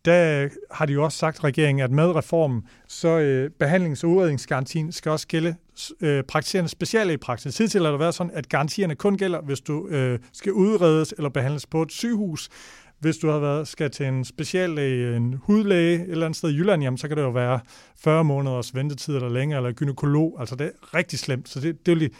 der 0.05 0.49
har 0.71 0.85
de 0.85 0.93
jo 0.93 1.03
også 1.03 1.17
sagt, 1.17 1.43
regeringen, 1.43 1.83
at 1.83 1.91
med 1.91 2.15
reformen, 2.15 2.61
så 2.87 3.19
øh, 3.19 3.51
behandlings- 3.63 4.03
og 4.03 4.09
udredningsgarantien 4.09 4.91
skal 4.91 5.11
også 5.11 5.27
gælde 5.27 5.55
øh, 6.01 6.23
praktiserende 6.23 6.69
speciale 6.69 7.13
i 7.13 7.17
praksis. 7.17 7.55
Tidligere 7.55 7.85
har 7.85 7.91
det 7.91 7.99
været 7.99 8.15
sådan, 8.15 8.31
at 8.35 8.49
garantierne 8.49 8.95
kun 8.95 9.17
gælder, 9.17 9.41
hvis 9.41 9.61
du 9.61 9.87
øh, 9.87 10.19
skal 10.33 10.51
udredes 10.51 11.13
eller 11.17 11.29
behandles 11.29 11.65
på 11.65 11.81
et 11.81 11.91
sygehus. 11.91 12.49
Hvis 12.99 13.17
du 13.17 13.29
har 13.29 13.39
været, 13.39 13.67
skal 13.67 13.91
til 13.91 14.05
en 14.05 14.25
speciallæge, 14.25 15.15
en 15.15 15.33
hudlæge 15.43 15.95
et 15.95 16.11
eller 16.11 16.25
andet 16.25 16.37
sted 16.37 16.49
i 16.49 16.57
Jylland, 16.57 16.83
jamen, 16.83 16.97
så 16.97 17.07
kan 17.07 17.17
det 17.17 17.23
jo 17.23 17.29
være 17.29 17.59
40 17.97 18.23
måneders 18.23 18.75
ventetid 18.75 19.15
eller 19.15 19.29
længere, 19.29 19.59
eller 19.59 19.71
gynekolog. 19.71 20.37
Altså 20.39 20.55
det 20.55 20.67
er 20.67 20.95
rigtig 20.95 21.19
slemt. 21.19 21.49
Så 21.49 21.59
det, 21.59 21.85
det 21.85 21.91
er 21.91 21.95
jo 21.95 21.99
lige... 21.99 22.11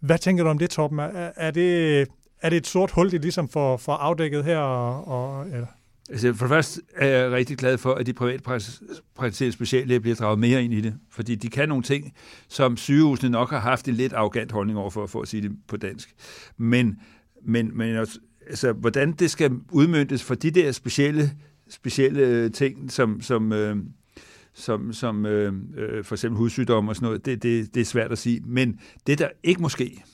Hvad 0.00 0.18
tænker 0.18 0.44
du 0.44 0.50
om 0.50 0.58
det, 0.58 0.70
Torben? 0.70 0.98
Er, 0.98 1.30
er, 1.36 1.50
det, 1.50 2.00
er 2.42 2.50
det 2.50 2.56
et 2.56 2.66
sort 2.66 2.90
hul, 2.90 3.10
det 3.10 3.22
ligesom 3.22 3.48
får, 3.48 3.76
får 3.76 3.92
afdækket 3.92 4.44
her? 4.44 4.58
Og, 4.58 5.08
og, 5.08 5.46
eller? 5.46 5.66
Altså, 6.10 6.34
for 6.34 6.46
det 6.46 6.48
første 6.48 6.80
er 6.94 7.06
jeg 7.06 7.30
rigtig 7.30 7.58
glad 7.58 7.78
for, 7.78 7.94
at 7.94 8.06
de 8.06 8.12
privatpraktiserende 8.12 9.52
speciallæger 9.52 10.00
bliver 10.00 10.16
draget 10.16 10.38
mere 10.38 10.64
ind 10.64 10.74
i 10.74 10.80
det, 10.80 10.94
fordi 11.10 11.34
de 11.34 11.48
kan 11.48 11.68
nogle 11.68 11.82
ting, 11.82 12.14
som 12.48 12.76
sygehusene 12.76 13.30
nok 13.30 13.50
har 13.50 13.60
haft 13.60 13.88
en 13.88 13.94
lidt 13.94 14.12
arrogant 14.12 14.52
holdning 14.52 14.78
over 14.78 14.90
for, 14.90 15.06
for 15.06 15.22
at 15.22 15.28
sige 15.28 15.42
det 15.42 15.52
på 15.68 15.76
dansk. 15.76 16.14
Men, 16.56 17.00
men, 17.44 17.78
men 17.78 17.96
altså, 18.46 18.72
hvordan 18.72 19.12
det 19.12 19.30
skal 19.30 19.52
udmyndtes 19.72 20.22
for 20.22 20.34
de 20.34 20.50
der 20.50 20.72
specielle, 20.72 21.30
specielle 21.68 22.20
øh, 22.20 22.52
ting, 22.52 22.92
som, 22.92 23.20
som, 23.20 23.52
øh, 23.52 23.76
som, 24.54 24.92
som 24.92 25.26
øh, 25.26 25.52
øh 25.76 26.04
for 26.04 26.14
eksempel 26.14 26.38
hudsygdomme 26.38 26.90
og 26.90 26.96
sådan 26.96 27.06
noget, 27.06 27.26
det, 27.26 27.42
det, 27.42 27.74
det 27.74 27.80
er 27.80 27.84
svært 27.84 28.12
at 28.12 28.18
sige. 28.18 28.40
Men 28.46 28.80
det, 29.06 29.18
der 29.18 29.28
ikke 29.42 29.62
måske, 29.62 30.04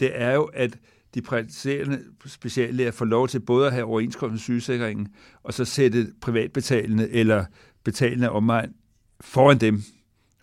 det 0.00 0.10
er 0.14 0.34
jo, 0.34 0.42
at 0.42 0.78
de 1.14 1.22
praktiserende 1.22 2.00
speciallæger 2.26 2.90
får 2.90 3.04
lov 3.04 3.28
til 3.28 3.40
både 3.40 3.66
at 3.66 3.72
have 3.72 3.84
overenskomst 3.84 4.32
med 4.32 4.38
sygesikringen, 4.38 5.08
og 5.42 5.54
så 5.54 5.64
sætte 5.64 6.12
privatbetalende 6.20 7.10
eller 7.10 7.44
betalende 7.84 8.30
omegn 8.30 8.74
foran 9.20 9.58
dem. 9.58 9.82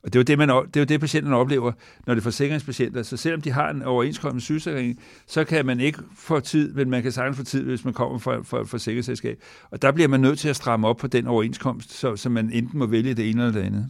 Og 0.04 0.14
det 0.14 0.20
er 0.20 0.20
jo 0.20 0.24
det, 0.24 0.38
man, 0.38 0.50
det, 0.50 0.76
er 0.76 0.82
jo 0.82 0.86
det 0.86 1.00
patienterne 1.00 1.36
oplever, 1.36 1.72
når 2.06 2.14
det 2.14 2.22
er 2.22 2.24
forsikringspatienter. 2.24 3.04
Så 3.04 3.18
selvom 3.18 3.42
de 3.42 3.52
har 3.52 3.70
en 3.70 3.82
overenskomst 3.82 4.34
med 4.34 4.42
sygesikringen, 4.42 5.00
så 5.28 5.44
kan 5.44 5.66
man 5.66 5.80
ikke 5.80 6.00
få 6.16 6.40
tid, 6.40 6.74
men 6.74 6.90
man 6.90 7.04
kan 7.04 7.12
sagtens 7.12 7.38
få 7.38 7.44
tid, 7.44 7.64
hvis 7.64 7.86
man 7.86 7.94
kommer 7.94 8.18
fra, 8.18 8.42
fra, 8.42 8.62
et 8.62 8.70
forsikringsselskab. 8.70 9.42
Og 9.72 9.82
der 9.82 9.92
bliver 9.92 10.08
man 10.08 10.20
nødt 10.20 10.40
til 10.40 10.50
at 10.50 10.56
stramme 10.56 10.88
op 10.88 10.98
på 10.98 11.08
den 11.08 11.28
overenskomst, 11.28 11.94
så, 11.94 12.16
så 12.16 12.30
man 12.30 12.52
enten 12.52 12.80
må 12.80 12.86
vælge 12.86 13.14
det 13.14 13.30
ene 13.30 13.42
eller 13.42 13.60
det 13.60 13.66
andet. 13.66 13.90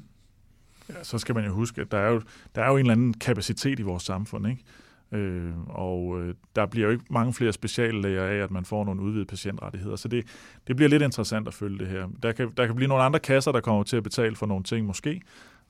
Ja, 0.90 1.04
så 1.04 1.18
skal 1.18 1.36
man 1.36 1.46
jo 1.46 1.52
huske, 1.52 1.82
at 1.82 1.92
der 1.92 1.98
er 1.98 2.12
jo, 2.12 2.22
der 2.56 2.62
er 2.62 2.68
jo 2.68 2.74
en 2.74 2.80
eller 2.80 2.92
anden 2.92 3.14
kapacitet 3.14 3.80
i 3.80 3.82
vores 3.82 4.04
samfund, 4.04 4.48
ikke? 4.48 4.64
Øh, 5.12 5.54
og 5.68 6.22
øh, 6.22 6.36
der 6.56 6.66
bliver 6.66 6.88
jo 6.88 6.92
ikke 6.92 7.06
mange 7.10 7.34
flere 7.34 7.54
speciallæger 7.54 8.24
af, 8.24 8.36
at 8.36 8.52
man 8.52 8.66
får 8.66 8.86
nogle 8.86 9.02
udvidede 9.02 9.26
patientrettigheder. 9.26 9.96
Så 9.96 10.08
det, 10.08 10.26
det 10.68 10.76
bliver 10.76 10.90
lidt 10.90 11.04
interessant 11.04 11.48
at 11.48 11.54
følge 11.54 11.80
det 11.80 11.88
her. 11.88 12.08
Der 12.24 12.32
kan, 12.32 12.52
der 12.58 12.66
kan 12.66 12.76
blive 12.76 12.88
nogle 12.88 13.04
andre 13.04 13.20
kasser, 13.20 13.52
der 13.52 13.62
kommer 13.62 13.84
til 13.84 13.98
at 13.98 14.04
betale 14.04 14.36
for 14.36 14.46
nogle 14.46 14.64
ting 14.64 14.86
måske, 14.86 15.22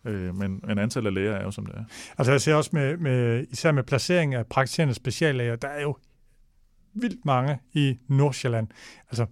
øh, 0.05 0.35
men, 0.35 0.61
men 0.67 0.77
antallet 0.77 1.07
af 1.07 1.13
læger 1.13 1.31
er 1.33 1.43
jo 1.43 1.51
som 1.51 1.65
det 1.65 1.75
er. 1.75 1.83
Altså 2.17 2.31
jeg 2.31 2.41
ser 2.41 2.55
også 2.55 2.69
med, 2.73 2.97
med 2.97 3.45
især 3.51 3.71
med 3.71 3.83
placering 3.83 4.35
af 4.35 4.47
praktiserende 4.47 4.93
speciallæger, 4.93 5.55
der 5.55 5.67
er 5.67 5.81
jo 5.81 5.97
vildt 6.93 7.25
mange 7.25 7.59
i 7.73 7.97
Nordsjælland. 8.07 8.67
Altså 9.09 9.25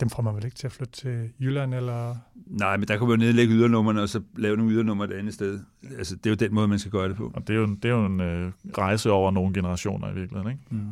dem 0.00 0.10
får 0.10 0.22
man 0.22 0.34
vel 0.34 0.44
ikke 0.44 0.56
til 0.56 0.66
at 0.66 0.72
flytte 0.72 0.92
til 0.92 1.30
Jylland, 1.40 1.74
eller? 1.74 2.16
Nej, 2.46 2.76
men 2.76 2.88
der 2.88 2.96
kan 2.96 3.08
man 3.08 3.20
jo 3.20 3.26
nedlægge 3.26 3.54
ydernummerne, 3.54 4.02
og 4.02 4.08
så 4.08 4.22
lave 4.36 4.56
nogle 4.56 4.72
ydernummer 4.72 5.04
et 5.04 5.12
andet 5.12 5.34
sted. 5.34 5.60
Altså, 5.98 6.16
det 6.16 6.26
er 6.26 6.30
jo 6.30 6.36
den 6.36 6.54
måde, 6.54 6.68
man 6.68 6.78
skal 6.78 6.92
gøre 6.92 7.08
det 7.08 7.16
på. 7.16 7.32
Og 7.34 7.48
det 7.48 7.56
er 7.56 7.60
jo, 7.60 7.66
det 7.66 7.84
er 7.84 7.88
jo 7.94 8.06
en 8.06 8.20
øh, 8.20 8.52
rejse 8.78 9.10
over 9.10 9.30
nogle 9.30 9.54
generationer 9.54 10.10
i 10.10 10.14
virkeligheden, 10.14 10.52
ikke? 10.52 10.64
Mm. 10.70 10.90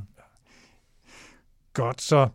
Godt, 1.73 2.01
så 2.03 2.29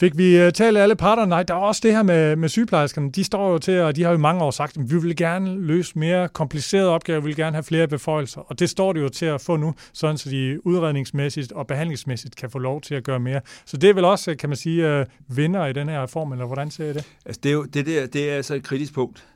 Fik 0.00 0.18
vi 0.18 0.38
øh, 0.38 0.52
talt 0.52 0.78
alle 0.78 0.96
parter? 0.96 1.26
Nej, 1.26 1.42
der 1.42 1.54
er 1.54 1.58
også 1.58 1.80
det 1.84 1.92
her 1.92 2.02
med, 2.02 2.36
med 2.36 2.48
sygeplejerskerne. 2.48 3.10
De 3.10 3.24
står 3.24 3.52
jo 3.52 3.58
til, 3.58 3.80
og 3.80 3.96
de 3.96 4.02
har 4.02 4.10
jo 4.10 4.18
mange 4.18 4.42
år 4.44 4.50
sagt, 4.50 4.76
at 4.76 4.90
vi 4.90 4.98
vil 4.98 5.16
gerne 5.16 5.60
løse 5.60 5.98
mere 5.98 6.28
komplicerede 6.28 6.88
opgaver, 6.88 7.20
vi 7.20 7.26
vil 7.26 7.36
gerne 7.36 7.54
have 7.54 7.62
flere 7.62 7.88
beføjelser. 7.88 8.40
Og 8.40 8.58
det 8.58 8.70
står 8.70 8.92
de 8.92 9.00
jo 9.00 9.08
til 9.08 9.26
at 9.26 9.40
få 9.40 9.56
nu, 9.56 9.74
sådan 9.92 10.18
så 10.18 10.30
de 10.30 10.66
udredningsmæssigt 10.66 11.52
og 11.52 11.66
behandlingsmæssigt 11.66 12.36
kan 12.36 12.50
få 12.50 12.58
lov 12.58 12.80
til 12.80 12.94
at 12.94 13.04
gøre 13.04 13.20
mere. 13.20 13.40
Så 13.64 13.76
det 13.76 13.90
er 13.90 13.94
vel 13.94 14.04
også, 14.04 14.34
kan 14.34 14.48
man 14.48 14.56
sige, 14.56 14.88
øh, 14.88 15.06
vinder 15.28 15.66
i 15.66 15.72
den 15.72 15.88
her 15.88 16.02
reform, 16.02 16.32
eller 16.32 16.46
hvordan 16.46 16.70
ser 16.70 16.84
I 16.84 16.92
det? 16.92 17.04
Altså, 17.26 17.40
det 17.42 17.48
er 17.48 17.52
jo 17.52 17.64
det, 17.64 17.86
der, 17.86 18.06
det 18.06 18.30
er 18.30 18.36
altså 18.36 18.54
et 18.54 18.62
kritisk 18.62 18.94
punkt. 18.94 19.26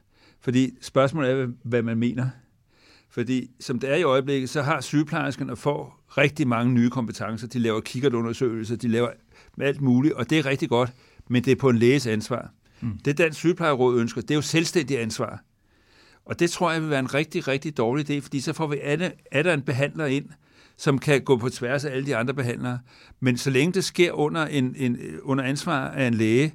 Fordi 0.40 0.70
spørgsmålet 0.80 1.30
er, 1.30 1.46
hvad 1.62 1.82
man 1.82 1.98
mener. 1.98 2.26
Fordi 3.10 3.50
som 3.60 3.78
det 3.78 3.90
er 3.90 3.96
i 3.96 4.02
øjeblikket, 4.02 4.50
så 4.50 4.62
har 4.62 4.80
sygeplejerskerne 4.80 5.56
får 5.56 6.00
rigtig 6.08 6.48
mange 6.48 6.72
nye 6.72 6.90
kompetencer. 6.90 7.46
De 7.46 7.58
laver 7.58 7.80
kikkertundersøgelser, 7.80 8.76
de 8.76 8.88
laver 8.88 9.08
med 9.60 9.68
alt 9.68 9.80
muligt, 9.80 10.14
og 10.14 10.30
det 10.30 10.38
er 10.38 10.46
rigtig 10.46 10.68
godt, 10.68 10.92
men 11.28 11.44
det 11.44 11.50
er 11.50 11.56
på 11.56 11.68
en 11.68 11.78
læges 11.78 12.06
ansvar. 12.06 12.50
Mm. 12.80 12.98
Det 13.04 13.18
Dansk 13.18 13.38
Sygeplejeråd 13.38 14.00
ønsker, 14.00 14.20
det 14.20 14.30
er 14.30 14.34
jo 14.34 14.42
selvstændigt 14.42 15.00
ansvar. 15.00 15.44
Og 16.24 16.38
det 16.38 16.50
tror 16.50 16.72
jeg 16.72 16.82
vil 16.82 16.90
være 16.90 16.98
en 16.98 17.14
rigtig, 17.14 17.48
rigtig 17.48 17.76
dårlig 17.76 18.10
idé, 18.10 18.20
fordi 18.20 18.40
så 18.40 18.52
får 18.52 18.66
vi 18.66 18.78
alle, 18.82 19.12
er 19.30 19.42
der 19.42 19.54
en 19.54 19.62
behandler 19.62 20.06
ind, 20.06 20.24
som 20.76 20.98
kan 20.98 21.20
gå 21.24 21.36
på 21.36 21.48
tværs 21.48 21.84
af 21.84 21.92
alle 21.92 22.06
de 22.06 22.16
andre 22.16 22.34
behandlere. 22.34 22.78
Men 23.20 23.36
så 23.36 23.50
længe 23.50 23.72
det 23.72 23.84
sker 23.84 24.12
under, 24.12 24.46
en, 24.46 24.74
en, 24.78 24.98
under 25.22 25.44
ansvar 25.44 25.88
af 25.88 26.06
en 26.06 26.14
læge, 26.14 26.54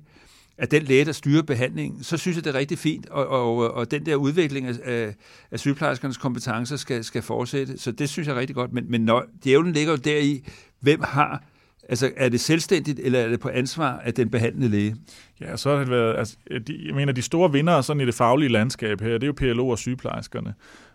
af 0.58 0.68
den 0.68 0.84
læge, 0.84 1.06
der 1.06 1.12
styrer 1.12 1.42
behandlingen, 1.42 2.04
så 2.04 2.18
synes 2.18 2.38
jeg, 2.38 2.44
det 2.44 2.56
er 2.56 2.60
rigtig 2.60 2.78
fint, 2.78 3.10
og, 3.10 3.28
og, 3.28 3.74
og 3.74 3.92
den 3.92 4.06
der 4.06 4.16
udvikling 4.16 4.68
af, 4.68 5.16
af 5.52 5.60
sygeplejerskernes 5.60 6.18
kompetencer 6.18 6.76
skal, 6.76 7.04
skal 7.04 7.22
fortsætte. 7.22 7.78
Så 7.78 7.92
det 7.92 8.10
synes 8.10 8.28
jeg 8.28 8.36
er 8.36 8.40
rigtig 8.40 8.56
godt. 8.56 8.74
Men, 8.74 8.92
men 8.92 9.02
når, 9.02 9.26
djævlen 9.44 9.74
ligger 9.74 9.92
jo 9.92 9.98
deri, 9.98 10.48
hvem 10.80 11.02
har 11.04 11.44
Altså, 11.90 12.12
er 12.18 12.30
det 12.30 12.40
selvstændigt, 12.40 13.00
eller 13.00 13.20
er 13.20 13.30
det 13.30 13.40
på 13.40 13.50
ansvar 13.50 14.00
af 14.06 14.14
den 14.14 14.30
behandlende 14.30 14.70
læge? 14.70 14.96
Ja, 15.42 15.58
så 15.58 15.70
har 15.70 15.78
det 15.78 15.90
været, 15.90 16.18
altså, 16.18 16.38
de, 16.68 16.80
jeg 16.86 16.96
mener, 16.96 17.14
de 17.14 17.22
store 17.22 17.52
vinder 17.52 17.82
sådan 17.82 18.02
i 18.02 18.06
det 18.06 18.16
faglige 18.16 18.50
landskab 18.50 19.02
her, 19.02 19.12
det 19.14 19.24
er 19.24 19.28
jo 19.28 19.34
PLO 19.34 19.70
og 19.70 19.78
sygeplejerskerne. 19.78 20.54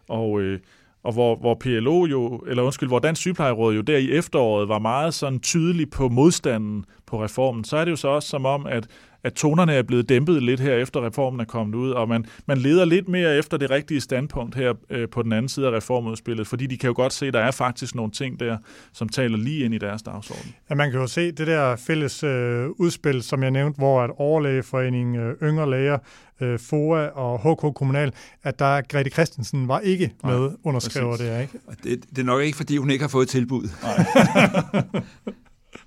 Og, 0.09 0.41
øh, 0.41 0.61
og 1.03 1.13
hvor, 1.13 1.37
hvor 1.37 1.55
PLO 1.55 2.07
jo, 2.07 2.37
eller 2.37 2.63
undskyld, 2.63 2.89
hvor 2.89 2.99
Dansk 2.99 3.21
Sygeplejeråd 3.21 3.75
jo 3.75 3.81
der 3.81 3.97
i 3.97 4.11
efteråret 4.11 4.69
var 4.69 4.79
meget 4.79 5.15
sådan 5.15 5.41
tydelig 5.41 5.91
på 5.91 6.09
modstanden 6.09 6.85
på 7.07 7.25
reformen, 7.25 7.65
så 7.65 7.77
er 7.77 7.85
det 7.85 7.91
jo 7.91 7.97
så 7.97 8.09
også 8.09 8.29
som 8.29 8.47
om, 8.47 8.67
at 8.67 8.87
at 9.25 9.33
tonerne 9.33 9.75
er 9.75 9.83
blevet 9.83 10.09
dæmpet 10.09 10.43
lidt 10.43 10.61
her 10.61 10.75
efter 10.75 11.07
reformen 11.07 11.41
er 11.41 11.45
kommet 11.45 11.75
ud, 11.75 11.91
og 11.91 12.09
man, 12.09 12.27
man 12.47 12.59
leder 12.59 12.85
lidt 12.85 13.09
mere 13.09 13.37
efter 13.37 13.57
det 13.57 13.71
rigtige 13.71 14.01
standpunkt 14.01 14.55
her 14.55 14.75
øh, 14.91 15.09
på 15.09 15.23
den 15.23 15.33
anden 15.33 15.49
side 15.49 15.67
af 15.67 15.71
reformudspillet, 15.73 16.47
fordi 16.47 16.67
de 16.67 16.79
kan 16.79 16.87
jo 16.89 16.95
godt 16.97 17.13
se, 17.13 17.27
at 17.27 17.33
der 17.33 17.41
er 17.41 17.51
faktisk 17.51 17.95
nogle 17.95 18.13
ting 18.13 18.41
der, 18.41 18.57
som 18.93 19.09
taler 19.09 19.37
lige 19.37 19.65
ind 19.65 19.75
i 19.75 19.79
deres 19.79 20.03
dagsorden. 20.03 20.55
Ja, 20.71 20.75
man 20.75 20.91
kan 20.91 21.01
jo 21.01 21.07
se 21.07 21.33
det 21.33 21.47
der 21.47 21.77
fælles 21.77 22.23
øh, 22.23 22.69
udspil, 22.71 23.23
som 23.23 23.43
jeg 23.43 23.51
nævnte, 23.51 23.79
hvor 23.79 24.03
at 24.03 24.11
overlægeforeningen, 24.17 25.17
øh, 25.17 25.35
Yngre 25.43 25.71
Læger, 25.71 25.99
øh, 26.41 26.59
FOA 26.59 27.07
og 27.07 27.39
HK 27.39 27.75
Kommunal, 27.75 28.13
at 28.43 28.59
der 28.59 28.81
Grete 28.81 29.11
Christensen 29.11 29.69
var 29.69 29.81
ikke 29.81 30.13
med 30.25 30.41
Nej, 30.41 30.57
underskriver 30.65 31.11
præcis. 31.11 31.27
det, 31.27 31.41
ikke? 31.41 31.59
Det, 31.83 32.11
det 32.11 32.19
er 32.19 32.27
nok 32.27 32.43
ikke, 32.43 32.57
fordi 32.57 32.77
hun 32.77 32.91
ikke 32.91 33.03
har 33.03 33.09
fået 33.09 33.29
tilbud. 33.29 33.69
Nej. 33.83 34.83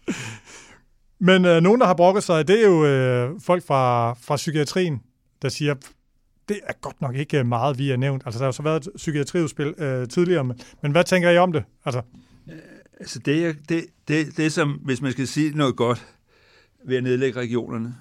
Men 1.26 1.46
øh, 1.46 1.62
nogen, 1.62 1.82
der 1.82 1.88
har 1.88 1.94
brokket 1.94 2.24
sig, 2.24 2.48
det 2.48 2.60
er 2.60 2.68
jo 2.68 2.86
øh, 2.86 3.42
folk 3.42 3.64
fra, 3.64 4.14
fra 4.14 4.36
psykiatrien, 4.36 5.02
der 5.42 5.50
siger, 5.50 5.76
det 6.50 6.60
er 6.68 6.74
godt 6.82 7.02
nok 7.02 7.16
ikke 7.16 7.44
meget, 7.44 7.78
vi 7.78 7.90
har 7.90 7.98
nævnt. 7.98 8.24
Altså, 8.26 8.40
der 8.40 8.44
har 8.44 8.48
jo 8.48 8.52
så 8.52 8.64
været 8.64 8.88
et 8.88 8.94
psykiatriudspil 8.96 9.74
øh, 9.78 10.08
tidligere, 10.08 10.44
men, 10.44 10.60
men 10.82 10.92
hvad 10.92 11.04
tænker 11.04 11.30
I 11.30 11.38
om 11.38 11.52
det? 11.52 11.64
Altså, 11.86 12.02
øh, 12.52 12.56
altså 13.00 13.20
det, 13.20 13.58
det, 13.70 13.86
det, 14.08 14.38
det, 14.38 14.54
som, 14.54 14.72
hvis 14.72 15.02
man 15.02 15.12
skal 15.12 15.28
sige 15.28 15.58
noget 15.58 15.76
godt 15.76 16.06
ved 16.86 16.98
at 16.98 17.04
nedlægge 17.04 17.40
regionerne, 17.40 17.96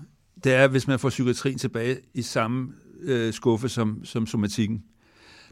det 0.44 0.54
er, 0.54 0.68
hvis 0.68 0.86
man 0.86 0.98
får 0.98 1.08
psykiatrien 1.08 1.58
tilbage 1.58 1.96
i 2.14 2.22
samme 2.22 2.72
øh, 3.02 3.32
skuffe 3.32 3.68
som, 3.68 4.04
som 4.04 4.26
somatikken. 4.26 4.82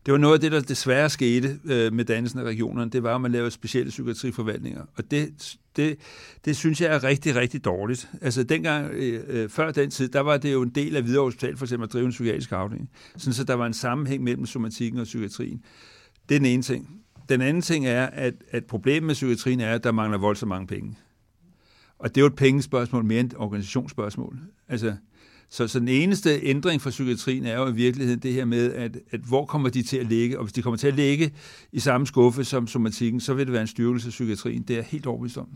Det 0.07 0.13
var 0.13 0.19
noget 0.19 0.35
af 0.35 0.41
det, 0.41 0.53
der 0.53 0.61
desværre 0.61 1.11
skete 1.11 1.59
øh, 1.65 1.93
med 1.93 2.05
dannelsen 2.05 2.41
af 2.41 2.45
regionerne. 2.45 2.91
Det 2.91 3.03
var, 3.03 3.15
at 3.15 3.21
man 3.21 3.33
lavede 3.33 3.51
specielle 3.51 3.91
psykiatriforvaltninger. 3.91 4.85
Og 4.97 5.11
det, 5.11 5.57
det, 5.77 5.97
det 6.45 6.57
synes 6.57 6.81
jeg 6.81 6.95
er 6.95 7.05
rigtig, 7.05 7.37
rigtig 7.37 7.65
dårligt. 7.65 8.11
Altså 8.21 8.43
dengang, 8.43 8.91
øh, 8.93 9.25
øh, 9.29 9.49
før 9.49 9.73
den 9.73 9.91
tid, 9.91 10.09
der 10.09 10.21
var 10.21 10.37
det 10.37 10.53
jo 10.53 10.63
en 10.63 10.71
del 10.71 10.97
af 10.97 11.03
Hvidovre 11.03 11.27
Hospital 11.27 11.57
for 11.57 11.65
eksempel 11.65 11.85
at 11.87 11.93
drive 11.93 12.05
en 12.05 12.11
psykiatrisk 12.11 12.53
afdeling. 12.53 12.91
Sådan 13.17 13.33
så 13.33 13.45
der 13.45 13.55
var 13.55 13.67
en 13.67 13.75
sammenhæng 13.75 14.23
mellem 14.23 14.47
somatikken 14.47 15.01
og 15.01 15.05
psykiatrien. 15.05 15.65
Det 16.29 16.35
er 16.35 16.39
den 16.39 16.47
ene 16.47 16.63
ting. 16.63 17.01
Den 17.29 17.41
anden 17.41 17.63
ting 17.63 17.87
er, 17.87 18.07
at, 18.07 18.35
at 18.51 18.65
problemet 18.65 19.03
med 19.03 19.15
psykiatrien 19.15 19.61
er, 19.61 19.75
at 19.75 19.85
der 19.85 19.93
mangler 19.93 20.19
voldsomt 20.19 20.49
mange 20.49 20.67
penge. 20.67 20.99
Og 21.99 22.09
det 22.09 22.17
er 22.17 22.23
jo 22.23 22.27
et 22.27 22.37
pengespørgsmål 22.37 23.05
mere 23.05 23.21
end 23.21 23.31
et 23.31 23.39
organisationsspørgsmål. 23.39 24.39
Altså, 24.69 24.95
så, 25.51 25.69
så 25.69 25.81
den 25.81 25.89
eneste 25.89 26.41
ændring 26.43 26.81
for 26.81 26.91
psykiatrien 26.91 27.47
er 27.47 27.57
jo 27.57 27.67
i 27.67 27.73
virkeligheden 27.73 28.21
det 28.21 28.33
her 28.33 28.45
med, 28.45 28.73
at, 28.75 28.97
at 29.11 29.21
hvor 29.21 29.45
kommer 29.45 29.69
de 29.69 29.83
til 29.83 29.97
at 29.97 30.07
ligge? 30.07 30.39
Og 30.39 30.45
hvis 30.45 30.53
de 30.53 30.63
kommer 30.63 30.77
til 30.79 30.89
at 30.89 30.95
ligge 30.95 31.33
i 31.73 31.81
samme 31.81 32.07
skuffe 32.07 32.45
som 32.45 32.67
somatikken, 32.67 33.21
så 33.21 33.35
vil 33.35 33.47
det 33.47 33.53
være 33.53 33.63
en 33.63 33.69
styrkelse 33.69 34.09
af 34.09 34.11
psykiatrien. 34.11 34.63
Det 34.63 34.79
er 34.79 34.83
helt 34.83 35.07
overbevist 35.07 35.39
om. 35.39 35.49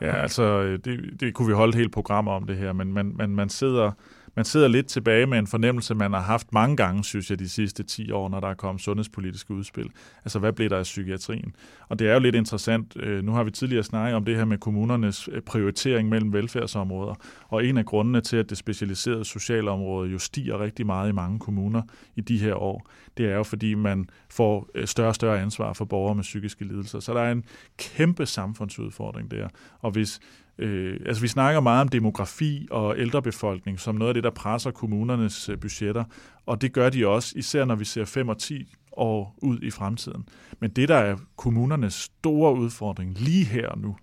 Ja, 0.00 0.16
altså, 0.22 0.76
det, 0.76 1.20
det 1.20 1.34
kunne 1.34 1.48
vi 1.48 1.54
holde 1.54 1.70
et 1.70 1.74
helt 1.74 1.92
program 1.92 2.28
om 2.28 2.46
det 2.46 2.56
her, 2.56 2.72
men 2.72 2.92
man, 2.92 3.12
man, 3.16 3.30
man 3.30 3.48
sidder 3.48 3.90
man 4.36 4.44
sidder 4.44 4.68
lidt 4.68 4.86
tilbage 4.86 5.26
med 5.26 5.38
en 5.38 5.46
fornemmelse, 5.46 5.94
man 5.94 6.12
har 6.12 6.20
haft 6.20 6.52
mange 6.52 6.76
gange, 6.76 7.04
synes 7.04 7.30
jeg, 7.30 7.38
de 7.38 7.48
sidste 7.48 7.82
10 7.82 8.10
år, 8.10 8.28
når 8.28 8.40
der 8.40 8.48
er 8.48 8.54
kommet 8.54 8.82
sundhedspolitiske 8.82 9.54
udspil. 9.54 9.90
Altså, 10.24 10.38
hvad 10.38 10.52
blev 10.52 10.70
der 10.70 10.78
af 10.78 10.82
psykiatrien? 10.82 11.54
Og 11.88 11.98
det 11.98 12.08
er 12.08 12.12
jo 12.12 12.20
lidt 12.20 12.34
interessant. 12.34 12.96
Øh, 12.96 13.24
nu 13.24 13.32
har 13.32 13.44
vi 13.44 13.50
tidligere 13.50 13.82
snakket 13.82 14.16
om 14.16 14.24
det 14.24 14.36
her 14.36 14.44
med 14.44 14.58
kommunernes 14.58 15.28
øh, 15.32 15.42
prioritering 15.42 16.08
mellem 16.08 16.32
velfærdsområder. 16.32 17.14
Og 17.48 17.66
en 17.66 17.76
af 17.76 17.84
grundene 17.84 18.20
til, 18.20 18.36
at 18.36 18.50
det 18.50 18.58
specialiserede 18.58 19.24
socialområde 19.24 20.10
jo 20.10 20.18
stiger 20.18 20.60
rigtig 20.60 20.86
meget 20.86 21.08
i 21.08 21.12
mange 21.12 21.38
kommuner 21.38 21.82
i 22.16 22.20
de 22.20 22.38
her 22.38 22.54
år, 22.54 22.90
det 23.16 23.26
er 23.26 23.36
jo, 23.36 23.42
fordi 23.42 23.74
man 23.74 24.08
får 24.30 24.68
øh, 24.74 24.86
større 24.86 25.08
og 25.08 25.14
større 25.14 25.40
ansvar 25.40 25.72
for 25.72 25.84
borgere 25.84 26.14
med 26.14 26.22
psykiske 26.22 26.64
lidelser. 26.64 27.00
Så 27.00 27.14
der 27.14 27.20
er 27.20 27.32
en 27.32 27.44
kæmpe 27.78 28.26
samfundsudfordring 28.26 29.30
der. 29.30 29.48
Og 29.80 29.90
hvis 29.90 30.20
Øh, 30.58 31.00
altså 31.06 31.22
vi 31.22 31.28
snakker 31.28 31.60
meget 31.60 31.80
om 31.80 31.88
demografi 31.88 32.68
og 32.70 32.98
ældrebefolkning 32.98 33.80
som 33.80 33.94
noget 33.94 34.08
af 34.08 34.14
det, 34.14 34.24
der 34.24 34.30
presser 34.30 34.70
kommunernes 34.70 35.48
øh, 35.48 35.58
budgetter, 35.58 36.04
og 36.46 36.60
det 36.60 36.72
gør 36.72 36.90
de 36.90 37.06
også, 37.06 37.32
især 37.36 37.64
når 37.64 37.74
vi 37.74 37.84
ser 37.84 38.04
5 38.04 38.28
og 38.28 38.38
10 38.38 38.74
år 38.92 39.38
ud 39.42 39.58
i 39.62 39.70
fremtiden. 39.70 40.28
Men 40.60 40.70
det, 40.70 40.88
der 40.88 40.96
er 40.96 41.16
kommunernes 41.36 41.94
store 41.94 42.54
udfordring 42.54 43.18
lige 43.18 43.44
her 43.44 43.68
og 43.68 43.78
nu, 43.78 43.96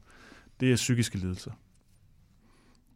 det 0.59 0.71
er 0.71 0.75
psykiske 0.75 1.17
lidelser. 1.17 1.51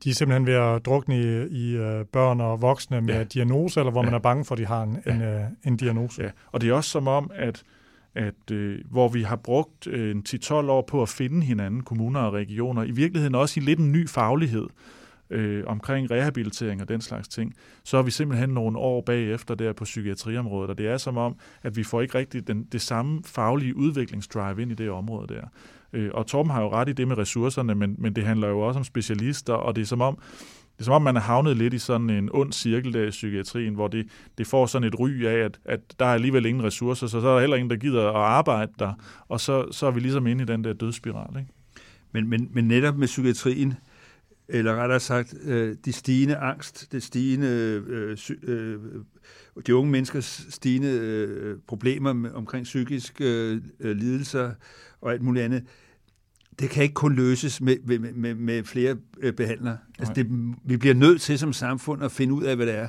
De 0.03 0.09
er 0.09 0.13
simpelthen 0.13 0.45
ved 0.45 0.53
at 0.53 0.85
drukne 0.85 1.17
i, 1.17 1.71
i 1.71 1.79
uh, 1.79 2.05
børn 2.05 2.41
og 2.41 2.61
voksne 2.61 3.01
med 3.01 3.13
ja. 3.13 3.23
diagnose, 3.23 3.79
eller 3.79 3.91
hvor 3.91 4.01
ja. 4.01 4.05
man 4.05 4.13
er 4.13 4.19
bange 4.19 4.45
for, 4.45 4.55
at 4.55 4.59
de 4.59 4.65
har 4.65 4.83
en, 4.83 4.97
ja. 5.05 5.11
en, 5.11 5.21
uh, 5.21 5.45
en 5.63 5.77
diagnose. 5.77 6.23
Ja. 6.23 6.29
Og 6.51 6.61
det 6.61 6.69
er 6.69 6.73
også 6.73 6.89
som 6.89 7.07
om, 7.07 7.31
at 7.35 7.63
at 8.17 8.51
øh, 8.51 8.79
hvor 8.91 9.07
vi 9.07 9.21
har 9.21 9.35
brugt 9.35 9.87
øh, 9.87 10.15
10-12 10.29 10.53
år 10.53 10.81
på 10.81 11.01
at 11.01 11.09
finde 11.09 11.45
hinanden, 11.45 11.83
kommuner 11.83 12.19
og 12.19 12.33
regioner, 12.33 12.83
i 12.83 12.91
virkeligheden 12.91 13.35
også 13.35 13.59
i 13.59 13.63
lidt 13.63 13.79
en 13.79 13.91
ny 13.91 14.09
faglighed 14.09 14.67
øh, 15.29 15.63
omkring 15.67 16.11
rehabilitering 16.11 16.81
og 16.81 16.89
den 16.89 17.01
slags 17.01 17.27
ting, 17.27 17.53
så 17.83 17.97
er 17.97 18.01
vi 18.01 18.11
simpelthen 18.11 18.49
nogle 18.49 18.77
år 18.77 19.01
bagefter 19.01 19.55
der 19.55 19.73
på 19.73 19.83
psykiatriområdet, 19.83 20.69
og 20.69 20.77
det 20.77 20.87
er 20.87 20.97
som 20.97 21.17
om, 21.17 21.35
at 21.63 21.77
vi 21.77 21.83
får 21.83 22.01
ikke 22.01 22.17
rigtig 22.17 22.47
den, 22.47 22.63
det 22.71 22.81
samme 22.81 23.21
faglige 23.25 23.75
udviklingsdrive 23.75 24.61
ind 24.61 24.71
i 24.71 24.75
det 24.75 24.89
område 24.89 25.33
der. 25.33 25.47
Øh, 25.93 26.09
og 26.13 26.27
Torben 26.27 26.51
har 26.51 26.61
jo 26.61 26.71
ret 26.71 26.89
i 26.89 26.93
det 26.93 27.07
med 27.07 27.17
ressourcerne, 27.17 27.75
men, 27.75 27.95
men 27.97 28.13
det 28.13 28.23
handler 28.23 28.47
jo 28.47 28.59
også 28.59 28.77
om 28.77 28.83
specialister, 28.83 29.53
og 29.53 29.75
det 29.75 29.81
er 29.81 29.85
som 29.85 30.01
om, 30.01 30.19
det 30.77 30.81
er 30.81 30.85
som 30.85 30.93
om, 30.93 31.01
man 31.01 31.15
er 31.15 31.21
havnet 31.21 31.57
lidt 31.57 31.73
i 31.73 31.79
sådan 31.79 32.09
en 32.09 32.29
ond 32.33 32.53
cirkel 32.53 32.93
der 32.93 33.03
i 33.03 33.09
psykiatrien, 33.09 33.73
hvor 33.73 33.87
det, 33.87 34.07
det 34.37 34.47
får 34.47 34.65
sådan 34.65 34.87
et 34.87 34.99
ry 34.99 35.23
af, 35.23 35.37
at, 35.37 35.59
at 35.65 35.79
der 35.99 36.05
er 36.05 36.13
alligevel 36.13 36.45
ingen 36.45 36.63
ressourcer, 36.63 37.07
så 37.07 37.21
så 37.21 37.27
er 37.27 37.33
der 37.33 37.39
heller 37.39 37.57
ingen, 37.57 37.69
der 37.69 37.75
gider 37.75 38.09
at 38.09 38.15
arbejde 38.15 38.71
der, 38.79 38.93
og 39.27 39.39
så, 39.39 39.71
så 39.71 39.87
er 39.87 39.91
vi 39.91 39.99
ligesom 39.99 40.27
inde 40.27 40.43
i 40.43 40.45
den 40.45 40.63
der 40.63 40.73
dødsspiral. 40.73 41.39
Ikke? 41.39 41.51
Men, 42.11 42.29
men, 42.29 42.49
men 42.51 42.67
netop 42.67 42.97
med 42.97 43.07
psykiatrien, 43.07 43.73
eller 44.49 44.75
rettere 44.75 44.99
sagt, 44.99 45.33
øh, 45.43 45.75
de 45.85 45.93
stigende 45.93 46.35
angst, 46.35 46.91
det 46.91 47.03
stigende, 47.03 47.47
øh, 47.87 48.17
øh, 48.43 48.79
de 49.67 49.75
unge 49.75 49.91
menneskers 49.91 50.45
stigende 50.49 50.89
øh, 50.89 51.57
problemer 51.67 52.13
med, 52.13 52.31
omkring 52.31 52.63
psykiske 52.63 53.23
øh, 53.79 53.97
lidelser 53.97 54.51
og 55.01 55.13
alt 55.13 55.21
muligt 55.21 55.45
andet, 55.45 55.63
det 56.59 56.69
kan 56.69 56.83
ikke 56.83 56.93
kun 56.93 57.15
løses 57.15 57.61
med, 57.61 57.77
med, 57.85 57.99
med, 57.99 58.35
med 58.35 58.63
flere 58.63 58.95
øh, 59.19 59.33
behandlere. 59.33 59.77
Altså 59.99 60.13
det, 60.13 60.27
vi 60.65 60.77
bliver 60.77 60.95
nødt 60.95 61.21
til 61.21 61.39
som 61.39 61.53
samfund 61.53 62.03
at 62.03 62.11
finde 62.11 62.33
ud 62.33 62.43
af, 62.43 62.55
hvad 62.55 62.65
det 62.65 62.75
er. 62.75 62.87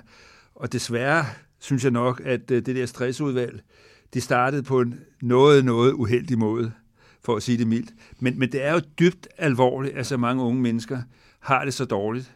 Og 0.55 0.73
desværre 0.73 1.25
synes 1.59 1.85
jeg 1.85 1.93
nok, 1.93 2.23
at 2.25 2.51
øh, 2.51 2.67
det 2.67 2.77
der 2.77 2.87
stressudvalg, 2.87 3.61
de 4.15 4.21
startede 4.21 4.63
på 4.63 4.81
en 4.81 5.01
noget, 5.23 5.65
noget 5.65 5.93
uheldig 5.93 6.39
måde, 6.39 6.73
for 7.25 7.37
at 7.37 7.43
sige 7.43 7.59
det 7.59 7.67
mildt. 7.67 7.91
Men, 8.21 8.39
men 8.39 8.53
det 8.53 8.65
er 8.65 8.73
jo 8.73 8.81
dybt 8.99 9.29
alvorligt, 9.39 9.95
at 9.95 10.07
så 10.07 10.17
mange 10.17 10.43
unge 10.43 10.63
mennesker 10.63 11.03
har 11.41 11.65
det 11.65 11.75
så 11.75 11.85
dårligt 11.85 12.35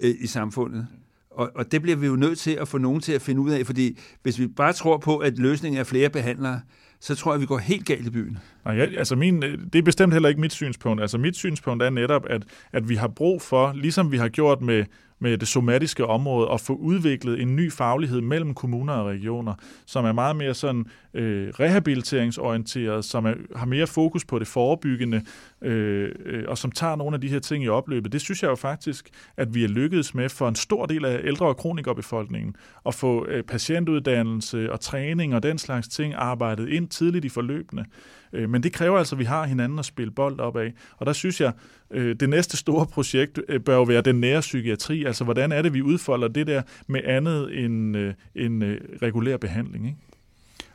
øh, 0.00 0.14
i 0.20 0.26
samfundet. 0.26 0.86
Og, 1.30 1.50
og 1.54 1.72
det 1.72 1.82
bliver 1.82 1.96
vi 1.96 2.06
jo 2.06 2.16
nødt 2.16 2.38
til 2.38 2.50
at 2.50 2.68
få 2.68 2.78
nogen 2.78 3.00
til 3.00 3.12
at 3.12 3.22
finde 3.22 3.40
ud 3.40 3.50
af, 3.50 3.66
fordi 3.66 3.98
hvis 4.22 4.38
vi 4.38 4.46
bare 4.46 4.72
tror 4.72 4.98
på, 4.98 5.18
at 5.18 5.38
løsningen 5.38 5.80
er 5.80 5.84
flere 5.84 6.10
behandlere, 6.10 6.60
så 7.00 7.14
tror 7.14 7.32
jeg, 7.32 7.40
vi 7.40 7.46
går 7.46 7.58
helt 7.58 7.86
galt 7.86 8.06
i 8.06 8.10
byen. 8.10 8.38
Nej, 8.64 8.74
jeg, 8.74 8.98
altså 8.98 9.16
min, 9.16 9.44
øh, 9.44 9.58
det 9.72 9.78
er 9.78 9.82
bestemt 9.82 10.12
heller 10.12 10.28
ikke 10.28 10.40
mit 10.40 10.52
synspunkt. 10.52 11.02
Altså 11.02 11.18
mit 11.18 11.36
synspunkt 11.36 11.82
er 11.82 11.90
netop, 11.90 12.26
at, 12.30 12.42
at 12.72 12.88
vi 12.88 12.94
har 12.94 13.08
brug 13.08 13.42
for, 13.42 13.72
ligesom 13.72 14.12
vi 14.12 14.16
har 14.16 14.28
gjort 14.28 14.60
med 14.60 14.84
med 15.18 15.38
det 15.38 15.48
somatiske 15.48 16.06
område 16.06 16.48
og 16.48 16.60
få 16.60 16.74
udviklet 16.74 17.40
en 17.42 17.56
ny 17.56 17.72
faglighed 17.72 18.20
mellem 18.20 18.54
kommuner 18.54 18.92
og 18.92 19.06
regioner, 19.06 19.54
som 19.86 20.04
er 20.04 20.12
meget 20.12 20.36
mere 20.36 20.54
sådan 20.54 20.86
øh, 21.14 21.48
rehabiliteringsorienteret, 21.48 23.04
som 23.04 23.26
er, 23.26 23.34
har 23.56 23.66
mere 23.66 23.86
fokus 23.86 24.24
på 24.24 24.38
det 24.38 24.46
forebyggende, 24.46 25.22
øh, 25.62 26.12
øh, 26.24 26.44
og 26.48 26.58
som 26.58 26.70
tager 26.70 26.96
nogle 26.96 27.14
af 27.14 27.20
de 27.20 27.28
her 27.28 27.38
ting 27.38 27.64
i 27.64 27.68
opløbet. 27.68 28.12
Det 28.12 28.20
synes 28.20 28.42
jeg 28.42 28.48
jo 28.48 28.54
faktisk, 28.54 29.08
at 29.36 29.54
vi 29.54 29.64
er 29.64 29.68
lykkedes 29.68 30.14
med 30.14 30.28
for 30.28 30.48
en 30.48 30.54
stor 30.54 30.86
del 30.86 31.04
af 31.04 31.20
ældre- 31.24 31.46
og 31.46 31.56
kronikerbefolkningen, 31.56 32.56
at 32.86 32.94
få 32.94 33.26
øh, 33.26 33.42
patientuddannelse 33.42 34.72
og 34.72 34.80
træning 34.80 35.34
og 35.34 35.42
den 35.42 35.58
slags 35.58 35.88
ting 35.88 36.14
arbejdet 36.16 36.68
ind 36.68 36.88
tidligt 36.88 37.24
i 37.24 37.28
forløbene. 37.28 37.84
Øh, 38.32 38.50
men 38.50 38.62
det 38.62 38.72
kræver 38.72 38.98
altså, 38.98 39.14
at 39.14 39.18
vi 39.18 39.24
har 39.24 39.46
hinanden 39.46 39.78
at 39.78 39.84
spille 39.84 40.10
bold 40.10 40.40
op 40.40 40.56
af. 40.56 40.72
Og 40.96 41.06
der 41.06 41.12
synes 41.12 41.40
jeg, 41.40 41.52
øh, 41.90 42.16
det 42.20 42.28
næste 42.28 42.56
store 42.56 42.86
projekt 42.94 43.40
øh, 43.48 43.60
bør 43.60 43.74
jo 43.74 43.82
være 43.82 44.00
den 44.00 44.20
nære 44.20 44.40
psykiatri. 44.40 45.04
Altså, 45.04 45.24
hvordan 45.24 45.52
er 45.52 45.62
det, 45.62 45.74
vi 45.74 45.82
udfolder 45.82 46.28
det 46.28 46.46
der 46.46 46.62
med 46.86 47.00
andet 47.04 47.64
end, 47.64 47.96
øh, 47.96 48.14
end 48.34 48.64
øh, 48.64 48.80
regulær 49.02 49.36
behandling? 49.36 49.86
Ikke? 49.86 49.98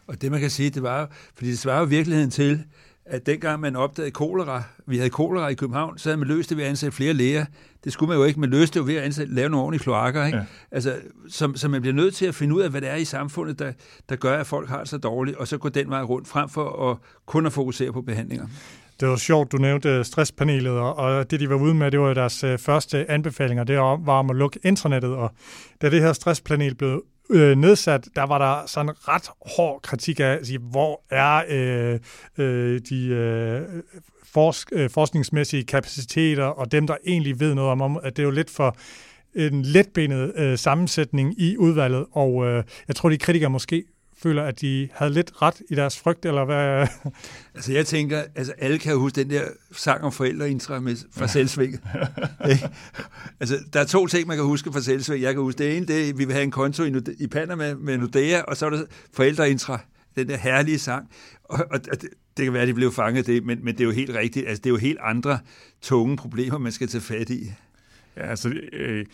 Og 0.08 0.22
det, 0.22 0.32
man 0.32 0.39
kan 0.39 0.49
sige, 0.49 0.70
det 0.70 0.84
var, 0.84 1.12
fordi 1.36 1.49
det 1.49 1.60
svarer 1.60 1.80
jo 1.80 1.86
virkeligheden 1.86 2.32
til, 2.32 2.64
at 3.06 3.26
dengang 3.26 3.60
man 3.60 3.76
opdagede 3.76 4.12
kolera, 4.12 4.64
vi 4.88 4.97
havde 4.97 5.10
kolera 5.10 5.47
i 5.47 5.54
København, 5.54 5.97
så 5.97 6.10
havde 6.10 6.18
man 6.18 6.28
løst 6.28 6.49
det 6.49 6.58
ved 6.58 6.64
at 6.64 6.70
ansætte 6.70 6.95
flere 6.95 7.14
læger. 7.14 7.45
Det 7.84 7.93
skulle 7.93 8.08
man 8.08 8.18
jo 8.18 8.24
ikke, 8.24 8.39
men 8.39 8.49
løste 8.49 8.74
det 8.74 8.80
jo 8.80 8.91
ved 8.91 8.95
at 8.95 9.04
ansætte, 9.04 9.34
lave 9.34 9.49
nogle 9.49 9.64
ordentlige 9.64 9.84
kloakker. 9.84 10.26
Ikke? 10.26 10.38
Ja. 10.38 10.43
Altså, 10.72 10.95
så, 11.30 11.52
så 11.56 11.68
man 11.68 11.82
bliver 11.82 11.93
nødt 11.93 12.16
til 12.16 12.26
at 12.26 12.36
finde 12.36 12.56
ud 12.56 12.62
af, 12.62 12.70
hvad 12.70 12.82
det 12.82 12.89
er 12.89 12.95
i 12.95 13.06
samfundet, 13.06 13.60
der, 13.60 13.72
der 14.10 14.16
gør, 14.16 14.39
at 14.39 14.47
folk 14.47 14.70
har 14.70 14.80
det 14.80 14.89
så 14.89 14.97
dårligt, 14.97 15.38
og 15.38 15.47
så 15.47 15.58
gå 15.58 15.70
den 15.70 15.89
vej 15.89 16.02
rundt, 16.02 16.28
frem 16.28 16.49
for 16.49 16.91
at 16.91 16.97
kun 17.26 17.45
at 17.45 17.54
fokusere 17.54 17.93
på 17.93 18.02
behandlinger. 18.02 18.47
Det 18.99 19.10
var 19.10 19.16
sjovt, 19.16 19.52
du 19.52 19.58
nævnte 19.58 20.04
stresspanelet, 20.04 20.72
og 20.72 21.32
det 21.32 21.39
de 21.39 21.49
var 21.49 21.56
ude 21.56 21.74
med, 21.74 21.91
det 21.91 21.99
var 21.99 22.14
deres 22.14 22.43
øh, 22.43 22.58
første 22.58 23.12
anbefalinger, 23.12 23.64
det 23.64 23.78
var 23.78 24.14
om 24.20 24.30
at 24.30 24.36
lukke 24.36 24.60
internettet, 24.64 25.12
og 25.16 25.32
da 25.82 25.89
det 25.89 26.02
her 26.02 26.14
stresspanel 26.14 26.76
blev 26.76 27.04
øh, 27.32 27.58
nedsat, 27.58 28.08
der 28.16 28.24
var 28.24 28.38
der 28.38 28.68
sådan 28.68 28.92
ret 29.08 29.30
hård 29.56 29.82
kritik 29.82 30.20
af, 30.20 30.26
at 30.26 30.48
sige, 30.48 30.60
hvor 30.60 31.02
er 31.10 31.44
øh, 31.50 32.00
øh, 32.38 32.82
de 32.90 33.08
øh, 33.08 33.62
forsk, 34.24 34.70
øh, 34.72 34.90
forskningsmæssige 34.90 35.64
kapaciteter, 35.64 36.44
og 36.44 36.72
dem, 36.72 36.88
der 36.88 36.96
egentlig 37.08 37.40
ved 37.40 37.56
noget 37.56 37.72
om, 37.72 38.00
at 38.04 38.18
det 38.18 38.24
er 38.24 38.28
jo 38.28 38.32
lidt 38.32 38.50
for 38.50 38.78
en 39.36 39.62
letbenet 39.62 40.34
øh, 40.36 40.58
sammensætning 40.58 41.42
i 41.42 41.58
udvalget, 41.58 42.06
og 42.12 42.46
øh, 42.46 42.64
jeg 42.88 42.96
tror, 42.96 43.10
de 43.10 43.18
kritikere 43.18 43.50
måske 43.50 43.84
føler, 44.22 44.44
at 44.44 44.62
de 44.62 44.90
havde 44.94 45.14
lidt 45.14 45.42
ret 45.42 45.62
i 45.70 45.76
deres 45.76 46.00
frygt, 46.00 46.26
eller 46.26 46.46
hvad? 46.46 46.88
altså 47.56 47.74
jeg 47.74 47.86
tænker, 47.86 48.24
altså 48.36 48.54
alle 48.58 48.80
kan 48.80 48.98
huske 48.98 49.16
den 49.16 49.30
der 49.30 49.44
sang 49.72 50.04
om 50.04 50.12
forældreintra 50.12 50.80
med, 50.80 50.96
fra 51.12 51.22
ja. 51.22 51.28
Selvsvinget. 51.28 51.82
altså 53.40 53.58
der 53.74 53.80
er 53.80 53.86
to 53.86 54.08
ting, 54.08 54.28
man 54.28 54.38
kan 54.38 54.46
huske 54.46 54.72
fra 54.72 54.82
Selvsvinget. 54.82 55.24
Jeg 55.24 55.34
kan 55.34 55.42
huske 55.42 55.58
det 55.58 55.78
ene, 55.78 55.86
det 55.86 56.10
er, 56.10 56.14
vi 56.14 56.26
vil 56.26 56.34
have 56.34 56.44
en 56.44 56.52
konto 56.52 56.84
i, 56.84 56.94
i 57.20 57.28
Panama 57.28 57.74
med 57.74 57.98
Nordea, 57.98 58.42
og 58.42 58.58
så 58.58 58.66
er 58.66 58.70
der 58.70 58.84
forældreintra, 59.14 59.80
den 60.16 60.30
der 60.30 60.38
herlige 60.38 60.80
sang. 60.80 61.10
Og, 61.44 61.60
og, 61.72 61.80
og 61.92 62.02
det, 62.02 62.10
det 62.38 62.46
kan 62.46 62.54
være, 62.54 62.62
at 62.62 62.68
de 62.68 62.74
blev 62.74 62.92
fanget 62.92 63.28
det, 63.28 63.46
men, 63.46 63.60
men 63.64 63.74
det 63.74 63.82
er 63.82 63.86
jo 63.86 63.92
helt 63.92 64.16
rigtigt. 64.16 64.48
Altså 64.48 64.62
det 64.62 64.66
er 64.66 64.74
jo 64.74 64.78
helt 64.78 65.00
andre 65.02 65.40
tunge 65.82 66.18
problemer, 66.18 66.58
man 66.58 66.72
skal 66.72 66.88
tage 66.88 67.02
fat 67.02 67.30
i. 67.30 67.52
Ja, 68.18 68.30
altså, 68.30 68.54
øh, 68.74 69.06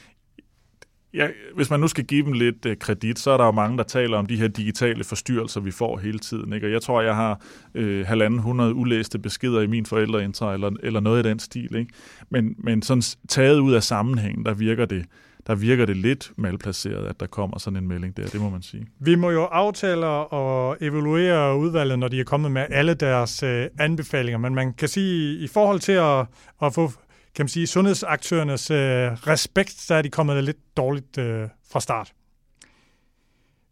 ja, 1.13 1.27
hvis 1.55 1.69
man 1.69 1.79
nu 1.79 1.87
skal 1.87 2.03
give 2.03 2.25
dem 2.25 2.33
lidt 2.33 2.65
øh, 2.65 2.77
kredit, 2.77 3.19
så 3.19 3.31
er 3.31 3.37
der 3.37 3.45
jo 3.45 3.51
mange, 3.51 3.77
der 3.77 3.83
taler 3.83 4.17
om 4.17 4.25
de 4.25 4.35
her 4.35 4.47
digitale 4.47 5.03
forstyrrelser, 5.03 5.61
vi 5.61 5.71
får 5.71 5.97
hele 5.97 6.19
tiden. 6.19 6.53
Ikke? 6.53 6.67
Og 6.67 6.71
jeg 6.71 6.81
tror, 6.81 7.01
jeg 7.01 7.15
har 7.15 7.41
øh, 7.75 8.07
halvanden 8.07 8.39
hundrede 8.39 8.73
ulæste 8.73 9.19
beskeder 9.19 9.61
i 9.61 9.67
min 9.67 9.85
forældreintra, 9.85 10.53
eller, 10.53 10.71
eller 10.83 10.99
noget 10.99 11.25
i 11.25 11.29
den 11.29 11.39
stil. 11.39 11.75
Ikke? 11.75 11.93
Men, 12.29 12.55
men 12.57 12.81
sådan 12.81 13.03
taget 13.27 13.59
ud 13.59 13.73
af 13.73 13.83
sammenhængen, 13.83 14.45
der 14.45 14.53
virker 14.53 14.85
det 14.85 15.05
der 15.47 15.55
virker 15.55 15.85
det 15.85 15.97
lidt 15.97 16.31
malplaceret, 16.37 17.07
at 17.07 17.19
der 17.19 17.25
kommer 17.25 17.59
sådan 17.59 17.77
en 17.77 17.87
melding 17.87 18.17
der, 18.17 18.27
det 18.27 18.41
må 18.41 18.49
man 18.49 18.61
sige. 18.61 18.87
Vi 18.99 19.15
må 19.15 19.31
jo 19.31 19.43
aftale 19.43 20.05
og 20.05 20.77
evaluere 20.81 21.57
udvalget, 21.57 21.99
når 21.99 22.07
de 22.07 22.19
er 22.19 22.23
kommet 22.23 22.51
med 22.51 22.65
alle 22.69 22.93
deres 22.93 23.43
øh, 23.43 23.67
anbefalinger, 23.79 24.37
men 24.37 24.55
man 24.55 24.73
kan 24.73 24.87
sige, 24.87 25.39
i 25.39 25.47
forhold 25.47 25.79
til 25.79 25.91
at, 25.91 26.25
at 26.61 26.73
få 26.73 26.91
kan 27.37 27.43
man 27.43 27.49
sige, 27.49 27.67
sundhedsaktørernes 27.67 28.71
øh, 28.71 28.77
respekt, 28.77 29.71
så 29.71 29.95
er 29.95 30.01
de 30.01 30.09
kommet 30.09 30.43
lidt 30.43 30.77
dårligt 30.77 31.17
øh, 31.17 31.47
fra 31.71 31.79
start. 31.79 32.13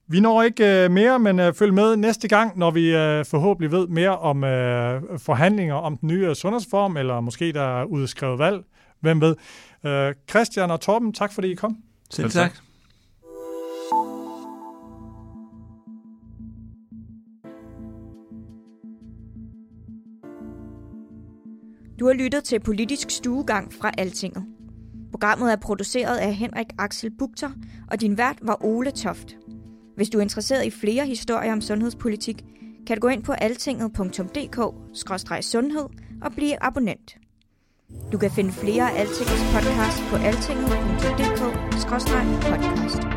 Vi 0.08 0.20
når 0.20 0.42
ikke 0.42 0.84
øh, 0.84 0.92
mere, 0.92 1.20
men 1.20 1.40
øh, 1.40 1.54
følg 1.54 1.74
med 1.74 1.96
næste 1.96 2.28
gang, 2.28 2.58
når 2.58 2.72
vi 2.72 2.96
øh, 2.96 3.26
forhåbentlig 3.26 3.72
ved 3.72 3.88
mere 3.88 4.18
om 4.18 4.44
øh, 4.44 5.02
forhandlinger 5.20 5.76
om 5.76 5.98
den 5.98 6.08
nye 6.08 6.36
sundhedsform, 6.36 6.98
eller 6.98 7.20
måske 7.20 7.54
der 7.54 7.82
er 7.82 7.84
udskrevet 7.84 8.40
valg. 8.40 8.64
Hvem 9.00 9.22
ved? 9.22 9.36
Øh, 9.86 10.14
Christian 10.30 10.72
og 10.72 10.82
Torben, 10.82 11.14
tak 11.14 11.34
fordi 11.34 11.52
I 11.52 11.56
kom. 11.56 11.78
Selv 12.10 12.32
tak. 12.32 12.58
Du 22.00 22.06
har 22.06 22.14
lyttet 22.14 22.44
til 22.44 22.60
Politisk 22.60 23.10
Stuegang 23.10 23.74
fra 23.74 23.92
Altinget. 23.98 24.46
Programmet 25.12 25.52
er 25.52 25.56
produceret 25.56 26.18
af 26.18 26.36
Henrik 26.36 26.68
Axel 26.78 27.12
Bugter, 27.18 27.52
og 27.92 28.02
din 28.02 28.18
vært 28.18 28.38
var 28.42 28.66
Ole 28.66 28.92
Toft. 28.92 29.38
Hvis 29.96 30.10
du 30.10 30.18
er 30.18 30.22
interesseret 30.22 30.66
i 30.66 30.70
flere 30.70 31.06
historier 31.06 31.54
om 31.54 31.62
sundhedspolitik, 31.62 32.44
kan 32.88 32.98
du 32.98 33.02
gå 33.02 33.08
ind 33.08 33.24
på 33.24 33.32
altinget.dk-sundhed 33.32 35.86
og 36.22 36.32
blive 36.36 36.64
abonnent. 36.64 37.18
Du 38.12 38.18
kan 38.18 38.32
finde 38.32 38.52
flere 38.52 38.92
af 38.92 39.00
Altingets 39.00 39.44
podcast 39.54 40.04
på 40.10 40.16
altinget.dk-podcast. 40.16 43.15